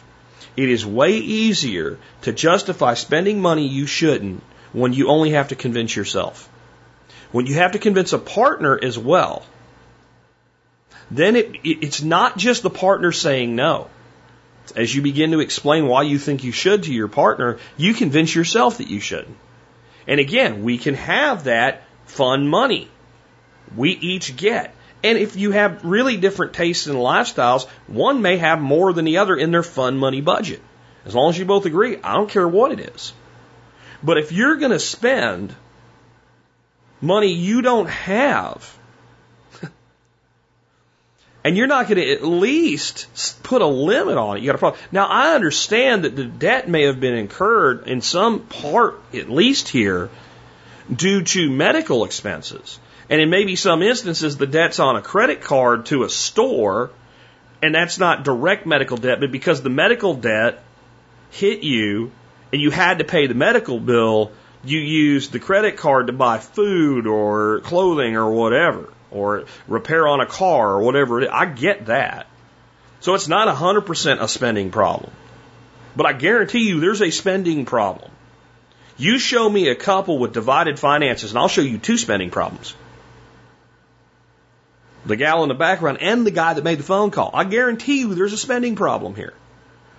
It 0.57 0.69
is 0.69 0.85
way 0.85 1.17
easier 1.17 1.97
to 2.23 2.33
justify 2.33 2.95
spending 2.95 3.39
money 3.39 3.67
you 3.67 3.85
shouldn't 3.85 4.43
when 4.73 4.93
you 4.93 5.07
only 5.07 5.31
have 5.31 5.49
to 5.49 5.55
convince 5.55 5.95
yourself. 5.95 6.49
When 7.31 7.45
you 7.45 7.55
have 7.55 7.71
to 7.73 7.79
convince 7.79 8.11
a 8.11 8.19
partner 8.19 8.77
as 8.81 8.97
well, 8.97 9.45
then 11.09 11.35
it, 11.35 11.55
it, 11.63 11.83
it's 11.83 12.01
not 12.01 12.37
just 12.37 12.63
the 12.63 12.69
partner 12.69 13.11
saying 13.11 13.55
no. 13.55 13.87
As 14.75 14.93
you 14.93 15.01
begin 15.01 15.31
to 15.31 15.39
explain 15.39 15.87
why 15.87 16.03
you 16.03 16.17
think 16.17 16.43
you 16.43 16.51
should 16.51 16.83
to 16.83 16.93
your 16.93 17.07
partner, 17.07 17.59
you 17.77 17.93
convince 17.93 18.33
yourself 18.33 18.77
that 18.77 18.89
you 18.89 18.99
should. 18.99 19.27
And 20.07 20.19
again, 20.19 20.63
we 20.63 20.77
can 20.77 20.95
have 20.95 21.45
that 21.45 21.83
fun 22.05 22.47
money. 22.47 22.89
We 23.75 23.91
each 23.91 24.35
get. 24.35 24.75
And 25.03 25.17
if 25.17 25.35
you 25.35 25.51
have 25.51 25.83
really 25.83 26.17
different 26.17 26.53
tastes 26.53 26.87
and 26.87 26.97
lifestyles, 26.97 27.67
one 27.87 28.21
may 28.21 28.37
have 28.37 28.61
more 28.61 28.93
than 28.93 29.05
the 29.05 29.17
other 29.17 29.35
in 29.35 29.51
their 29.51 29.63
fun 29.63 29.97
money 29.97 30.21
budget. 30.21 30.61
As 31.05 31.15
long 31.15 31.29
as 31.29 31.39
you 31.39 31.45
both 31.45 31.65
agree, 31.65 31.97
I 32.03 32.13
don't 32.13 32.29
care 32.29 32.47
what 32.47 32.71
it 32.71 32.79
is. 32.79 33.13
But 34.03 34.17
if 34.17 34.31
you're 34.31 34.57
going 34.57 34.71
to 34.71 34.79
spend 34.79 35.55
money 36.99 37.33
you 37.33 37.61
don't 37.61 37.89
have, 37.89 38.77
and 41.43 41.57
you're 41.57 41.67
not 41.67 41.87
going 41.87 41.97
to 41.97 42.11
at 42.11 42.23
least 42.23 43.07
put 43.43 43.61
a 43.61 43.67
limit 43.67 44.17
on 44.17 44.37
it, 44.37 44.41
you 44.41 44.45
got 44.47 44.55
a 44.55 44.59
problem. 44.59 44.81
Now, 44.91 45.07
I 45.07 45.33
understand 45.33 46.03
that 46.03 46.15
the 46.15 46.25
debt 46.25 46.69
may 46.69 46.83
have 46.83 46.99
been 46.99 47.15
incurred 47.15 47.87
in 47.87 48.01
some 48.01 48.41
part, 48.41 48.99
at 49.13 49.29
least 49.29 49.67
here, 49.67 50.09
due 50.93 51.23
to 51.23 51.49
medical 51.49 52.05
expenses. 52.05 52.79
And 53.09 53.19
in 53.19 53.29
maybe 53.29 53.55
some 53.55 53.81
instances, 53.81 54.37
the 54.37 54.47
debt's 54.47 54.79
on 54.79 54.95
a 54.95 55.01
credit 55.01 55.41
card 55.41 55.87
to 55.87 56.03
a 56.03 56.09
store, 56.09 56.91
and 57.61 57.73
that's 57.73 57.97
not 57.97 58.23
direct 58.23 58.65
medical 58.65 58.97
debt, 58.97 59.19
but 59.19 59.31
because 59.31 59.61
the 59.61 59.69
medical 59.69 60.13
debt 60.13 60.63
hit 61.31 61.63
you 61.63 62.11
and 62.53 62.61
you 62.61 62.71
had 62.71 62.99
to 62.99 63.03
pay 63.03 63.27
the 63.27 63.33
medical 63.33 63.79
bill, 63.79 64.31
you 64.63 64.79
used 64.79 65.31
the 65.31 65.39
credit 65.39 65.77
card 65.77 66.07
to 66.07 66.13
buy 66.13 66.37
food 66.37 67.07
or 67.07 67.61
clothing 67.61 68.15
or 68.15 68.31
whatever, 68.31 68.89
or 69.11 69.45
repair 69.67 70.07
on 70.07 70.21
a 70.21 70.25
car 70.25 70.71
or 70.71 70.81
whatever 70.81 71.21
it 71.21 71.25
is. 71.25 71.29
I 71.31 71.45
get 71.45 71.87
that. 71.87 72.27
So 73.01 73.15
it's 73.15 73.27
not 73.27 73.53
100% 73.53 74.21
a 74.21 74.27
spending 74.27 74.71
problem. 74.71 75.11
But 75.95 76.05
I 76.05 76.13
guarantee 76.13 76.67
you 76.67 76.79
there's 76.79 77.01
a 77.01 77.11
spending 77.11 77.65
problem. 77.65 78.11
You 78.97 79.17
show 79.19 79.49
me 79.49 79.69
a 79.69 79.75
couple 79.75 80.19
with 80.19 80.33
divided 80.33 80.79
finances, 80.79 81.31
and 81.31 81.39
I'll 81.39 81.47
show 81.47 81.61
you 81.61 81.77
two 81.77 81.97
spending 81.97 82.29
problems 82.29 82.75
the 85.05 85.15
gal 85.15 85.43
in 85.43 85.49
the 85.49 85.55
background, 85.55 85.97
and 86.01 86.25
the 86.25 86.31
guy 86.31 86.53
that 86.53 86.63
made 86.63 86.79
the 86.79 86.83
phone 86.83 87.11
call. 87.11 87.31
I 87.33 87.43
guarantee 87.43 88.01
you 88.01 88.13
there's 88.13 88.33
a 88.33 88.37
spending 88.37 88.75
problem 88.75 89.15
here. 89.15 89.33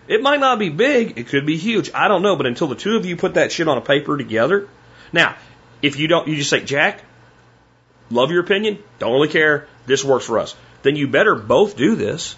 It 0.09 0.23
might 0.23 0.41
not 0.41 0.59
be 0.59 0.69
big, 0.69 1.19
it 1.19 1.29
could 1.29 1.47
be 1.47 1.57
huge. 1.57 1.91
I 1.95 2.09
don't 2.09 2.23
know, 2.23 2.37
but 2.37 2.47
until 2.47 2.69
the 2.69 2.75
two 2.75 2.97
of 2.97 3.07
you 3.07 3.17
put 3.17 3.35
that 3.35 3.53
shit 3.53 3.69
on 3.69 3.79
a 3.79 3.81
paper 3.81 4.17
together. 4.17 4.69
Now, 5.13 5.37
If 5.81 5.99
you 5.99 6.07
don't, 6.07 6.29
you 6.29 6.37
just 6.37 6.51
say, 6.51 6.63
Jack, 6.63 7.03
love 8.13 8.31
your 8.31 8.41
opinion, 8.41 8.79
don't 8.99 9.13
really 9.13 9.29
care, 9.29 9.67
this 9.87 10.05
works 10.05 10.27
for 10.27 10.39
us. 10.39 10.55
Then 10.83 10.97
you 10.97 11.09
better 11.09 11.35
both 11.35 11.77
do 11.77 11.97
this. 11.97 12.37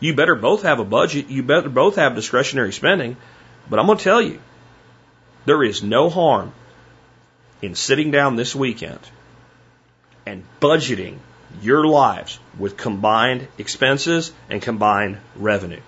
You 0.00 0.14
better 0.14 0.34
both 0.34 0.62
have 0.62 0.78
a 0.78 0.84
budget. 0.84 1.28
You 1.28 1.42
better 1.42 1.68
both 1.68 1.96
have 1.96 2.14
discretionary 2.14 2.72
spending. 2.72 3.16
But 3.68 3.78
I'm 3.78 3.86
going 3.86 3.98
to 3.98 4.04
tell 4.04 4.22
you, 4.22 4.40
there 5.44 5.62
is 5.62 5.82
no 5.82 6.10
harm 6.10 6.52
in 7.62 7.74
sitting 7.74 8.10
down 8.10 8.36
this 8.36 8.54
weekend 8.54 9.00
and 10.26 10.44
budgeting 10.60 11.18
your 11.62 11.86
lives 11.86 12.38
with 12.58 12.76
combined 12.76 13.48
expenses 13.58 14.32
and 14.50 14.60
combined 14.60 15.18
revenue 15.36 15.80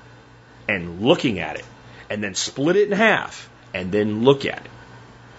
and 0.68 1.02
looking 1.02 1.40
at 1.40 1.56
it 1.56 1.64
and 2.08 2.22
then 2.22 2.34
split 2.34 2.76
it 2.76 2.88
in 2.88 2.96
half 2.96 3.50
and 3.74 3.92
then 3.92 4.24
look 4.24 4.46
at 4.46 4.64
it 4.64 4.70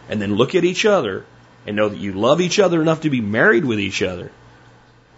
and 0.10 0.22
then 0.22 0.36
look 0.36 0.56
at 0.56 0.64
each 0.64 0.86
other 0.86 1.26
and 1.66 1.76
know 1.76 1.90
that 1.90 2.00
you 2.00 2.14
love 2.14 2.42
each 2.42 2.60
other 2.60 2.82
enough 2.82 3.02
to 3.02 3.10
be 3.10 3.22
married 3.22 3.66
with 3.66 3.80
each 3.80 4.02
other, 4.02 4.32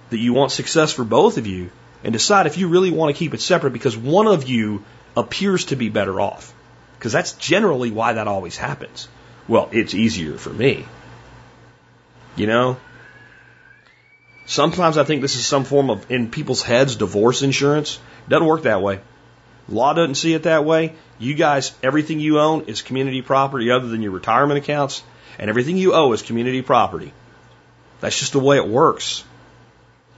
that 0.10 0.20
you 0.20 0.34
want 0.34 0.52
success 0.52 0.92
for 0.92 1.04
both 1.04 1.38
of 1.38 1.48
you, 1.48 1.70
and 2.04 2.14
decide 2.14 2.48
if 2.48 2.58
you 2.58 2.68
really 2.68 2.92
want 2.92 3.16
to 3.16 3.20
keep 3.20 3.34
it 3.34 3.42
separate 3.42 3.74
because 3.74 3.96
one 3.96 4.28
of 4.28 4.48
you 4.48 4.84
appears 5.16 5.66
to 5.66 5.76
be 5.76 5.90
better 5.90 6.20
off. 6.20 6.54
Because 6.98 7.14
that's 7.14 7.34
generally 7.34 7.92
why 7.92 8.14
that 8.14 8.28
always 8.28 8.58
happens. 8.58 9.08
Well, 9.48 9.70
it's 9.72 9.94
easier 9.94 10.38
for 10.38 10.52
me. 10.52 10.86
You 12.36 12.48
know? 12.48 12.78
Sometimes 14.46 14.98
I 14.98 15.04
think 15.04 15.22
this 15.22 15.36
is 15.36 15.46
some 15.46 15.64
form 15.64 15.90
of, 15.90 16.12
in 16.12 16.30
people's 16.30 16.62
heads, 16.62 16.96
divorce 16.96 17.42
insurance. 17.42 18.00
Doesn't 18.28 18.46
work 18.46 18.64
that 18.64 18.82
way. 18.82 19.00
Law 19.68 19.94
doesn't 19.94 20.16
see 20.16 20.34
it 20.34 20.44
that 20.44 20.66
way. 20.66 20.94
You 21.20 21.34
guys, 21.34 21.72
everything 21.82 22.20
you 22.20 22.40
own 22.40 22.66
is 22.66 22.82
community 22.82 23.22
property 23.22 23.72
other 23.72 23.88
than 23.88 24.02
your 24.02 24.12
retirement 24.12 24.58
accounts, 24.58 25.04
and 25.40 25.50
everything 25.50 25.78
you 25.78 25.94
owe 25.94 26.12
is 26.14 26.22
community 26.22 26.62
property. 26.62 27.14
That's 28.00 28.20
just 28.20 28.34
the 28.34 28.40
way 28.40 28.58
it 28.58 28.68
works. 28.68 29.24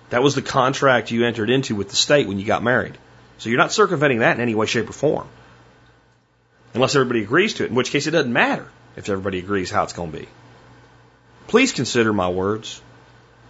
That 0.10 0.24
was 0.24 0.36
the 0.36 0.42
contract 0.42 1.12
you 1.12 1.26
entered 1.26 1.50
into 1.50 1.76
with 1.76 1.90
the 1.90 1.96
state 1.96 2.28
when 2.28 2.40
you 2.40 2.46
got 2.46 2.64
married. 2.64 2.98
So 3.38 3.50
you're 3.50 3.58
not 3.58 3.72
circumventing 3.72 4.20
that 4.20 4.36
in 4.36 4.42
any 4.42 4.56
way, 4.56 4.66
shape, 4.66 4.90
or 4.90 4.94
form. 4.94 5.28
Unless 6.74 6.96
everybody 6.96 7.24
agrees 7.24 7.56
to 7.56 7.66
it, 7.66 7.70
in 7.70 7.76
which 7.76 7.92
case 7.92 8.08
it 8.08 8.12
doesn't 8.12 8.32
matter 8.32 8.68
if 8.96 9.10
everybody 9.10 9.40
agrees 9.40 9.70
how 9.70 9.84
it's 9.84 9.94
going 9.94 10.12
to 10.12 10.20
be. 10.20 10.28
Please 11.48 11.72
consider 11.72 12.14
my 12.14 12.30
words. 12.30 12.82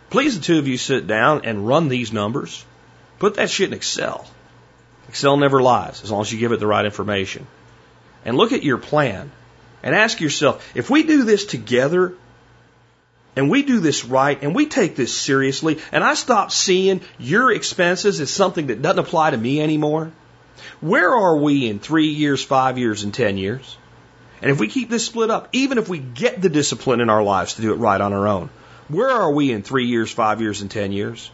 Please, 0.09 0.37
the 0.37 0.43
two 0.43 0.59
of 0.59 0.67
you 0.67 0.77
sit 0.77 1.07
down 1.07 1.45
and 1.45 1.67
run 1.67 1.87
these 1.87 2.11
numbers. 2.11 2.65
Put 3.19 3.35
that 3.35 3.49
shit 3.49 3.69
in 3.69 3.73
Excel. 3.73 4.25
Excel 5.09 5.37
never 5.37 5.61
lies 5.61 6.03
as 6.03 6.11
long 6.11 6.21
as 6.21 6.31
you 6.31 6.39
give 6.39 6.51
it 6.51 6.59
the 6.59 6.67
right 6.67 6.85
information. 6.85 7.47
And 8.25 8.37
look 8.37 8.51
at 8.51 8.63
your 8.63 8.77
plan 8.77 9.31
and 9.83 9.93
ask 9.93 10.21
yourself 10.21 10.65
if 10.75 10.89
we 10.89 11.03
do 11.03 11.23
this 11.23 11.45
together 11.45 12.15
and 13.35 13.49
we 13.49 13.63
do 13.63 13.79
this 13.79 14.05
right 14.05 14.41
and 14.41 14.55
we 14.55 14.65
take 14.65 14.95
this 14.95 15.13
seriously 15.13 15.79
and 15.91 16.03
I 16.03 16.13
stop 16.13 16.51
seeing 16.51 17.01
your 17.19 17.51
expenses 17.51 18.21
as 18.21 18.31
something 18.31 18.67
that 18.67 18.81
doesn't 18.81 18.99
apply 18.99 19.31
to 19.31 19.37
me 19.37 19.61
anymore, 19.61 20.11
where 20.81 21.11
are 21.11 21.37
we 21.37 21.67
in 21.67 21.79
three 21.79 22.09
years, 22.09 22.43
five 22.43 22.77
years, 22.77 23.03
and 23.03 23.13
ten 23.13 23.37
years? 23.37 23.77
And 24.41 24.51
if 24.51 24.59
we 24.59 24.67
keep 24.67 24.89
this 24.89 25.05
split 25.05 25.29
up, 25.29 25.49
even 25.53 25.77
if 25.77 25.87
we 25.87 25.99
get 25.99 26.41
the 26.41 26.49
discipline 26.49 26.99
in 26.99 27.09
our 27.09 27.23
lives 27.23 27.55
to 27.55 27.61
do 27.61 27.71
it 27.71 27.77
right 27.77 27.99
on 27.99 28.13
our 28.13 28.27
own, 28.27 28.49
where 28.89 29.09
are 29.09 29.31
we 29.31 29.51
in 29.51 29.63
three 29.63 29.85
years, 29.85 30.11
five 30.11 30.41
years, 30.41 30.61
and 30.61 30.69
ten 30.69 30.91
years? 30.91 31.31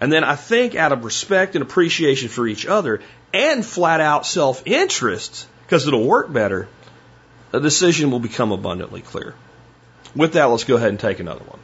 And 0.00 0.12
then 0.12 0.24
I 0.24 0.36
think 0.36 0.74
out 0.74 0.92
of 0.92 1.04
respect 1.04 1.54
and 1.54 1.62
appreciation 1.62 2.28
for 2.28 2.46
each 2.46 2.66
other 2.66 3.00
and 3.32 3.64
flat 3.64 4.00
out 4.00 4.26
self 4.26 4.62
interest, 4.66 5.48
because 5.64 5.86
it'll 5.86 6.06
work 6.06 6.30
better, 6.30 6.68
a 7.56 7.60
decision 7.60 8.10
will 8.10 8.20
become 8.20 8.52
abundantly 8.52 9.00
clear. 9.00 9.34
With 10.14 10.34
that, 10.34 10.44
let's 10.44 10.64
go 10.64 10.76
ahead 10.76 10.90
and 10.90 11.00
take 11.00 11.20
another 11.20 11.44
one. 11.44 11.58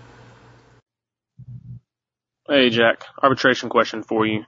Hey, 2.49 2.71
Jack. 2.71 3.05
Arbitration 3.23 3.69
question 3.69 4.03
for 4.03 4.27
you. 4.27 4.45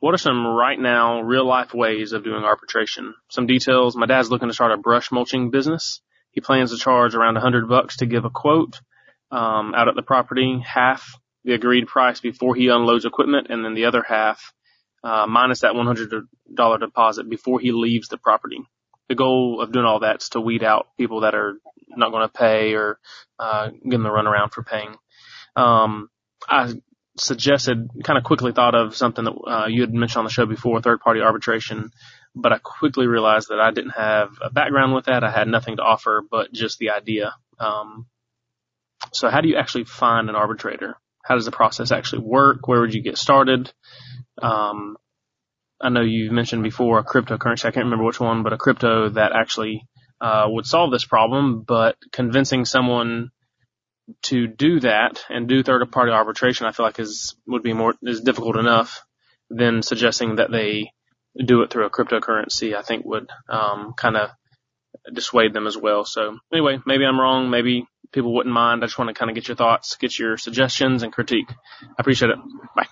What 0.00 0.12
are 0.12 0.18
some 0.18 0.46
right 0.46 0.78
now 0.78 1.22
real 1.22 1.44
life 1.44 1.72
ways 1.72 2.12
of 2.12 2.24
doing 2.24 2.44
arbitration? 2.44 3.14
Some 3.30 3.46
details. 3.46 3.96
My 3.96 4.06
dad's 4.06 4.30
looking 4.30 4.48
to 4.48 4.54
start 4.54 4.72
a 4.72 4.76
brush 4.76 5.10
mulching 5.10 5.50
business. 5.50 6.00
He 6.32 6.40
plans 6.40 6.72
to 6.72 6.78
charge 6.78 7.14
around 7.14 7.36
a 7.36 7.40
hundred 7.40 7.68
bucks 7.68 7.98
to 7.98 8.06
give 8.06 8.24
a 8.24 8.30
quote 8.30 8.80
um, 9.30 9.74
out 9.74 9.88
at 9.88 9.94
the 9.94 10.02
property, 10.02 10.62
half 10.64 11.18
the 11.44 11.54
agreed 11.54 11.86
price 11.86 12.20
before 12.20 12.54
he 12.54 12.68
unloads 12.68 13.04
equipment, 13.04 13.48
and 13.50 13.64
then 13.64 13.74
the 13.74 13.86
other 13.86 14.02
half 14.02 14.52
uh, 15.02 15.26
minus 15.28 15.60
that 15.60 15.72
$100 15.72 16.80
deposit 16.80 17.30
before 17.30 17.60
he 17.60 17.72
leaves 17.72 18.08
the 18.08 18.18
property. 18.18 18.58
The 19.08 19.14
goal 19.14 19.60
of 19.60 19.72
doing 19.72 19.86
all 19.86 20.00
that 20.00 20.22
is 20.22 20.28
to 20.30 20.40
weed 20.40 20.62
out 20.62 20.88
people 20.98 21.22
that 21.22 21.34
are 21.34 21.54
not 21.88 22.10
going 22.10 22.28
to 22.28 22.32
pay 22.32 22.74
or 22.74 22.98
uh, 23.38 23.68
give 23.70 23.90
them 23.90 24.02
the 24.02 24.10
runaround 24.10 24.52
for 24.52 24.62
paying. 24.62 24.94
Um, 25.56 26.10
I 26.48 26.74
suggested, 27.16 27.88
kind 28.04 28.18
of 28.18 28.24
quickly 28.24 28.52
thought 28.52 28.74
of 28.74 28.96
something 28.96 29.24
that 29.24 29.32
uh, 29.32 29.66
you 29.66 29.80
had 29.80 29.92
mentioned 29.92 30.20
on 30.20 30.24
the 30.24 30.30
show 30.30 30.46
before, 30.46 30.80
third 30.80 31.00
party 31.00 31.20
arbitration, 31.20 31.90
but 32.34 32.52
I 32.52 32.58
quickly 32.58 33.06
realized 33.06 33.48
that 33.48 33.60
I 33.60 33.70
didn't 33.70 33.92
have 33.92 34.38
a 34.40 34.50
background 34.50 34.94
with 34.94 35.06
that. 35.06 35.24
I 35.24 35.30
had 35.30 35.48
nothing 35.48 35.76
to 35.76 35.82
offer 35.82 36.22
but 36.30 36.52
just 36.52 36.78
the 36.78 36.90
idea. 36.90 37.34
Um, 37.58 38.06
so 39.12 39.28
how 39.30 39.40
do 39.40 39.48
you 39.48 39.56
actually 39.56 39.84
find 39.84 40.28
an 40.28 40.36
arbitrator? 40.36 40.96
How 41.22 41.34
does 41.34 41.44
the 41.44 41.50
process 41.50 41.92
actually 41.92 42.22
work? 42.22 42.66
Where 42.68 42.80
would 42.80 42.94
you 42.94 43.02
get 43.02 43.18
started? 43.18 43.72
Um, 44.40 44.96
I 45.80 45.90
know 45.90 46.00
you've 46.00 46.32
mentioned 46.32 46.62
before 46.62 46.98
a 46.98 47.04
cryptocurrency. 47.04 47.64
I 47.64 47.70
can't 47.70 47.84
remember 47.84 48.04
which 48.04 48.20
one, 48.20 48.42
but 48.42 48.52
a 48.52 48.58
crypto 48.58 49.10
that 49.10 49.32
actually 49.32 49.86
uh, 50.20 50.46
would 50.48 50.66
solve 50.66 50.90
this 50.90 51.04
problem. 51.04 51.62
But 51.62 51.96
convincing 52.12 52.64
someone 52.64 53.30
to 54.22 54.46
do 54.46 54.80
that 54.80 55.24
and 55.28 55.48
do 55.48 55.62
third 55.62 55.90
party 55.92 56.12
arbitration, 56.12 56.66
I 56.66 56.72
feel 56.72 56.86
like 56.86 56.98
is 56.98 57.36
would 57.46 57.62
be 57.62 57.74
more 57.74 57.94
is 58.02 58.20
difficult 58.20 58.56
enough 58.56 59.02
than 59.50 59.82
suggesting 59.82 60.36
that 60.36 60.50
they 60.50 60.90
do 61.36 61.62
it 61.62 61.70
through 61.70 61.86
a 61.86 61.90
cryptocurrency. 61.90 62.74
I 62.74 62.82
think 62.82 63.04
would 63.04 63.28
um, 63.48 63.94
kind 63.96 64.16
of 64.16 64.30
dissuade 65.12 65.52
them 65.52 65.66
as 65.66 65.76
well. 65.76 66.04
So 66.04 66.38
anyway, 66.52 66.78
maybe 66.86 67.04
I'm 67.04 67.20
wrong. 67.20 67.50
Maybe 67.50 67.86
people 68.12 68.34
wouldn't 68.34 68.54
mind. 68.54 68.82
I 68.82 68.86
just 68.86 68.98
want 68.98 69.08
to 69.08 69.14
kind 69.14 69.30
of 69.30 69.34
get 69.34 69.48
your 69.48 69.56
thoughts, 69.56 69.96
get 69.96 70.18
your 70.18 70.36
suggestions 70.36 71.02
and 71.02 71.12
critique. 71.12 71.50
I 71.82 71.86
appreciate 71.98 72.30
it. 72.30 72.38
Bye. 72.74 72.86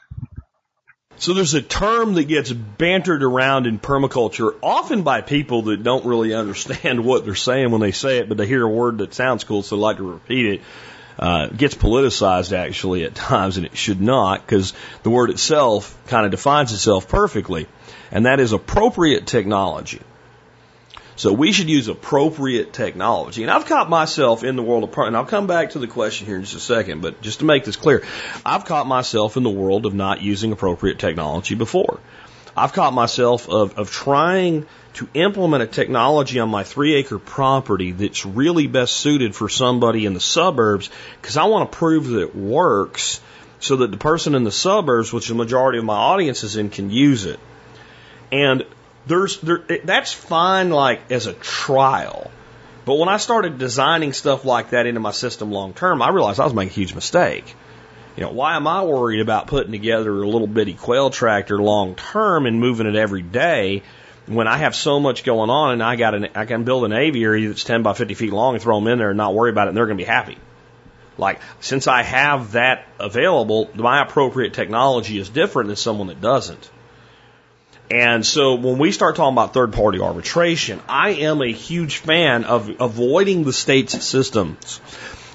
So 1.19 1.33
there's 1.33 1.55
a 1.55 1.62
term 1.62 2.14
that 2.14 2.25
gets 2.25 2.53
bantered 2.53 3.23
around 3.23 3.67
in 3.67 3.79
permaculture, 3.79 4.55
often 4.62 5.03
by 5.03 5.23
people 5.23 5.62
that 5.62 5.83
don't 5.83 6.05
really 6.05 6.35
understand 6.35 7.05
what 7.05 7.25
they're 7.25 7.35
saying 7.35 7.71
when 7.71 7.81
they 7.81 7.93
say 7.93 8.19
it, 8.19 8.29
but 8.29 8.37
they 8.37 8.47
hear 8.47 8.62
a 8.62 8.69
word 8.69 8.99
that 8.99 9.14
sounds 9.14 9.45
cool, 9.45 9.62
so 9.62 9.77
they 9.77 9.83
like 9.83 9.97
to 9.97 10.11
repeat 10.11 10.47
it. 10.47 10.61
Uh, 11.19 11.47
gets 11.47 11.75
politicized 11.75 12.53
actually 12.53 13.05
at 13.05 13.14
times, 13.14 13.57
and 13.57 13.64
it 13.64 13.77
should 13.77 14.01
not, 14.01 14.45
because 14.45 14.75
the 15.03 15.11
word 15.11 15.31
itself 15.31 15.97
kind 16.09 16.27
of 16.27 16.31
defines 16.31 16.73
itself 16.75 17.09
perfectly, 17.09 17.67
and 18.11 18.27
that 18.27 18.39
is 18.39 18.53
appropriate 18.53 19.27
technology. 19.27 20.01
So 21.17 21.33
we 21.33 21.53
should 21.53 21.71
use 21.71 21.89
appropriate 21.89 22.75
technology. 22.75 23.43
And 23.43 23.51
I've 23.51 23.64
caught 23.64 23.89
myself 23.89 24.45
in 24.45 24.55
the 24.55 24.62
world 24.62 24.85
of, 24.85 24.97
and 24.99 25.17
I'll 25.17 25.25
come 25.25 25.47
back 25.47 25.71
to 25.71 25.79
the 25.79 25.87
question 25.87 26.27
here 26.27 26.37
in 26.37 26.43
just 26.43 26.55
a 26.55 26.61
second, 26.61 27.01
but 27.01 27.23
just 27.23 27.39
to 27.39 27.47
make 27.47 27.64
this 27.64 27.77
clear, 27.77 28.05
I've 28.45 28.67
caught 28.67 28.87
myself 28.87 29.39
in 29.39 29.43
the 29.43 29.51
world 29.51 29.87
of 29.87 29.95
not 29.95 30.21
using 30.21 30.53
appropriate 30.53 30.99
technology 30.99 31.55
before. 31.55 32.01
I've 32.55 32.73
caught 32.75 32.93
myself 32.93 33.49
of, 33.49 33.79
of 33.79 33.91
trying 33.91 34.67
to 34.95 35.09
implement 35.14 35.62
a 35.62 35.67
technology 35.67 36.39
on 36.39 36.49
my 36.49 36.64
three 36.64 36.95
acre 36.95 37.19
property 37.19 37.93
that's 37.93 38.25
really 38.25 38.67
best 38.67 38.97
suited 38.97 39.35
for 39.35 39.49
somebody 39.49 40.07
in 40.07 40.14
the 40.14 40.21
suburbs 40.21 40.89
because 41.21 41.37
I 41.37 41.45
want 41.45 41.71
to 41.71 41.77
prove 41.77 42.09
that 42.09 42.23
it 42.23 42.37
works 42.37 43.21
so 43.59 43.77
that 43.77 43.91
the 43.91 43.97
person 43.97 44.35
in 44.35 44.45
the 44.45 44.53
suburbs, 44.53 45.12
which 45.12 45.29
the 45.29 45.35
majority 45.35 45.79
of 45.79 45.85
my 45.85 45.97
audience 45.97 46.45
is 46.45 46.57
in, 46.57 46.71
can 46.71 46.91
use 46.91 47.25
it. 47.25 47.41
And 48.33 48.64
there's 49.07 49.40
there, 49.40 49.64
that's 49.84 50.12
fine 50.12 50.70
like 50.70 51.11
as 51.11 51.26
a 51.26 51.32
trial. 51.32 52.30
But 52.84 52.96
when 52.96 53.08
I 53.08 53.16
started 53.16 53.58
designing 53.58 54.12
stuff 54.12 54.45
like 54.45 54.70
that 54.70 54.87
into 54.87 55.00
my 55.00 55.11
system 55.11 55.50
long 55.50 55.74
term, 55.74 56.03
I 56.03 56.11
realized 56.11 56.38
I 56.38 56.45
was 56.45 56.54
making 56.54 56.70
a 56.70 56.74
huge 56.74 56.95
mistake. 56.95 57.54
You 58.16 58.22
know, 58.22 58.30
why 58.30 58.57
am 58.57 58.66
I 58.66 58.84
worried 58.84 59.20
about 59.20 59.46
putting 59.49 59.72
together 59.72 60.22
a 60.22 60.28
little 60.28 60.46
bitty 60.46 60.74
quail 60.74 61.11
tractor 61.11 61.61
long 61.61 61.96
term 61.96 62.46
and 62.46 62.61
moving 62.61 62.87
it 62.87 62.96
every 62.96 63.22
day 63.22 63.83
when 64.26 64.49
I 64.49 64.57
have 64.57 64.74
so 64.74 64.99
much 65.00 65.22
going 65.24 65.50
on 65.50 65.72
and 65.72 65.83
I 65.83 65.96
got 65.96 66.14
an 66.14 66.28
I 66.34 66.46
can 66.46 66.64
build 66.64 66.84
an 66.84 66.92
aviary 66.92 67.46
that's 67.46 67.64
10 67.64 67.83
by 67.83 67.92
50 67.92 68.14
feet 68.14 68.33
long 68.33 68.54
and 68.54 68.62
throw 68.62 68.78
them 68.78 68.88
in 68.88 68.99
there 68.99 69.11
and 69.11 69.16
not 69.16 69.34
worry 69.34 69.50
about 69.50 69.66
it 69.66 69.70
and 69.70 69.76
they're 69.76 69.87
going 69.87 69.99
to 69.99 70.03
be 70.03 70.08
happy. 70.08 70.38
Like, 71.18 71.41
since 71.61 71.87
I 71.87 72.03
have 72.03 72.53
that 72.53 72.87
available, 73.00 73.70
my 73.74 74.03
appropriate 74.03 74.53
technology 74.53 75.18
is 75.18 75.28
different 75.28 75.68
than 75.68 75.76
someone 75.76 76.08
that 76.08 76.20
doesn't. 76.20 76.70
And 77.91 78.26
so 78.26 78.54
when 78.57 78.79
we 78.79 78.91
start 78.91 79.17
talking 79.17 79.34
about 79.34 79.54
third 79.54 79.72
party 79.72 80.00
arbitration, 80.00 80.80
I 80.88 81.11
am 81.11 81.41
a 81.41 81.53
huge 81.53 81.99
fan 81.99 82.45
of 82.45 82.80
avoiding 82.80 83.45
the 83.45 83.53
state's 83.53 84.04
systems. 84.04 84.80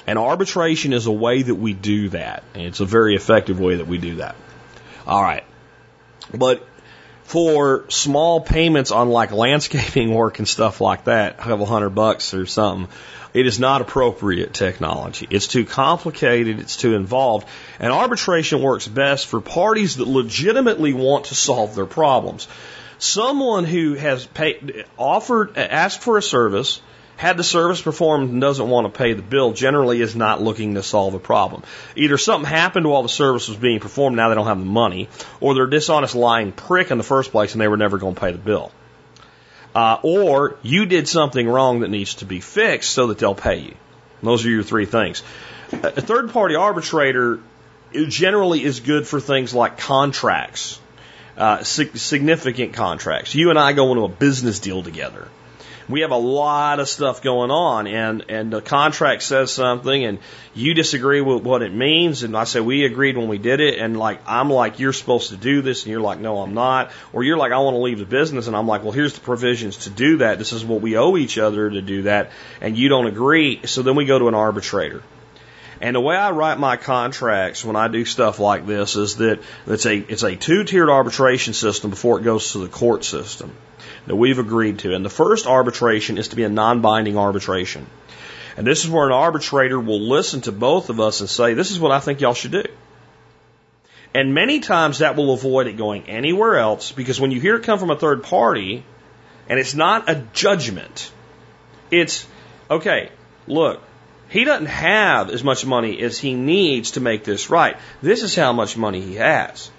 And 0.05 0.17
arbitration 0.19 0.93
is 0.93 1.05
a 1.05 1.11
way 1.11 1.41
that 1.41 1.55
we 1.55 1.73
do 1.73 2.09
that. 2.09 2.43
And 2.53 2.63
it's 2.63 2.79
a 2.79 2.85
very 2.85 3.15
effective 3.15 3.59
way 3.59 3.75
that 3.75 3.87
we 3.87 3.97
do 3.97 4.15
that. 4.15 4.35
All 5.07 5.21
right. 5.21 5.45
But 6.33 6.65
for 7.31 7.85
small 7.87 8.41
payments 8.41 8.91
on 8.91 9.07
like 9.07 9.31
landscaping 9.31 10.13
work 10.13 10.39
and 10.39 10.47
stuff 10.47 10.81
like 10.81 11.05
that, 11.05 11.35
a 11.39 11.43
couple 11.43 11.65
hundred 11.65 11.91
bucks 11.91 12.33
or 12.33 12.45
something, 12.45 12.93
it 13.33 13.47
is 13.47 13.57
not 13.57 13.79
appropriate 13.79 14.53
technology. 14.53 15.27
It's 15.29 15.47
too 15.47 15.63
complicated, 15.63 16.59
it's 16.59 16.75
too 16.75 16.93
involved, 16.93 17.47
and 17.79 17.93
arbitration 17.93 18.61
works 18.61 18.85
best 18.85 19.27
for 19.27 19.39
parties 19.39 19.95
that 19.95 20.09
legitimately 20.09 20.91
want 20.91 21.27
to 21.27 21.35
solve 21.35 21.73
their 21.73 21.85
problems. 21.85 22.49
Someone 22.97 23.63
who 23.63 23.93
has 23.93 24.25
paid, 24.25 24.83
offered, 24.97 25.57
asked 25.57 26.01
for 26.01 26.17
a 26.17 26.21
service, 26.21 26.81
had 27.21 27.37
the 27.37 27.43
service 27.43 27.79
performed 27.79 28.31
and 28.31 28.41
doesn't 28.41 28.67
want 28.67 28.91
to 28.91 28.97
pay 28.97 29.13
the 29.13 29.21
bill 29.21 29.53
generally 29.53 30.01
is 30.01 30.15
not 30.15 30.41
looking 30.41 30.73
to 30.73 30.81
solve 30.81 31.13
a 31.13 31.19
problem. 31.19 31.61
Either 31.95 32.17
something 32.17 32.49
happened 32.49 32.87
while 32.87 33.03
the 33.03 33.09
service 33.09 33.47
was 33.47 33.57
being 33.57 33.79
performed, 33.79 34.15
now 34.15 34.29
they 34.29 34.33
don't 34.33 34.47
have 34.47 34.57
the 34.57 34.65
money, 34.65 35.07
or 35.39 35.53
they're 35.53 35.65
a 35.65 35.69
dishonest 35.69 36.15
lying 36.15 36.51
prick 36.51 36.89
in 36.89 36.97
the 36.97 37.03
first 37.03 37.29
place 37.29 37.51
and 37.53 37.61
they 37.61 37.67
were 37.67 37.77
never 37.77 37.99
going 37.99 38.15
to 38.15 38.19
pay 38.19 38.31
the 38.31 38.39
bill. 38.39 38.71
Uh, 39.75 39.99
or 40.01 40.57
you 40.63 40.87
did 40.87 41.07
something 41.07 41.47
wrong 41.47 41.81
that 41.81 41.89
needs 41.89 42.15
to 42.15 42.25
be 42.25 42.39
fixed 42.39 42.91
so 42.91 43.05
that 43.07 43.19
they'll 43.19 43.35
pay 43.35 43.59
you. 43.59 43.75
Those 44.23 44.43
are 44.43 44.49
your 44.49 44.63
three 44.63 44.87
things. 44.87 45.21
A 45.71 46.01
third 46.01 46.31
party 46.31 46.55
arbitrator 46.55 47.39
generally 47.93 48.63
is 48.63 48.79
good 48.79 49.05
for 49.05 49.19
things 49.19 49.53
like 49.53 49.77
contracts, 49.77 50.79
uh, 51.37 51.61
significant 51.61 52.73
contracts. 52.73 53.35
You 53.35 53.51
and 53.51 53.59
I 53.59 53.73
go 53.73 53.91
into 53.91 54.05
a 54.05 54.09
business 54.09 54.57
deal 54.57 54.81
together 54.81 55.27
we 55.91 56.01
have 56.01 56.11
a 56.11 56.17
lot 56.17 56.79
of 56.79 56.87
stuff 56.87 57.21
going 57.21 57.51
on 57.51 57.87
and, 57.87 58.25
and 58.29 58.51
the 58.51 58.61
contract 58.61 59.23
says 59.23 59.51
something 59.51 60.05
and 60.05 60.19
you 60.53 60.73
disagree 60.73 61.21
with 61.21 61.43
what 61.43 61.61
it 61.61 61.73
means. 61.73 62.23
And 62.23 62.35
I 62.35 62.43
say, 62.43 62.59
we 62.59 62.85
agreed 62.85 63.17
when 63.17 63.27
we 63.27 63.37
did 63.37 63.59
it. 63.59 63.79
And 63.79 63.97
like, 63.97 64.21
I'm 64.27 64.49
like, 64.49 64.79
you're 64.79 64.93
supposed 64.93 65.29
to 65.29 65.37
do 65.37 65.61
this. 65.61 65.83
And 65.83 65.91
you're 65.91 66.01
like, 66.01 66.19
no, 66.19 66.39
I'm 66.39 66.53
not. 66.53 66.91
Or 67.13 67.23
you're 67.23 67.37
like, 67.37 67.51
I 67.51 67.59
want 67.59 67.75
to 67.75 67.79
leave 67.79 67.99
the 67.99 68.05
business. 68.05 68.47
And 68.47 68.55
I'm 68.55 68.67
like, 68.67 68.83
well, 68.83 68.91
here's 68.91 69.13
the 69.13 69.21
provisions 69.21 69.77
to 69.77 69.89
do 69.89 70.17
that. 70.17 70.37
This 70.37 70.53
is 70.53 70.65
what 70.65 70.81
we 70.81 70.97
owe 70.97 71.17
each 71.17 71.37
other 71.37 71.69
to 71.69 71.81
do 71.81 72.03
that. 72.03 72.31
And 72.59 72.77
you 72.77 72.89
don't 72.89 73.07
agree. 73.07 73.61
So 73.65 73.81
then 73.81 73.95
we 73.95 74.05
go 74.05 74.19
to 74.19 74.27
an 74.27 74.35
arbitrator. 74.35 75.03
And 75.79 75.95
the 75.95 76.01
way 76.01 76.15
I 76.15 76.29
write 76.29 76.59
my 76.59 76.77
contracts 76.77 77.65
when 77.65 77.75
I 77.75 77.87
do 77.87 78.05
stuff 78.05 78.37
like 78.37 78.67
this 78.67 78.95
is 78.95 79.15
that 79.15 79.41
it's 79.65 79.85
a, 79.87 79.97
it's 79.97 80.23
a 80.23 80.35
two 80.35 80.63
tiered 80.63 80.89
arbitration 80.89 81.53
system 81.53 81.89
before 81.89 82.19
it 82.19 82.23
goes 82.23 82.51
to 82.51 82.59
the 82.59 82.67
court 82.67 83.03
system 83.03 83.51
that 84.07 84.15
we've 84.15 84.39
agreed 84.39 84.79
to. 84.79 84.93
And 84.93 85.05
the 85.05 85.09
first 85.09 85.47
arbitration 85.47 86.17
is 86.17 86.29
to 86.29 86.35
be 86.35 86.43
a 86.43 86.49
non-binding 86.49 87.17
arbitration. 87.17 87.87
And 88.57 88.67
this 88.67 88.83
is 88.83 88.89
where 88.89 89.05
an 89.05 89.13
arbitrator 89.13 89.79
will 89.79 90.01
listen 90.01 90.41
to 90.41 90.51
both 90.51 90.89
of 90.89 90.99
us 90.99 91.21
and 91.21 91.29
say, 91.29 91.53
this 91.53 91.71
is 91.71 91.79
what 91.79 91.91
I 91.91 91.99
think 91.99 92.21
y'all 92.21 92.33
should 92.33 92.51
do. 92.51 92.63
And 94.13 94.33
many 94.33 94.59
times 94.59 94.99
that 94.99 95.15
will 95.15 95.33
avoid 95.33 95.67
it 95.67 95.77
going 95.77 96.09
anywhere 96.09 96.57
else 96.57 96.91
because 96.91 97.19
when 97.19 97.31
you 97.31 97.39
hear 97.39 97.55
it 97.55 97.63
come 97.63 97.79
from 97.79 97.91
a 97.91 97.95
third 97.95 98.23
party 98.23 98.83
and 99.47 99.59
it's 99.59 99.73
not 99.73 100.09
a 100.09 100.25
judgment, 100.33 101.11
it's, 101.89 102.27
okay, 102.69 103.09
look, 103.47 103.81
he 104.27 104.43
doesn't 104.43 104.67
have 104.67 105.29
as 105.29 105.43
much 105.43 105.65
money 105.65 106.01
as 106.01 106.17
he 106.17 106.33
needs 106.33 106.91
to 106.91 106.99
make 106.99 107.23
this 107.23 107.49
right. 107.49 107.77
This 108.01 108.21
is 108.21 108.35
how 108.35 108.51
much 108.51 108.77
money 108.77 109.01
he 109.01 109.15
has. 109.15 109.71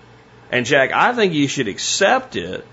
And 0.50 0.64
Jack, 0.64 0.92
I 0.92 1.14
think 1.14 1.34
you 1.34 1.48
should 1.48 1.68
accept 1.68 2.36
it 2.36 2.66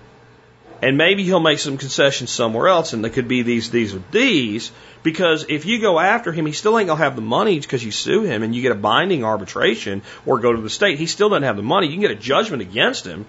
and 0.82 0.96
maybe 0.96 1.24
he'll 1.24 1.40
make 1.40 1.58
some 1.58 1.76
concessions 1.76 2.30
somewhere 2.30 2.68
else, 2.68 2.92
and 2.92 3.04
there 3.04 3.10
could 3.10 3.28
be 3.28 3.42
these, 3.42 3.70
these, 3.70 3.94
or 3.94 4.02
these. 4.10 4.72
Because 5.02 5.46
if 5.48 5.66
you 5.66 5.80
go 5.80 5.98
after 5.98 6.32
him, 6.32 6.46
he 6.46 6.52
still 6.52 6.78
ain't 6.78 6.88
gonna 6.88 7.02
have 7.02 7.16
the 7.16 7.22
money 7.22 7.58
because 7.58 7.84
you 7.84 7.90
sue 7.90 8.22
him 8.22 8.42
and 8.42 8.54
you 8.54 8.62
get 8.62 8.72
a 8.72 8.76
binding 8.76 9.24
arbitration 9.24 10.02
or 10.26 10.38
go 10.38 10.52
to 10.52 10.60
the 10.60 10.70
state. 10.70 10.98
He 10.98 11.06
still 11.06 11.30
doesn't 11.30 11.42
have 11.42 11.56
the 11.56 11.62
money. 11.62 11.86
You 11.86 11.94
can 11.94 12.02
get 12.02 12.10
a 12.10 12.16
judgment 12.16 12.62
against 12.62 13.06
him, 13.06 13.26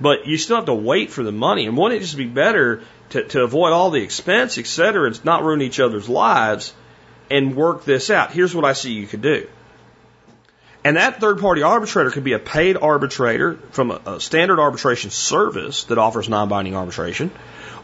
but 0.00 0.26
you 0.26 0.38
still 0.38 0.56
have 0.56 0.66
to 0.66 0.74
wait 0.74 1.10
for 1.10 1.22
the 1.22 1.32
money. 1.32 1.66
And 1.66 1.76
wouldn't 1.76 2.00
it 2.00 2.04
just 2.04 2.16
be 2.16 2.26
better 2.26 2.82
to, 3.10 3.24
to 3.24 3.42
avoid 3.42 3.72
all 3.72 3.90
the 3.90 4.02
expense, 4.02 4.58
et 4.58 4.66
cetera, 4.66 5.06
and 5.06 5.24
not 5.24 5.42
ruin 5.42 5.62
each 5.62 5.80
other's 5.80 6.08
lives 6.08 6.72
and 7.30 7.54
work 7.54 7.84
this 7.84 8.10
out? 8.10 8.32
Here's 8.32 8.54
what 8.54 8.64
I 8.64 8.72
see 8.72 8.92
you 8.92 9.06
could 9.06 9.22
do. 9.22 9.46
And 10.84 10.98
that 10.98 11.18
third 11.18 11.40
party 11.40 11.62
arbitrator 11.62 12.10
could 12.10 12.24
be 12.24 12.34
a 12.34 12.38
paid 12.38 12.76
arbitrator 12.76 13.54
from 13.70 13.90
a, 13.90 14.00
a 14.04 14.20
standard 14.20 14.60
arbitration 14.60 15.10
service 15.10 15.84
that 15.84 15.96
offers 15.96 16.28
non 16.28 16.50
binding 16.50 16.76
arbitration, 16.76 17.30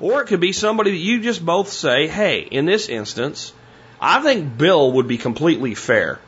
or 0.00 0.20
it 0.20 0.26
could 0.26 0.40
be 0.40 0.52
somebody 0.52 0.90
that 0.90 0.98
you 0.98 1.20
just 1.20 1.44
both 1.44 1.70
say, 1.70 2.06
hey, 2.06 2.40
in 2.40 2.66
this 2.66 2.90
instance, 2.90 3.54
I 4.00 4.22
think 4.22 4.58
Bill 4.58 4.92
would 4.92 5.08
be 5.08 5.16
completely 5.16 5.74
fair. 5.74 6.20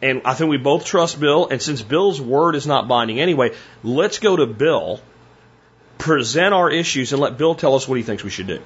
And 0.00 0.22
I 0.24 0.32
think 0.32 0.48
we 0.48 0.56
both 0.56 0.86
trust 0.86 1.20
Bill, 1.20 1.48
and 1.48 1.60
since 1.60 1.82
Bill's 1.82 2.20
word 2.20 2.54
is 2.54 2.66
not 2.66 2.88
binding 2.88 3.20
anyway, 3.20 3.54
let's 3.82 4.20
go 4.20 4.36
to 4.36 4.46
Bill, 4.46 5.00
present 5.98 6.54
our 6.54 6.70
issues, 6.70 7.12
and 7.12 7.20
let 7.20 7.36
Bill 7.36 7.54
tell 7.54 7.74
us 7.74 7.86
what 7.86 7.96
he 7.96 8.02
thinks 8.02 8.24
we 8.24 8.30
should 8.30 8.46
do. 8.46 8.62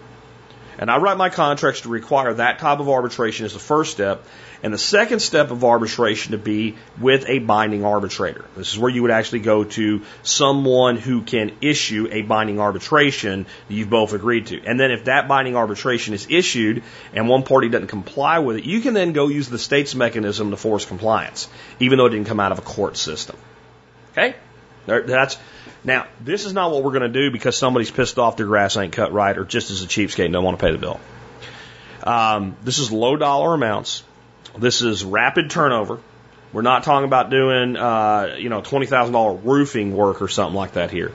And 0.79 0.91
I 0.91 0.99
write 0.99 1.17
my 1.17 1.29
contracts 1.29 1.83
to 1.83 1.89
require 1.89 2.35
that 2.35 2.59
type 2.59 2.81
of 2.81 2.89
arbitration 2.89 3.47
as 3.47 3.53
the 3.53 3.59
first 3.59 3.93
step. 3.93 4.25
And 4.63 4.73
the 4.73 4.79
second 4.79 5.21
step 5.21 5.51
of 5.51 5.65
arbitration 5.65 6.33
to 6.33 6.39
be 6.39 6.77
with 7.01 7.29
a 7.29 7.41
binding 7.41 7.85
arbitrator. 7.85 8.45
This 8.57 8.73
is 8.73 8.79
where 8.79 8.91
you 8.91 9.03
would 9.03 9.11
actually 9.11 9.41
go 9.41 9.65
to 9.65 10.03
someone 10.23 10.97
who 10.97 11.23
can 11.23 11.57
issue 11.61 12.09
a 12.13 12.23
binding 12.23 12.61
arbitration 12.61 13.45
that 13.69 13.75
you've 13.75 13.91
both 13.91 14.13
agreed 14.13 14.47
to. 14.47 14.63
And 14.65 14.79
then 14.79 14.93
if 14.93 15.07
that 15.07 15.27
binding 15.27 15.57
arbitration 15.57 16.15
is 16.15 16.29
issued 16.31 16.85
and 17.13 17.29
one 17.29 17.43
party 17.43 17.69
doesn't 17.69 17.89
comply 17.89 18.39
with 18.39 18.59
it, 18.59 18.65
you 18.65 18.81
can 18.81 18.95
then 18.95 19.13
go 19.13 19.27
use 19.27 19.49
the 19.49 19.59
state's 19.59 19.97
mechanism 19.97 20.51
to 20.51 20.57
force 20.57 20.85
compliance, 20.85 21.49
even 21.81 21.99
though 21.99 22.07
it 22.07 22.11
didn't 22.11 22.29
come 22.29 22.39
out 22.39 22.53
of 22.53 22.59
a 22.59 22.63
court 22.63 22.97
system. 22.97 23.37
Okay? 24.13 24.37
That's 24.87 25.39
now, 25.85 26.07
this 26.21 26.45
is 26.45 26.53
not 26.53 26.71
what 26.71 26.85
we're 26.85 26.93
going 26.93 27.13
to 27.13 27.21
do 27.21 27.31
because 27.31 27.57
somebody's 27.57 27.91
pissed 27.91 28.19
off 28.19 28.37
their 28.37 28.47
grass 28.47 28.77
ain't 28.77 28.93
cut 28.93 29.13
right 29.13 29.37
or 29.37 29.45
just 29.45 29.71
as 29.71 29.83
a 29.83 29.87
cheapskate 29.87 30.27
and 30.27 30.33
don't 30.33 30.45
want 30.45 30.59
to 30.59 30.65
pay 30.65 30.73
the 30.73 30.79
bill. 30.79 31.01
Um, 32.05 32.57
this 32.63 32.79
is 32.79 32.93
low 32.93 33.17
dollar 33.17 33.55
amounts. 33.55 34.05
This 34.59 34.83
is 34.83 35.05
rapid 35.05 35.51
turnover. 35.51 35.99
We're 36.53 36.63
not 36.63 36.85
talking 36.85 37.07
about 37.07 37.31
doing, 37.31 37.77
uh, 37.77 38.37
you 38.39 38.49
know, 38.49 38.61
twenty 38.61 38.87
thousand 38.87 39.15
dollar 39.15 39.35
roofing 39.35 39.97
work 39.97 40.21
or 40.21 40.29
something 40.29 40.55
like 40.55 40.73
that 40.73 40.91
here. 40.91 41.13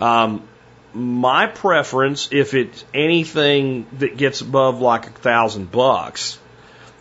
Um, 0.00 0.46
my 0.94 1.46
preference, 1.46 2.28
if 2.30 2.54
it's 2.54 2.84
anything 2.94 3.86
that 3.98 4.16
gets 4.16 4.40
above 4.40 4.80
like 4.80 5.06
a 5.06 5.10
thousand 5.10 5.70
bucks, 5.70 6.38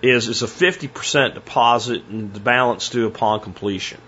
is 0.02 0.28
it's 0.28 0.42
a 0.42 0.48
fifty 0.48 0.88
percent 0.88 1.36
deposit 1.36 2.06
and 2.06 2.34
the 2.34 2.40
balance 2.40 2.90
due 2.90 3.06
upon 3.06 3.42
completion. 3.42 4.00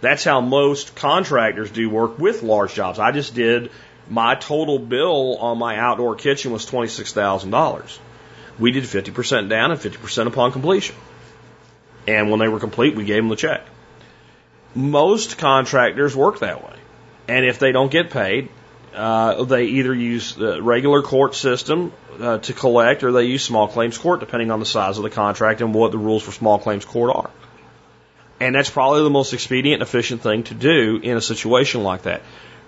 That's 0.00 0.24
how 0.24 0.40
most 0.40 0.94
contractors 0.94 1.70
do 1.70 1.88
work 1.90 2.18
with 2.18 2.42
large 2.42 2.74
jobs. 2.74 2.98
I 2.98 3.12
just 3.12 3.34
did 3.34 3.70
my 4.08 4.34
total 4.34 4.78
bill 4.78 5.36
on 5.38 5.58
my 5.58 5.76
outdoor 5.76 6.16
kitchen 6.16 6.52
was 6.52 6.66
twenty 6.66 6.88
six 6.88 7.12
thousand 7.12 7.50
dollars. 7.50 7.98
We 8.58 8.72
did 8.72 8.84
50% 8.84 9.48
down 9.48 9.70
and 9.70 9.80
50% 9.80 10.26
upon 10.26 10.52
completion. 10.52 10.94
And 12.06 12.30
when 12.30 12.40
they 12.40 12.48
were 12.48 12.60
complete, 12.60 12.94
we 12.94 13.04
gave 13.04 13.16
them 13.16 13.28
the 13.28 13.36
check. 13.36 13.62
Most 14.74 15.38
contractors 15.38 16.14
work 16.14 16.40
that 16.40 16.62
way. 16.62 16.76
And 17.26 17.46
if 17.46 17.58
they 17.58 17.72
don't 17.72 17.90
get 17.90 18.10
paid, 18.10 18.50
uh, 18.94 19.44
they 19.44 19.64
either 19.64 19.94
use 19.94 20.34
the 20.34 20.62
regular 20.62 21.00
court 21.00 21.34
system 21.34 21.92
uh, 22.20 22.38
to 22.38 22.52
collect 22.52 23.02
or 23.02 23.12
they 23.12 23.24
use 23.24 23.42
small 23.44 23.68
claims 23.68 23.96
court, 23.96 24.20
depending 24.20 24.50
on 24.50 24.60
the 24.60 24.66
size 24.66 24.98
of 24.98 25.04
the 25.04 25.10
contract 25.10 25.60
and 25.62 25.72
what 25.72 25.92
the 25.92 25.98
rules 25.98 26.22
for 26.22 26.32
small 26.32 26.58
claims 26.58 26.84
court 26.84 27.16
are. 27.16 27.30
And 28.40 28.54
that's 28.54 28.70
probably 28.70 29.02
the 29.02 29.10
most 29.10 29.34
expedient 29.34 29.82
and 29.82 29.88
efficient 29.88 30.22
thing 30.22 30.44
to 30.44 30.54
do 30.54 30.98
in 31.02 31.16
a 31.16 31.20
situation 31.20 31.82
like 31.82 32.02
that. 32.02 32.22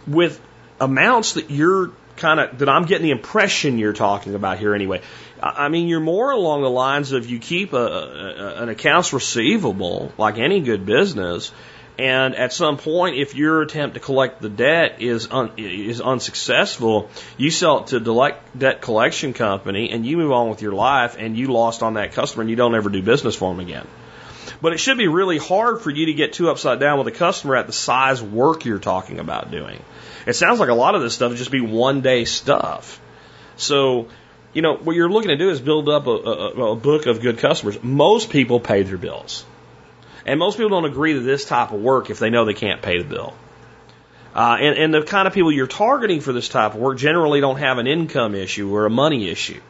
With 0.06 0.40
amounts 0.80 1.34
that 1.34 1.50
you're 1.50 1.92
kind 2.16 2.40
of, 2.40 2.58
that 2.58 2.68
I'm 2.68 2.84
getting 2.84 3.04
the 3.04 3.10
impression 3.10 3.78
you're 3.78 3.92
talking 3.92 4.34
about 4.34 4.58
here 4.58 4.74
anyway. 4.74 5.00
I 5.42 5.68
mean, 5.68 5.88
you're 5.88 6.00
more 6.00 6.30
along 6.30 6.62
the 6.62 6.70
lines 6.70 7.12
of 7.12 7.28
you 7.28 7.38
keep 7.38 7.72
a, 7.72 7.76
a, 7.76 8.62
an 8.62 8.68
accounts 8.68 9.12
receivable 9.12 10.12
like 10.18 10.38
any 10.38 10.60
good 10.60 10.86
business, 10.86 11.50
and 11.98 12.34
at 12.36 12.52
some 12.52 12.78
point, 12.78 13.16
if 13.16 13.34
your 13.34 13.60
attempt 13.62 13.94
to 13.94 14.00
collect 14.00 14.40
the 14.40 14.48
debt 14.48 15.02
is 15.02 15.28
un, 15.30 15.52
is 15.56 16.00
unsuccessful, 16.00 17.10
you 17.36 17.50
sell 17.50 17.80
it 17.80 17.88
to 17.88 17.96
a 17.96 18.38
debt 18.56 18.80
collection 18.80 19.34
company, 19.34 19.90
and 19.90 20.06
you 20.06 20.16
move 20.16 20.32
on 20.32 20.48
with 20.48 20.62
your 20.62 20.72
life, 20.72 21.16
and 21.18 21.36
you 21.36 21.48
lost 21.48 21.82
on 21.82 21.94
that 21.94 22.12
customer, 22.12 22.42
and 22.42 22.50
you 22.50 22.56
don't 22.56 22.74
ever 22.74 22.88
do 22.88 23.02
business 23.02 23.34
for 23.34 23.52
them 23.52 23.60
again. 23.60 23.86
But 24.62 24.72
it 24.72 24.78
should 24.78 24.96
be 24.96 25.08
really 25.08 25.38
hard 25.38 25.82
for 25.82 25.90
you 25.90 26.06
to 26.06 26.14
get 26.14 26.32
too 26.32 26.48
upside 26.48 26.80
down 26.80 26.98
with 26.98 27.08
a 27.08 27.18
customer 27.18 27.56
at 27.56 27.66
the 27.66 27.72
size 27.72 28.22
work 28.22 28.64
you're 28.64 28.78
talking 28.78 29.18
about 29.18 29.50
doing. 29.50 29.82
It 30.24 30.34
sounds 30.34 30.60
like 30.60 30.68
a 30.68 30.74
lot 30.74 30.94
of 30.94 31.02
this 31.02 31.14
stuff 31.14 31.30
would 31.30 31.38
just 31.38 31.50
be 31.50 31.60
one 31.60 32.00
day 32.00 32.24
stuff. 32.24 33.00
So 33.56 34.06
you 34.52 34.62
know, 34.62 34.76
what 34.76 34.94
you're 34.96 35.10
looking 35.10 35.30
to 35.30 35.36
do 35.36 35.50
is 35.50 35.60
build 35.60 35.88
up 35.88 36.06
a, 36.06 36.10
a, 36.10 36.72
a 36.72 36.76
book 36.76 37.06
of 37.06 37.20
good 37.20 37.38
customers. 37.38 37.82
Most 37.82 38.30
people 38.30 38.60
pay 38.60 38.82
their 38.82 38.98
bills. 38.98 39.44
And 40.26 40.38
most 40.38 40.56
people 40.56 40.70
don't 40.70 40.84
agree 40.84 41.14
to 41.14 41.20
this 41.20 41.44
type 41.44 41.72
of 41.72 41.80
work 41.80 42.10
if 42.10 42.18
they 42.18 42.30
know 42.30 42.44
they 42.44 42.54
can't 42.54 42.82
pay 42.82 42.98
the 42.98 43.04
bill. 43.04 43.34
Uh, 44.34 44.56
and, 44.60 44.78
and 44.78 44.94
the 44.94 45.02
kind 45.02 45.26
of 45.26 45.34
people 45.34 45.52
you're 45.52 45.66
targeting 45.66 46.20
for 46.20 46.32
this 46.32 46.48
type 46.48 46.74
of 46.74 46.80
work 46.80 46.98
generally 46.98 47.40
don't 47.40 47.58
have 47.58 47.78
an 47.78 47.86
income 47.86 48.34
issue 48.34 48.74
or 48.74 48.86
a 48.86 48.90
money 48.90 49.28
issue. 49.28 49.60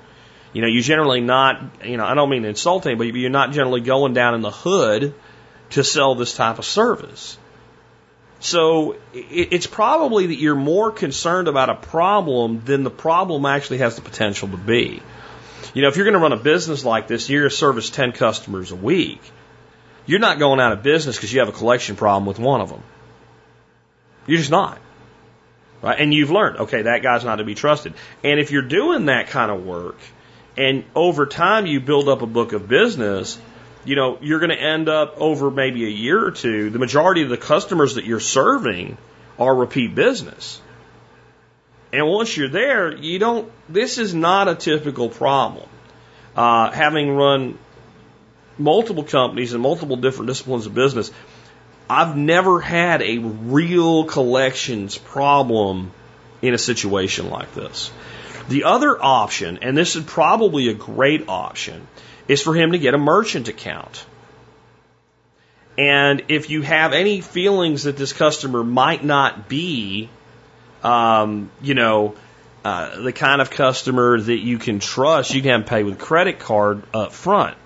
You 0.53 0.61
know, 0.61 0.69
you're 0.69 0.83
generally 0.83 1.21
not, 1.21 1.85
you 1.85 1.97
know, 1.97 2.05
I 2.05 2.15
don't 2.15 2.29
mean 2.29 2.45
insulting, 2.45 2.99
but 2.99 3.05
you're 3.05 3.31
not 3.31 3.53
generally 3.53 3.81
going 3.81 4.13
down 4.13 4.35
in 4.35 4.43
the 4.43 4.51
hood 4.51 5.15
to 5.71 5.85
sell 5.85 6.15
this 6.15 6.35
type 6.35 6.59
of 6.59 6.65
service. 6.65 7.39
So 8.41 8.97
it's 9.15 9.67
probably 9.67 10.27
that 10.27 10.35
you're 10.35 10.57
more 10.57 10.91
concerned 10.91 11.49
about 11.49 11.71
a 11.71 11.77
problem 11.77 12.63
than 12.65 12.83
the 12.83 12.91
problem 12.91 13.47
actually 13.47 13.79
has 13.79 13.95
the 13.95 14.03
potential 14.03 14.49
to 14.49 14.57
be. 14.57 15.01
You 15.75 15.83
know, 15.83 15.89
if 15.89 15.97
you're 15.97 16.05
going 16.05 16.15
to 16.15 16.21
run 16.21 16.33
a 16.33 16.37
business 16.37 16.85
like 16.85 17.07
this, 17.07 17.31
you're 17.31 17.43
going 17.43 17.51
to 17.51 17.57
service 17.57 17.89
10 17.89 18.13
customers 18.13 18.73
a 18.73 18.77
week. 18.77 19.21
You're 20.07 20.19
not 20.19 20.39
going 20.39 20.61
out 20.61 20.73
of 20.73 20.83
business 20.83 21.17
because 21.17 21.33
you 21.33 21.39
have 21.39 21.49
a 21.49 21.53
collection 21.53 21.97
problem 21.97 22.27
with 22.27 22.39
one 22.41 22.61
of 22.61 22.69
them. 22.69 22.83
You're 24.27 24.39
just 24.39 24.51
not. 24.51 24.79
Right? 25.81 25.99
And 25.99 26.13
you've 26.13 26.31
learned, 26.31 26.59
okay, 26.59 26.83
that 26.83 27.03
guy's 27.03 27.25
not 27.25 27.37
to 27.37 27.45
be 27.45 27.55
trusted. 27.55 27.95
And 28.23 28.39
if 28.39 28.51
you're 28.51 28.63
doing 28.63 29.07
that 29.07 29.29
kind 29.29 29.51
of 29.51 29.65
work 29.65 29.99
and 30.57 30.85
over 30.95 31.27
time 31.27 31.67
you 31.67 31.81
build 31.81 32.09
up 32.09 32.23
a 32.23 32.27
book 32.27 32.53
of 32.53 32.69
business, 32.69 33.41
you 33.85 33.97
know, 33.97 34.19
you're 34.21 34.39
going 34.39 34.51
to 34.51 34.61
end 34.61 34.89
up 34.89 35.17
over 35.19 35.51
maybe 35.51 35.85
a 35.85 35.91
year 35.91 36.25
or 36.25 36.31
two, 36.31 36.71
the 36.71 36.79
majority 36.79 37.23
of 37.23 37.29
the 37.29 37.37
customers 37.37 37.95
that 37.95 38.05
you're 38.05 38.21
serving 38.21 38.97
are 39.39 39.55
repeat 39.55 39.95
business. 39.95 40.61
And 41.93 42.07
once 42.07 42.37
you're 42.37 42.49
there, 42.49 42.95
you 42.95 43.19
don't, 43.19 43.51
this 43.69 43.99
is 43.99 44.15
not 44.15 44.49
a 44.49 44.55
typical 44.55 45.09
problem. 45.09 45.69
Uh, 46.35 46.71
having 46.71 47.11
run 47.11 47.59
multiple 48.57 49.05
companies 49.05 49.53
and 49.53 49.63
multiple 49.63 49.97
different 49.97 50.29
disciplines 50.29 50.67
of 50.67 50.75
business, 50.75 51.11
I've 51.91 52.17
never 52.17 52.61
had 52.61 53.03
a 53.03 53.19
real 53.19 54.05
collections 54.05 54.97
problem 54.97 55.93
in 56.41 56.55
a 56.55 56.59
situation 56.59 57.29
like 57.29 57.55
this. 57.55 57.91
The 58.49 58.65
other 58.65 59.01
option, 59.01 59.59
and 59.63 59.77
this 59.77 59.97
is 59.97 60.05
probably 60.05 60.69
a 60.69 60.75
great 60.75 61.29
option, 61.29 61.87
is 62.29 62.43
for 62.43 62.55
him 62.55 62.73
to 62.73 62.79
get 62.79 62.95
a 62.95 62.99
merchant 62.99 63.49
account. 63.49 64.05
And 65.79 66.25
if 66.29 66.51
you 66.51 66.63
have 66.63 66.93
any 66.93 67.21
feelings 67.21 67.85
that 67.85 67.97
this 67.97 68.13
customer 68.13 68.63
might 68.63 69.03
not 69.05 69.49
be, 69.49 70.11
um, 70.83 71.51
you 71.63 71.75
know, 71.75 72.15
uh, 72.65 73.01
the 73.01 73.13
kind 73.13 73.41
of 73.41 73.51
customer 73.51 74.21
that 74.21 74.39
you 74.39 74.59
can 74.59 74.79
trust, 74.79 75.35
you 75.35 75.43
can 75.43 75.65
pay 75.65 75.83
with 75.83 75.99
credit 75.99 76.39
card 76.39 76.83
up 76.93 77.13
front. 77.13 77.57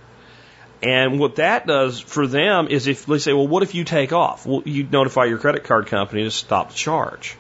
And 0.83 1.19
what 1.19 1.37
that 1.37 1.67
does 1.67 1.99
for 1.99 2.27
them 2.27 2.69
is 2.69 2.87
if 2.87 3.07
they 3.07 3.19
say, 3.19 3.33
well, 3.33 3.49
what 3.49 3.63
if 3.63 3.75
you 3.75 3.85
take 3.85 4.13
off? 4.13 4.47
Well, 4.47 4.63
you 4.65 4.85
notify 4.85 5.25
your 5.25 5.39
credit 5.39 5.65
card 5.65 5.87
company 5.89 6.25
to 6.25 6.31
stop 6.31 6.71
the 6.71 6.77
charge 6.77 7.37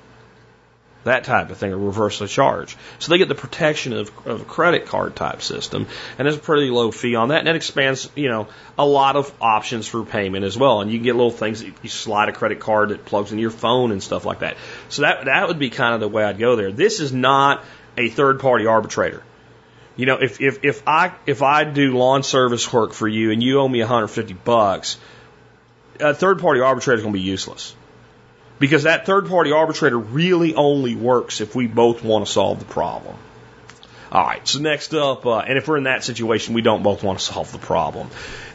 that 1.06 1.24
type 1.24 1.50
of 1.50 1.56
thing, 1.56 1.72
or 1.72 1.78
reverse 1.78 2.20
the 2.20 2.28
charge. 2.28 2.76
So 2.98 3.10
they 3.10 3.18
get 3.18 3.28
the 3.28 3.34
protection 3.34 3.92
of, 3.92 4.10
of 4.26 4.42
a 4.42 4.44
credit 4.44 4.86
card 4.86 5.16
type 5.16 5.42
system, 5.42 5.86
and 6.18 6.26
there's 6.26 6.36
a 6.36 6.40
pretty 6.40 6.70
low 6.70 6.90
fee 6.90 7.16
on 7.16 7.28
that, 7.28 7.40
and 7.40 7.48
it 7.48 7.56
expands, 7.56 8.08
you 8.14 8.28
know, 8.28 8.48
a 8.78 8.86
lot 8.86 9.16
of 9.16 9.32
options 9.40 9.88
for 9.88 10.04
payment 10.04 10.44
as 10.44 10.56
well. 10.56 10.80
And 10.80 10.90
you 10.90 10.98
can 10.98 11.04
get 11.04 11.16
little 11.16 11.30
things 11.30 11.60
that 11.60 11.72
you 11.82 11.88
slide 11.88 12.28
a 12.28 12.32
credit 12.32 12.60
card 12.60 12.90
that 12.90 13.04
plugs 13.04 13.32
into 13.32 13.40
your 13.40 13.50
phone 13.50 13.90
and 13.90 14.02
stuff 14.02 14.24
like 14.24 14.40
that. 14.40 14.56
So 14.88 15.02
that 15.02 15.24
that 15.24 15.48
would 15.48 15.58
be 15.58 15.70
kind 15.70 15.94
of 15.94 16.00
the 16.00 16.08
way 16.08 16.24
I'd 16.24 16.38
go 16.38 16.56
there. 16.56 16.70
This 16.70 17.00
is 17.00 17.12
not 17.12 17.64
a 17.96 18.08
third 18.08 18.40
party 18.40 18.66
arbitrator. 18.66 19.22
You 19.96 20.04
know, 20.04 20.18
if 20.20 20.40
if 20.40 20.62
if 20.62 20.86
I 20.86 21.12
if 21.26 21.42
I 21.42 21.64
do 21.64 21.96
lawn 21.96 22.22
service 22.22 22.70
work 22.70 22.92
for 22.92 23.08
you 23.08 23.30
and 23.30 23.42
you 23.42 23.60
owe 23.60 23.68
me 23.68 23.80
150 23.80 24.34
bucks, 24.34 24.98
a 25.98 26.14
third 26.14 26.40
party 26.40 26.60
arbitrator 26.60 26.98
is 26.98 27.02
going 27.02 27.14
to 27.14 27.18
be 27.18 27.24
useless. 27.24 27.74
Because 28.58 28.84
that 28.84 29.06
third 29.06 29.28
party 29.28 29.52
arbitrator 29.52 29.98
really 29.98 30.54
only 30.54 30.94
works 30.94 31.40
if 31.40 31.54
we 31.54 31.66
both 31.66 32.02
want 32.02 32.26
to 32.26 32.32
solve 32.32 32.58
the 32.58 32.64
problem. 32.64 33.16
All 34.10 34.24
right, 34.24 34.46
so 34.46 34.60
next 34.60 34.94
up, 34.94 35.26
uh, 35.26 35.40
and 35.40 35.58
if 35.58 35.66
we're 35.66 35.76
in 35.76 35.84
that 35.84 36.04
situation, 36.04 36.54
we 36.54 36.62
don't 36.62 36.82
both 36.82 37.02
want 37.02 37.18
to 37.18 37.24
solve 37.32 37.52
the 37.52 37.58
problem. 37.58 38.08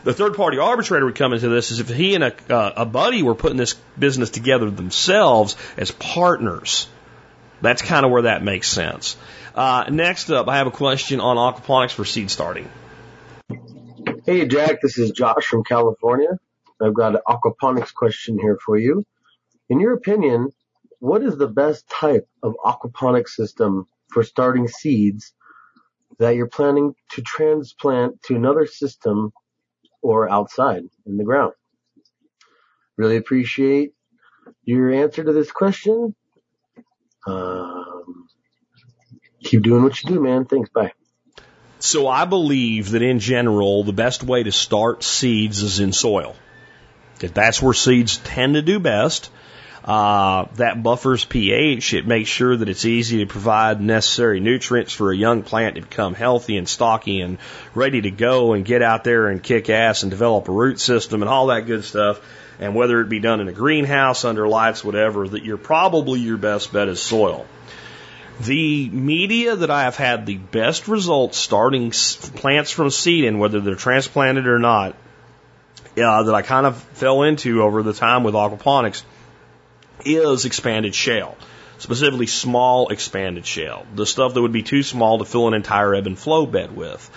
The 0.03 0.14
third 0.14 0.36
party 0.36 0.57
arbitrator 0.57 1.06
would 1.06 1.15
come 1.15 1.34
into 1.34 1.49
this 1.49 1.72
is 1.72 1.80
if 1.80 1.90
he 1.90 2.15
and 2.15 2.23
a, 2.23 2.34
uh, 2.53 2.73
a 2.78 2.86
buddy 2.86 3.22
were 3.22 3.36
putting 3.36 3.57
this 3.57 3.76
business 3.99 4.30
together 4.30 4.72
themselves 4.72 5.56
as 5.78 5.91
partners. 5.91 6.88
That's 7.61 7.84
kind 7.84 8.06
of 8.06 8.11
where 8.11 8.23
that 8.23 8.44
makes 8.44 8.68
sense. 8.68 9.18
Uh, 9.53 9.86
next 9.90 10.32
up, 10.32 10.48
I 10.48 10.57
have 10.57 10.68
a 10.68 10.72
question 10.72 11.19
on 11.19 11.38
aquaponics 11.38 11.91
for 11.91 12.06
seed 12.06 12.32
starting. 12.32 12.68
Hey, 14.26 14.48
Jack, 14.48 14.82
this 14.82 14.98
is 14.98 15.11
Josh 15.11 15.45
from 15.45 15.64
California. 15.64 16.40
I've 16.82 16.94
got 16.94 17.15
an 17.15 17.22
aquaponics 17.28 17.94
question 17.94 18.40
here 18.40 18.57
for 18.65 18.78
you. 18.78 19.06
In 19.72 19.80
your 19.80 19.93
opinion, 19.93 20.49
what 20.99 21.23
is 21.23 21.38
the 21.38 21.48
best 21.48 21.88
type 21.88 22.27
of 22.43 22.56
aquaponics 22.65 23.30
system 23.30 23.88
for 24.10 24.22
starting 24.22 24.68
seeds 24.68 25.34
that 26.19 26.35
you're 26.35 26.49
planning 26.49 26.93
to 27.11 27.22
transplant 27.22 28.22
to 28.23 28.35
another 28.35 28.65
system 28.65 29.31
or 30.02 30.30
outside 30.30 30.84
in 31.06 31.15
the 31.15 31.23
ground? 31.23 31.53
Really 32.98 33.15
appreciate 33.15 33.93
your 34.65 34.91
answer 34.91 35.23
to 35.23 35.31
this 35.31 35.53
question. 35.53 36.15
Um, 37.26 38.27
keep 39.41 39.61
doing 39.61 39.84
what 39.84 40.03
you 40.03 40.10
do, 40.10 40.19
man. 40.19 40.43
Thanks. 40.43 40.69
Bye. 40.69 40.91
So 41.80 42.10
I 42.10 42.26
believe 42.26 42.91
that 42.91 43.03
in 43.03 43.19
general, 43.19 43.85
the 43.85 43.93
best 43.93 44.22
way 44.22 44.43
to 44.43 44.52
start 44.52 45.02
seeds 45.02 45.64
is 45.64 45.80
in 45.80 45.93
soil. 45.93 46.35
That 47.19 47.34
that's 47.34 47.61
where 47.61 47.73
seeds 47.73 48.18
tend 48.18 48.56
to 48.56 48.61
do 48.61 48.77
best. 48.77 49.31
Uh, 49.84 50.45
that 50.58 50.84
buffers 50.84 51.26
pH. 51.26 51.95
It 51.95 52.06
makes 52.06 52.30
sure 52.30 52.56
that 52.56 52.70
it's 52.70 52.86
easy 52.86 53.20
to 53.20 53.26
provide 53.26 53.82
necessary 53.82 54.40
nutrients 54.40 54.94
for 54.94 55.12
a 55.12 55.18
young 55.18 55.41
plant 55.41 55.76
to 55.76 55.82
become 55.82 56.14
healthy 56.14 56.58
and 56.58 56.70
stocky 56.70 57.22
and 57.22 57.40
ready 57.74 58.02
to 58.02 58.12
go 58.12 58.53
and 58.53 58.64
get 58.64 58.84
out 58.84 59.03
there 59.03 59.28
and 59.28 59.41
kick 59.41 59.72
ass 59.72 60.03
and 60.03 60.12
develop 60.12 60.48
a 60.48 60.52
root 60.52 60.80
system 60.80 61.24
and 61.24 61.30
all 61.30 61.48
that 61.48 61.66
good 61.66 61.84
stuff. 61.84 62.22
And 62.60 62.76
whether 62.76 63.02
it 63.02 63.10
be 63.10 63.20
done 63.20 63.40
in 63.40 63.48
a 63.48 63.53
greenhouse, 63.53 64.24
under 64.24 64.48
lights, 64.48 64.84
whatever, 64.84 65.28
that 65.28 65.44
you're 65.44 65.58
probably 65.58 66.20
your 66.20 66.38
best 66.38 66.72
bet 66.72 66.88
is 66.88 67.02
soil. 67.02 67.48
The 68.40 68.88
media 68.88 69.56
that 69.56 69.72
I 69.72 69.84
have 69.84 69.95
had 69.95 70.28
the 70.28 70.38
best 70.38 70.88
results 70.88 71.40
starting 71.40 71.90
plants 71.90 72.70
from 72.70 72.91
seed 72.91 73.24
in, 73.24 73.40
whether 73.40 73.62
they're 73.62 73.74
transplanted 73.74 74.45
or 74.45 74.60
not, 74.60 74.95
uh, 75.98 76.24
that 76.24 76.36
I 76.36 76.44
kind 76.44 76.68
of 76.68 76.78
fell 76.78 77.24
into 77.24 77.64
over 77.64 77.82
the 77.82 77.94
time 77.94 78.24
with 78.24 78.36
aquaponics 78.36 79.02
is 80.06 80.45
expanded 80.45 80.95
shale, 80.95 81.38
specifically 81.78 82.28
small 82.28 82.90
expanded 82.90 83.45
shale, 83.45 83.86
the 83.95 84.06
stuff 84.06 84.34
that 84.34 84.41
would 84.41 84.52
be 84.52 84.64
too 84.64 84.84
small 84.84 85.19
to 85.19 85.26
fill 85.26 85.48
an 85.48 85.53
entire 85.53 85.95
ebb 85.95 86.07
and 86.07 86.18
flow 86.18 86.45
bed 86.45 86.76
with. 86.76 87.10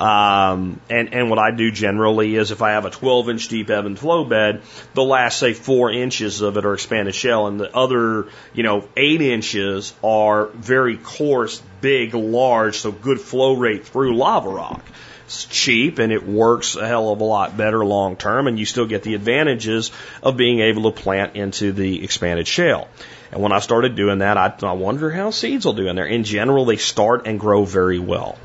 Um, 0.00 0.80
and, 0.88 1.12
and 1.12 1.28
what 1.28 1.38
I 1.38 1.50
do 1.50 1.70
generally 1.70 2.34
is 2.34 2.52
if 2.52 2.62
I 2.62 2.70
have 2.70 2.86
a 2.86 2.90
12 2.90 3.28
inch 3.28 3.48
deep 3.48 3.68
ebb 3.68 3.84
and 3.84 3.98
flow 3.98 4.24
bed, 4.24 4.62
the 4.94 5.02
last, 5.02 5.38
say, 5.38 5.52
four 5.52 5.92
inches 5.92 6.40
of 6.40 6.56
it 6.56 6.64
are 6.64 6.72
expanded 6.72 7.14
shale, 7.14 7.46
and 7.46 7.60
the 7.60 7.74
other, 7.76 8.28
you 8.54 8.62
know, 8.62 8.88
eight 8.96 9.20
inches 9.20 9.92
are 10.02 10.46
very 10.46 10.96
coarse, 10.96 11.62
big, 11.82 12.14
large, 12.14 12.78
so 12.78 12.92
good 12.92 13.20
flow 13.20 13.56
rate 13.56 13.86
through 13.86 14.16
lava 14.16 14.48
rock. 14.48 14.82
It's 15.30 15.44
cheap 15.44 16.00
and 16.00 16.12
it 16.12 16.26
works 16.26 16.74
a 16.74 16.84
hell 16.84 17.10
of 17.12 17.20
a 17.20 17.24
lot 17.24 17.56
better 17.56 17.84
long 17.84 18.16
term, 18.16 18.48
and 18.48 18.58
you 18.58 18.66
still 18.66 18.86
get 18.86 19.04
the 19.04 19.14
advantages 19.14 19.92
of 20.24 20.36
being 20.36 20.58
able 20.58 20.90
to 20.90 21.00
plant 21.00 21.36
into 21.36 21.70
the 21.70 22.02
expanded 22.02 22.48
shale. 22.48 22.88
And 23.30 23.40
when 23.40 23.52
I 23.52 23.60
started 23.60 23.94
doing 23.94 24.18
that, 24.18 24.36
I, 24.36 24.52
I 24.60 24.72
wonder 24.72 25.08
how 25.08 25.30
seeds 25.30 25.64
will 25.64 25.74
do 25.74 25.86
in 25.86 25.94
there. 25.94 26.04
In 26.04 26.24
general, 26.24 26.64
they 26.64 26.78
start 26.78 27.28
and 27.28 27.38
grow 27.38 27.64
very 27.64 28.00
well. 28.00 28.38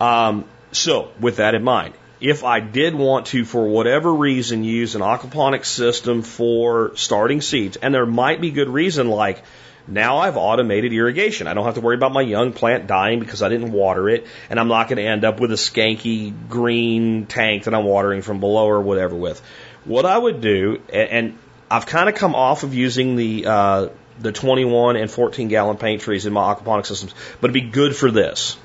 Um, 0.00 0.44
so, 0.70 1.10
with 1.18 1.38
that 1.38 1.56
in 1.56 1.64
mind, 1.64 1.94
if 2.20 2.44
I 2.44 2.60
did 2.60 2.94
want 2.94 3.26
to, 3.28 3.44
for 3.44 3.66
whatever 3.66 4.14
reason, 4.14 4.62
use 4.62 4.94
an 4.94 5.02
aquaponics 5.02 5.66
system 5.66 6.22
for 6.22 6.92
starting 6.94 7.40
seeds, 7.40 7.76
and 7.76 7.92
there 7.92 8.06
might 8.06 8.40
be 8.40 8.52
good 8.52 8.68
reason 8.68 9.08
like 9.08 9.42
now 9.88 10.18
I've 10.18 10.36
automated 10.36 10.92
irrigation. 10.92 11.46
I 11.46 11.54
don't 11.54 11.64
have 11.64 11.74
to 11.74 11.80
worry 11.80 11.96
about 11.96 12.12
my 12.12 12.22
young 12.22 12.52
plant 12.52 12.86
dying 12.86 13.20
because 13.20 13.42
I 13.42 13.48
didn't 13.48 13.72
water 13.72 14.08
it, 14.08 14.26
and 14.50 14.58
I'm 14.58 14.68
not 14.68 14.88
going 14.88 14.96
to 14.96 15.04
end 15.04 15.24
up 15.24 15.38
with 15.38 15.52
a 15.52 15.56
skanky 15.56 16.34
green 16.48 17.26
tank 17.26 17.64
that 17.64 17.74
I'm 17.74 17.84
watering 17.84 18.22
from 18.22 18.40
below 18.40 18.66
or 18.66 18.80
whatever 18.80 19.14
with. 19.14 19.40
What 19.84 20.04
I 20.04 20.18
would 20.18 20.40
do, 20.40 20.80
and 20.92 21.38
I've 21.70 21.86
kind 21.86 22.08
of 22.08 22.16
come 22.16 22.34
off 22.34 22.64
of 22.64 22.74
using 22.74 23.16
the 23.16 23.46
uh, 23.46 23.88
the 24.18 24.32
21 24.32 24.96
and 24.96 25.10
14 25.10 25.48
gallon 25.48 25.76
paint 25.76 26.02
trees 26.02 26.26
in 26.26 26.32
my 26.32 26.54
aquaponic 26.54 26.86
systems, 26.86 27.14
but 27.40 27.50
it'd 27.50 27.64
be 27.64 27.70
good 27.70 27.94
for 27.94 28.10
this. 28.10 28.56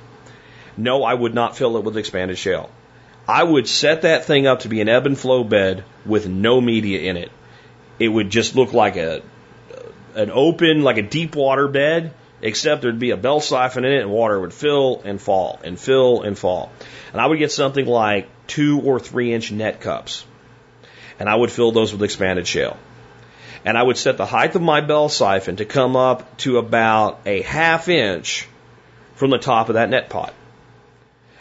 No, 0.78 1.04
I 1.04 1.14
would 1.14 1.36
not 1.36 1.58
fill 1.58 1.78
it 1.78 1.84
with 1.84 1.98
expanded 1.98 2.38
shale. 2.38 2.70
I 3.28 3.44
would 3.44 3.68
set 3.68 4.04
that 4.04 4.26
thing 4.26 4.48
up 4.48 4.62
to 4.62 4.70
be 4.70 4.82
an 4.82 4.90
ebb 4.90 5.06
and 5.06 5.18
flow 5.18 5.44
bed 5.44 5.84
with 6.06 6.28
no 6.28 6.60
media 6.60 7.02
in 7.02 7.18
it. 7.18 7.32
It 8.00 8.08
would 8.08 8.30
just 8.30 8.56
look 8.56 8.74
like 8.74 8.96
a 8.96 9.22
an 10.16 10.32
open, 10.32 10.84
like 10.84 10.98
a 10.98 11.02
deep 11.02 11.36
water 11.36 11.68
bed, 11.68 12.14
except 12.42 12.82
there'd 12.82 13.00
be 13.00 13.12
a 13.12 13.18
bell 13.18 13.40
siphon 13.40 13.86
in 13.86 13.94
it 13.94 14.02
and 14.02 14.12
water 14.12 14.40
would 14.40 14.54
fill 14.54 15.02
and 15.06 15.22
fall 15.22 15.60
and 15.64 15.80
fill 15.80 16.22
and 16.22 16.38
fall. 16.38 16.72
And 17.12 17.22
I 17.22 17.28
would 17.28 17.40
get 17.40 17.52
something 17.52 17.86
like 17.86 18.30
two 18.48 18.82
or 18.82 19.00
three 19.00 19.34
inch 19.34 19.52
net 19.52 19.82
cups. 19.82 20.26
And 21.20 21.30
I 21.30 21.36
would 21.36 21.52
fill 21.52 21.72
those 21.72 21.92
with 21.92 22.02
expanded 22.02 22.48
shale. 22.48 22.78
And 23.64 23.78
I 23.78 23.84
would 23.84 23.98
set 23.98 24.18
the 24.18 24.26
height 24.26 24.56
of 24.56 24.62
my 24.62 24.82
bell 24.82 25.08
siphon 25.08 25.58
to 25.58 25.66
come 25.66 25.96
up 25.96 26.38
to 26.38 26.58
about 26.58 27.22
a 27.26 27.44
half 27.44 27.90
inch 27.90 28.48
from 29.16 29.30
the 29.30 29.38
top 29.38 29.70
of 29.70 29.76
that 29.76 29.90
net 29.90 30.10
pot. 30.10 30.34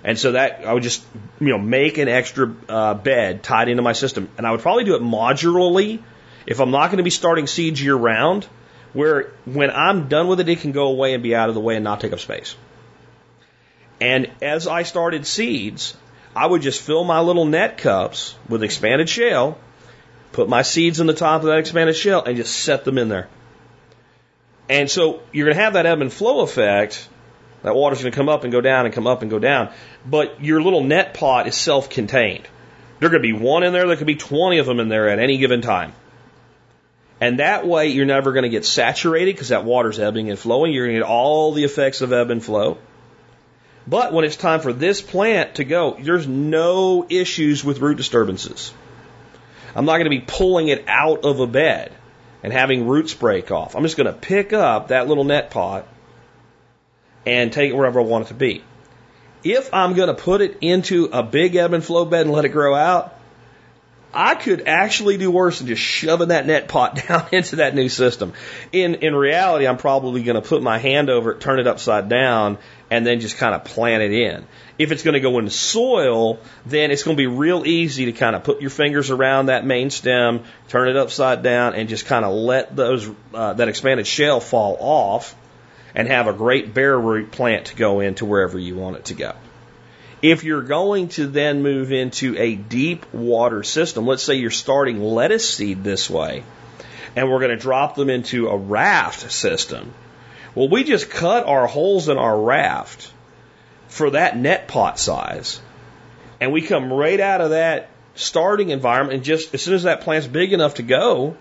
And 0.04 0.18
so 0.18 0.32
that 0.32 0.64
I 0.66 0.72
would 0.72 0.82
just, 0.82 1.02
you 1.40 1.48
know, 1.48 1.58
make 1.58 1.98
an 1.98 2.08
extra 2.08 2.54
uh, 2.68 2.94
bed 2.94 3.42
tied 3.42 3.68
into 3.68 3.82
my 3.82 3.92
system. 3.92 4.28
And 4.36 4.46
I 4.46 4.50
would 4.50 4.60
probably 4.60 4.84
do 4.84 4.96
it 4.96 5.02
modularly 5.02 6.02
if 6.46 6.60
I'm 6.60 6.70
not 6.70 6.86
going 6.88 6.98
to 6.98 7.02
be 7.02 7.10
starting 7.10 7.46
seeds 7.46 7.82
year 7.82 7.94
round, 7.94 8.46
where 8.92 9.32
when 9.44 9.70
I'm 9.70 10.08
done 10.08 10.28
with 10.28 10.40
it, 10.40 10.48
it 10.48 10.60
can 10.60 10.72
go 10.72 10.88
away 10.88 11.14
and 11.14 11.22
be 11.22 11.34
out 11.34 11.48
of 11.48 11.54
the 11.54 11.60
way 11.60 11.76
and 11.76 11.84
not 11.84 12.00
take 12.00 12.12
up 12.12 12.20
space. 12.20 12.56
And 14.00 14.30
as 14.40 14.66
I 14.66 14.82
started 14.82 15.26
seeds, 15.26 15.96
I 16.34 16.46
would 16.46 16.62
just 16.62 16.80
fill 16.80 17.04
my 17.04 17.20
little 17.20 17.44
net 17.44 17.78
cups 17.78 18.34
with 18.48 18.62
expanded 18.62 19.08
shale, 19.08 19.58
put 20.32 20.48
my 20.48 20.62
seeds 20.62 21.00
in 21.00 21.06
the 21.06 21.14
top 21.14 21.42
of 21.42 21.48
that 21.48 21.58
expanded 21.58 21.96
shale, 21.96 22.22
and 22.24 22.36
just 22.36 22.56
set 22.56 22.84
them 22.84 22.98
in 22.98 23.08
there. 23.08 23.28
And 24.68 24.90
so 24.90 25.20
you're 25.32 25.46
going 25.46 25.56
to 25.56 25.62
have 25.62 25.72
that 25.74 25.86
ebb 25.86 26.00
and 26.00 26.12
flow 26.12 26.40
effect. 26.40 27.08
That 27.62 27.74
water's 27.74 28.00
going 28.00 28.12
to 28.12 28.16
come 28.16 28.28
up 28.28 28.44
and 28.44 28.52
go 28.52 28.60
down 28.60 28.86
and 28.86 28.94
come 28.94 29.06
up 29.06 29.22
and 29.22 29.30
go 29.30 29.38
down. 29.38 29.70
But 30.06 30.42
your 30.42 30.62
little 30.62 30.82
net 30.82 31.12
pot 31.12 31.46
is 31.46 31.56
self 31.56 31.90
contained. 31.90 32.48
There 33.00 33.10
could 33.10 33.22
be 33.22 33.32
one 33.32 33.64
in 33.64 33.72
there, 33.72 33.86
there 33.86 33.96
could 33.96 34.06
be 34.06 34.14
20 34.14 34.58
of 34.58 34.66
them 34.66 34.78
in 34.78 34.88
there 34.88 35.08
at 35.08 35.18
any 35.18 35.38
given 35.38 35.60
time. 35.60 35.92
And 37.20 37.38
that 37.38 37.66
way 37.66 37.88
you're 37.88 38.06
never 38.06 38.32
going 38.32 38.44
to 38.44 38.48
get 38.48 38.64
saturated 38.64 39.34
because 39.34 39.48
that 39.48 39.64
water's 39.64 39.98
ebbing 39.98 40.30
and 40.30 40.38
flowing. 40.38 40.72
You're 40.72 40.86
going 40.86 40.96
to 40.96 41.02
get 41.02 41.08
all 41.08 41.52
the 41.52 41.64
effects 41.64 42.00
of 42.00 42.12
ebb 42.12 42.30
and 42.30 42.42
flow. 42.42 42.78
But 43.86 44.12
when 44.12 44.24
it's 44.24 44.36
time 44.36 44.60
for 44.60 44.72
this 44.72 45.00
plant 45.02 45.56
to 45.56 45.64
go, 45.64 45.96
there's 46.00 46.26
no 46.26 47.06
issues 47.08 47.64
with 47.64 47.80
root 47.80 47.96
disturbances. 47.96 48.72
I'm 49.74 49.84
not 49.84 49.98
going 49.98 50.04
to 50.04 50.10
be 50.10 50.24
pulling 50.26 50.68
it 50.68 50.84
out 50.86 51.24
of 51.24 51.40
a 51.40 51.46
bed 51.46 51.92
and 52.42 52.52
having 52.52 52.88
roots 52.88 53.14
break 53.14 53.50
off. 53.50 53.76
I'm 53.76 53.82
just 53.82 53.96
going 53.96 54.06
to 54.06 54.18
pick 54.18 54.52
up 54.52 54.88
that 54.88 55.08
little 55.08 55.24
net 55.24 55.50
pot 55.50 55.86
and 57.26 57.52
take 57.52 57.70
it 57.70 57.76
wherever 57.76 58.00
I 58.00 58.04
want 58.04 58.26
it 58.26 58.28
to 58.28 58.34
be. 58.34 58.64
If 59.42 59.72
I'm 59.72 59.94
going 59.94 60.08
to 60.08 60.14
put 60.14 60.40
it 60.40 60.58
into 60.60 61.06
a 61.12 61.22
big 61.22 61.56
ebb 61.56 61.72
and 61.72 61.84
flow 61.84 62.04
bed 62.04 62.22
and 62.22 62.32
let 62.32 62.44
it 62.44 62.50
grow 62.50 62.74
out, 62.74 63.14
I 64.12 64.34
could 64.34 64.66
actually 64.66 65.18
do 65.18 65.30
worse 65.30 65.58
than 65.58 65.68
just 65.68 65.82
shoving 65.82 66.28
that 66.28 66.46
net 66.46 66.66
pot 66.66 67.00
down 67.08 67.26
into 67.32 67.56
that 67.56 67.74
new 67.74 67.88
system. 67.88 68.32
In 68.72 68.96
in 68.96 69.14
reality, 69.14 69.66
I'm 69.66 69.76
probably 69.76 70.22
going 70.22 70.40
to 70.40 70.46
put 70.46 70.62
my 70.62 70.78
hand 70.78 71.10
over 71.10 71.32
it, 71.32 71.40
turn 71.40 71.60
it 71.60 71.66
upside 71.66 72.08
down, 72.08 72.58
and 72.90 73.06
then 73.06 73.20
just 73.20 73.36
kind 73.36 73.54
of 73.54 73.64
plant 73.64 74.02
it 74.02 74.12
in. 74.12 74.46
If 74.78 74.90
it's 74.92 75.02
going 75.02 75.14
to 75.14 75.20
go 75.20 75.38
into 75.38 75.50
soil, 75.50 76.40
then 76.66 76.90
it's 76.90 77.02
going 77.02 77.16
to 77.16 77.20
be 77.20 77.28
real 77.28 77.64
easy 77.66 78.06
to 78.06 78.12
kind 78.12 78.34
of 78.34 78.42
put 78.42 78.60
your 78.60 78.70
fingers 78.70 79.10
around 79.10 79.46
that 79.46 79.64
main 79.64 79.90
stem, 79.90 80.44
turn 80.68 80.88
it 80.88 80.96
upside 80.96 81.42
down, 81.42 81.74
and 81.74 81.88
just 81.88 82.06
kind 82.06 82.24
of 82.24 82.32
let 82.32 82.74
those 82.74 83.08
uh, 83.32 83.52
that 83.54 83.68
expanded 83.68 84.06
shale 84.06 84.40
fall 84.40 84.76
off, 84.80 85.36
and 85.94 86.08
have 86.08 86.26
a 86.26 86.32
great 86.32 86.74
bare 86.74 86.98
root 86.98 87.30
plant 87.30 87.66
to 87.66 87.76
go 87.76 88.00
into 88.00 88.24
wherever 88.24 88.58
you 88.58 88.74
want 88.74 88.96
it 88.96 89.04
to 89.06 89.14
go. 89.14 89.34
If 90.22 90.44
you're 90.44 90.62
going 90.62 91.08
to 91.10 91.26
then 91.26 91.62
move 91.62 91.92
into 91.92 92.36
a 92.36 92.54
deep 92.54 93.12
water 93.12 93.62
system, 93.62 94.06
let's 94.06 94.22
say 94.22 94.34
you're 94.34 94.50
starting 94.50 95.02
lettuce 95.02 95.48
seed 95.48 95.82
this 95.82 96.10
way, 96.10 96.44
and 97.16 97.30
we're 97.30 97.38
going 97.38 97.50
to 97.50 97.56
drop 97.56 97.94
them 97.94 98.10
into 98.10 98.48
a 98.48 98.56
raft 98.56 99.30
system. 99.30 99.94
Well, 100.54 100.68
we 100.68 100.84
just 100.84 101.08
cut 101.08 101.46
our 101.46 101.66
holes 101.66 102.08
in 102.08 102.18
our 102.18 102.38
raft 102.38 103.10
for 103.88 104.10
that 104.10 104.36
net 104.36 104.68
pot 104.68 104.98
size, 104.98 105.60
and 106.40 106.52
we 106.52 106.60
come 106.60 106.92
right 106.92 107.18
out 107.18 107.40
of 107.40 107.50
that 107.50 107.88
starting 108.14 108.70
environment, 108.70 109.14
and 109.14 109.24
just 109.24 109.54
as 109.54 109.62
soon 109.62 109.74
as 109.74 109.84
that 109.84 110.02
plant's 110.02 110.26
big 110.26 110.52
enough 110.52 110.74
to 110.74 110.82
go, 110.82 111.36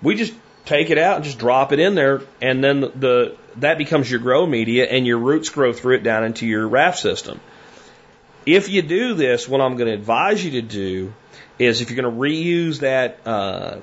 we 0.00 0.14
just 0.14 0.32
take 0.64 0.88
it 0.88 0.96
out 0.96 1.16
and 1.16 1.24
just 1.24 1.38
drop 1.38 1.72
it 1.72 1.80
in 1.80 1.94
there, 1.94 2.22
and 2.40 2.64
then 2.64 2.80
the 2.80 3.36
that 3.56 3.78
becomes 3.78 4.10
your 4.10 4.20
grow 4.20 4.46
media, 4.46 4.84
and 4.84 5.06
your 5.06 5.18
roots 5.18 5.50
grow 5.50 5.72
through 5.72 5.96
it 5.96 6.02
down 6.02 6.24
into 6.24 6.46
your 6.46 6.66
raft 6.66 6.98
system. 6.98 7.40
If 8.46 8.68
you 8.68 8.82
do 8.82 9.14
this, 9.14 9.48
what 9.48 9.60
I'm 9.60 9.76
going 9.76 9.88
to 9.88 9.94
advise 9.94 10.44
you 10.44 10.52
to 10.52 10.62
do 10.62 11.14
is 11.58 11.80
if 11.80 11.90
you're 11.90 12.00
going 12.00 12.14
to 12.14 12.20
reuse 12.20 12.80
that 12.80 13.18
uh, 13.26 13.78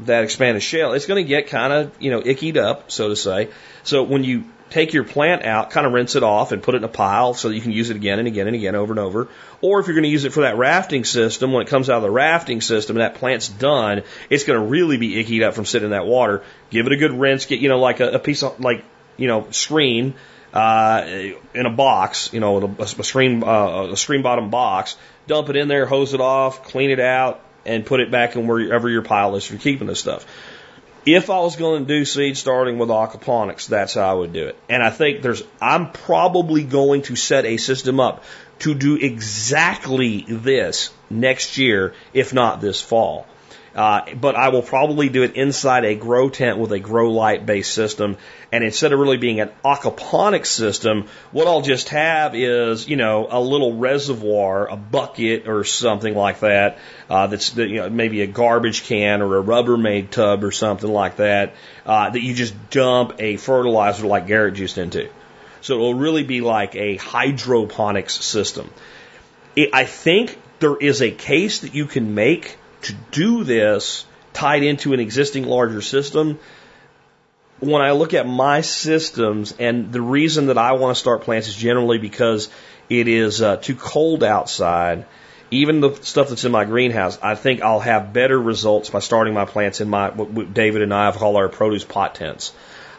that 0.00 0.24
expanded 0.24 0.62
shale, 0.62 0.92
it's 0.92 1.06
going 1.06 1.24
to 1.24 1.28
get 1.28 1.48
kind 1.48 1.72
of 1.72 2.00
you 2.00 2.10
know 2.10 2.20
ickied 2.20 2.56
up, 2.56 2.90
so 2.90 3.08
to 3.08 3.16
say. 3.16 3.48
So 3.84 4.02
when 4.02 4.24
you 4.24 4.44
take 4.70 4.92
your 4.92 5.04
plant 5.04 5.44
out, 5.44 5.70
kind 5.70 5.86
of 5.86 5.92
rinse 5.92 6.16
it 6.16 6.22
off 6.22 6.52
and 6.52 6.62
put 6.62 6.74
it 6.74 6.78
in 6.78 6.84
a 6.84 6.88
pile 6.88 7.34
so 7.34 7.48
that 7.48 7.54
you 7.54 7.60
can 7.60 7.72
use 7.72 7.90
it 7.90 7.96
again 7.96 8.18
and 8.18 8.26
again 8.26 8.46
and 8.46 8.56
again 8.56 8.74
over 8.74 8.92
and 8.92 8.98
over. 8.98 9.28
Or 9.60 9.78
if 9.78 9.86
you're 9.86 9.94
going 9.94 10.04
to 10.04 10.10
use 10.10 10.24
it 10.24 10.32
for 10.32 10.40
that 10.40 10.56
rafting 10.56 11.04
system, 11.04 11.52
when 11.52 11.62
it 11.64 11.68
comes 11.68 11.88
out 11.88 11.98
of 11.98 12.02
the 12.02 12.10
rafting 12.10 12.60
system 12.60 12.96
and 12.96 13.02
that 13.02 13.14
plant's 13.14 13.48
done, 13.48 14.02
it's 14.28 14.44
going 14.44 14.58
to 14.60 14.66
really 14.66 14.96
be 14.96 15.22
ickied 15.22 15.46
up 15.46 15.54
from 15.54 15.64
sitting 15.64 15.86
in 15.86 15.90
that 15.92 16.06
water. 16.06 16.42
Give 16.70 16.86
it 16.86 16.92
a 16.92 16.96
good 16.96 17.12
rinse. 17.12 17.46
Get 17.46 17.60
you 17.60 17.68
know 17.68 17.78
like 17.78 18.00
a, 18.00 18.12
a 18.12 18.18
piece 18.18 18.42
of 18.42 18.58
like 18.58 18.84
you 19.16 19.28
know 19.28 19.46
screen 19.50 20.14
uh, 20.56 21.34
in 21.54 21.66
a 21.66 21.70
box, 21.70 22.32
you 22.32 22.40
know, 22.40 22.74
a, 22.78 22.82
a 22.82 23.04
screen 23.04 23.44
uh, 23.44 23.88
a 23.92 23.96
screen 23.96 24.22
bottom 24.22 24.48
box. 24.48 24.96
Dump 25.26 25.50
it 25.50 25.56
in 25.56 25.68
there, 25.68 25.84
hose 25.84 26.14
it 26.14 26.20
off, 26.20 26.64
clean 26.64 26.90
it 26.90 27.00
out, 27.00 27.42
and 27.66 27.84
put 27.84 28.00
it 28.00 28.10
back 28.10 28.36
in 28.36 28.46
wherever 28.46 28.88
your 28.88 29.02
pile 29.02 29.36
is 29.36 29.44
for 29.44 29.58
keeping 29.58 29.86
this 29.86 30.00
stuff. 30.00 30.24
If 31.04 31.30
I 31.30 31.40
was 31.40 31.56
going 31.56 31.82
to 31.82 31.86
do 31.86 32.04
seed 32.04 32.36
starting 32.36 32.78
with 32.78 32.88
aquaponics, 32.88 33.68
that's 33.68 33.94
how 33.94 34.10
I 34.10 34.14
would 34.14 34.32
do 34.32 34.46
it. 34.46 34.56
And 34.68 34.82
I 34.82 34.90
think 34.90 35.22
there's, 35.22 35.42
I'm 35.60 35.92
probably 35.92 36.64
going 36.64 37.02
to 37.02 37.16
set 37.16 37.44
a 37.44 37.58
system 37.58 38.00
up 38.00 38.24
to 38.60 38.74
do 38.74 38.96
exactly 38.96 40.24
this 40.26 40.90
next 41.10 41.58
year, 41.58 41.92
if 42.14 42.32
not 42.32 42.60
this 42.60 42.80
fall. 42.80 43.26
Uh, 43.76 44.14
but 44.14 44.34
I 44.36 44.48
will 44.48 44.62
probably 44.62 45.10
do 45.10 45.22
it 45.22 45.36
inside 45.36 45.84
a 45.84 45.94
grow 45.94 46.30
tent 46.30 46.56
with 46.56 46.72
a 46.72 46.78
grow 46.78 47.12
light 47.12 47.44
based 47.44 47.74
system. 47.74 48.16
And 48.50 48.64
instead 48.64 48.94
of 48.94 48.98
really 48.98 49.18
being 49.18 49.40
an 49.40 49.50
aquaponics 49.62 50.46
system, 50.46 51.08
what 51.30 51.46
I'll 51.46 51.60
just 51.60 51.90
have 51.90 52.34
is, 52.34 52.88
you 52.88 52.96
know, 52.96 53.28
a 53.30 53.38
little 53.38 53.76
reservoir, 53.76 54.66
a 54.70 54.76
bucket 54.76 55.46
or 55.46 55.62
something 55.64 56.14
like 56.14 56.40
that, 56.40 56.78
uh, 57.10 57.26
that's, 57.26 57.54
you 57.54 57.74
know, 57.74 57.90
maybe 57.90 58.22
a 58.22 58.26
garbage 58.26 58.84
can 58.84 59.20
or 59.20 59.38
a 59.38 59.42
Rubbermaid 59.42 60.08
tub 60.08 60.42
or 60.42 60.52
something 60.52 60.90
like 60.90 61.16
that, 61.16 61.54
uh, 61.84 62.08
that 62.08 62.22
you 62.22 62.32
just 62.32 62.70
dump 62.70 63.16
a 63.18 63.36
fertilizer 63.36 64.06
like 64.06 64.26
Garrett 64.26 64.54
juice 64.54 64.78
into. 64.78 65.10
So 65.60 65.74
it 65.74 65.78
will 65.78 65.94
really 65.94 66.22
be 66.22 66.40
like 66.40 66.74
a 66.76 66.96
hydroponics 66.96 68.24
system. 68.24 68.70
It, 69.54 69.70
I 69.74 69.84
think 69.84 70.38
there 70.60 70.76
is 70.76 71.02
a 71.02 71.10
case 71.10 71.58
that 71.58 71.74
you 71.74 71.84
can 71.84 72.14
make 72.14 72.56
to 72.86 72.94
do 73.10 73.44
this 73.44 74.04
tied 74.32 74.62
into 74.62 74.92
an 74.92 75.00
existing 75.00 75.46
larger 75.46 75.80
system, 75.80 76.38
when 77.60 77.80
I 77.80 77.92
look 77.92 78.12
at 78.12 78.26
my 78.26 78.60
systems, 78.60 79.54
and 79.58 79.92
the 79.92 80.00
reason 80.00 80.46
that 80.46 80.58
I 80.58 80.72
want 80.72 80.94
to 80.94 81.00
start 81.00 81.22
plants 81.22 81.48
is 81.48 81.56
generally 81.56 81.98
because 81.98 82.50
it 82.90 83.08
is 83.08 83.40
uh, 83.40 83.56
too 83.56 83.74
cold 83.74 84.22
outside. 84.22 85.06
Even 85.50 85.80
the 85.80 85.94
stuff 85.94 86.28
that's 86.28 86.44
in 86.44 86.52
my 86.52 86.64
greenhouse, 86.64 87.18
I 87.22 87.34
think 87.34 87.62
I'll 87.62 87.80
have 87.80 88.12
better 88.12 88.38
results 88.38 88.90
by 88.90 88.98
starting 88.98 89.32
my 89.32 89.44
plants 89.44 89.80
in 89.80 89.88
my 89.88 90.10
what 90.10 90.52
David 90.52 90.82
and 90.82 90.92
I 90.92 91.06
have 91.06 91.16
called 91.16 91.36
our 91.36 91.48
produce 91.48 91.84
pot 91.84 92.16
tents. 92.16 92.52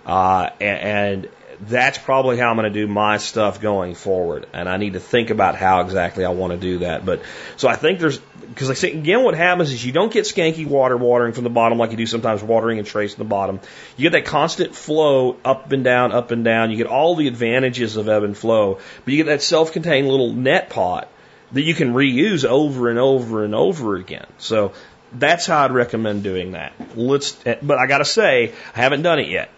Uh, 0.06 0.50
and 0.62 1.28
that's 1.60 1.98
probably 1.98 2.38
how 2.38 2.50
I'm 2.50 2.56
going 2.56 2.72
to 2.72 2.80
do 2.80 2.88
my 2.88 3.18
stuff 3.18 3.60
going 3.60 3.96
forward. 3.96 4.46
And 4.54 4.70
I 4.70 4.78
need 4.78 4.94
to 4.94 5.00
think 5.00 5.30
about 5.30 5.56
how 5.56 5.82
exactly 5.82 6.24
I 6.24 6.30
want 6.30 6.52
to 6.52 6.58
do 6.58 6.80
that. 6.80 7.06
But 7.06 7.22
so 7.56 7.68
I 7.68 7.76
think 7.76 8.00
there's, 8.00 8.20
because 8.20 8.78
say 8.78 8.92
again, 8.92 9.24
what 9.24 9.36
happens 9.36 9.72
is 9.72 9.84
you 9.84 9.92
don't 9.92 10.12
get 10.12 10.26
skanky 10.26 10.68
water 10.68 10.96
watering 10.96 11.34
from 11.34 11.44
the 11.44 11.50
bottom 11.50 11.78
like 11.78 11.92
you 11.92 11.98
do 11.98 12.06
sometimes 12.06 12.44
watering 12.44 12.78
and 12.78 12.88
trace 12.88 13.14
in 13.14 13.20
the 13.20 13.26
bottom. 13.26 13.60
You 13.96 14.10
get 14.10 14.24
that 14.24 14.26
constant 14.26 14.76
flow 14.76 15.38
up 15.44 15.72
and 15.72 15.84
down, 15.84 16.12
up 16.12 16.32
and 16.32 16.46
down. 16.46 16.70
You 16.70 16.78
get 16.78 16.88
all 16.88 17.16
the 17.16 17.28
advantages 17.28 17.98
of 17.98 18.08
ebb 18.08 18.24
and 18.24 18.38
flow, 18.38 18.80
but 19.04 19.14
you 19.14 19.18
get 19.18 19.30
that 19.32 19.42
self-contained 19.42 20.08
little 20.08 20.34
net 20.34 20.70
pot 20.70 21.10
that 21.54 21.62
you 21.62 21.74
can 21.74 21.94
reuse 21.94 22.46
over 22.46 22.90
and 22.90 23.00
over 23.00 23.44
and 23.44 23.56
over 23.56 23.96
again. 23.96 24.28
So 24.38 24.74
that's 25.14 25.46
how 25.46 25.64
I'd 25.64 25.72
recommend 25.72 26.24
doing 26.24 26.52
that. 26.52 26.74
Let's, 26.96 27.32
but 27.62 27.78
I 27.80 27.88
got 27.88 28.00
to 28.00 28.06
say, 28.06 28.54
I 28.76 28.82
haven't 28.82 29.02
done 29.02 29.20
it 29.20 29.30
yet. 29.30 29.50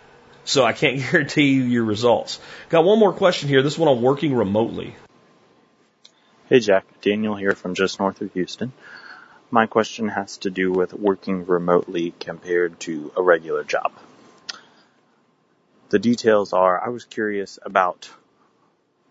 So 0.49 0.65
I 0.65 0.73
can't 0.73 0.97
guarantee 1.11 1.53
you 1.53 1.61
your 1.61 1.83
results. 1.83 2.39
Got 2.69 2.83
one 2.83 2.97
more 2.97 3.13
question 3.13 3.49
here. 3.49 3.61
This 3.61 3.77
one 3.77 3.87
on 3.87 4.01
working 4.01 4.33
remotely. 4.33 4.95
Hey 6.47 6.59
Jack, 6.59 6.85
Daniel 7.01 7.35
here 7.35 7.51
from 7.51 7.75
just 7.75 7.99
north 7.99 8.19
of 8.21 8.33
Houston. 8.33 8.73
My 9.51 9.67
question 9.67 10.07
has 10.07 10.37
to 10.37 10.49
do 10.49 10.71
with 10.71 10.91
working 10.91 11.45
remotely 11.45 12.15
compared 12.19 12.79
to 12.79 13.11
a 13.15 13.21
regular 13.21 13.63
job. 13.63 13.91
The 15.89 15.99
details 15.99 16.51
are, 16.51 16.83
I 16.83 16.89
was 16.89 17.05
curious 17.05 17.59
about 17.61 18.09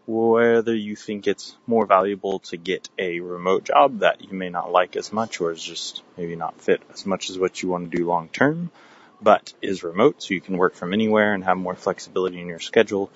whether 0.08 0.74
you 0.74 0.96
think 0.96 1.28
it's 1.28 1.54
more 1.68 1.86
valuable 1.86 2.40
to 2.50 2.56
get 2.56 2.88
a 2.98 3.20
remote 3.20 3.62
job 3.62 4.00
that 4.00 4.24
you 4.24 4.36
may 4.36 4.48
not 4.48 4.72
like 4.72 4.96
as 4.96 5.12
much 5.12 5.40
or 5.40 5.52
is 5.52 5.62
just 5.62 6.02
maybe 6.16 6.34
not 6.34 6.60
fit 6.60 6.82
as 6.92 7.06
much 7.06 7.30
as 7.30 7.38
what 7.38 7.62
you 7.62 7.68
want 7.68 7.92
to 7.92 7.96
do 7.96 8.06
long 8.06 8.28
term 8.28 8.72
but 9.20 9.52
is 9.60 9.82
remote, 9.82 10.22
so 10.22 10.34
you 10.34 10.40
can 10.40 10.56
work 10.56 10.74
from 10.74 10.92
anywhere 10.92 11.34
and 11.34 11.44
have 11.44 11.56
more 11.56 11.74
flexibility 11.74 12.40
in 12.40 12.46
your 12.46 12.60
schedule. 12.60 13.10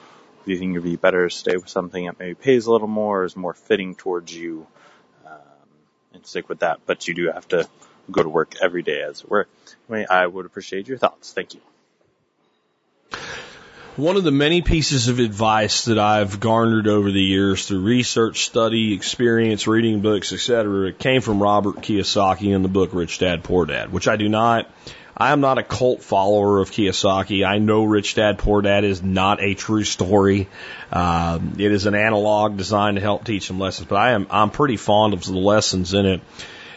Do 0.45 0.53
you 0.53 0.59
think 0.59 0.73
it'd 0.73 0.83
be 0.83 0.97
better 0.97 1.29
to 1.29 1.35
stay 1.35 1.57
with 1.57 1.69
something 1.69 2.07
that 2.07 2.19
maybe 2.19 2.35
pays 2.35 2.67
a 2.67 2.73
little 2.73 2.89
more, 2.89 3.23
or 3.23 3.25
is 3.25 3.37
more 3.37 3.55
fitting 3.55 3.95
towards 3.95 4.35
you, 4.35 4.67
um, 5.25 5.39
and 6.15 6.27
stick 6.27 6.49
with 6.49 6.61
that? 6.61 6.81
But 6.85 7.07
you 7.07 7.15
do 7.15 7.31
have 7.31 7.47
to 7.49 7.69
go 8.11 8.23
to 8.23 8.29
work 8.29 8.55
every 8.61 8.83
day, 8.83 9.03
as 9.03 9.21
it 9.21 9.31
were. 9.31 9.47
Anyway, 9.89 10.07
I 10.09 10.27
would 10.27 10.47
appreciate 10.47 10.89
your 10.89 10.99
thoughts. 10.99 11.33
Thank 11.33 11.55
you. 11.55 11.61
One 13.97 14.17
of 14.17 14.25
the 14.25 14.33
many 14.33 14.63
pieces 14.63 15.09
of 15.09 15.19
advice 15.19 15.85
that 15.85 15.99
I've 15.99 16.41
garnered 16.41 16.89
over 16.89 17.13
the 17.13 17.23
years 17.23 17.69
through 17.69 17.81
research, 17.81 18.47
study, 18.47 18.95
experience, 18.95 19.67
reading 19.67 20.01
books, 20.01 20.33
etc., 20.33 20.95
came 20.95 21.21
from 21.21 21.43
Robert 21.43 21.77
Kiyosaki 21.77 22.55
in 22.55 22.63
the 22.63 22.71
book 22.71 22.95
Rich 22.95 23.19
Dad 23.19 23.45
Poor 23.45 23.67
Dad, 23.67 23.93
which 23.93 24.09
I 24.09 24.17
do 24.17 24.31
not 24.31 24.67
I 25.17 25.33
am 25.33 25.41
not 25.41 25.59
a 25.59 25.63
cult 25.63 26.03
follower 26.03 26.61
of 26.61 26.71
Kiyosaki. 26.71 27.47
I 27.47 27.59
know 27.59 27.85
Rich 27.85 28.15
Dad 28.15 28.39
Poor 28.39 28.63
Dad 28.63 28.85
is 28.85 29.03
not 29.03 29.43
a 29.43 29.55
true 29.55 29.85
story. 29.85 30.49
Um, 30.91 31.55
it 31.59 31.71
is 31.71 31.87
an 31.87 31.95
analog 31.95 32.57
designed 32.57 32.97
to 32.97 33.03
help 33.03 33.25
teach 33.25 33.47
some 33.47 33.61
lessons, 33.61 33.89
but 33.89 33.97
I 33.97 34.13
am 34.13 34.27
I'm 34.31 34.51
pretty 34.51 34.79
fond 34.79 35.13
of 35.13 35.25
the 35.25 35.33
lessons 35.33 35.93
in 35.93 36.07
it. 36.07 36.21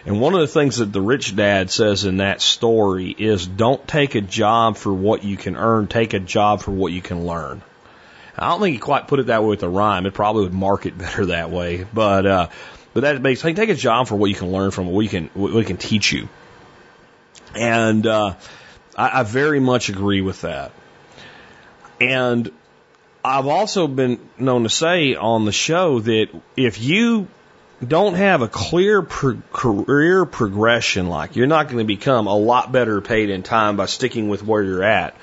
And 0.06 0.22
one 0.22 0.36
of 0.36 0.42
the 0.42 0.48
things 0.48 0.78
that 0.78 0.92
the 0.92 1.02
rich 1.02 1.36
dad 1.36 1.72
says 1.72 2.06
in 2.06 2.18
that 2.18 2.40
story 2.42 3.10
is 3.18 3.48
don't 3.48 3.88
take 3.88 4.16
a 4.16 4.22
job 4.22 4.78
for 4.78 4.94
what 4.94 5.24
you 5.24 5.38
can 5.38 5.56
earn, 5.56 5.88
take 5.88 6.14
a 6.14 6.20
job 6.20 6.62
for 6.62 6.72
what 6.72 6.92
you 6.92 7.02
can 7.02 7.26
learn. 7.26 7.64
I 8.38 8.50
don't 8.50 8.60
think 8.60 8.74
he 8.74 8.80
quite 8.80 9.08
put 9.08 9.20
it 9.20 9.28
that 9.28 9.42
way 9.42 9.50
with 9.50 9.62
the 9.62 9.70
rhyme. 9.70 10.06
It 10.06 10.14
probably 10.14 10.44
would 10.44 10.54
market 10.54 10.98
better 10.98 11.28
that 11.28 11.52
way, 11.52 11.86
but 11.92 12.26
uh, 12.26 12.48
but 12.94 13.02
that 13.02 13.22
makes 13.22 13.42
take 13.42 13.58
a 13.58 13.76
job 13.76 14.08
for 14.08 14.16
what 14.16 14.30
you 14.30 14.36
can 14.36 14.52
learn 14.52 14.72
from, 14.72 14.88
what 14.88 15.02
you 15.02 15.10
can 15.10 15.30
what 15.34 15.56
it 15.56 15.68
can 15.68 15.78
teach 15.78 16.12
you. 16.12 16.28
And 17.56 18.06
uh, 18.06 18.36
I, 18.98 19.22
I 19.22 19.24
very 19.24 19.60
much 19.60 19.90
agree 19.90 20.22
with 20.22 20.42
that. 20.42 20.72
And 22.00 22.52
I've 23.24 23.48
also 23.48 23.88
been 23.88 24.20
known 24.38 24.64
to 24.64 24.70
say 24.70 25.16
on 25.16 25.46
the 25.46 25.52
show 25.52 26.00
that 26.00 26.28
if 26.56 26.82
you 26.82 27.28
don't 27.86 28.16
have 28.16 28.42
a 28.42 28.48
clear 28.48 29.02
pro- 29.02 29.42
career 29.52 30.26
progression, 30.26 31.08
like 31.08 31.36
you're 31.36 31.48
not 31.48 31.68
going 31.68 31.80
to 31.80 31.86
become 31.86 32.28
a 32.28 32.36
lot 32.36 32.72
better 32.72 33.02
paid 33.02 33.30
in 33.30 33.44
time 33.44 33.78
by 33.78 33.86
sticking 33.86 34.30
with 34.30 34.44
where 34.44 34.64
you're 34.64 34.84
at 34.84 35.16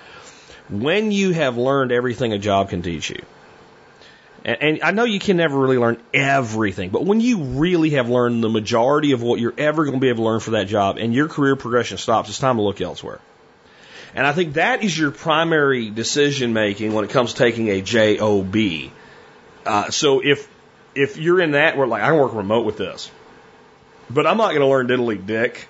when 0.69 1.13
you 1.13 1.33
have 1.33 1.57
learned 1.57 1.93
everything 1.93 2.33
a 2.33 2.39
job 2.39 2.71
can 2.71 2.83
teach 2.83 3.11
you. 3.11 3.23
And, 4.45 4.63
and 4.63 4.83
I 4.83 4.91
know 4.91 5.05
you 5.05 5.19
can 5.19 5.37
never 5.37 5.59
really 5.59 5.79
learn 5.79 5.99
everything, 6.13 6.91
but 6.91 7.05
when 7.05 7.21
you 7.21 7.43
really 7.43 7.91
have 7.91 8.09
learned 8.09 8.43
the 8.43 8.49
majority 8.49 9.13
of 9.13 9.23
what 9.23 9.41
you're 9.41 9.55
ever 9.57 9.85
going 9.85 9.95
to 9.95 10.01
be 10.01 10.09
able 10.09 10.25
to 10.25 10.31
learn 10.31 10.41
for 10.41 10.53
that 10.53 10.67
job 10.67 10.99
and 10.99 11.15
your 11.15 11.29
career 11.29 11.57
progression 11.57 11.99
stops, 11.99 12.29
it's 12.29 12.39
time 12.39 12.57
to 12.57 12.63
look 12.63 12.81
elsewhere. 12.81 13.21
And 14.15 14.27
I 14.27 14.33
think 14.33 14.55
that 14.55 14.85
is 14.85 14.99
your 14.99 15.11
primary 15.11 15.89
decision 15.91 16.53
making 16.53 16.93
when 16.93 17.05
it 17.05 17.11
comes 17.11 17.33
to 17.33 17.39
taking 17.39 17.69
a 17.69 17.81
job. 17.81 18.91
Uh, 19.65 19.91
so 19.91 20.21
if 20.21 20.49
if 20.95 21.17
you're 21.17 21.41
in 21.41 21.53
that, 21.53 21.79
where 21.79 21.87
like 21.87 22.03
I 22.03 22.09
can 22.09 22.19
work 22.19 22.35
remote 22.35 22.67
with 22.67 22.77
this, 22.77 23.11
but 24.11 24.27
I'm 24.27 24.37
not 24.37 24.49
going 24.49 24.61
to 24.61 24.67
learn 24.67 24.89
diddly 24.89 25.25
dick. 25.25 25.69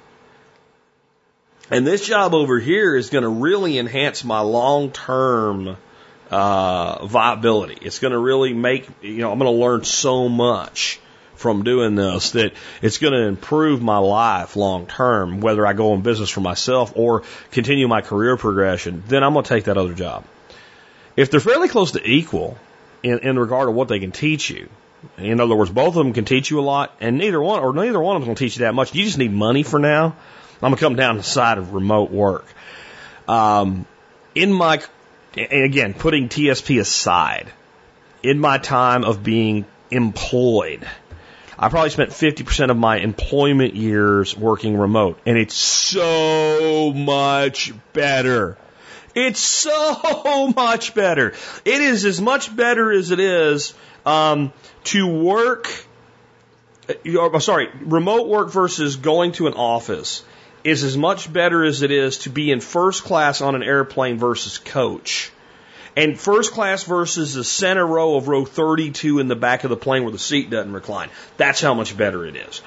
And 1.70 1.86
this 1.86 2.06
job 2.06 2.34
over 2.34 2.58
here 2.58 2.96
is 2.96 3.10
going 3.10 3.22
to 3.22 3.28
really 3.28 3.78
enhance 3.78 4.24
my 4.24 4.40
long 4.40 4.90
term 4.90 5.76
uh, 6.32 7.06
viability. 7.06 7.78
It's 7.82 7.98
going 7.98 8.12
to 8.12 8.18
really 8.18 8.54
make 8.54 8.88
you 9.02 9.18
know 9.18 9.30
I'm 9.30 9.38
going 9.38 9.52
to 9.52 9.60
learn 9.60 9.84
so 9.84 10.28
much 10.28 10.98
from 11.34 11.62
doing 11.62 11.94
this 11.94 12.30
that 12.32 12.52
it's 12.80 12.98
going 12.98 13.12
to 13.12 13.26
improve 13.26 13.82
my 13.82 13.98
life 13.98 14.56
long 14.56 14.86
term, 14.86 15.40
whether 15.40 15.66
I 15.66 15.72
go 15.72 15.92
in 15.94 16.00
business 16.00 16.30
for 16.30 16.40
myself 16.40 16.92
or 16.96 17.24
continue 17.50 17.88
my 17.88 18.00
career 18.00 18.36
progression, 18.36 19.02
then 19.08 19.22
I'm 19.24 19.32
going 19.32 19.44
to 19.44 19.48
take 19.48 19.64
that 19.64 19.76
other 19.76 19.92
job. 19.92 20.24
If 21.16 21.30
they're 21.30 21.40
fairly 21.40 21.68
close 21.68 21.92
to 21.92 22.08
equal 22.08 22.56
in, 23.02 23.18
in 23.18 23.38
regard 23.38 23.66
to 23.66 23.72
what 23.72 23.88
they 23.88 23.98
can 23.98 24.12
teach 24.12 24.48
you, 24.50 24.68
in 25.18 25.40
other 25.40 25.56
words, 25.56 25.70
both 25.70 25.88
of 25.88 25.94
them 25.94 26.12
can 26.12 26.24
teach 26.24 26.50
you 26.50 26.60
a 26.60 26.62
lot, 26.62 26.94
and 27.00 27.18
neither 27.18 27.42
one 27.42 27.60
or 27.60 27.74
neither 27.74 28.00
one 28.00 28.16
of 28.16 28.22
them 28.22 28.28
can 28.28 28.36
teach 28.36 28.56
you 28.56 28.64
that 28.64 28.74
much. 28.74 28.94
You 28.94 29.04
just 29.04 29.18
need 29.18 29.32
money 29.32 29.64
for 29.64 29.80
now. 29.80 30.14
I'm 30.54 30.60
gonna 30.60 30.76
come 30.76 30.94
down 30.94 31.16
the 31.16 31.24
side 31.24 31.58
of 31.58 31.74
remote 31.74 32.12
work. 32.12 32.46
Um, 33.26 33.84
in 34.34 34.52
my, 34.52 34.80
again, 35.36 35.94
putting 35.94 36.28
TSP 36.28 36.80
aside, 36.80 37.50
in 38.22 38.38
my 38.38 38.58
time 38.58 39.04
of 39.04 39.22
being 39.22 39.64
employed, 39.90 40.86
I 41.58 41.68
probably 41.68 41.90
spent 41.90 42.10
50% 42.10 42.70
of 42.70 42.76
my 42.76 42.98
employment 42.98 43.74
years 43.74 44.36
working 44.36 44.76
remote, 44.76 45.20
and 45.26 45.36
it's 45.36 45.54
so 45.54 46.92
much 46.92 47.72
better. 47.92 48.56
It's 49.14 49.40
so 49.40 50.52
much 50.56 50.94
better. 50.94 51.34
It 51.64 51.80
is 51.80 52.04
as 52.04 52.20
much 52.20 52.54
better 52.54 52.90
as 52.90 53.10
it 53.10 53.20
is 53.20 53.74
um, 54.06 54.52
to 54.84 55.06
work. 55.06 55.68
Uh, 56.88 57.38
sorry, 57.38 57.68
remote 57.80 58.28
work 58.28 58.50
versus 58.50 58.96
going 58.96 59.32
to 59.32 59.46
an 59.46 59.54
office 59.54 60.24
is 60.64 60.84
as 60.84 60.96
much 60.96 61.32
better 61.32 61.64
as 61.64 61.82
it 61.82 61.90
is 61.90 62.18
to 62.18 62.30
be 62.30 62.50
in 62.50 62.60
first 62.60 63.04
class 63.04 63.40
on 63.40 63.54
an 63.54 63.62
airplane 63.62 64.18
versus 64.18 64.58
coach. 64.58 65.30
And 65.94 66.18
first 66.18 66.52
class 66.52 66.84
versus 66.84 67.34
the 67.34 67.44
center 67.44 67.86
row 67.86 68.16
of 68.16 68.28
row 68.28 68.46
32 68.46 69.18
in 69.18 69.28
the 69.28 69.36
back 69.36 69.64
of 69.64 69.70
the 69.70 69.76
plane 69.76 70.04
where 70.04 70.12
the 70.12 70.18
seat 70.18 70.48
doesn't 70.48 70.72
recline. 70.72 71.10
That's 71.36 71.60
how 71.60 71.74
much 71.74 71.96
better 71.96 72.24
it 72.24 72.36
is. 72.36 72.62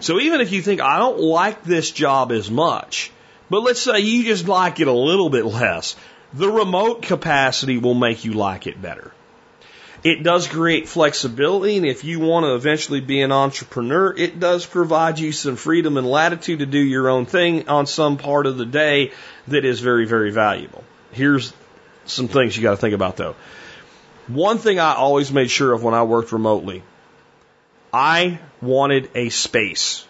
So 0.00 0.18
even 0.18 0.40
if 0.40 0.50
you 0.50 0.62
think, 0.62 0.80
I 0.80 0.98
don't 0.98 1.20
like 1.20 1.62
this 1.62 1.90
job 1.90 2.32
as 2.32 2.50
much, 2.50 3.10
but 3.50 3.60
let's 3.60 3.82
say 3.82 4.00
you 4.00 4.24
just 4.24 4.48
like 4.48 4.80
it 4.80 4.88
a 4.88 4.92
little 4.92 5.28
bit 5.28 5.44
less, 5.44 5.94
the 6.32 6.48
remote 6.48 7.02
capacity 7.02 7.76
will 7.76 7.94
make 7.94 8.24
you 8.24 8.32
like 8.32 8.66
it 8.66 8.80
better. 8.80 9.12
It 10.02 10.22
does 10.22 10.48
create 10.48 10.88
flexibility, 10.88 11.76
and 11.76 11.84
if 11.84 12.04
you 12.04 12.20
want 12.20 12.44
to 12.44 12.54
eventually 12.54 13.00
be 13.00 13.20
an 13.20 13.32
entrepreneur, 13.32 14.14
it 14.16 14.40
does 14.40 14.64
provide 14.64 15.18
you 15.18 15.30
some 15.30 15.56
freedom 15.56 15.98
and 15.98 16.06
latitude 16.06 16.60
to 16.60 16.66
do 16.66 16.78
your 16.78 17.10
own 17.10 17.26
thing 17.26 17.68
on 17.68 17.86
some 17.86 18.16
part 18.16 18.46
of 18.46 18.56
the 18.56 18.64
day 18.64 19.12
that 19.48 19.66
is 19.66 19.80
very, 19.80 20.06
very 20.06 20.30
valuable. 20.30 20.84
Here's 21.12 21.52
some 22.06 22.28
things 22.28 22.56
you 22.56 22.62
got 22.62 22.70
to 22.70 22.76
think 22.78 22.94
about 22.94 23.16
though. 23.16 23.36
One 24.26 24.58
thing 24.58 24.78
I 24.78 24.94
always 24.94 25.32
made 25.32 25.50
sure 25.50 25.72
of 25.72 25.82
when 25.82 25.92
I 25.92 26.04
worked 26.04 26.32
remotely, 26.32 26.82
I 27.92 28.38
wanted 28.62 29.10
a 29.14 29.28
space. 29.28 30.06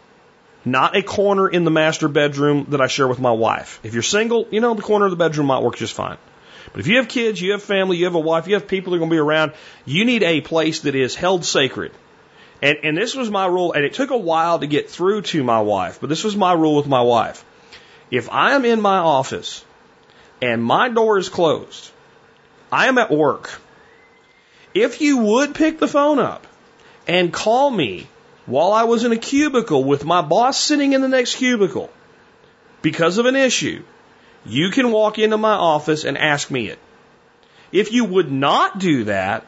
Not 0.65 0.95
a 0.95 1.03
corner 1.03 1.49
in 1.49 1.65
the 1.65 1.71
master 1.71 2.07
bedroom 2.07 2.67
that 2.69 2.81
I 2.81 2.87
share 2.87 3.09
with 3.09 3.19
my 3.19 3.33
wife. 3.33 3.81
If 3.83 3.95
you're 3.95 4.03
single, 4.03 4.47
you 4.51 4.61
know, 4.61 4.75
the 4.75 4.83
corner 4.83 5.07
of 5.07 5.11
the 5.11 5.17
bedroom 5.17 5.47
might 5.47 5.63
work 5.63 5.77
just 5.77 5.95
fine. 5.95 6.19
But 6.73 6.81
if 6.81 6.87
you 6.87 6.97
have 6.97 7.09
kids, 7.09 7.41
you 7.41 7.53
have 7.53 7.63
family, 7.63 7.97
you 7.97 8.05
have 8.05 8.15
a 8.15 8.21
wife, 8.21 8.47
you 8.47 8.55
have 8.55 8.69
people 8.69 8.91
that 8.91 8.97
are 8.97 9.01
going 9.01 9.11
to 9.11 9.15
be 9.15 9.19
around, 9.19 9.53
you 9.85 10.05
need 10.05 10.23
a 10.23 10.41
place 10.41 10.81
that 10.81 10.95
is 10.95 11.15
held 11.15 11.45
sacred. 11.45 11.93
And, 12.63 12.79
and 12.83 12.97
this 12.97 13.15
was 13.15 13.31
my 13.31 13.47
rule, 13.47 13.73
and 13.73 13.85
it 13.85 13.95
took 13.95 14.11
a 14.11 14.17
while 14.17 14.59
to 14.59 14.67
get 14.67 14.91
through 14.91 15.23
to 15.23 15.43
my 15.43 15.61
wife, 15.61 15.99
but 16.01 16.09
this 16.09 16.25
was 16.25 16.37
my 16.37 16.53
rule 16.53 16.77
with 16.77 16.87
my 16.87 17.01
wife. 17.01 17.45
If 18.11 18.29
I 18.31 18.53
am 18.53 18.65
in 18.65 18.81
my 18.81 18.99
office 18.99 19.65
and 20.43 20.63
my 20.63 20.89
door 20.89 21.19
is 21.19 21.29
closed, 21.29 21.91
I 22.71 22.89
am 22.89 22.99
at 22.99 23.11
work. 23.11 23.61
If 24.75 25.01
you 25.01 25.19
would 25.19 25.55
pick 25.55 25.79
the 25.79 25.89
phone 25.89 26.19
up 26.19 26.47
and 27.07 27.33
call 27.33 27.71
me 27.71 28.07
while 28.47 28.73
I 28.73 28.85
was 28.85 29.05
in 29.05 29.13
a 29.13 29.17
cubicle 29.17 29.85
with 29.85 30.05
my 30.05 30.23
boss 30.23 30.61
sitting 30.61 30.93
in 30.93 31.01
the 31.01 31.09
next 31.09 31.37
cubicle 31.37 31.91
because 32.83 33.19
of 33.19 33.27
an 33.27 33.37
issue, 33.37 33.83
you 34.45 34.71
can 34.71 34.91
walk 34.91 35.19
into 35.19 35.37
my 35.37 35.53
office 35.53 36.05
and 36.05 36.17
ask 36.17 36.51
me 36.51 36.69
it. 36.69 36.79
If 37.73 37.93
you 37.93 38.05
would 38.05 38.31
not 38.31 38.79
do 38.79 39.05
that, 39.05 39.47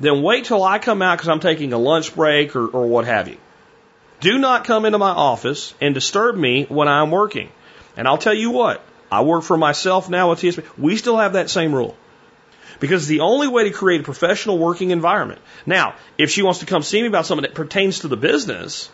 then 0.00 0.22
wait 0.22 0.46
till 0.46 0.62
I 0.62 0.78
come 0.78 1.02
out 1.02 1.18
because 1.18 1.28
I'm 1.28 1.40
taking 1.40 1.72
a 1.72 1.78
lunch 1.78 2.14
break 2.14 2.56
or, 2.56 2.66
or 2.66 2.86
what 2.86 3.06
have 3.06 3.28
you. 3.28 3.38
Do 4.20 4.38
not 4.38 4.64
come 4.64 4.84
into 4.84 4.98
my 4.98 5.10
office 5.10 5.74
and 5.80 5.94
disturb 5.94 6.36
me 6.36 6.64
when 6.68 6.88
I'm 6.88 7.10
working. 7.10 7.50
And 7.96 8.08
I'll 8.08 8.18
tell 8.18 8.34
you 8.34 8.50
what, 8.50 8.82
I 9.10 9.22
work 9.22 9.44
for 9.44 9.56
myself 9.56 10.10
now 10.10 10.30
with 10.30 10.40
TSP. 10.40 10.64
We 10.76 10.96
still 10.96 11.16
have 11.16 11.34
that 11.34 11.50
same 11.50 11.74
rule. 11.74 11.96
Because 12.80 13.06
the 13.06 13.20
only 13.20 13.46
way 13.46 13.64
to 13.64 13.70
create 13.70 14.00
a 14.00 14.04
professional 14.04 14.58
working 14.58 14.90
environment. 14.90 15.40
Now, 15.64 15.94
if 16.18 16.30
she 16.30 16.42
wants 16.42 16.60
to 16.60 16.66
come 16.66 16.82
see 16.82 17.00
me 17.00 17.06
about 17.06 17.24
something 17.24 17.42
that 17.42 17.54
pertains 17.54 18.00
to 18.00 18.08
the 18.08 18.16
business, 18.16 18.90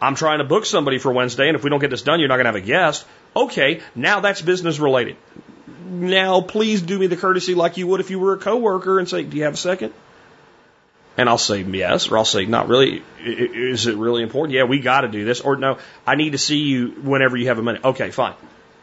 I'm 0.00 0.16
trying 0.16 0.38
to 0.38 0.44
book 0.44 0.66
somebody 0.66 0.98
for 0.98 1.12
Wednesday, 1.12 1.48
and 1.48 1.56
if 1.56 1.62
we 1.62 1.70
don't 1.70 1.78
get 1.78 1.90
this 1.90 2.02
done, 2.02 2.18
you're 2.18 2.28
not 2.28 2.36
going 2.36 2.46
to 2.46 2.52
have 2.52 2.62
a 2.62 2.66
guest. 2.66 3.06
Okay, 3.36 3.82
now 3.94 4.20
that's 4.20 4.40
business 4.40 4.78
related. 4.78 5.16
Now, 5.84 6.40
please 6.40 6.82
do 6.82 6.98
me 6.98 7.06
the 7.06 7.16
courtesy 7.16 7.54
like 7.54 7.76
you 7.76 7.86
would 7.86 8.00
if 8.00 8.10
you 8.10 8.18
were 8.18 8.32
a 8.32 8.38
coworker 8.38 8.98
and 8.98 9.08
say, 9.08 9.22
"Do 9.22 9.36
you 9.36 9.44
have 9.44 9.54
a 9.54 9.58
second? 9.58 9.92
And 11.18 11.28
I'll 11.28 11.38
say 11.38 11.62
yes, 11.62 12.10
or 12.10 12.18
I'll 12.18 12.26
say, 12.26 12.44
not 12.44 12.68
really. 12.68 13.02
Is 13.24 13.86
it 13.86 13.96
really 13.96 14.22
important? 14.22 14.54
Yeah, 14.54 14.64
we 14.64 14.80
got 14.80 15.00
to 15.00 15.08
do 15.08 15.24
this. 15.24 15.40
Or 15.40 15.56
no, 15.56 15.78
I 16.06 16.14
need 16.14 16.32
to 16.32 16.38
see 16.38 16.58
you 16.58 16.88
whenever 16.88 17.36
you 17.36 17.48
have 17.48 17.58
a 17.58 17.62
minute. 17.62 17.84
Okay, 17.84 18.10
fine. 18.10 18.34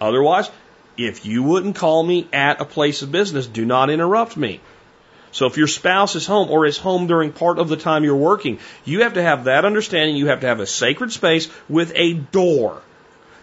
Otherwise, 0.02 0.50
if 0.98 1.26
you 1.26 1.44
wouldn't 1.44 1.76
call 1.76 2.02
me 2.02 2.28
at 2.34 2.60
a 2.60 2.66
place 2.66 3.04
of 3.04 3.12
business, 3.12 3.46
do 3.46 3.66
not 3.66 3.92
interrupt 3.92 4.36
me. 4.36 4.62
So 5.32 5.46
if 5.46 5.58
your 5.58 5.68
spouse 5.68 6.16
is 6.16 6.26
home 6.26 6.50
or 6.50 6.66
is 6.66 6.78
home 6.78 7.08
during 7.08 7.32
part 7.32 7.60
of 7.60 7.70
the 7.70 7.78
time 7.78 8.04
you're 8.04 8.16
working, 8.16 8.60
you 8.84 9.02
have 9.02 9.16
to 9.16 9.22
have 9.22 9.46
that 9.46 9.66
understanding. 9.66 10.16
You 10.16 10.28
have 10.28 10.42
to 10.42 10.48
have 10.48 10.60
a 10.60 10.68
sacred 10.68 11.12
space 11.12 11.50
with 11.70 11.92
a 11.96 12.14
door. 12.14 12.82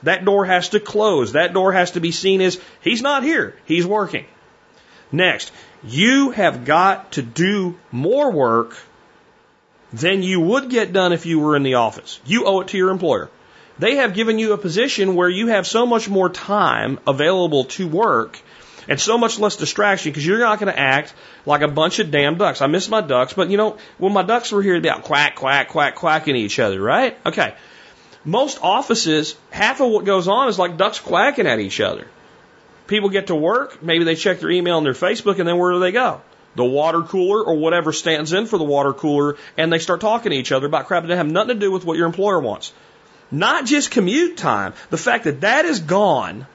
That 0.02 0.24
door 0.24 0.44
has 0.44 0.70
to 0.70 0.80
close. 0.80 1.32
That 1.32 1.52
door 1.52 1.72
has 1.72 1.92
to 1.92 2.00
be 2.00 2.12
seen 2.12 2.40
as 2.40 2.60
he's 2.80 3.02
not 3.02 3.22
here. 3.22 3.54
He's 3.66 3.86
working. 3.86 4.26
Next, 5.12 5.52
you 5.82 6.30
have 6.30 6.64
got 6.64 7.12
to 7.12 7.22
do 7.22 7.78
more 7.90 8.30
work 8.30 8.76
than 9.92 10.22
you 10.22 10.40
would 10.40 10.70
get 10.70 10.92
done 10.92 11.12
if 11.12 11.26
you 11.26 11.40
were 11.40 11.56
in 11.56 11.62
the 11.62 11.74
office. 11.74 12.20
You 12.24 12.46
owe 12.46 12.60
it 12.60 12.68
to 12.68 12.78
your 12.78 12.90
employer. 12.90 13.28
They 13.78 13.96
have 13.96 14.14
given 14.14 14.38
you 14.38 14.52
a 14.52 14.58
position 14.58 15.14
where 15.14 15.28
you 15.28 15.48
have 15.48 15.66
so 15.66 15.86
much 15.86 16.08
more 16.08 16.28
time 16.28 17.00
available 17.06 17.64
to 17.64 17.88
work 17.88 18.38
and 18.88 19.00
so 19.00 19.16
much 19.18 19.38
less 19.38 19.56
distraction 19.56 20.10
because 20.10 20.26
you're 20.26 20.38
not 20.38 20.58
going 20.58 20.72
to 20.72 20.78
act 20.78 21.14
like 21.46 21.62
a 21.62 21.68
bunch 21.68 21.98
of 21.98 22.10
damn 22.10 22.36
ducks. 22.36 22.60
I 22.60 22.66
miss 22.66 22.88
my 22.88 23.00
ducks, 23.00 23.32
but 23.32 23.50
you 23.50 23.56
know, 23.56 23.78
when 23.98 24.12
my 24.12 24.22
ducks 24.22 24.52
were 24.52 24.62
here, 24.62 24.74
they'd 24.74 24.82
be 24.82 24.90
out 24.90 25.04
quack, 25.04 25.36
quack, 25.36 25.68
quack, 25.68 25.94
quacking 25.94 26.36
each 26.36 26.58
other, 26.58 26.80
right? 26.80 27.16
Okay. 27.24 27.54
Most 28.24 28.58
offices, 28.62 29.34
half 29.50 29.80
of 29.80 29.90
what 29.90 30.04
goes 30.04 30.28
on 30.28 30.48
is 30.48 30.58
like 30.58 30.76
ducks 30.76 31.00
quacking 31.00 31.46
at 31.46 31.58
each 31.58 31.80
other. 31.80 32.06
People 32.86 33.08
get 33.08 33.28
to 33.28 33.34
work, 33.34 33.82
maybe 33.82 34.04
they 34.04 34.16
check 34.16 34.40
their 34.40 34.50
email 34.50 34.76
and 34.76 34.84
their 34.84 34.92
Facebook, 34.92 35.38
and 35.38 35.48
then 35.48 35.58
where 35.58 35.72
do 35.72 35.80
they 35.80 35.92
go? 35.92 36.20
The 36.56 36.64
water 36.64 37.02
cooler 37.02 37.42
or 37.42 37.54
whatever 37.56 37.92
stands 37.92 38.32
in 38.32 38.46
for 38.46 38.58
the 38.58 38.64
water 38.64 38.92
cooler, 38.92 39.36
and 39.56 39.72
they 39.72 39.78
start 39.78 40.00
talking 40.00 40.32
to 40.32 40.36
each 40.36 40.52
other 40.52 40.66
about 40.66 40.86
crap 40.86 41.06
that 41.06 41.16
have 41.16 41.30
nothing 41.30 41.54
to 41.54 41.60
do 41.60 41.70
with 41.70 41.84
what 41.84 41.96
your 41.96 42.06
employer 42.06 42.40
wants. 42.40 42.72
Not 43.30 43.64
just 43.64 43.92
commute 43.92 44.36
time. 44.36 44.74
The 44.90 44.96
fact 44.96 45.24
that 45.24 45.42
that 45.42 45.64
is 45.64 45.78
gone 45.78 46.46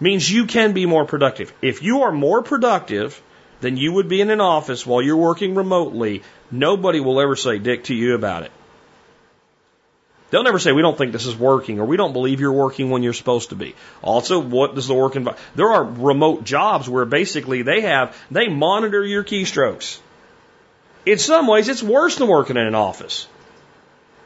means 0.00 0.30
you 0.30 0.46
can 0.46 0.72
be 0.72 0.86
more 0.86 1.04
productive. 1.04 1.52
If 1.62 1.82
you 1.82 2.02
are 2.02 2.12
more 2.12 2.42
productive 2.42 3.22
than 3.60 3.76
you 3.76 3.92
would 3.92 4.08
be 4.08 4.20
in 4.20 4.30
an 4.30 4.40
office 4.40 4.84
while 4.84 5.00
you're 5.00 5.16
working 5.16 5.54
remotely, 5.54 6.22
nobody 6.50 7.00
will 7.00 7.20
ever 7.20 7.36
say 7.36 7.58
dick 7.58 7.84
to 7.84 7.94
you 7.94 8.14
about 8.14 8.42
it. 8.42 8.52
They'll 10.30 10.42
never 10.42 10.58
say, 10.58 10.72
we 10.72 10.82
don't 10.82 10.98
think 10.98 11.12
this 11.12 11.26
is 11.26 11.36
working, 11.36 11.78
or 11.78 11.84
we 11.84 11.96
don't 11.96 12.12
believe 12.12 12.40
you're 12.40 12.52
working 12.52 12.90
when 12.90 13.02
you're 13.02 13.12
supposed 13.12 13.50
to 13.50 13.54
be. 13.54 13.76
Also, 14.02 14.40
what 14.40 14.74
does 14.74 14.88
the 14.88 14.94
work 14.94 15.14
environment, 15.14 15.44
there 15.54 15.70
are 15.70 15.84
remote 15.84 16.42
jobs 16.42 16.88
where 16.88 17.04
basically 17.04 17.62
they 17.62 17.82
have, 17.82 18.16
they 18.30 18.48
monitor 18.48 19.04
your 19.04 19.22
keystrokes. 19.22 19.98
In 21.04 21.18
some 21.18 21.46
ways, 21.46 21.68
it's 21.68 21.82
worse 21.82 22.16
than 22.16 22.26
working 22.26 22.56
in 22.56 22.66
an 22.66 22.74
office. 22.74 23.28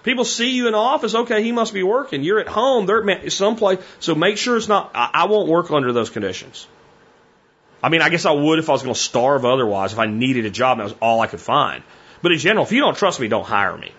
People 0.02 0.24
see 0.24 0.52
you 0.52 0.68
in 0.68 0.74
office, 0.74 1.14
okay, 1.14 1.42
he 1.42 1.52
must 1.52 1.74
be 1.74 1.82
working. 1.82 2.22
You're 2.22 2.40
at 2.40 2.48
home, 2.48 2.86
they're 2.86 3.28
someplace, 3.28 3.80
so 3.98 4.14
make 4.14 4.38
sure 4.38 4.56
it's 4.56 4.68
not, 4.68 4.92
I, 4.94 5.10
I 5.12 5.26
won't 5.26 5.48
work 5.48 5.70
under 5.70 5.92
those 5.92 6.08
conditions. 6.08 6.66
I 7.82 7.90
mean, 7.90 8.00
I 8.00 8.08
guess 8.08 8.24
I 8.24 8.32
would 8.32 8.58
if 8.58 8.70
I 8.70 8.72
was 8.72 8.82
going 8.82 8.94
to 8.94 9.00
starve 9.00 9.44
otherwise, 9.44 9.92
if 9.92 9.98
I 9.98 10.06
needed 10.06 10.46
a 10.46 10.50
job 10.50 10.78
and 10.78 10.80
that 10.80 10.94
was 10.94 10.98
all 11.02 11.20
I 11.20 11.26
could 11.26 11.40
find. 11.40 11.82
But 12.22 12.32
in 12.32 12.38
general, 12.38 12.64
if 12.64 12.72
you 12.72 12.80
don't 12.80 12.96
trust 12.96 13.20
me, 13.20 13.28
don't 13.28 13.46
hire 13.46 13.76
me. 13.76 13.92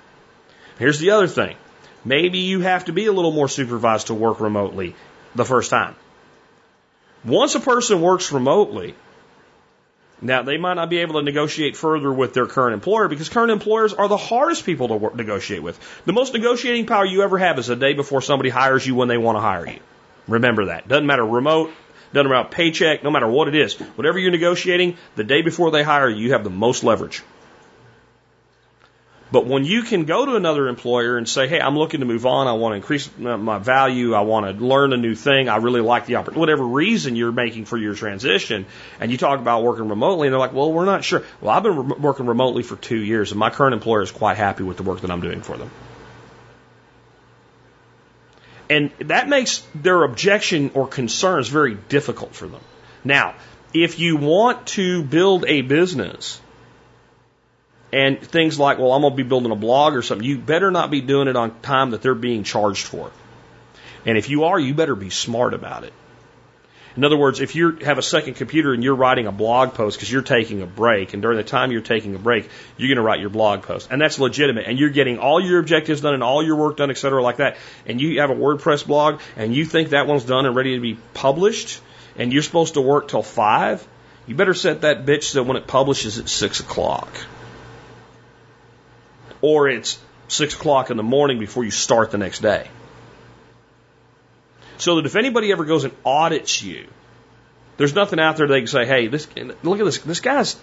Here's 0.80 1.00
the 1.00 1.12
other 1.12 1.28
thing. 1.28 1.56
Maybe 2.04 2.40
you 2.40 2.62
have 2.62 2.86
to 2.86 2.94
be 2.94 3.06
a 3.06 3.12
little 3.12 3.32
more 3.32 3.48
supervised 3.48 4.08
to 4.08 4.14
work 4.14 4.40
remotely 4.40 4.96
the 5.36 5.46
first 5.46 5.70
time. 5.70 5.96
Once 7.24 7.54
a 7.54 7.60
person 7.60 8.02
works 8.02 8.32
remotely, 8.32 8.96
now 10.22 10.44
they 10.44 10.58
might 10.58 10.76
not 10.76 10.90
be 10.90 11.00
able 11.00 11.16
to 11.16 11.22
negotiate 11.24 11.78
further 11.78 12.12
with 12.12 12.34
their 12.34 12.48
current 12.48 12.74
employer 12.74 13.08
because 13.08 13.30
current 13.30 13.52
employers 13.52 13.94
are 13.94 14.08
the 14.08 14.18
hardest 14.18 14.66
people 14.66 14.88
to 14.88 14.96
work, 14.96 15.16
negotiate 15.16 15.62
with. 15.62 15.80
The 16.06 16.14
most 16.14 16.34
negotiating 16.34 16.86
power 16.88 17.06
you 17.06 17.24
ever 17.24 17.38
have 17.38 17.60
is 17.60 17.68
the 17.68 17.76
day 17.76 17.94
before 17.94 18.22
somebody 18.22 18.50
hires 18.50 18.86
you 18.86 18.96
when 18.96 19.08
they 19.08 19.18
want 19.18 19.38
to 19.38 19.42
hire 19.42 19.68
you. 19.68 19.80
Remember 20.28 20.66
that. 20.66 20.88
Doesn't 20.88 21.08
matter 21.08 21.26
remote, 21.26 21.72
doesn't 22.14 22.30
matter 22.30 22.50
paycheck, 22.50 23.04
no 23.04 23.12
matter 23.12 23.28
what 23.28 23.48
it 23.48 23.56
is. 23.56 23.76
Whatever 23.76 24.20
you're 24.20 24.32
negotiating, 24.32 24.98
the 25.16 25.24
day 25.24 25.42
before 25.42 25.72
they 25.72 25.84
hire 25.84 26.10
you, 26.10 26.26
you 26.26 26.34
have 26.34 26.44
the 26.44 26.50
most 26.50 26.84
leverage. 26.84 27.22
But 29.32 29.46
when 29.46 29.64
you 29.64 29.84
can 29.84 30.04
go 30.04 30.26
to 30.26 30.36
another 30.36 30.68
employer 30.68 31.18
and 31.18 31.28
say, 31.28 31.48
hey, 31.48 31.62
I'm 31.62 31.78
looking 31.78 32.02
to 32.02 32.06
move 32.06 32.26
on, 32.26 32.48
I 32.48 32.54
want 32.54 32.74
to 32.74 32.76
increase 32.76 33.10
my 33.18 33.60
value, 33.60 34.14
I 34.14 34.22
want 34.22 34.46
to 34.58 34.66
learn 34.66 34.92
a 34.92 34.98
new 34.98 35.16
thing, 35.16 35.48
I 35.48 35.56
really 35.58 35.80
like 35.80 36.06
the 36.06 36.18
opportunity, 36.18 36.40
whatever 36.40 36.66
reason 36.66 37.16
you're 37.16 37.32
making 37.32 37.64
for 37.64 37.78
your 37.78 37.96
transition, 37.96 38.66
and 39.00 39.10
you 39.10 39.18
talk 39.18 39.40
about 39.40 39.64
working 39.64 39.88
remotely, 39.88 40.28
and 40.28 40.34
they're 40.34 40.40
like, 40.40 40.52
well, 40.52 40.74
we're 40.74 40.84
not 40.84 41.06
sure. 41.06 41.24
Well, 41.40 41.52
I've 41.52 41.64
been 41.64 41.78
re- 41.78 41.96
working 41.98 42.26
remotely 42.26 42.64
for 42.64 42.76
two 42.76 43.02
years, 43.02 43.32
and 43.32 43.40
my 43.40 43.50
current 43.50 43.74
employer 43.74 44.02
is 44.02 44.12
quite 44.12 44.36
happy 44.36 44.64
with 44.64 44.76
the 44.76 44.84
work 44.84 45.00
that 45.00 45.12
I'm 45.12 45.22
doing 45.22 45.42
for 45.42 45.56
them. 45.56 45.72
And 48.70 48.92
that 49.00 49.30
makes 49.30 49.66
their 49.76 50.04
objection 50.04 50.72
or 50.74 50.88
concerns 50.88 51.48
very 51.48 51.76
difficult 51.76 52.36
for 52.36 52.48
them. 52.48 52.62
Now, 53.04 53.36
if 53.74 54.00
you 54.00 54.18
want 54.18 54.68
to 54.68 55.04
build 55.04 55.46
a 55.46 55.62
business, 55.62 56.42
and 57.94 58.20
things 58.22 58.58
like, 58.58 58.78
well, 58.78 58.94
I'm 58.94 59.02
going 59.02 59.14
to 59.14 59.18
be 59.18 59.28
building 59.28 59.52
a 59.52 59.56
blog 59.56 59.96
or 59.96 60.02
something, 60.02 60.26
you 60.26 60.38
better 60.38 60.72
not 60.72 60.92
be 60.92 61.02
doing 61.02 61.28
it 61.28 61.36
on 61.36 61.60
time 61.62 61.92
that 61.92 62.02
they're 62.02 62.16
being 62.16 62.44
charged 62.44 62.86
for. 62.86 63.12
And 64.06 64.18
if 64.18 64.30
you 64.30 64.46
are, 64.46 64.60
you 64.60 64.74
better 64.74 64.96
be 64.96 65.10
smart 65.10 65.54
about 65.54 65.84
it. 65.84 65.94
In 66.98 67.06
other 67.06 67.16
words, 67.16 67.40
if 67.40 67.56
you 67.56 67.78
have 67.78 67.98
a 67.98 68.02
second 68.02 68.34
computer 68.34 68.74
and 68.74 68.84
you're 68.84 68.96
writing 68.96 69.26
a 69.26 69.32
blog 69.32 69.76
post 69.76 69.98
because 69.98 70.12
you're 70.12 70.22
taking 70.22 70.62
a 70.62 70.66
break, 70.66 71.14
and 71.14 71.22
during 71.22 71.38
the 71.38 71.44
time 71.44 71.72
you're 71.72 71.80
taking 71.80 72.16
a 72.16 72.20
break, 72.20 72.50
you're 72.76 72.90
going 72.90 72.98
to 72.98 73.02
write 73.02 73.22
your 73.22 73.30
blog 73.30 73.62
post, 73.64 73.90
and 73.92 74.02
that's 74.02 74.20
legitimate, 74.20 74.66
and 74.68 74.78
you're 74.78 74.90
getting 74.90 75.18
all 75.18 75.40
your 75.40 75.60
objectives 75.60 76.02
done 76.02 76.14
and 76.14 76.24
all 76.24 76.44
your 76.44 76.58
work 76.58 76.76
done, 76.76 76.90
et 76.90 76.98
cetera, 76.98 77.24
like 77.24 77.38
that, 77.38 77.56
and 77.86 78.02
you 78.02 78.20
have 78.20 78.30
a 78.30 78.36
WordPress 78.36 78.86
blog, 78.86 79.22
and 79.38 79.56
you 79.56 79.64
think 79.64 79.90
that 79.90 80.06
one's 80.06 80.26
done 80.26 80.46
and 80.46 80.54
ready 80.54 80.76
to 80.76 80.82
be 80.82 80.98
published, 81.14 81.80
and 82.18 82.34
you're 82.34 82.44
supposed 82.44 82.74
to 82.74 82.82
work 82.82 83.08
till 83.08 83.24
five, 83.24 83.88
you 84.28 84.36
better 84.36 84.54
set 84.54 84.82
that 84.82 85.06
bitch 85.06 85.24
so 85.24 85.44
when 85.44 85.56
it 85.56 85.68
publishes 85.68 86.20
at 86.20 86.28
six 86.28 86.60
o'clock 86.60 87.08
or 89.42 89.70
it's 89.70 90.00
six 90.28 90.54
o'clock 90.54 90.90
in 90.90 90.98
the 90.98 91.04
morning 91.04 91.40
before 91.40 91.64
you 91.64 91.72
start 91.72 92.12
the 92.12 92.18
next 92.18 92.40
day. 92.40 92.70
So 94.78 94.96
that 94.96 95.06
if 95.06 95.16
anybody 95.16 95.52
ever 95.52 95.66
goes 95.66 95.84
and 95.84 95.94
audits 96.06 96.62
you, 96.62 96.88
there's 97.78 97.94
nothing 97.94 98.20
out 98.20 98.38
there 98.38 98.48
they 98.48 98.60
can 98.60 98.68
say, 98.68 98.86
hey, 98.86 99.08
this 99.08 99.28
look 99.64 99.80
at 99.80 99.86
this 99.86 100.00
this 100.00 100.20
guy's 100.20 100.56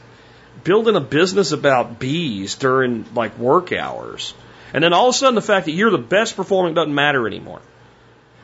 building 0.64 0.96
a 0.96 1.00
business 1.00 1.52
about 1.52 1.98
bees 1.98 2.54
during 2.56 3.06
like 3.14 3.38
work 3.38 3.72
hours. 3.72 4.34
And 4.72 4.84
then 4.84 4.92
all 4.92 5.08
of 5.08 5.14
a 5.14 5.18
sudden 5.18 5.34
the 5.34 5.42
fact 5.42 5.66
that 5.66 5.72
you're 5.72 5.90
the 5.90 5.98
best 5.98 6.36
performing 6.36 6.74
doesn't 6.74 6.94
matter 6.94 7.26
anymore. 7.26 7.60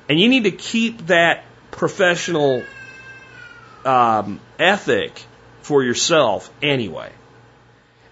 And 0.08 0.18
you 0.20 0.28
need 0.28 0.44
to 0.44 0.50
keep 0.50 1.06
that 1.06 1.44
professional 1.70 2.62
um, 3.84 4.40
ethic 4.58 5.22
for 5.62 5.82
yourself 5.82 6.50
anyway. 6.62 7.10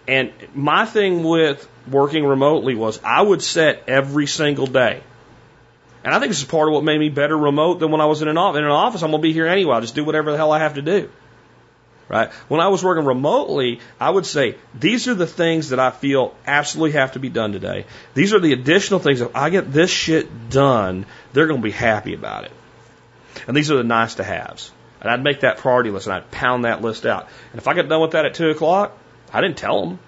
And 0.07 0.33
my 0.55 0.85
thing 0.85 1.23
with 1.23 1.69
working 1.91 2.25
remotely 2.25 2.75
was 2.75 3.01
I 3.05 3.23
would 3.23 3.43
set 3.43 3.85
every 3.89 4.27
single 4.27 4.67
day. 4.67 5.03
And 6.05 6.13
I 6.13 6.19
think 6.19 6.31
this 6.31 6.41
is 6.41 6.45
part 6.45 6.69
of 6.69 6.75
what 6.75 6.83
made 6.83 6.99
me 6.99 7.09
better 7.09 7.37
remote 7.37 7.79
than 7.79 7.93
when 7.93 8.01
I 8.01 8.07
was 8.07 8.23
in 8.23 8.29
an 8.29 8.37
office. 8.37 8.59
In 8.59 8.65
an 8.65 8.71
office, 8.71 9.03
I'm 9.03 9.11
going 9.11 9.23
to 9.23 9.29
be 9.29 9.33
here 9.33 9.47
anyway. 9.47 9.75
I'll 9.75 9.81
just 9.81 9.95
do 9.95 10.05
whatever 10.05 10.33
the 10.33 10.37
hell 10.37 10.51
I 10.51 10.59
have 10.59 10.75
to 10.75 10.83
do. 10.83 11.09
Right? 12.09 12.33
When 12.49 12.61
I 12.61 12.69
was 12.69 12.83
working 12.83 13.05
remotely, 13.05 13.81
I 14.01 14.11
would 14.11 14.27
say, 14.27 14.57
these 14.75 15.07
are 15.07 15.15
the 15.15 15.27
things 15.27 15.69
that 15.69 15.79
I 15.79 15.91
feel 15.91 16.35
absolutely 16.47 16.93
have 16.93 17.13
to 17.13 17.21
be 17.21 17.31
done 17.31 17.53
today. 17.53 17.87
These 18.15 18.35
are 18.35 18.41
the 18.41 18.53
additional 18.53 18.99
things. 18.99 19.21
If 19.21 19.35
I 19.37 19.51
get 19.51 19.73
this 19.73 19.91
shit 19.91 20.51
done, 20.51 21.07
they're 21.33 21.47
going 21.47 21.61
to 21.61 21.65
be 21.65 21.71
happy 21.71 22.15
about 22.15 22.45
it. 22.45 22.53
And 23.47 23.57
these 23.57 23.71
are 23.71 23.77
the 23.77 23.85
nice 23.85 24.17
to 24.17 24.25
haves. 24.25 24.73
And 25.01 25.11
I'd 25.11 25.23
make 25.23 25.41
that 25.41 25.59
priority 25.59 25.91
list 25.91 26.07
and 26.07 26.15
I'd 26.15 26.31
pound 26.31 26.65
that 26.65 26.83
list 26.83 27.07
out. 27.07 27.29
And 27.53 27.61
if 27.61 27.67
I 27.69 27.75
got 27.75 27.89
done 27.89 28.03
with 28.03 28.11
that 28.13 28.27
at 28.27 28.35
two 28.35 28.51
o'clock, 28.51 28.97
I 29.33 29.41
didn't 29.41 29.57
tell 29.57 29.87
them. 29.87 29.99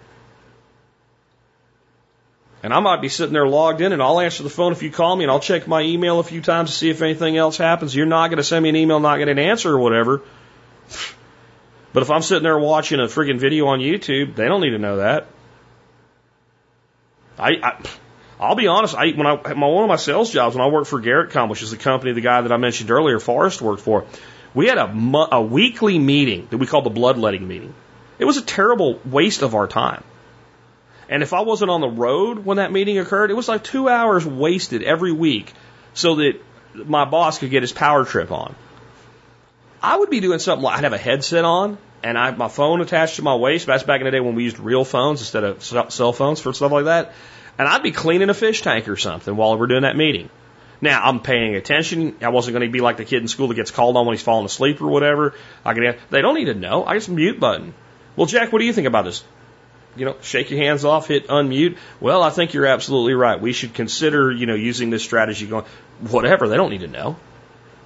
And 2.62 2.72
I 2.72 2.80
might 2.80 3.02
be 3.02 3.10
sitting 3.10 3.34
there 3.34 3.46
logged 3.46 3.80
in 3.82 3.92
and 3.92 4.02
I'll 4.02 4.20
answer 4.20 4.42
the 4.42 4.48
phone 4.48 4.72
if 4.72 4.82
you 4.82 4.90
call 4.90 5.14
me 5.16 5.24
and 5.24 5.30
I'll 5.30 5.40
check 5.40 5.68
my 5.68 5.82
email 5.82 6.18
a 6.18 6.22
few 6.22 6.40
times 6.40 6.70
to 6.70 6.76
see 6.76 6.88
if 6.88 7.02
anything 7.02 7.36
else 7.36 7.58
happens. 7.58 7.94
You're 7.94 8.06
not 8.06 8.28
going 8.28 8.38
to 8.38 8.44
send 8.44 8.62
me 8.62 8.70
an 8.70 8.76
email, 8.76 9.00
not 9.00 9.18
getting 9.18 9.38
an 9.38 9.44
answer 9.44 9.70
or 9.70 9.78
whatever. 9.78 10.22
But 11.92 12.02
if 12.02 12.10
I'm 12.10 12.22
sitting 12.22 12.42
there 12.42 12.58
watching 12.58 13.00
a 13.00 13.04
friggin' 13.04 13.38
video 13.38 13.66
on 13.66 13.80
YouTube, 13.80 14.34
they 14.34 14.46
don't 14.46 14.62
need 14.62 14.70
to 14.70 14.78
know 14.78 14.96
that. 14.96 15.26
I, 17.38 17.50
I 17.62 17.84
I'll 18.40 18.54
be 18.54 18.66
honest. 18.66 18.94
I 18.94 19.10
when 19.12 19.26
I 19.26 19.54
my 19.54 19.66
one 19.66 19.84
of 19.84 19.88
my 19.88 19.96
sales 19.96 20.32
jobs 20.32 20.56
when 20.56 20.64
I 20.64 20.68
worked 20.68 20.88
for 20.88 21.00
Garrettcom, 21.00 21.48
which 21.48 21.62
is 21.62 21.70
the 21.70 21.76
company 21.76 22.12
the 22.12 22.20
guy 22.20 22.40
that 22.40 22.52
I 22.52 22.56
mentioned 22.56 22.90
earlier, 22.90 23.20
Forrest 23.20 23.62
worked 23.62 23.82
for, 23.82 24.06
we 24.54 24.66
had 24.66 24.78
a 24.78 25.28
a 25.32 25.42
weekly 25.42 25.98
meeting 25.98 26.48
that 26.50 26.58
we 26.58 26.66
called 26.66 26.84
the 26.84 26.90
bloodletting 26.90 27.46
meeting. 27.46 27.74
It 28.18 28.24
was 28.24 28.36
a 28.36 28.42
terrible 28.42 29.00
waste 29.04 29.42
of 29.42 29.54
our 29.54 29.66
time. 29.66 30.04
And 31.08 31.22
if 31.22 31.32
I 31.32 31.40
wasn't 31.40 31.70
on 31.70 31.80
the 31.80 31.88
road 31.88 32.44
when 32.44 32.56
that 32.56 32.72
meeting 32.72 32.98
occurred, 32.98 33.30
it 33.30 33.34
was 33.34 33.48
like 33.48 33.62
two 33.62 33.88
hours 33.88 34.24
wasted 34.24 34.82
every 34.82 35.12
week 35.12 35.52
so 35.92 36.16
that 36.16 36.40
my 36.74 37.04
boss 37.04 37.38
could 37.38 37.50
get 37.50 37.62
his 37.62 37.72
power 37.72 38.04
trip 38.04 38.32
on. 38.32 38.54
I 39.82 39.96
would 39.96 40.10
be 40.10 40.20
doing 40.20 40.38
something 40.38 40.62
like 40.62 40.78
I'd 40.78 40.84
have 40.84 40.94
a 40.94 40.98
headset 40.98 41.44
on 41.44 41.76
and 42.02 42.16
I 42.16 42.26
have 42.26 42.38
my 42.38 42.48
phone 42.48 42.80
attached 42.80 43.16
to 43.16 43.22
my 43.22 43.34
waist. 43.34 43.66
That's 43.66 43.82
back 43.82 44.00
in 44.00 44.06
the 44.06 44.10
day 44.10 44.20
when 44.20 44.34
we 44.34 44.44
used 44.44 44.58
real 44.58 44.84
phones 44.84 45.20
instead 45.20 45.44
of 45.44 45.62
cell 45.62 46.12
phones 46.12 46.40
for 46.40 46.52
stuff 46.52 46.72
like 46.72 46.86
that. 46.86 47.12
And 47.58 47.68
I'd 47.68 47.82
be 47.82 47.92
cleaning 47.92 48.30
a 48.30 48.34
fish 48.34 48.62
tank 48.62 48.88
or 48.88 48.96
something 48.96 49.36
while 49.36 49.58
we're 49.58 49.66
doing 49.66 49.82
that 49.82 49.96
meeting. 49.96 50.30
Now 50.80 51.02
I'm 51.04 51.20
paying 51.20 51.54
attention. 51.54 52.16
I 52.22 52.30
wasn't 52.30 52.54
going 52.54 52.66
to 52.66 52.72
be 52.72 52.80
like 52.80 52.96
the 52.96 53.04
kid 53.04 53.22
in 53.22 53.28
school 53.28 53.48
that 53.48 53.54
gets 53.54 53.70
called 53.70 53.96
on 53.96 54.06
when 54.06 54.14
he's 54.14 54.22
falling 54.22 54.46
asleep 54.46 54.80
or 54.80 54.88
whatever. 54.88 55.34
I 55.64 55.74
can. 55.74 55.96
They 56.10 56.20
don't 56.20 56.34
need 56.34 56.46
to 56.46 56.54
know. 56.54 56.84
I 56.84 56.94
just 56.94 57.08
mute 57.08 57.38
button. 57.38 57.74
Well, 58.16 58.26
Jack, 58.26 58.52
what 58.52 58.60
do 58.60 58.64
you 58.64 58.72
think 58.72 58.86
about 58.86 59.04
this? 59.04 59.24
you 59.96 60.04
know, 60.04 60.16
shake 60.22 60.50
your 60.50 60.60
hands 60.60 60.84
off, 60.84 61.08
hit 61.08 61.28
unmute. 61.28 61.76
Well, 62.00 62.22
I 62.22 62.30
think 62.30 62.54
you're 62.54 62.66
absolutely 62.66 63.14
right. 63.14 63.40
We 63.40 63.52
should 63.52 63.74
consider, 63.74 64.30
you 64.30 64.46
know, 64.46 64.54
using 64.54 64.90
this 64.90 65.02
strategy 65.02 65.46
going, 65.46 65.64
whatever. 66.00 66.48
They 66.48 66.56
don't 66.56 66.70
need 66.70 66.80
to 66.80 66.88
know. 66.88 67.16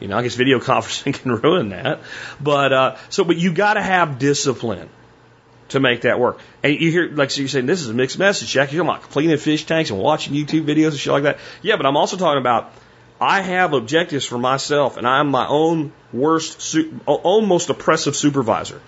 You 0.01 0.09
know, 0.09 0.17
I 0.17 0.23
guess 0.23 0.35
video 0.35 0.59
conferencing 0.61 1.15
can 1.15 1.33
ruin 1.33 1.71
that. 1.71 2.01
But, 2.41 2.73
uh, 2.73 2.97
so, 3.11 3.25
but 3.25 3.37
you 3.37 3.53
got 3.53 3.75
to 3.75 3.83
have 3.83 4.19
discipline 4.19 4.89
to 5.71 5.81
make 5.81 6.03
that 6.03 6.19
work. 6.19 6.39
And 6.63 6.73
you 6.81 6.91
hear, 6.91 7.11
like, 7.11 7.31
so 7.31 7.41
you're 7.41 7.49
saying 7.49 7.67
this 7.67 7.83
is 7.83 7.91
a 7.91 7.95
mixed 7.95 8.19
message, 8.19 8.49
Jack. 8.49 8.73
You're 8.73 8.85
talking 8.85 8.97
about 8.97 9.11
cleaning 9.11 9.37
fish 9.37 9.65
tanks 9.65 9.91
and 9.91 9.99
watching 9.99 10.33
YouTube 10.33 10.65
videos 10.65 10.91
and 10.91 10.99
shit 10.99 11.13
like 11.13 11.25
that. 11.25 11.39
Yeah, 11.61 11.77
but 11.77 11.85
I'm 11.85 11.97
also 11.97 12.17
talking 12.17 12.41
about 12.41 12.73
I 13.21 13.43
have 13.43 13.75
objectives 13.75 14.25
for 14.25 14.39
myself, 14.39 14.97
and 14.97 15.07
I'm 15.07 15.29
my 15.29 15.47
own 15.47 15.93
worst, 16.13 16.63
su- 16.63 16.99
own 17.07 17.47
most 17.47 17.69
oppressive 17.69 18.17
supervisor. 18.17 18.81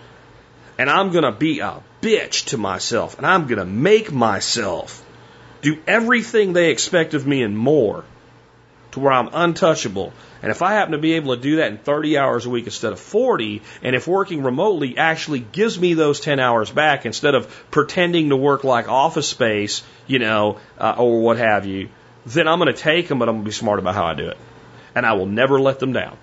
And 0.81 0.89
I'm 0.89 1.11
going 1.11 1.25
to 1.25 1.31
be 1.31 1.61
a 1.61 1.83
bitch 2.01 2.47
to 2.47 2.57
myself, 2.57 3.19
and 3.19 3.27
I'm 3.27 3.47
going 3.49 3.59
to 3.59 3.67
make 3.67 4.11
myself 4.11 5.05
do 5.61 5.77
everything 5.87 6.55
they 6.55 6.71
expect 6.71 7.13
of 7.13 7.27
me 7.27 7.43
and 7.43 7.55
more 7.55 8.03
to 8.93 9.01
where 9.01 9.13
I'm 9.13 9.29
untouchable. 9.31 10.15
And 10.41 10.51
if 10.51 10.63
I 10.63 10.73
happen 10.73 10.93
to 10.93 10.99
be 10.99 11.13
able 11.17 11.37
to 11.37 11.43
do 11.43 11.57
that 11.57 11.71
in 11.71 11.77
30 11.77 12.17
hours 12.17 12.47
a 12.47 12.49
week 12.49 12.65
instead 12.65 12.95
of 12.95 12.99
40, 12.99 13.61
and 13.83 13.95
if 13.95 14.09
working 14.09 14.43
remotely 14.43 14.97
actually 14.97 15.41
gives 15.41 15.79
me 15.79 15.93
those 15.93 16.19
10 16.19 16.41
hours 16.41 16.71
back 16.71 17.05
instead 17.05 17.35
of 17.35 17.71
pretending 17.71 18.31
to 18.31 18.37
work 18.39 18.65
like 18.65 18.89
office 18.89 19.29
space, 19.29 19.83
you 20.07 20.19
know, 20.19 20.61
uh, 20.79 20.95
or 20.97 21.21
what 21.21 21.37
have 21.37 21.67
you, 21.67 21.91
then 22.25 22.49
I'm 22.49 22.59
going 22.59 22.75
to 22.75 22.81
take 22.81 23.07
them, 23.09 23.19
but 23.19 23.29
I'm 23.29 23.35
going 23.35 23.45
to 23.45 23.51
be 23.51 23.53
smart 23.53 23.81
about 23.81 23.97
how 23.97 24.07
I 24.07 24.15
do 24.15 24.29
it. 24.29 24.39
And 24.95 25.05
I 25.05 25.13
will 25.13 25.27
never 25.27 25.61
let 25.61 25.79
them 25.79 25.93
down. 25.93 26.17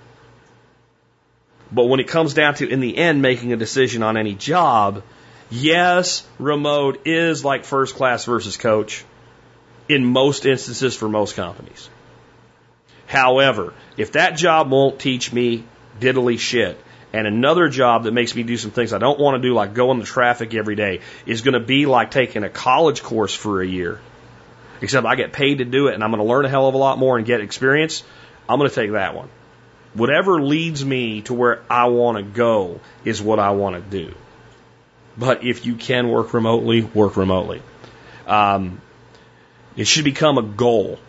But 1.72 1.86
when 1.86 2.00
it 2.00 2.08
comes 2.08 2.34
down 2.34 2.56
to, 2.56 2.70
in 2.70 2.80
the 2.80 2.98
end, 2.98 3.22
making 3.22 3.54
a 3.54 3.58
decision 3.58 4.04
on 4.04 4.18
any 4.18 4.34
job, 4.34 5.04
yes, 5.50 6.26
remote 6.40 7.02
is 7.06 7.44
like 7.44 7.66
first 7.66 7.96
class 7.96 8.26
versus 8.26 8.58
coach 8.58 9.04
in 9.90 10.06
most 10.06 10.46
instances 10.46 10.96
for 10.96 11.10
most 11.10 11.36
companies. 11.36 11.90
However, 13.06 13.74
if 13.96 14.14
that 14.14 14.36
job 14.36 14.70
won't 14.70 15.00
teach 15.00 15.32
me 15.32 15.64
diddly 16.00 16.40
shit, 16.40 16.78
and 17.14 17.26
another 17.26 17.70
job 17.70 18.04
that 18.04 18.12
makes 18.12 18.36
me 18.36 18.44
do 18.44 18.58
some 18.58 18.72
things 18.72 18.92
I 18.92 18.98
don't 18.98 19.20
want 19.20 19.42
to 19.42 19.48
do, 19.48 19.54
like 19.54 19.74
go 19.74 19.92
in 19.92 20.00
the 20.00 20.06
traffic 20.06 20.54
every 20.54 20.76
day, 20.76 21.00
is 21.26 21.42
going 21.42 21.54
to 21.54 21.60
be 21.60 21.86
like 21.86 22.12
taking 22.12 22.44
a 22.44 22.50
college 22.50 23.02
course 23.02 23.34
for 23.34 23.62
a 23.62 23.68
year, 23.68 24.00
except 24.82 25.06
I 25.06 25.16
get 25.16 25.32
paid 25.32 25.60
to 25.60 25.66
do 25.66 25.88
it 25.88 25.96
and 25.96 26.04
I'm 26.04 26.12
going 26.12 26.22
to 26.22 26.28
learn 26.28 26.46
a 26.46 26.50
hell 26.50 26.68
of 26.68 26.76
a 26.76 26.78
lot 26.78 27.00
more 27.00 27.18
and 27.18 27.26
get 27.26 27.40
experience, 27.40 28.04
I'm 28.48 28.60
going 28.60 28.70
to 28.70 28.76
take 28.76 28.92
that 28.92 29.16
one. 29.16 29.30
Whatever 29.98 30.40
leads 30.40 30.86
me 30.86 31.24
to 31.24 31.34
where 31.34 31.64
I 31.72 31.88
want 31.88 32.18
to 32.18 32.24
go 32.24 32.82
is 33.04 33.20
what 33.20 33.40
I 33.40 33.50
want 33.50 33.76
to 33.76 33.82
do. 33.82 34.14
But 35.18 35.44
if 35.44 35.66
you 35.66 35.74
can 35.74 36.10
work 36.10 36.36
remotely, 36.36 36.82
work 36.82 37.18
remotely. 37.18 37.64
Um, 38.28 38.80
it 39.76 39.88
should 39.88 40.06
become 40.06 40.38
a 40.38 40.44
goal. 40.44 41.00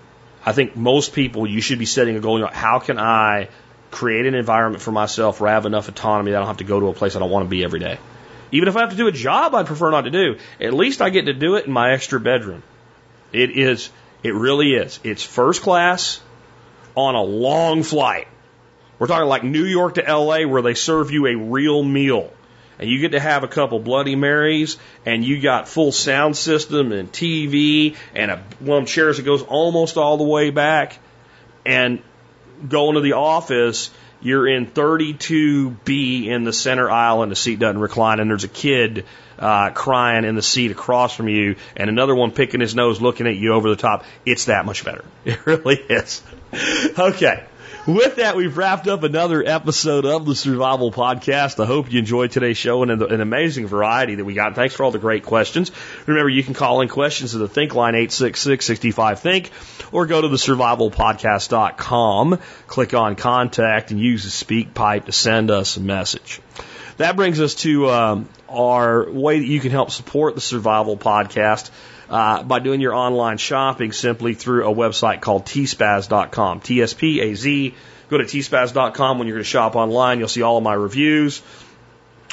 I 0.45 0.53
think 0.53 0.75
most 0.75 1.13
people, 1.13 1.47
you 1.47 1.61
should 1.61 1.79
be 1.79 1.85
setting 1.85 2.17
a 2.17 2.21
goal. 2.21 2.39
You 2.39 2.47
know, 2.47 2.51
how 2.51 2.79
can 2.79 2.99
I 2.99 3.51
create 3.91 4.25
an 4.25 4.35
environment 4.35 4.83
for 4.83 4.93
myself 4.93 5.39
where 5.39 5.51
I 5.51 5.53
have 5.53 5.67
enough 5.67 5.89
autonomy 5.89 6.31
that 6.31 6.39
I 6.39 6.41
don't 6.41 6.49
have 6.49 6.57
to 6.59 6.65
go 6.65 6.81
to 6.81 6.87
a 6.87 6.95
place 6.95 7.15
I 7.15 7.19
don't 7.19 7.31
want 7.31 7.45
to 7.45 7.51
be 7.51 7.65
every 7.65 7.81
day? 7.81 7.99
Even 8.53 8.69
if 8.69 8.77
I 8.77 8.81
have 8.81 8.91
to 8.91 8.97
do 8.97 9.09
a 9.09 9.13
job 9.13 9.55
I'd 9.55 9.67
prefer 9.67 9.91
not 9.91 10.03
to 10.03 10.11
do, 10.11 10.39
at 10.63 10.73
least 10.73 11.03
I 11.03 11.11
get 11.11 11.27
to 11.27 11.35
do 11.35 11.57
it 11.57 11.67
in 11.67 11.73
my 11.73 11.93
extra 11.93 12.19
bedroom. 12.19 12.63
It 13.35 13.51
is, 13.51 13.91
it 14.23 14.33
really 14.33 14.73
is. 14.73 14.99
It's 15.05 15.23
first 15.23 15.61
class 15.61 16.23
on 16.95 17.15
a 17.15 17.23
long 17.23 17.83
flight. 17.83 18.29
We're 18.99 19.07
talking 19.07 19.29
like 19.29 19.45
New 19.45 19.65
York 19.65 19.95
to 19.95 20.03
LA 20.03 20.47
where 20.47 20.63
they 20.63 20.75
serve 20.75 21.11
you 21.11 21.27
a 21.27 21.37
real 21.37 21.83
meal. 21.83 22.33
And 22.79 22.89
you 22.89 23.01
get 23.01 23.13
to 23.13 23.21
have 23.21 23.43
a 23.43 23.49
couple 23.49 23.81
Bloody 23.81 24.15
Marys, 24.15 24.77
and 25.05 25.25
you 25.25 25.41
got 25.41 25.69
full 25.69 25.91
sound 25.91 26.37
system 26.37 26.93
and 26.93 27.11
TV, 27.11 27.97
and 28.15 28.31
a, 28.31 28.37
one 28.61 28.85
of 28.85 28.89
chairs 28.89 29.17
that 29.17 29.25
goes 29.25 29.43
almost 29.43 29.97
all 29.97 30.17
the 30.17 30.25
way 30.25 30.51
back. 30.51 30.97
And 31.67 32.03
going 32.69 32.95
to 32.95 33.01
the 33.01 33.15
office, 33.15 33.91
you're 34.21 34.47
in 34.47 34.67
32B 34.67 36.27
in 36.27 36.45
the 36.45 36.53
center 36.53 36.89
aisle, 36.89 37.23
and 37.23 37.33
the 37.33 37.37
seat 37.37 37.59
doesn't 37.59 37.81
recline, 37.81 38.21
and 38.21 38.31
there's 38.31 38.45
a 38.45 38.49
kid 38.49 39.07
uh, 39.41 39.71
crying 39.71 40.25
in 40.25 40.37
the 40.37 40.43
seat 40.43 40.71
across 40.71 41.15
from 41.15 41.29
you, 41.29 41.57
and 41.77 41.91
another 41.91 42.15
one 42.15 42.31
picking 42.31 42.61
his 42.61 42.77
nose, 42.77 43.01
looking 43.01 43.27
at 43.27 43.37
you 43.37 43.55
over 43.55 43.71
the 43.71 43.77
top. 43.77 44.05
It's 44.25 44.47
that 44.47 44.65
much 44.65 44.85
better. 44.85 45.05
It 45.25 45.47
really 45.47 45.77
is. 45.77 46.23
Okay. 46.99 47.45
With 47.89 48.17
that, 48.17 48.37
we've 48.37 48.55
wrapped 48.55 48.87
up 48.87 49.03
another 49.03 49.43
episode 49.43 50.05
of 50.05 50.27
the 50.27 50.35
Survival 50.35 50.93
Podcast. 50.93 51.59
I 51.59 51.65
hope 51.65 51.91
you 51.91 52.01
enjoyed 52.01 52.31
today's 52.31 52.59
show 52.59 52.83
and 52.83 52.91
an 52.91 53.23
amazing 53.23 53.67
variety 53.67 54.17
that 54.17 54.27
we 54.27 54.35
got. 54.35 54.55
Thanks 54.55 54.75
for 54.75 54.85
all 54.85 54.91
the 54.91 54.99
great 54.99 55.25
questions. 55.25 55.73
Remember, 56.05 56.29
you 56.29 56.45
can 56.45 56.53
call 56.53 56.83
in 56.83 56.89
questions 56.89 57.31
to 57.31 57.39
the 57.39 57.49
Think 57.49 57.75
line 57.75 57.95
866-65-THINK 57.95 59.51
or 59.91 60.05
go 60.05 60.21
to 60.21 60.29
the 60.29 60.37
survivalpodcast.com, 60.37 62.39
click 62.67 62.93
on 62.93 63.17
contact 63.17 63.91
and 63.91 63.99
use 63.99 64.23
the 64.23 64.45
SpeakPipe 64.45 65.07
to 65.07 65.13
send 65.13 65.51
us 65.51 65.79
a 65.79 65.81
message. 65.81 66.43
That 66.99 67.17
brings 67.17 67.41
us 67.41 67.55
to 67.55 67.89
um, 67.89 68.29
our 68.51 69.11
way 69.11 69.39
that 69.39 69.47
you 69.47 69.61
can 69.61 69.71
help 69.71 69.93
support 69.93 70.35
the 70.35 70.43
Survival 70.43 70.99
Podcast 70.99 71.71
uh, 72.11 72.43
by 72.43 72.59
doing 72.59 72.81
your 72.81 72.95
online 72.95 73.39
shopping 73.39 73.93
simply 73.93 74.35
through 74.35 74.69
a 74.69 74.75
website 74.75 75.21
called 75.21 75.45
tspaz.com. 75.45 76.61
T-S-P-A-Z. 76.61 77.75
Go 78.09 78.19
to 78.19 78.25
tspaz.com 78.25 79.19
when 79.19 79.29
you're 79.29 79.37
going 79.37 79.45
to 79.45 79.49
shop 79.49 79.77
online. 79.77 80.19
You'll 80.19 80.29
see 80.29 80.43
all 80.43 80.57
of 80.57 80.65
my 80.65 80.75
reviews, 80.75 81.43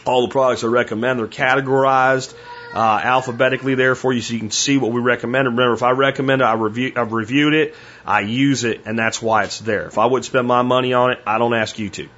all 0.06 0.22
the 0.28 0.32
products 0.32 0.64
I 0.64 0.68
recommend. 0.68 1.20
They're 1.20 1.28
categorized 1.28 2.34
uh, 2.74 3.00
alphabetically 3.04 3.76
there 3.76 3.96
for 3.96 4.12
you 4.12 4.22
so 4.22 4.34
you 4.34 4.40
can 4.40 4.52
see 4.52 4.78
what 4.78 4.92
we 4.92 5.00
recommend. 5.00 5.48
Remember, 5.48 5.74
if 5.74 5.84
I 5.84 5.92
recommend 5.92 6.42
it, 6.42 6.46
I 6.46 6.54
review, 6.54 6.94
I've 6.96 7.14
reviewed 7.14 7.54
it, 7.54 7.76
I 8.06 8.22
use 8.22 8.66
it, 8.66 8.82
and 8.86 9.00
that's 9.00 9.22
why 9.22 9.46
it's 9.46 9.60
there. 9.60 9.88
If 9.88 9.98
I 9.98 10.06
wouldn't 10.06 10.26
spend 10.26 10.48
my 10.48 10.62
money 10.62 10.94
on 10.94 11.12
it, 11.12 11.20
I 11.26 11.38
don't 11.38 11.54
ask 11.54 11.80
you 11.80 11.90
to. 11.90 12.10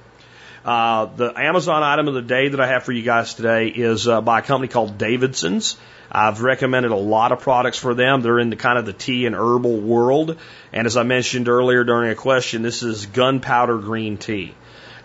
Uh, 0.64 1.06
the 1.06 1.32
Amazon 1.38 1.82
item 1.82 2.08
of 2.08 2.14
the 2.14 2.22
day 2.22 2.48
that 2.48 2.60
I 2.60 2.66
have 2.66 2.82
for 2.82 2.92
you 2.92 3.02
guys 3.02 3.34
today 3.34 3.68
is 3.68 4.08
uh, 4.08 4.20
by 4.20 4.40
a 4.40 4.42
company 4.42 4.68
called 4.68 4.98
Davidson's. 4.98 5.76
I've 6.10 6.40
recommended 6.40 6.90
a 6.90 6.96
lot 6.96 7.32
of 7.32 7.40
products 7.40 7.78
for 7.78 7.94
them. 7.94 8.22
They're 8.22 8.38
in 8.38 8.50
the 8.50 8.56
kind 8.56 8.78
of 8.78 8.86
the 8.86 8.92
tea 8.92 9.26
and 9.26 9.34
herbal 9.34 9.80
world. 9.80 10.38
And 10.72 10.86
as 10.86 10.96
I 10.96 11.02
mentioned 11.02 11.48
earlier 11.48 11.84
during 11.84 12.10
a 12.10 12.14
question, 12.14 12.62
this 12.62 12.82
is 12.82 13.06
gunpowder 13.06 13.78
green 13.78 14.16
tea. 14.16 14.54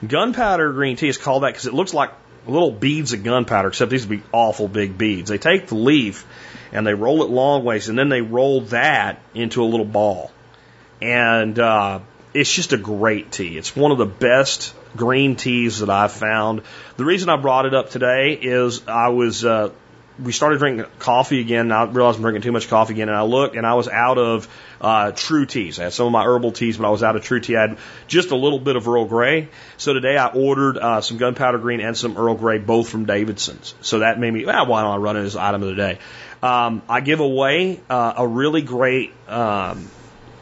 Gunpowder 0.05 0.71
green 0.73 0.95
tea 0.95 1.09
is 1.09 1.17
called 1.17 1.43
that 1.43 1.53
because 1.53 1.65
it 1.65 1.73
looks 1.73 1.93
like 1.93 2.11
little 2.47 2.71
beads 2.71 3.13
of 3.13 3.23
gunpowder, 3.23 3.69
except 3.69 3.91
these 3.91 4.05
would 4.05 4.21
be 4.21 4.23
awful 4.31 4.67
big 4.67 4.97
beads. 4.97 5.29
They 5.29 5.37
take 5.37 5.67
the 5.67 5.75
leaf 5.75 6.25
and 6.71 6.85
they 6.87 6.93
roll 6.93 7.23
it 7.23 7.29
long 7.29 7.63
ways, 7.63 7.89
and 7.89 7.97
then 7.97 8.09
they 8.09 8.21
roll 8.21 8.61
that 8.61 9.21
into 9.33 9.63
a 9.63 9.65
little 9.65 9.85
ball. 9.85 10.31
And 11.01 11.57
uh, 11.59 11.99
it's 12.33 12.51
just 12.51 12.73
a 12.73 12.77
great 12.77 13.31
tea. 13.31 13.57
It's 13.57 13.75
one 13.75 13.91
of 13.91 13.97
the 13.97 14.05
best 14.05 14.73
green 14.95 15.35
teas 15.35 15.79
that 15.79 15.89
I've 15.89 16.11
found. 16.11 16.63
The 16.97 17.05
reason 17.05 17.29
I 17.29 17.37
brought 17.37 17.65
it 17.65 17.73
up 17.73 17.91
today 17.91 18.33
is 18.33 18.87
I 18.87 19.09
was 19.09 19.45
uh, 19.45 19.69
we 20.21 20.31
started 20.31 20.59
drinking 20.59 20.85
coffee 20.99 21.39
again. 21.39 21.71
And 21.71 21.73
I 21.73 21.83
realized 21.85 22.17
I'm 22.17 22.21
drinking 22.21 22.43
too 22.43 22.51
much 22.51 22.67
coffee 22.67 22.93
again, 22.93 23.09
and 23.09 23.17
I 23.17 23.23
looked 23.23 23.55
and 23.55 23.65
I 23.65 23.73
was 23.73 23.87
out 23.87 24.17
of 24.17 24.47
uh, 24.81 25.11
true 25.11 25.45
teas. 25.45 25.79
I 25.79 25.83
had 25.83 25.93
some 25.93 26.07
of 26.07 26.11
my 26.11 26.23
herbal 26.23 26.51
teas, 26.51 26.77
but 26.77 26.87
I 26.87 26.89
was 26.89 27.03
out 27.03 27.15
of 27.15 27.23
true 27.23 27.39
tea. 27.39 27.55
I 27.55 27.61
had 27.61 27.77
just 28.07 28.31
a 28.31 28.35
little 28.35 28.59
bit 28.59 28.75
of 28.75 28.87
Earl 28.87 29.05
Grey. 29.05 29.49
So 29.77 29.93
today 29.93 30.17
I 30.17 30.27
ordered 30.27 30.77
uh, 30.77 31.01
some 31.01 31.17
gunpowder 31.17 31.57
green 31.57 31.79
and 31.79 31.97
some 31.97 32.17
Earl 32.17 32.35
Grey, 32.35 32.59
both 32.59 32.89
from 32.89 33.05
Davidson's. 33.05 33.75
So 33.81 33.99
that 33.99 34.19
made 34.19 34.31
me, 34.31 34.45
well, 34.45 34.65
why 34.65 34.81
don't 34.81 34.91
I 34.91 34.97
run 34.97 35.17
it 35.17 35.23
as 35.23 35.35
item 35.35 35.63
of 35.63 35.69
the 35.69 35.75
day? 35.75 35.99
Um, 36.41 36.81
I 36.89 36.99
give 36.99 37.21
away 37.21 37.79
uh, 37.89 38.13
a 38.17 38.27
really 38.27 38.61
great 38.61 39.13
um, 39.29 39.89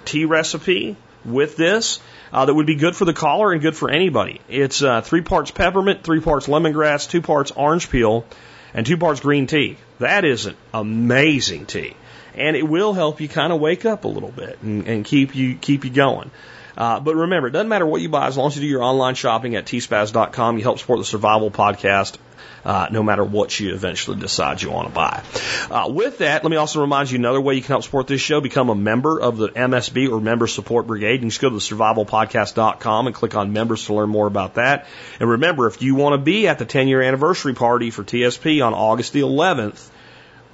tea 0.06 0.26
recipe 0.26 0.98
with 1.24 1.56
this. 1.56 2.00
Uh, 2.34 2.46
that 2.46 2.54
would 2.54 2.66
be 2.66 2.76
good 2.76 2.96
for 2.96 3.06
the 3.06 3.14
caller 3.14 3.52
and 3.52 3.62
good 3.62 3.76
for 3.76 3.90
anybody. 3.90 4.40
It's 4.48 4.82
uh, 4.82 5.02
three 5.02 5.22
parts 5.22 5.52
peppermint, 5.52 6.04
three 6.04 6.22
parts 6.22 6.48
lemongrass, 6.48 7.10
two 7.10 7.22
parts 7.22 7.52
orange 7.52 7.90
peel, 7.90 8.26
and 8.74 8.86
two 8.86 8.98
parts 8.98 9.20
green 9.20 9.48
tea. 9.48 9.78
That 10.00 10.26
is 10.26 10.46
an 10.46 10.56
amazing 10.74 11.66
tea. 11.66 11.96
And 12.34 12.56
it 12.56 12.64
will 12.64 12.94
help 12.94 13.20
you 13.20 13.28
kind 13.28 13.52
of 13.52 13.60
wake 13.60 13.86
up 13.86 14.06
a 14.06 14.08
little 14.08 14.32
bit 14.32 14.62
and, 14.62 14.88
and 14.88 15.06
keep 15.06 15.36
you 15.36 15.56
keep 15.56 15.84
you 15.84 15.92
going. 15.92 16.32
Uh, 16.78 17.00
but 17.00 17.16
remember, 17.16 17.50
it 17.50 17.52
doesn't 17.52 17.68
matter 17.68 17.86
what 17.86 18.02
you 18.02 18.10
buy 18.10 18.28
as 18.28 18.38
long 18.38 18.48
as 18.48 18.56
you 18.56 18.62
do 18.62 18.68
your 18.68 18.82
online 18.82 19.16
shopping 19.16 19.56
at 19.56 19.66
tspaz.com. 19.66 20.58
You 20.58 20.64
help 20.64 20.80
support 20.80 21.00
the 21.00 21.06
Survival 21.06 21.52
Podcast 21.52 22.18
uh, 22.66 22.88
no 22.92 23.04
matter 23.04 23.24
what 23.24 23.60
you 23.60 23.74
eventually 23.74 24.20
decide 24.20 24.62
you 24.62 24.72
want 24.72 24.88
to 24.88 24.94
buy. 24.94 25.24
Uh, 25.70 25.90
with 25.90 26.20
that, 26.20 26.44
let 26.44 26.50
me 26.50 26.58
also 26.58 26.82
remind 26.82 27.10
you 27.10 27.18
another 27.18 27.42
way 27.42 27.56
you 27.56 27.62
can 27.62 27.70
help 27.70 27.84
support 27.84 28.08
this 28.08 28.22
show. 28.22 28.42
Become 28.42 28.70
a 28.70 28.76
member 28.76 29.20
of 29.20 29.38
the 29.38 29.50
MSB 29.50 30.10
or 30.12 30.20
Member 30.22 30.48
Support 30.48 30.88
Brigade. 30.88 31.14
You 31.14 31.20
can 31.20 31.30
just 31.30 31.42
go 31.42 31.50
to 31.50 31.56
the 31.56 31.62
survivalpodcast.com 31.62 33.08
and 33.08 33.16
click 33.16 33.36
on 33.36 33.54
members 33.54 33.86
to 33.86 33.94
learn 33.94 34.10
more 34.10 34.28
about 34.28 34.56
that. 34.56 34.88
And 35.20 35.30
remember, 35.30 35.68
if 35.68 35.82
you 35.82 35.96
want 35.96 36.14
to 36.14 36.18
be 36.18 36.48
at 36.48 36.60
the 36.60 36.66
10 36.66 36.88
year 36.88 37.02
anniversary 37.02 37.54
party 37.54 37.90
for 37.92 38.04
TSP 38.04 38.66
on 38.66 38.74
August 38.74 39.14
the 39.14 39.22
11th, 39.22 39.90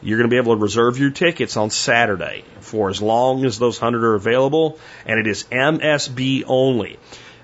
you're 0.02 0.18
going 0.18 0.30
to 0.30 0.34
be 0.34 0.38
able 0.38 0.56
to 0.56 0.62
reserve 0.62 1.00
your 1.00 1.10
tickets 1.10 1.58
on 1.58 1.70
Saturday 1.70 2.44
for 2.60 2.90
as 2.90 3.02
long 3.02 3.46
as 3.46 3.58
those 3.58 3.82
100 3.82 4.06
are 4.06 4.16
available, 4.16 4.80
and 5.06 5.20
it 5.20 5.28
is 5.28 5.46
MSB 5.46 6.44
only. 6.46 7.00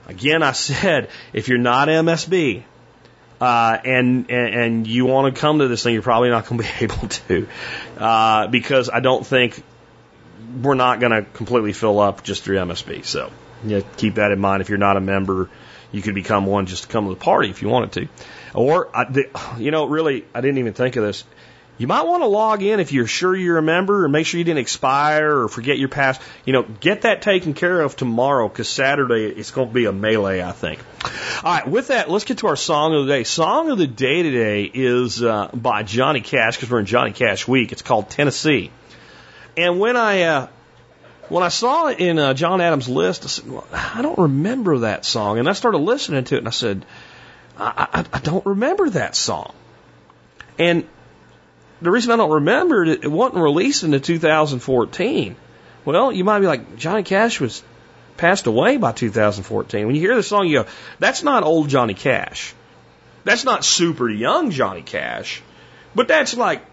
Again, 0.08 0.44
I 0.44 0.52
said, 0.52 1.10
if 1.34 1.48
you're 1.48 1.58
not 1.58 1.88
MSB, 1.88 2.64
uh, 3.44 3.78
and, 3.84 4.32
and, 4.32 4.56
and 4.56 4.88
you 4.88 5.06
want 5.06 5.36
to 5.36 5.42
come 5.42 5.60
to 5.60 5.68
this 5.68 5.84
thing, 5.84 5.94
you're 5.94 6.02
probably 6.02 6.30
not 6.30 6.48
going 6.48 6.62
to 6.62 6.64
be 6.64 6.70
able 6.86 7.08
to, 7.10 7.48
uh, 7.98 8.48
because 8.48 8.90
I 8.90 9.02
don't 9.02 9.26
think 9.26 9.62
we're 10.62 10.76
not 10.76 11.02
going 11.02 11.12
to 11.12 11.30
completely 11.30 11.74
fill 11.74 12.00
up 12.00 12.24
just 12.24 12.44
through 12.44 12.56
MSB. 12.58 13.04
So 13.04 13.32
you 13.66 13.80
know, 13.80 13.86
keep 13.98 14.16
that 14.16 14.32
in 14.32 14.40
mind. 14.40 14.62
If 14.62 14.70
you're 14.70 14.78
not 14.78 14.96
a 14.96 15.02
member, 15.02 15.50
you 15.92 16.02
could 16.02 16.16
become 16.16 16.46
one 16.46 16.68
just 16.68 16.84
to 16.84 16.90
come 16.90 17.06
to 17.06 17.10
the 17.10 17.20
party 17.20 17.50
if 17.50 17.62
you 17.62 17.68
wanted 17.68 17.92
to. 17.94 18.08
Or, 18.54 18.96
I, 18.96 19.12
the, 19.12 19.26
you 19.58 19.72
know, 19.72 19.88
really, 19.88 20.26
I 20.34 20.40
didn't 20.40 20.60
even 20.60 20.74
think 20.74 20.96
of 20.96 21.04
this. 21.04 21.26
You 21.78 21.88
might 21.88 22.04
want 22.04 22.22
to 22.22 22.28
log 22.28 22.62
in 22.62 22.80
if 22.80 22.92
you're 22.92 23.08
sure 23.08 23.36
you're 23.36 23.58
a 23.58 23.64
member 23.64 24.06
and 24.06 24.12
make 24.12 24.28
sure 24.28 24.38
you 24.38 24.44
didn't 24.44 24.60
expire 24.60 25.40
or 25.40 25.48
forget 25.48 25.80
your 25.80 25.90
pass. 25.90 26.20
You 26.46 26.54
know, 26.54 26.64
get 26.64 27.02
that 27.02 27.24
taken 27.24 27.56
care 27.56 27.82
of 27.82 27.96
tomorrow 27.96 28.48
because 28.48 28.70
Saturday 28.70 29.26
it's 29.26 29.52
going 29.52 29.70
to 29.70 29.74
be 29.74 29.86
a 29.86 29.92
melee, 29.92 30.42
I 30.42 30.52
think. 30.52 30.80
All 31.44 31.52
right, 31.52 31.68
with 31.68 31.88
that, 31.88 32.12
let's 32.12 32.26
get 32.26 32.40
to 32.40 32.48
our 32.48 32.56
song 32.56 32.94
of 32.94 33.08
the 33.08 33.12
day. 33.12 33.24
Song 33.24 33.72
of 33.72 33.80
the 33.80 33.88
day 33.88 34.22
today 34.22 34.70
is 34.72 35.24
uh, 35.24 35.50
by 35.54 35.82
Johnny 35.84 36.22
Cash 36.22 36.58
because 36.58 36.70
we're 36.70 36.80
in 36.80 36.86
Johnny 36.86 37.12
Cash 37.12 37.48
week. 37.48 37.72
It's 37.72 37.82
called 37.82 38.10
Tennessee. 38.10 38.70
And 39.58 39.80
when 39.80 39.98
I 39.98 40.22
uh, 40.24 40.48
when 41.30 41.44
I 41.44 41.50
saw 41.50 41.88
it 41.88 42.00
in 42.00 42.20
uh, 42.20 42.36
John 42.36 42.62
Adams' 42.62 42.88
list, 42.88 43.24
I 43.24 43.28
said, 43.28 43.50
well, 43.50 43.68
I 43.72 44.04
don't 44.04 44.20
remember 44.20 44.80
that 44.80 45.06
song. 45.06 45.40
And 45.40 45.50
I 45.50 45.54
started 45.54 45.80
listening 45.80 46.24
to 46.26 46.36
it 46.36 46.40
and 46.40 46.48
I 46.48 46.52
said, 46.52 46.86
I, 47.58 47.88
I, 47.92 48.06
I 48.14 48.20
don't 48.20 48.46
remember 48.46 48.90
that 48.92 49.16
song. 49.16 49.54
And 50.60 50.88
the 51.84 51.92
reason 51.92 52.12
I 52.12 52.16
don't 52.16 52.32
remember 52.32 52.84
it, 52.84 53.04
it 53.04 53.12
wasn't 53.12 53.44
released 53.44 53.84
into 53.84 54.00
2014. 54.00 55.36
Well, 55.86 56.12
you 56.12 56.24
might 56.24 56.40
be 56.40 56.48
like, 56.48 56.78
Johnny 56.78 57.04
Cash 57.04 57.40
was 57.40 57.62
passed 58.16 58.48
away 58.48 58.78
by 58.78 58.94
2014. 58.94 59.86
When 59.86 59.96
you 59.96 60.02
hear 60.02 60.16
the 60.16 60.24
song, 60.24 60.48
you 60.48 60.64
go, 60.64 60.70
that's 61.00 61.24
not 61.24 61.44
old 61.44 61.68
Johnny 61.68 61.94
Cash. 61.94 62.54
That's 63.26 63.44
not 63.44 63.66
super 63.66 64.10
young 64.10 64.52
Johnny 64.52 64.82
Cash. 64.82 65.42
But 65.94 66.08
that's 66.08 66.36
like 66.36 66.66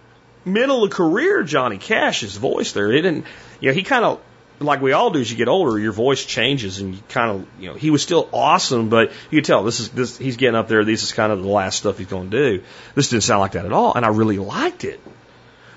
middle 0.45 0.85
of 0.85 0.91
career 0.91 1.43
Johnny 1.43 1.79
Cash's 1.79 2.37
voice 2.37 2.73
there. 2.73 2.91
It 2.93 3.03
didn't, 3.03 3.27
you 3.61 3.71
know, 3.71 3.75
he 3.75 3.83
kind 3.83 4.05
of, 4.05 4.21
like 4.61 4.83
we 4.83 4.93
all 4.93 5.11
do 5.11 5.21
as 5.21 5.31
you 5.31 5.37
get 5.39 5.49
older, 5.49 5.79
your 5.79 5.93
voice 5.93 6.25
changes 6.25 6.81
and 6.81 6.95
you 6.95 7.03
kind 7.09 7.31
of, 7.31 7.49
you 7.59 7.71
know, 7.71 7.75
he 7.75 7.91
was 7.91 8.03
still 8.03 8.29
awesome, 8.33 8.91
but 8.91 9.11
you 9.31 9.39
could 9.39 9.47
tell 9.47 9.65
this 9.65 9.81
is, 9.81 9.89
this, 9.91 10.19
he's 10.19 10.37
getting 10.37 10.55
up 10.55 10.69
there. 10.69 10.85
This 10.85 11.03
is 11.03 11.13
kind 11.13 11.33
of 11.33 11.43
the 11.43 11.49
last 11.49 11.79
stuff 11.79 11.97
he's 11.97 12.09
going 12.09 12.31
to 12.31 12.37
do. 12.37 12.65
This 12.95 13.09
didn't 13.09 13.23
sound 13.23 13.41
like 13.41 13.53
that 13.53 13.65
at 13.65 13.73
all. 13.73 13.95
And 13.95 14.05
I 14.05 14.09
really 14.09 14.39
liked 14.39 14.85
it. 14.85 15.01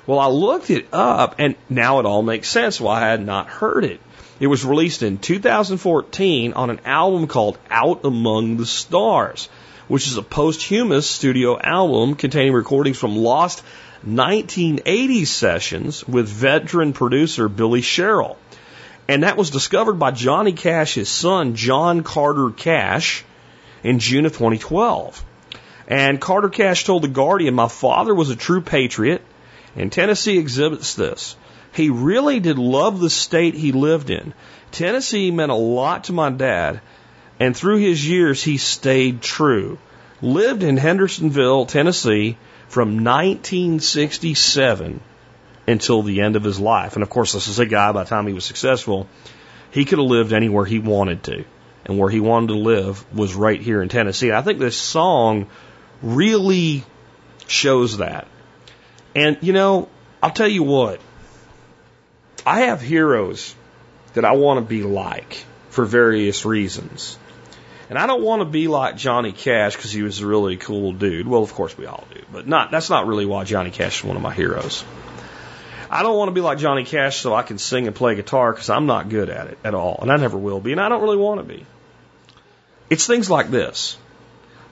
Well, 0.05 0.19
I 0.19 0.27
looked 0.27 0.69
it 0.69 0.88
up 0.91 1.35
and 1.39 1.55
now 1.69 1.99
it 1.99 2.05
all 2.05 2.23
makes 2.23 2.49
sense 2.49 2.81
why 2.81 3.03
I 3.03 3.10
had 3.11 3.26
not 3.26 3.47
heard 3.47 3.85
it. 3.85 4.01
It 4.39 4.47
was 4.47 4.65
released 4.65 5.01
in 5.01 5.18
2014 5.18 6.53
on 6.53 6.69
an 6.69 6.81
album 6.84 7.27
called 7.27 7.57
Out 7.69 8.03
Among 8.03 8.57
the 8.57 8.65
Stars, 8.65 9.47
which 9.88 10.07
is 10.07 10.18
a 10.18 10.22
posthumous 10.22 11.10
studio 11.10 11.57
album 11.57 12.15
containing 12.15 12.51
recordings 12.51 12.97
from 12.97 13.15
lost 13.15 13.64
1980s 14.05 15.27
sessions 15.27 16.05
with 16.05 16.27
veteran 16.27 16.91
producer 16.91 17.47
Billy 17.47 17.81
Sherrill. 17.81 18.38
And 19.07 19.23
that 19.23 19.38
was 19.38 19.49
discovered 19.49 19.99
by 19.99 20.11
Johnny 20.11 20.53
Cash's 20.53 21.09
son, 21.09 21.55
John 21.55 22.03
Carter 22.03 22.51
Cash, 22.51 23.25
in 23.84 23.99
June 23.99 24.25
of 24.25 24.31
2012. 24.31 25.23
And 25.88 26.21
Carter 26.21 26.49
Cash 26.49 26.85
told 26.85 27.03
The 27.03 27.09
Guardian, 27.09 27.53
My 27.53 27.67
father 27.67 28.15
was 28.15 28.30
a 28.30 28.35
true 28.35 28.61
patriot, 28.61 29.21
and 29.75 29.91
Tennessee 29.91 30.38
exhibits 30.38 30.95
this. 30.95 31.35
He 31.73 31.89
really 31.89 32.39
did 32.39 32.57
love 32.57 32.99
the 32.99 33.09
state 33.09 33.55
he 33.55 33.71
lived 33.73 34.09
in. 34.09 34.34
Tennessee 34.71 35.31
meant 35.31 35.51
a 35.51 35.55
lot 35.55 36.05
to 36.05 36.13
my 36.13 36.30
dad, 36.30 36.80
and 37.39 37.57
through 37.57 37.77
his 37.77 38.07
years, 38.07 38.41
he 38.43 38.57
stayed 38.57 39.21
true. 39.21 39.77
Lived 40.21 40.63
in 40.63 40.77
Hendersonville, 40.77 41.65
Tennessee 41.65 42.38
from 42.69 43.03
1967 43.03 45.01
until 45.68 46.02
the 46.03 46.22
end 46.22 46.35
of 46.35 46.44
his 46.44 46.60
life. 46.60 46.95
And 46.95 47.03
of 47.03 47.10
course, 47.10 47.34
this 47.34 47.48
is 47.48 47.60
a 47.60 47.65
guy 47.65 47.91
by 47.91 48.03
the 48.03 48.10
time 48.10 48.27
he 48.27 48.34
was 48.34 48.45
successful, 48.45 49.07
he 49.72 49.85
could 49.85 49.99
have 49.99 50.07
lived 50.07 50.34
anywhere 50.34 50.65
he 50.65 50.80
wanted 50.80 51.23
to. 51.23 51.45
And 51.85 51.99
where 51.99 52.10
he 52.10 52.19
wanted 52.19 52.48
to 52.48 52.60
live 52.60 53.06
was 53.14 53.35
right 53.35 53.60
here 53.60 53.81
in 53.81 53.90
Tennessee. 53.90 54.30
And 54.30 54.38
I 54.38 54.41
think 54.41 54.60
this 54.60 54.77
song 54.77 55.48
really 56.02 56.84
shows 57.48 57.98
that. 57.98 58.27
And, 59.15 59.38
you 59.41 59.53
know, 59.53 59.90
I'll 60.22 60.31
tell 60.31 60.48
you 60.48 60.64
what, 60.64 61.02
I 62.45 62.61
have 62.61 62.81
heroes 62.81 63.53
that 64.14 64.26
I 64.26 64.34
want 64.34 64.60
to 64.60 64.65
be 64.65 64.84
like 64.84 65.44
for 65.69 65.85
various 65.85 66.45
reasons. 66.45 67.18
And 67.90 67.99
I 67.99 68.07
don't 68.07 68.23
want 68.23 68.41
to 68.41 68.45
be 68.45 68.68
like 68.68 68.95
Johnny 68.95 69.34
Cash 69.34 69.76
because 69.76 69.91
he 69.91 70.02
was 70.02 70.22
a 70.22 70.27
really 70.27 70.57
cool 70.57 70.94
dude. 70.94 71.27
Well, 71.27 71.44
of 71.44 71.53
course 71.53 71.77
we 71.77 71.85
all 71.85 72.06
do, 72.14 72.22
but 72.31 72.48
not 72.48 72.72
that's 72.72 72.90
not 72.90 73.07
really 73.07 73.26
why 73.26 73.44
Johnny 73.44 73.72
Cash 73.72 73.99
is 73.99 74.03
one 74.06 74.15
of 74.15 74.22
my 74.23 74.34
heroes. 74.34 74.84
I 75.94 76.02
don't 76.02 76.18
want 76.18 76.30
to 76.30 76.34
be 76.34 76.41
like 76.41 76.57
Johnny 76.57 76.86
Cash 76.86 77.18
so 77.18 77.36
I 77.36 77.44
can 77.44 77.60
sing 77.60 77.86
and 77.86 77.95
play 77.95 78.15
guitar 78.15 78.52
because 78.52 78.72
I'm 78.72 78.88
not 78.88 79.10
good 79.10 79.30
at 79.30 79.45
it 79.45 79.60
at 79.64 79.76
all, 79.76 79.99
and 80.02 80.11
I 80.11 80.15
never 80.15 80.40
will 80.40 80.60
be, 80.60 80.72
and 80.72 80.82
I 80.82 80.90
don't 80.90 81.03
really 81.03 81.18
want 81.18 81.40
to 81.40 81.44
be. 81.44 81.68
It's 82.90 83.06
things 83.06 83.30
like 83.30 83.52
this. 83.52 83.95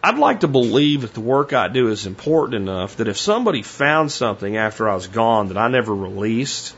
I'd 0.03 0.17
like 0.17 0.39
to 0.39 0.47
believe 0.47 1.01
that 1.01 1.13
the 1.13 1.21
work 1.21 1.53
I 1.53 1.67
do 1.67 1.89
is 1.89 2.07
important 2.07 2.55
enough 2.55 2.95
that 2.97 3.07
if 3.07 3.17
somebody 3.17 3.61
found 3.61 4.11
something 4.11 4.57
after 4.57 4.89
I 4.89 4.95
was 4.95 5.05
gone 5.05 5.49
that 5.49 5.57
I 5.57 5.67
never 5.67 5.93
released 5.93 6.75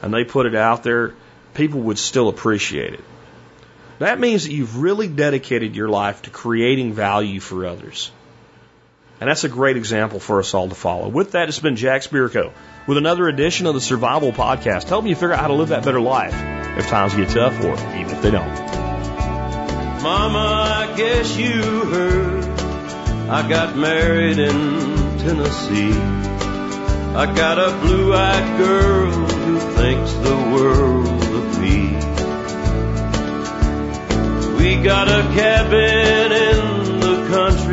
and 0.00 0.12
they 0.12 0.24
put 0.24 0.46
it 0.46 0.54
out 0.54 0.82
there, 0.82 1.12
people 1.52 1.80
would 1.80 1.98
still 1.98 2.30
appreciate 2.30 2.94
it. 2.94 3.04
That 3.98 4.18
means 4.18 4.44
that 4.44 4.52
you've 4.52 4.78
really 4.78 5.06
dedicated 5.06 5.76
your 5.76 5.90
life 5.90 6.22
to 6.22 6.30
creating 6.30 6.94
value 6.94 7.40
for 7.40 7.66
others. 7.66 8.10
And 9.20 9.30
that's 9.30 9.44
a 9.44 9.48
great 9.48 9.76
example 9.76 10.20
for 10.20 10.40
us 10.40 10.52
all 10.52 10.68
to 10.68 10.74
follow. 10.74 11.08
With 11.08 11.32
that, 11.32 11.48
it's 11.48 11.58
been 11.58 11.76
Jack 11.76 12.02
Spirko 12.02 12.52
with 12.86 12.98
another 12.98 13.28
edition 13.28 13.66
of 13.66 13.74
the 13.74 13.80
Survival 13.80 14.32
Podcast, 14.32 14.88
helping 14.88 15.08
you 15.08 15.14
figure 15.14 15.32
out 15.32 15.40
how 15.40 15.48
to 15.48 15.54
live 15.54 15.68
that 15.68 15.84
better 15.84 16.00
life 16.00 16.34
if 16.78 16.88
times 16.88 17.14
get 17.14 17.30
tough 17.30 17.58
or 17.64 17.72
even 17.96 18.14
if 18.14 18.22
they 18.22 18.30
don't. 18.30 18.46
Mama, 20.02 20.38
I 20.38 20.94
guess 20.96 21.36
you 21.36 21.62
heard 21.62 22.44
I 23.28 23.48
got 23.48 23.76
married 23.76 24.38
in 24.38 25.18
Tennessee. 25.18 25.92
I 27.16 27.26
got 27.34 27.58
a 27.58 27.76
blue-eyed 27.80 28.58
girl 28.58 29.10
who 29.10 29.58
thinks 29.58 30.12
the 30.12 30.36
world 30.54 31.08
of 31.08 31.60
me. 31.60 31.96
We 34.58 34.76
got 34.84 35.08
a 35.08 35.22
cabin 35.34 36.32
in 36.32 37.00
the 37.00 37.26
country 37.28 37.65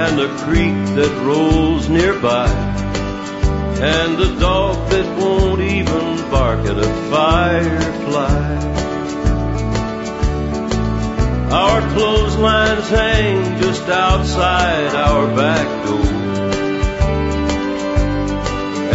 and 0.00 0.20
a 0.20 0.28
creek 0.44 0.78
that 0.94 1.12
rolls 1.26 1.88
nearby 1.88 2.48
and 3.80 4.20
a 4.20 4.38
dog 4.38 4.90
that 4.90 5.18
won't 5.18 5.60
even 5.60 6.30
bark 6.30 6.60
at 6.66 6.78
a 6.78 6.90
firefly. 7.10 8.58
Our 11.50 11.80
clotheslines 11.94 12.88
hang 12.90 13.60
just 13.60 13.88
outside 13.88 14.94
our 14.94 15.34
back 15.34 15.66
door. 15.84 16.14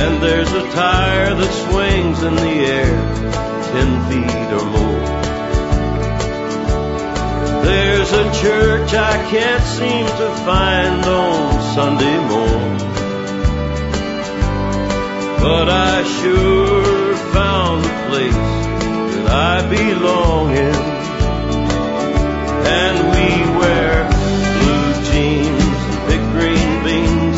And 0.03 0.23
there's 0.23 0.51
a 0.53 0.71
tire 0.71 1.35
that 1.35 1.53
swings 1.67 2.23
in 2.23 2.35
the 2.35 2.55
air 2.79 3.23
ten 3.73 3.89
feet 4.09 4.53
or 4.53 4.65
more. 4.65 4.92
There's 7.63 8.11
a 8.11 8.25
church 8.41 8.93
I 8.93 9.15
can't 9.31 9.63
seem 9.63 10.05
to 10.05 10.29
find 10.43 11.05
on 11.05 11.61
Sunday 11.73 12.17
morning. 12.31 12.77
But 15.39 15.69
I 15.69 16.03
sure 16.19 17.15
found 17.31 17.85
a 17.85 17.95
place 18.09 18.45
that 19.15 19.27
I 19.31 19.69
belong 19.69 20.51
in. 20.51 20.75
And 22.81 22.95
we 23.13 23.27
wear 23.59 23.93
blue 24.59 24.89
jeans 25.09 25.79
and 25.89 26.01
big 26.09 26.23
green 26.35 26.71
beans, 26.83 27.37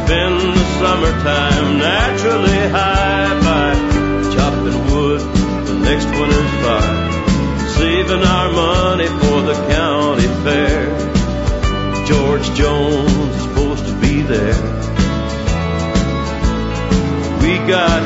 spend 0.00 0.36
the 0.56 0.64
summertime 0.80 1.78
naturally 1.78 2.68
high 2.70 2.87
the 9.48 9.54
county 9.74 10.28
fair. 10.44 10.86
George 12.06 12.46
Jones 12.54 13.12
is 13.12 13.42
supposed 13.42 13.86
to 13.86 13.94
be 14.00 14.22
there 14.22 14.88
we 17.48 17.56
got 17.66 18.02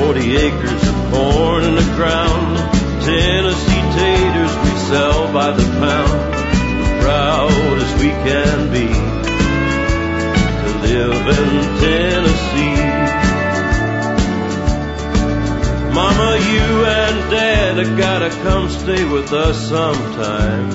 40 0.00 0.36
acres 0.36 0.88
of 0.88 0.94
corn 1.10 1.64
in 1.64 1.74
the 1.74 1.92
ground. 1.96 2.56
Tennessee 3.02 3.84
taters 3.98 4.56
we 4.64 4.78
sell 4.90 5.32
by 5.32 5.50
the 5.50 5.64
pound. 5.80 6.20
We're 6.78 7.00
proud 7.02 7.78
as 7.78 7.92
we 8.00 8.10
can 8.10 8.70
be 8.70 8.86
to 10.62 10.70
live 10.86 11.26
in 11.38 11.80
Tennessee. 11.80 12.93
Mama, 15.94 16.36
you 16.40 16.84
and 16.84 17.30
Dad 17.30 17.76
have 17.78 17.96
gotta 17.96 18.28
come 18.42 18.68
stay 18.68 19.04
with 19.04 19.32
us 19.32 19.68
sometime. 19.68 20.70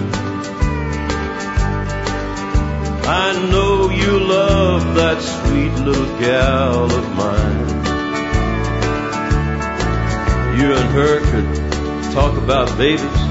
I 3.03 3.49
know 3.51 3.89
you 3.89 4.17
love 4.17 4.95
that 4.95 5.21
sweet 5.21 5.73
little 5.85 6.19
gal 6.19 6.85
of 6.85 7.15
mine. 7.17 7.67
You 10.57 10.73
and 10.73 10.89
her 10.95 11.19
could 11.31 12.13
talk 12.13 12.37
about 12.37 12.77
babies, 12.77 13.21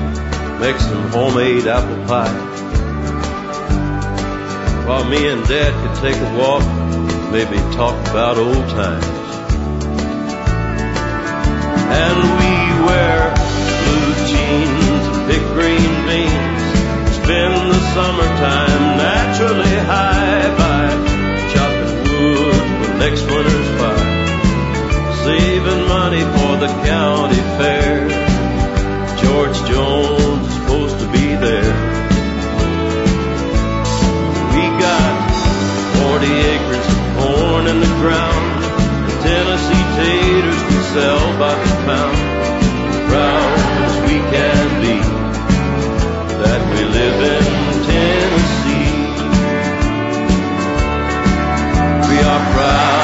make 0.60 0.78
some 0.78 1.08
homemade 1.08 1.66
apple 1.66 2.04
pie. 2.06 2.56
While 4.86 5.04
me 5.06 5.26
and 5.26 5.42
Dad 5.48 5.72
could 5.82 5.96
take 6.02 6.20
a 6.20 6.36
walk 6.36 6.62
maybe 7.32 7.56
talk 7.74 7.94
about 8.08 8.36
old 8.36 8.68
times. 8.68 9.17
And 12.00 12.18
we 12.40 12.54
wear 12.86 13.34
blue 13.84 14.14
jeans 14.30 15.04
big 15.26 15.42
green 15.52 15.92
beans. 16.06 16.62
Spend 17.18 17.54
the 17.72 17.80
summertime 17.94 18.84
naturally 18.96 19.76
high 19.92 20.46
by 20.62 20.82
chopping 21.52 21.98
wood 22.08 22.66
for 22.78 22.94
next 23.02 23.22
winter's 23.30 23.70
fire. 23.78 24.16
Saving 25.24 25.88
money 25.88 26.22
for 26.22 26.52
the 26.62 26.70
county 26.86 27.42
fair. 27.58 28.08
George 29.22 29.58
Jones 29.68 30.46
is 30.46 30.54
supposed 30.54 30.98
to 31.00 31.06
be 31.10 31.26
there. 31.34 31.74
We 34.54 34.64
got 34.86 35.14
40 35.98 36.26
acres 36.54 36.86
of 36.94 37.00
corn 37.18 37.66
in 37.66 37.80
the 37.80 37.92
ground 38.00 38.48
sell 40.98 41.38
by 41.38 41.54
the 41.54 41.74
pound. 41.86 42.18
Proud 43.08 43.58
as 43.86 43.94
we 44.06 44.16
can 44.34 44.66
be 44.82 44.96
that 46.42 46.62
we 46.72 46.80
live 46.98 47.18
in 47.34 47.44
Tennessee. 47.88 48.96
We 52.10 52.18
are 52.32 52.44
proud. 52.54 52.97